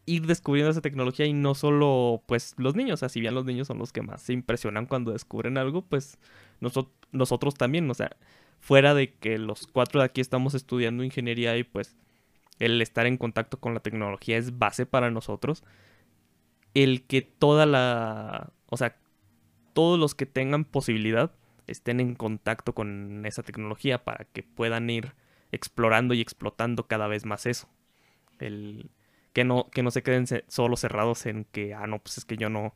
ir 0.09 0.25
descubriendo 0.27 0.71
esa 0.71 0.81
tecnología 0.81 1.25
y 1.25 1.33
no 1.33 1.55
solo, 1.55 2.23
pues, 2.25 2.53
los 2.57 2.75
niños. 2.75 2.95
O 2.95 2.97
sea, 2.97 3.09
si 3.09 3.21
bien 3.21 3.35
los 3.35 3.45
niños 3.45 3.67
son 3.67 3.79
los 3.79 3.93
que 3.93 4.01
más 4.01 4.21
se 4.21 4.33
impresionan 4.33 4.85
cuando 4.85 5.11
descubren 5.11 5.57
algo, 5.57 5.83
pues 5.83 6.17
nosotros, 6.59 6.93
nosotros 7.11 7.55
también. 7.55 7.89
O 7.89 7.93
sea, 7.93 8.15
fuera 8.59 8.93
de 8.93 9.13
que 9.13 9.37
los 9.37 9.67
cuatro 9.67 10.01
de 10.01 10.05
aquí 10.05 10.21
estamos 10.21 10.53
estudiando 10.55 11.03
ingeniería 11.03 11.57
y 11.57 11.63
pues 11.63 11.95
el 12.59 12.81
estar 12.81 13.05
en 13.05 13.17
contacto 13.17 13.59
con 13.59 13.73
la 13.73 13.79
tecnología 13.79 14.37
es 14.37 14.57
base 14.57 14.85
para 14.85 15.11
nosotros 15.11 15.63
el 16.73 17.03
que 17.03 17.21
toda 17.21 17.65
la, 17.65 18.51
o 18.67 18.77
sea, 18.77 18.97
todos 19.73 19.99
los 19.99 20.15
que 20.15 20.25
tengan 20.25 20.65
posibilidad 20.65 21.31
estén 21.67 21.99
en 21.99 22.15
contacto 22.15 22.73
con 22.73 23.25
esa 23.25 23.43
tecnología 23.43 24.03
para 24.03 24.25
que 24.25 24.43
puedan 24.43 24.89
ir 24.89 25.13
explorando 25.51 26.13
y 26.13 26.21
explotando 26.21 26.87
cada 26.87 27.07
vez 27.07 27.25
más 27.25 27.45
eso. 27.45 27.69
El 28.39 28.89
que 29.33 29.43
no 29.43 29.69
que 29.71 29.83
no 29.83 29.91
se 29.91 30.03
queden 30.03 30.25
solo 30.47 30.77
cerrados 30.77 31.25
en 31.25 31.45
que 31.45 31.73
ah 31.73 31.87
no, 31.87 31.99
pues 31.99 32.17
es 32.17 32.25
que 32.25 32.37
yo 32.37 32.49
no 32.49 32.73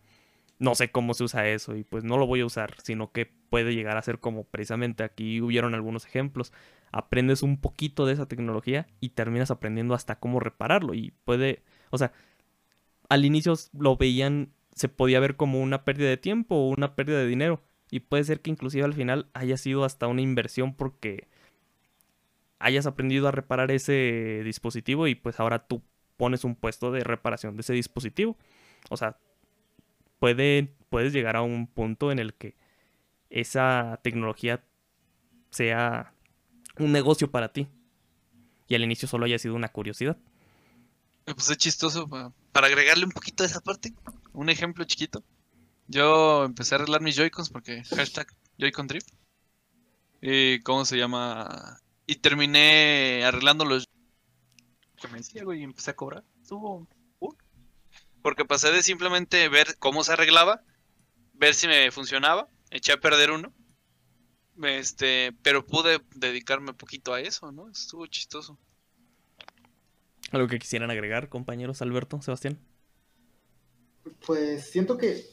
no 0.60 0.76
sé 0.76 0.92
cómo 0.92 1.14
se 1.14 1.24
usa 1.26 1.50
eso 1.50 1.76
y 1.76 1.84
pues 1.84 2.04
no 2.04 2.18
lo 2.18 2.26
voy 2.28 2.42
a 2.42 2.46
usar, 2.46 2.76
sino 2.82 3.12
que 3.12 3.26
puede 3.26 3.76
llegar 3.76 3.98
a 3.98 4.02
ser 4.02 4.20
como 4.20 4.46
precisamente 4.46 5.04
aquí 5.04 5.42
hubieron 5.42 5.74
algunos 5.76 6.06
ejemplos. 6.06 6.54
Aprendes 6.92 7.44
un 7.44 7.60
poquito 7.60 8.06
de 8.06 8.14
esa 8.14 8.28
tecnología 8.28 8.88
y 9.00 9.10
terminas 9.10 9.52
aprendiendo 9.52 9.94
hasta 9.94 10.20
cómo 10.20 10.40
repararlo 10.40 10.94
y 10.94 11.12
puede, 11.26 11.64
o 11.90 11.98
sea, 11.98 12.14
al 13.10 13.26
inicio 13.26 13.54
lo 13.78 13.98
veían, 13.98 14.54
se 14.74 14.90
podía 14.90 15.20
ver 15.20 15.36
como 15.36 15.62
una 15.62 15.84
pérdida 15.84 16.10
de 16.10 16.18
tiempo 16.18 16.56
o 16.56 16.70
una 16.70 16.96
pérdida 16.96 17.20
de 17.20 17.28
dinero. 17.28 17.62
Y 17.92 18.00
puede 18.00 18.24
ser 18.24 18.42
que 18.42 18.50
inclusive 18.50 18.86
al 18.86 18.94
final 18.94 19.30
haya 19.34 19.58
sido 19.58 19.84
hasta 19.84 20.08
una 20.08 20.22
inversión 20.22 20.76
porque 20.76 21.28
hayas 22.60 22.86
aprendido 22.86 23.28
a 23.28 23.32
reparar 23.32 23.70
ese 23.72 24.42
dispositivo 24.46 25.08
y 25.08 25.16
pues 25.16 25.40
ahora 25.40 25.68
tú 25.68 25.84
pones 26.24 26.46
un 26.46 26.56
puesto 26.56 26.90
de 26.90 27.04
reparación 27.04 27.58
de 27.58 27.64
ese 27.64 27.74
dispositivo. 27.74 28.38
O 28.90 28.96
sea, 28.96 29.18
puede, 30.20 30.74
puedes 30.88 31.12
llegar 31.12 31.36
a 31.36 31.42
un 31.42 31.68
punto 31.68 32.14
en 32.14 32.20
el 32.20 32.34
que 32.34 32.56
esa 33.30 34.00
tecnología 34.04 34.64
sea 35.50 36.14
un 36.80 36.94
negocio 36.94 37.30
para 37.30 37.52
ti. 37.52 37.68
Y 38.70 38.76
al 38.76 38.86
inicio 38.86 39.06
solo 39.06 39.26
haya 39.26 39.38
sido 39.38 39.54
una 39.54 39.68
curiosidad. 39.68 40.16
Pues 41.26 41.50
es 41.50 41.58
chistoso, 41.58 42.08
para 42.54 42.68
agregarle 42.68 43.04
un 43.04 43.12
poquito 43.12 43.44
de 43.44 43.50
esa 43.50 43.60
parte, 43.60 43.94
un 44.32 44.50
ejemplo 44.50 44.86
chiquito. 44.86 45.26
Yo 45.90 46.46
empecé 46.46 46.76
a 46.76 46.78
arreglar 46.78 47.02
mis 47.02 47.18
Joy-Cons 47.18 47.50
porque 47.50 47.84
hashtag 47.84 48.34
Joy-Con 48.60 48.88
Trip. 48.88 49.04
Y 50.22 50.62
cómo 50.62 50.86
se 50.86 50.96
llama. 50.96 51.82
Y 52.08 52.16
terminé 52.16 53.26
arreglando 53.26 53.66
los 53.66 53.90
que 55.04 55.12
me 55.12 55.18
decía, 55.18 55.44
güey, 55.44 55.60
y 55.60 55.64
empecé 55.64 55.92
a 55.92 55.96
cobrar. 55.96 56.24
Estuvo. 56.42 56.88
porque 58.22 58.46
pasé 58.46 58.72
de 58.72 58.82
simplemente 58.82 59.50
ver 59.50 59.78
cómo 59.80 60.04
se 60.04 60.14
arreglaba, 60.14 60.64
ver 61.34 61.54
si 61.54 61.68
me 61.68 61.92
funcionaba, 61.92 62.48
eché 62.72 62.94
a 62.94 63.00
perder 63.00 63.32
uno. 63.32 63.54
Este, 64.62 65.34
pero 65.42 65.66
pude 65.66 66.00
dedicarme 66.16 66.72
un 66.72 66.78
poquito 66.78 67.14
a 67.14 67.20
eso, 67.20 67.52
¿no? 67.52 67.70
Estuvo 67.70 68.06
chistoso. 68.08 68.58
¿Algo 70.32 70.48
que 70.48 70.60
quisieran 70.60 70.90
agregar, 70.90 71.28
compañeros 71.28 71.82
Alberto, 71.82 72.22
Sebastián? 72.22 72.60
Pues 74.26 74.70
siento 74.70 74.98
que 74.98 75.26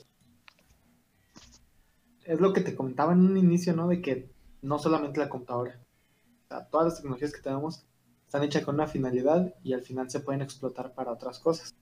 es 2.25 2.41
lo 2.41 2.53
que 2.53 2.61
te 2.61 2.75
comentaba 2.75 3.13
en 3.13 3.21
un 3.21 3.37
inicio, 3.37 3.75
¿no? 3.75 3.89
De 3.89 4.03
que 4.03 4.31
no 4.63 4.79
solamente 4.79 5.21
la 5.21 5.29
computadora, 5.29 5.81
o 6.45 6.49
sea, 6.49 6.67
todas 6.67 6.87
las 6.87 6.97
tecnologías 6.97 7.33
que 7.33 7.41
tenemos 7.41 7.87
están 8.31 8.45
hechas 8.45 8.65
con 8.65 8.77
una 8.77 8.87
finalidad 8.87 9.57
y 9.65 9.73
al 9.73 9.83
final 9.83 10.09
se 10.09 10.21
pueden 10.21 10.41
explotar 10.41 10.95
para 10.95 11.11
otras 11.11 11.41
cosas. 11.41 11.75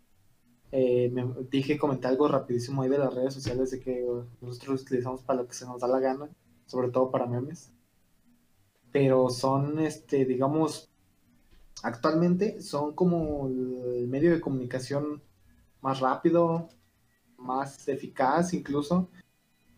Eh, 0.72 1.10
me 1.12 1.26
dije, 1.50 1.76
comenté 1.76 2.08
algo 2.08 2.26
rapidísimo 2.26 2.80
ahí 2.80 2.88
de 2.88 2.96
las 2.96 3.12
redes 3.12 3.34
sociales 3.34 3.70
de 3.70 3.80
que 3.80 4.02
nosotros 4.40 4.80
utilizamos 4.80 5.22
para 5.22 5.42
lo 5.42 5.46
que 5.46 5.52
se 5.52 5.66
nos 5.66 5.82
da 5.82 5.88
la 5.88 6.00
gana, 6.00 6.30
sobre 6.64 6.88
todo 6.88 7.10
para 7.10 7.26
memes. 7.26 7.70
Pero 8.90 9.28
son, 9.28 9.78
este, 9.78 10.24
digamos, 10.24 10.90
actualmente 11.82 12.62
son 12.62 12.94
como 12.94 13.46
el 13.48 14.08
medio 14.08 14.30
de 14.30 14.40
comunicación 14.40 15.22
más 15.82 16.00
rápido, 16.00 16.70
más 17.36 17.86
eficaz 17.88 18.54
incluso. 18.54 19.10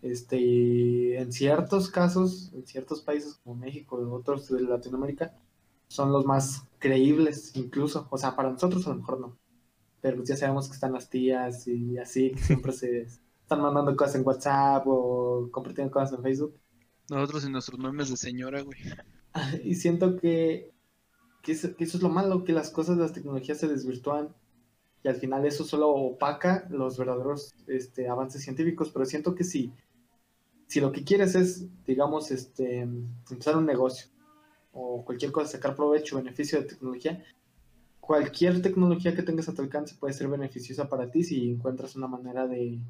Este, 0.03 1.19
en 1.19 1.33
ciertos 1.33 1.91
casos, 1.91 2.53
en 2.55 2.65
ciertos 2.65 3.03
países 3.03 3.41
como 3.43 3.57
México 3.57 3.97
otros 4.13 4.49
de 4.49 4.61
Latinoamérica, 4.61 5.35
son 5.91 6.13
los 6.13 6.25
más 6.25 6.69
creíbles 6.79 7.51
incluso. 7.57 8.07
O 8.11 8.17
sea, 8.17 8.37
para 8.37 8.51
nosotros 8.51 8.87
a 8.87 8.91
lo 8.91 8.97
mejor 8.97 9.21
no. 9.21 9.39
Pero 10.01 10.17
pues 10.19 10.29
ya 10.29 10.37
sabemos 10.37 10.69
que 10.69 10.75
están 10.75 10.93
las 10.93 11.11
tías 11.11 11.67
y 11.67 11.99
así, 11.99 12.31
que 12.31 12.41
siempre 12.41 12.73
se 12.73 13.03
están 13.43 13.61
mandando 13.61 13.95
cosas 13.97 14.15
en 14.15 14.27
WhatsApp 14.27 14.85
o 14.87 15.49
compartiendo 15.51 15.93
cosas 15.93 16.13
en 16.13 16.23
Facebook. 16.23 16.59
Nosotros 17.11 17.45
y 17.45 17.51
nuestros 17.51 17.79
memes 17.81 18.09
de 18.09 18.17
señora, 18.17 18.63
güey. 18.63 18.79
Y 19.65 19.77
siento 19.77 20.17
que, 20.17 20.73
que, 21.43 21.53
eso, 21.53 21.77
que 21.77 21.85
eso 21.85 21.99
es 21.99 22.03
lo 22.03 22.09
malo, 22.09 22.43
que 22.43 22.53
las 22.53 22.71
cosas, 22.71 22.97
las 22.97 23.13
tecnologías 23.13 23.59
se 23.59 23.69
desvirtúan 23.69 24.35
y 25.05 25.09
al 25.09 25.15
final 25.15 25.47
eso 25.47 25.63
solo 25.63 25.89
opaca 25.89 26.67
los 26.69 26.99
verdaderos 26.99 27.55
este, 27.69 28.09
avances 28.09 28.43
científicos, 28.43 28.91
pero 28.91 29.05
siento 29.07 29.37
que 29.37 29.45
si, 29.45 29.73
si 30.67 30.81
lo 30.81 30.91
que 30.91 31.05
quieres 31.05 31.37
es, 31.37 31.69
digamos, 31.85 32.33
este, 32.33 32.81
empezar 32.81 33.57
un 33.57 33.67
negocio 33.67 34.11
o 34.73 35.05
cualquier 35.05 35.33
cosa, 35.33 35.53
sacar 35.53 35.75
provecho, 35.75 36.17
beneficio 36.17 36.61
de 36.61 36.69
tecnología, 36.69 37.25
cualquier 38.01 38.63
tecnología 38.63 39.15
que 39.15 39.23
tengas 39.23 39.49
a 39.49 39.55
tu 39.55 39.63
alcance 39.63 39.95
puede 39.95 40.15
ser 40.15 40.29
beneficiosa 40.29 40.89
para 40.89 41.11
ti 41.11 41.25
si 41.25 41.51
encuentras 41.51 41.97
una 41.97 42.09
manera 42.09 42.47
de, 42.47 42.81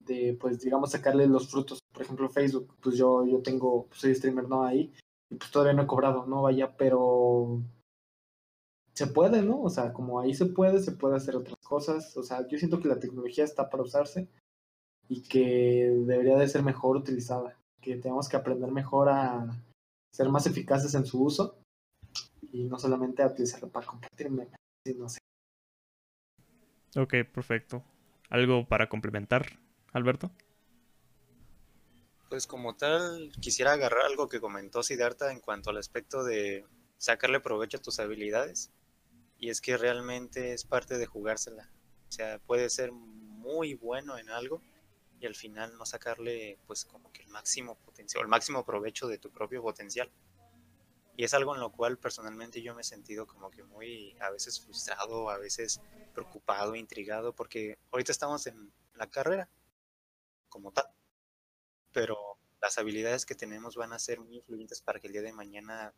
de 0.00 0.36
pues, 0.40 0.60
digamos, 0.60 0.90
sacarle 0.90 1.26
los 1.26 1.48
frutos. 1.48 1.80
Por 1.92 2.02
ejemplo, 2.02 2.28
Facebook, 2.28 2.74
pues 2.80 2.96
yo, 2.96 3.26
yo 3.26 3.40
tengo, 3.42 3.86
pues, 3.86 4.00
soy 4.00 4.14
streamer, 4.14 4.48
no 4.48 4.64
ahí, 4.64 4.92
y 5.30 5.36
pues 5.36 5.50
todavía 5.50 5.74
no 5.74 5.82
he 5.82 5.86
cobrado, 5.86 6.26
no 6.26 6.42
vaya, 6.42 6.76
pero 6.76 7.62
se 8.94 9.06
puede, 9.06 9.42
¿no? 9.42 9.62
O 9.62 9.70
sea, 9.70 9.92
como 9.92 10.20
ahí 10.20 10.34
se 10.34 10.46
puede, 10.46 10.80
se 10.80 10.92
puede 10.92 11.16
hacer 11.16 11.36
otras 11.36 11.56
cosas. 11.64 12.16
O 12.16 12.22
sea, 12.22 12.46
yo 12.48 12.58
siento 12.58 12.80
que 12.80 12.88
la 12.88 12.98
tecnología 12.98 13.44
está 13.44 13.70
para 13.70 13.82
usarse 13.82 14.28
y 15.08 15.22
que 15.22 15.90
debería 16.06 16.36
de 16.36 16.48
ser 16.48 16.62
mejor 16.62 16.96
utilizada. 16.96 17.56
Que 17.80 17.96
tenemos 17.96 18.28
que 18.28 18.36
aprender 18.36 18.70
mejor 18.70 19.08
a 19.08 19.46
ser 20.12 20.28
más 20.28 20.46
eficaces 20.46 20.94
en 20.94 21.06
su 21.06 21.22
uso 21.22 21.58
y 22.52 22.64
no 22.64 22.78
solamente 22.78 23.22
a 23.22 23.28
utilizarlo 23.28 23.68
para 23.68 23.86
compartir 23.86 24.30
memes, 24.30 24.58
no 24.96 25.08
sé. 25.08 25.18
Ok, 26.96 27.14
perfecto. 27.32 27.82
¿Algo 28.28 28.66
para 28.66 28.88
complementar, 28.88 29.58
Alberto? 29.92 30.30
Pues 32.28 32.46
como 32.46 32.76
tal, 32.76 33.32
quisiera 33.40 33.72
agarrar 33.72 34.06
algo 34.06 34.28
que 34.28 34.40
comentó 34.40 34.82
Siddhartha 34.82 35.32
en 35.32 35.40
cuanto 35.40 35.70
al 35.70 35.78
aspecto 35.78 36.24
de 36.24 36.64
sacarle 36.98 37.40
provecho 37.40 37.78
a 37.78 37.82
tus 37.82 37.98
habilidades 37.98 38.70
y 39.38 39.50
es 39.50 39.60
que 39.60 39.76
realmente 39.76 40.52
es 40.52 40.64
parte 40.64 40.98
de 40.98 41.06
jugársela. 41.06 41.70
O 42.08 42.12
sea, 42.12 42.38
puede 42.38 42.70
ser 42.70 42.92
muy 42.92 43.74
bueno 43.74 44.18
en 44.18 44.30
algo 44.30 44.62
y 45.22 45.26
al 45.26 45.36
final 45.36 45.78
no 45.78 45.86
sacarle 45.86 46.58
pues 46.66 46.84
como 46.84 47.12
que 47.12 47.22
el 47.22 47.28
máximo 47.28 47.76
potencial, 47.76 48.22
el 48.22 48.28
máximo 48.28 48.64
provecho 48.64 49.06
de 49.06 49.18
tu 49.18 49.30
propio 49.30 49.62
potencial. 49.62 50.10
Y 51.16 51.22
es 51.22 51.32
algo 51.32 51.54
en 51.54 51.60
lo 51.60 51.70
cual 51.70 51.96
personalmente 51.96 52.60
yo 52.60 52.74
me 52.74 52.80
he 52.80 52.84
sentido 52.84 53.24
como 53.24 53.48
que 53.48 53.62
muy 53.62 54.16
a 54.18 54.30
veces 54.30 54.60
frustrado, 54.60 55.30
a 55.30 55.38
veces 55.38 55.80
preocupado, 56.12 56.74
intrigado, 56.74 57.32
porque 57.34 57.78
ahorita 57.92 58.10
estamos 58.10 58.48
en 58.48 58.72
la 58.94 59.08
carrera 59.08 59.48
como 60.48 60.72
tal, 60.72 60.86
pero 61.92 62.18
las 62.60 62.78
habilidades 62.78 63.24
que 63.24 63.36
tenemos 63.36 63.76
van 63.76 63.92
a 63.92 64.00
ser 64.00 64.18
muy 64.18 64.36
influyentes 64.36 64.80
para 64.80 64.98
que 64.98 65.06
el 65.06 65.12
día 65.12 65.22
de 65.22 65.32
mañana 65.32 65.94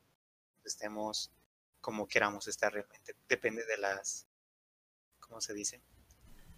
estemos 0.64 1.32
como 1.80 2.06
queramos 2.06 2.46
estar 2.46 2.74
realmente. 2.74 3.16
Depende 3.26 3.64
de 3.64 3.78
las, 3.78 4.26
¿cómo 5.20 5.40
se 5.40 5.54
dice? 5.54 5.80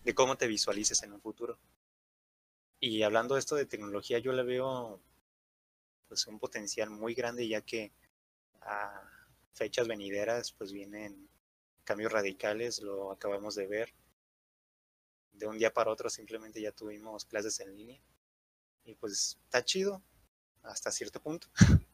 De 0.02 0.16
cómo 0.16 0.36
te 0.36 0.48
visualices 0.48 1.00
en 1.04 1.12
un 1.12 1.20
futuro. 1.20 1.60
Y 2.80 3.02
hablando 3.02 3.34
de 3.34 3.40
esto 3.40 3.54
de 3.54 3.66
tecnología, 3.66 4.18
yo 4.18 4.32
le 4.32 4.42
veo 4.42 5.00
pues 6.08 6.26
un 6.26 6.38
potencial 6.38 6.90
muy 6.90 7.14
grande 7.14 7.48
ya 7.48 7.60
que 7.62 7.92
a 8.62 9.02
fechas 9.54 9.88
venideras 9.88 10.52
pues 10.52 10.72
vienen 10.72 11.28
cambios 11.84 12.12
radicales, 12.12 12.82
lo 12.82 13.12
acabamos 13.12 13.54
de 13.54 13.66
ver. 13.66 13.94
De 15.32 15.46
un 15.46 15.58
día 15.58 15.72
para 15.72 15.90
otro 15.90 16.10
simplemente 16.10 16.60
ya 16.60 16.72
tuvimos 16.72 17.24
clases 17.24 17.60
en 17.60 17.76
línea. 17.76 18.00
Y 18.84 18.94
pues 18.94 19.38
está 19.44 19.64
chido 19.64 20.02
hasta 20.62 20.90
cierto 20.90 21.20
punto. 21.20 21.48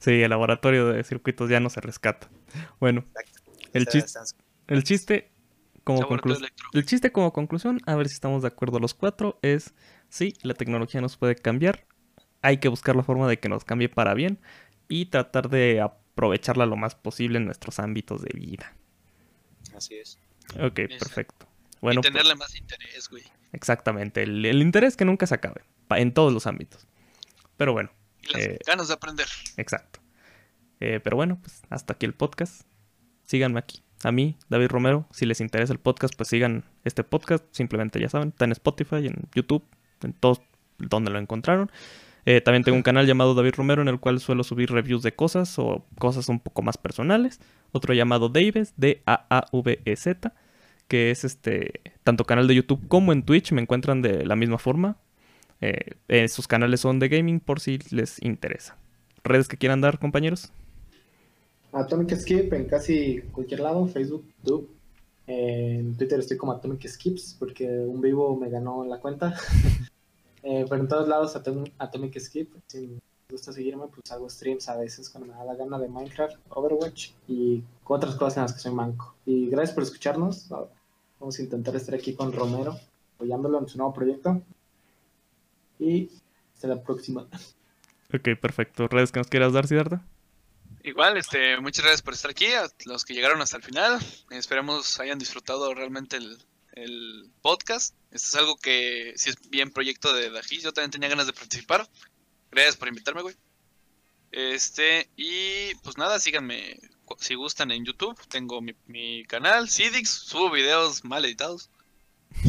Sí, 0.00 0.22
el 0.22 0.30
laboratorio 0.30 0.86
de 0.86 1.04
circuitos 1.04 1.50
ya 1.50 1.60
no 1.60 1.68
se 1.68 1.82
rescata. 1.82 2.30
Bueno, 2.78 3.04
el 3.74 4.82
chiste 4.82 5.29
como 5.94 6.08
conclusión. 6.08 6.50
El 6.72 6.86
chiste 6.86 7.12
como 7.12 7.32
conclusión, 7.32 7.80
a 7.86 7.94
ver 7.94 8.08
si 8.08 8.14
estamos 8.14 8.42
de 8.42 8.48
acuerdo 8.48 8.78
los 8.78 8.94
cuatro, 8.94 9.38
es 9.42 9.74
sí, 10.08 10.34
la 10.42 10.54
tecnología 10.54 11.00
nos 11.00 11.16
puede 11.16 11.36
cambiar. 11.36 11.86
Hay 12.42 12.58
que 12.58 12.68
buscar 12.68 12.96
la 12.96 13.02
forma 13.02 13.28
de 13.28 13.38
que 13.38 13.48
nos 13.48 13.64
cambie 13.64 13.88
para 13.88 14.14
bien 14.14 14.38
y 14.88 15.06
tratar 15.06 15.48
de 15.50 15.80
aprovecharla 15.80 16.66
lo 16.66 16.76
más 16.76 16.94
posible 16.94 17.38
en 17.38 17.44
nuestros 17.44 17.78
ámbitos 17.78 18.22
de 18.22 18.30
vida. 18.34 18.74
Así 19.76 19.94
es. 19.94 20.18
Ok, 20.54 20.74
perfecto. 20.98 21.46
Bueno, 21.80 22.00
y 22.00 22.02
tenerle 22.02 22.34
más 22.34 22.54
interés, 22.56 23.08
güey. 23.08 23.24
Exactamente, 23.52 24.22
el, 24.22 24.44
el 24.44 24.62
interés 24.62 24.96
que 24.96 25.04
nunca 25.04 25.26
se 25.26 25.34
acabe, 25.34 25.62
en 25.90 26.12
todos 26.12 26.32
los 26.32 26.46
ámbitos. 26.46 26.86
Pero 27.56 27.72
bueno, 27.72 27.90
y 28.22 28.32
las 28.32 28.42
eh, 28.42 28.58
ganas 28.66 28.88
de 28.88 28.94
aprender. 28.94 29.26
Exacto. 29.56 30.00
Eh, 30.80 31.00
pero 31.02 31.16
bueno, 31.16 31.38
pues 31.40 31.62
hasta 31.68 31.92
aquí 31.92 32.06
el 32.06 32.14
podcast. 32.14 32.62
Síganme 33.24 33.58
aquí. 33.58 33.82
A 34.02 34.12
mí, 34.12 34.36
David 34.48 34.68
Romero. 34.68 35.06
Si 35.10 35.26
les 35.26 35.40
interesa 35.40 35.72
el 35.72 35.78
podcast, 35.78 36.14
pues 36.16 36.28
sigan 36.28 36.64
este 36.84 37.04
podcast. 37.04 37.44
Simplemente 37.50 38.00
ya 38.00 38.08
saben, 38.08 38.28
está 38.28 38.46
en 38.46 38.52
Spotify, 38.52 39.06
en 39.06 39.28
YouTube, 39.34 39.64
en 40.02 40.12
todos 40.14 40.40
donde 40.78 41.10
lo 41.10 41.18
encontraron. 41.18 41.70
Eh, 42.24 42.40
también 42.40 42.64
tengo 42.64 42.76
un 42.76 42.82
canal 42.82 43.06
llamado 43.06 43.34
David 43.34 43.54
Romero 43.56 43.82
en 43.82 43.88
el 43.88 43.98
cual 43.98 44.20
suelo 44.20 44.44
subir 44.44 44.70
reviews 44.70 45.02
de 45.02 45.12
cosas 45.12 45.58
o 45.58 45.84
cosas 45.98 46.28
un 46.28 46.40
poco 46.40 46.62
más 46.62 46.78
personales. 46.78 47.40
Otro 47.72 47.94
llamado 47.94 48.28
Daves, 48.28 48.74
D-A-A-V-E-Z, 48.76 50.32
que 50.88 51.10
es 51.10 51.24
este 51.24 51.80
tanto 52.02 52.24
canal 52.24 52.46
de 52.46 52.54
YouTube 52.54 52.86
como 52.88 53.12
en 53.12 53.22
Twitch. 53.22 53.52
Me 53.52 53.62
encuentran 53.62 54.02
de 54.02 54.24
la 54.24 54.36
misma 54.36 54.58
forma. 54.58 54.96
Eh, 55.60 56.28
sus 56.28 56.48
canales 56.48 56.80
son 56.80 56.98
de 57.00 57.08
gaming 57.08 57.40
por 57.40 57.60
si 57.60 57.78
les 57.90 58.22
interesa. 58.22 58.78
¿Redes 59.24 59.48
que 59.48 59.58
quieran 59.58 59.82
dar, 59.82 59.98
compañeros? 59.98 60.52
Atomic 61.72 62.16
Skip 62.16 62.52
en 62.52 62.66
casi 62.66 63.20
cualquier 63.32 63.60
lado, 63.60 63.86
Facebook, 63.86 64.24
YouTube. 64.42 64.68
en 65.26 65.96
Twitter 65.96 66.18
estoy 66.18 66.36
como 66.36 66.52
Atomic 66.52 66.86
Skips 66.86 67.36
porque 67.38 67.66
un 67.68 68.00
vivo 68.00 68.36
me 68.36 68.50
ganó 68.50 68.84
la 68.84 68.98
cuenta. 68.98 69.34
eh, 70.42 70.66
pero 70.68 70.82
en 70.82 70.88
todos 70.88 71.08
lados 71.08 71.36
Atomic 71.36 72.18
Skip. 72.18 72.52
Si 72.66 72.86
les 72.86 73.00
gusta 73.30 73.52
seguirme, 73.52 73.86
pues 73.86 74.10
hago 74.10 74.28
streams 74.28 74.68
a 74.68 74.76
veces 74.76 75.08
cuando 75.10 75.32
me 75.32 75.38
da 75.38 75.44
la 75.44 75.54
gana 75.54 75.78
de 75.78 75.88
Minecraft, 75.88 76.36
Overwatch 76.50 77.12
y 77.28 77.62
otras 77.84 78.14
cosas 78.16 78.36
en 78.36 78.42
las 78.44 78.52
que 78.52 78.60
soy 78.60 78.72
manco. 78.72 79.14
Y 79.24 79.48
gracias 79.48 79.74
por 79.74 79.84
escucharnos. 79.84 80.48
Vamos 81.20 81.38
a 81.38 81.42
intentar 81.42 81.76
estar 81.76 81.94
aquí 81.94 82.14
con 82.14 82.32
Romero, 82.32 82.76
apoyándolo 83.16 83.58
en 83.58 83.68
su 83.68 83.78
nuevo 83.78 83.92
proyecto. 83.92 84.40
Y 85.78 86.10
hasta 86.54 86.68
la 86.68 86.82
próxima. 86.82 87.26
Ok, 88.12 88.28
perfecto. 88.40 88.88
¿Redes 88.88 89.12
que 89.12 89.20
nos 89.20 89.28
quieras 89.28 89.52
dar, 89.52 89.66
Siddhartha? 89.66 90.04
Igual, 90.82 91.18
este, 91.18 91.60
muchas 91.60 91.84
gracias 91.84 92.02
por 92.02 92.14
estar 92.14 92.30
aquí, 92.30 92.46
los 92.86 93.04
que 93.04 93.12
llegaron 93.12 93.42
hasta 93.42 93.58
el 93.58 93.62
final. 93.62 94.00
Esperemos 94.30 94.98
hayan 94.98 95.18
disfrutado 95.18 95.74
realmente 95.74 96.16
el, 96.16 97.30
podcast. 97.42 97.94
Esto 98.10 98.28
es 98.28 98.34
algo 98.36 98.56
que, 98.56 99.12
si 99.16 99.28
es 99.30 99.50
bien 99.50 99.70
proyecto 99.70 100.14
de 100.14 100.30
Dajis, 100.30 100.62
yo 100.62 100.72
también 100.72 100.90
tenía 100.90 101.10
ganas 101.10 101.26
de 101.26 101.34
participar. 101.34 101.86
Gracias 102.50 102.76
por 102.76 102.88
invitarme, 102.88 103.20
güey. 103.20 103.36
Este, 104.32 105.10
y 105.16 105.74
pues 105.82 105.98
nada, 105.98 106.18
síganme 106.18 106.80
si 107.18 107.34
gustan 107.34 107.70
en 107.70 107.84
YouTube. 107.84 108.18
Tengo 108.28 108.62
mi, 108.62 108.74
mi 108.86 109.24
canal, 109.24 109.68
Cidix, 109.68 110.08
subo 110.08 110.50
videos 110.50 111.04
mal 111.04 111.24
editados. 111.26 111.68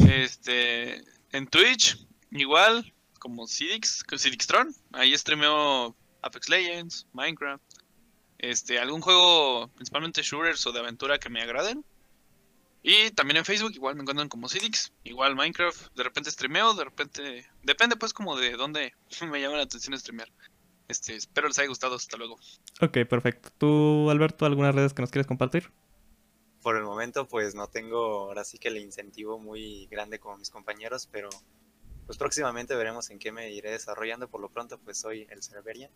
Este, 0.08 1.02
en 1.32 1.46
Twitch, 1.48 1.98
igual, 2.30 2.94
como 3.18 3.46
Cidix, 3.46 4.02
Cidixtron. 4.16 4.74
Ahí 4.92 5.16
streameo 5.16 5.94
Apex 6.22 6.48
Legends, 6.48 7.06
Minecraft. 7.12 7.62
Este, 8.42 8.78
algún 8.78 9.00
juego, 9.00 9.68
principalmente 9.68 10.22
shooters 10.22 10.66
o 10.66 10.72
de 10.72 10.80
aventura 10.80 11.18
que 11.18 11.30
me 11.30 11.40
agraden. 11.40 11.82
Y 12.82 13.10
también 13.12 13.38
en 13.38 13.44
Facebook 13.44 13.72
igual 13.74 13.94
me 13.94 14.02
encuentran 14.02 14.28
como 14.28 14.48
Cidix, 14.48 14.92
igual 15.04 15.36
Minecraft, 15.36 15.94
de 15.94 16.02
repente 16.02 16.30
streameo, 16.30 16.74
de 16.74 16.84
repente, 16.84 17.46
depende 17.62 17.96
pues 17.96 18.12
como 18.12 18.36
de 18.36 18.52
dónde 18.56 18.92
me 19.30 19.40
llama 19.40 19.56
la 19.56 19.62
atención 19.62 19.98
streamear. 19.98 20.28
Este, 20.88 21.16
espero 21.16 21.48
les 21.48 21.58
haya 21.58 21.68
gustado, 21.68 21.94
hasta 21.94 22.18
luego. 22.18 22.38
Ok, 22.82 22.98
perfecto. 23.08 23.48
¿Tú, 23.56 24.10
Alberto, 24.10 24.44
algunas 24.44 24.74
redes 24.74 24.92
que 24.92 25.00
nos 25.00 25.10
quieres 25.10 25.26
compartir? 25.26 25.70
por 26.62 26.76
el 26.76 26.84
momento 26.84 27.26
pues 27.26 27.54
no 27.54 27.68
tengo 27.68 27.98
ahora 27.98 28.44
sí 28.44 28.58
que 28.58 28.68
el 28.68 28.78
incentivo 28.78 29.38
muy 29.38 29.86
grande 29.86 30.18
como 30.18 30.38
mis 30.38 30.48
compañeros, 30.48 31.08
pero 31.10 31.28
pues 32.06 32.16
próximamente 32.16 32.74
veremos 32.74 33.10
en 33.10 33.18
qué 33.18 33.32
me 33.32 33.50
iré 33.50 33.72
desarrollando. 33.72 34.28
Por 34.28 34.40
lo 34.40 34.48
pronto 34.48 34.78
pues 34.78 34.98
soy 34.98 35.26
el 35.30 35.42
Cerberian. 35.42 35.90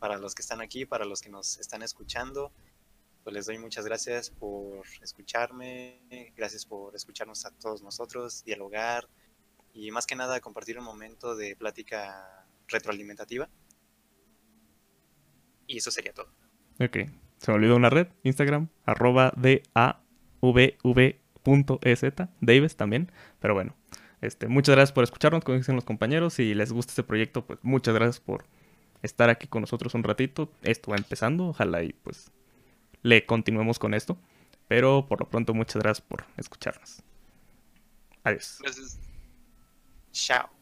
Para 0.00 0.18
los 0.18 0.34
que 0.34 0.42
están 0.42 0.60
aquí, 0.60 0.84
para 0.84 1.04
los 1.04 1.20
que 1.20 1.28
nos 1.28 1.58
están 1.58 1.82
escuchando, 1.82 2.50
pues 3.22 3.32
les 3.34 3.46
doy 3.46 3.58
muchas 3.58 3.84
gracias 3.84 4.30
por 4.30 4.82
escucharme, 5.02 6.32
gracias 6.36 6.66
por 6.66 6.96
escucharnos 6.96 7.46
a 7.46 7.52
todos 7.52 7.82
nosotros, 7.82 8.42
dialogar 8.44 9.08
y 9.72 9.92
más 9.92 10.06
que 10.06 10.16
nada 10.16 10.40
compartir 10.40 10.78
un 10.78 10.84
momento 10.84 11.36
de 11.36 11.54
plática 11.54 12.46
retroalimentativa. 12.66 13.48
Y 15.66 15.78
eso 15.78 15.90
sería 15.92 16.12
todo. 16.12 16.32
Ok. 16.80 16.96
Se 17.38 17.50
me 17.50 17.56
olvidó 17.56 17.76
una 17.76 17.88
red, 17.88 18.08
Instagram, 18.22 18.68
arroba 18.84 19.32
davv.ez, 19.36 20.80
Davis 22.40 22.76
también. 22.76 23.12
Pero 23.38 23.54
bueno, 23.54 23.74
este, 24.20 24.48
muchas 24.48 24.74
gracias 24.74 24.92
por 24.92 25.04
escucharnos, 25.04 25.44
como 25.44 25.56
dicen 25.56 25.74
los 25.74 25.84
compañeros. 25.84 26.34
Si 26.34 26.54
les 26.54 26.72
gusta 26.72 26.90
este 26.90 27.02
proyecto, 27.02 27.46
pues 27.46 27.58
muchas 27.62 27.94
gracias 27.94 28.20
por 28.20 28.44
estar 29.02 29.30
aquí 29.30 29.46
con 29.46 29.62
nosotros 29.62 29.94
un 29.94 30.02
ratito. 30.02 30.50
Esto 30.62 30.90
va 30.90 30.96
empezando, 30.96 31.48
ojalá 31.48 31.82
y 31.82 31.92
pues 31.92 32.30
le 33.02 33.26
continuemos 33.26 33.78
con 33.78 33.94
esto. 33.94 34.18
Pero 34.68 35.06
por 35.08 35.20
lo 35.20 35.28
pronto, 35.28 35.52
muchas 35.54 35.82
gracias 35.82 36.06
por 36.06 36.24
escucharnos. 36.36 37.02
Adiós. 38.22 38.58
Gracias. 38.60 38.98
Chao. 40.12 40.59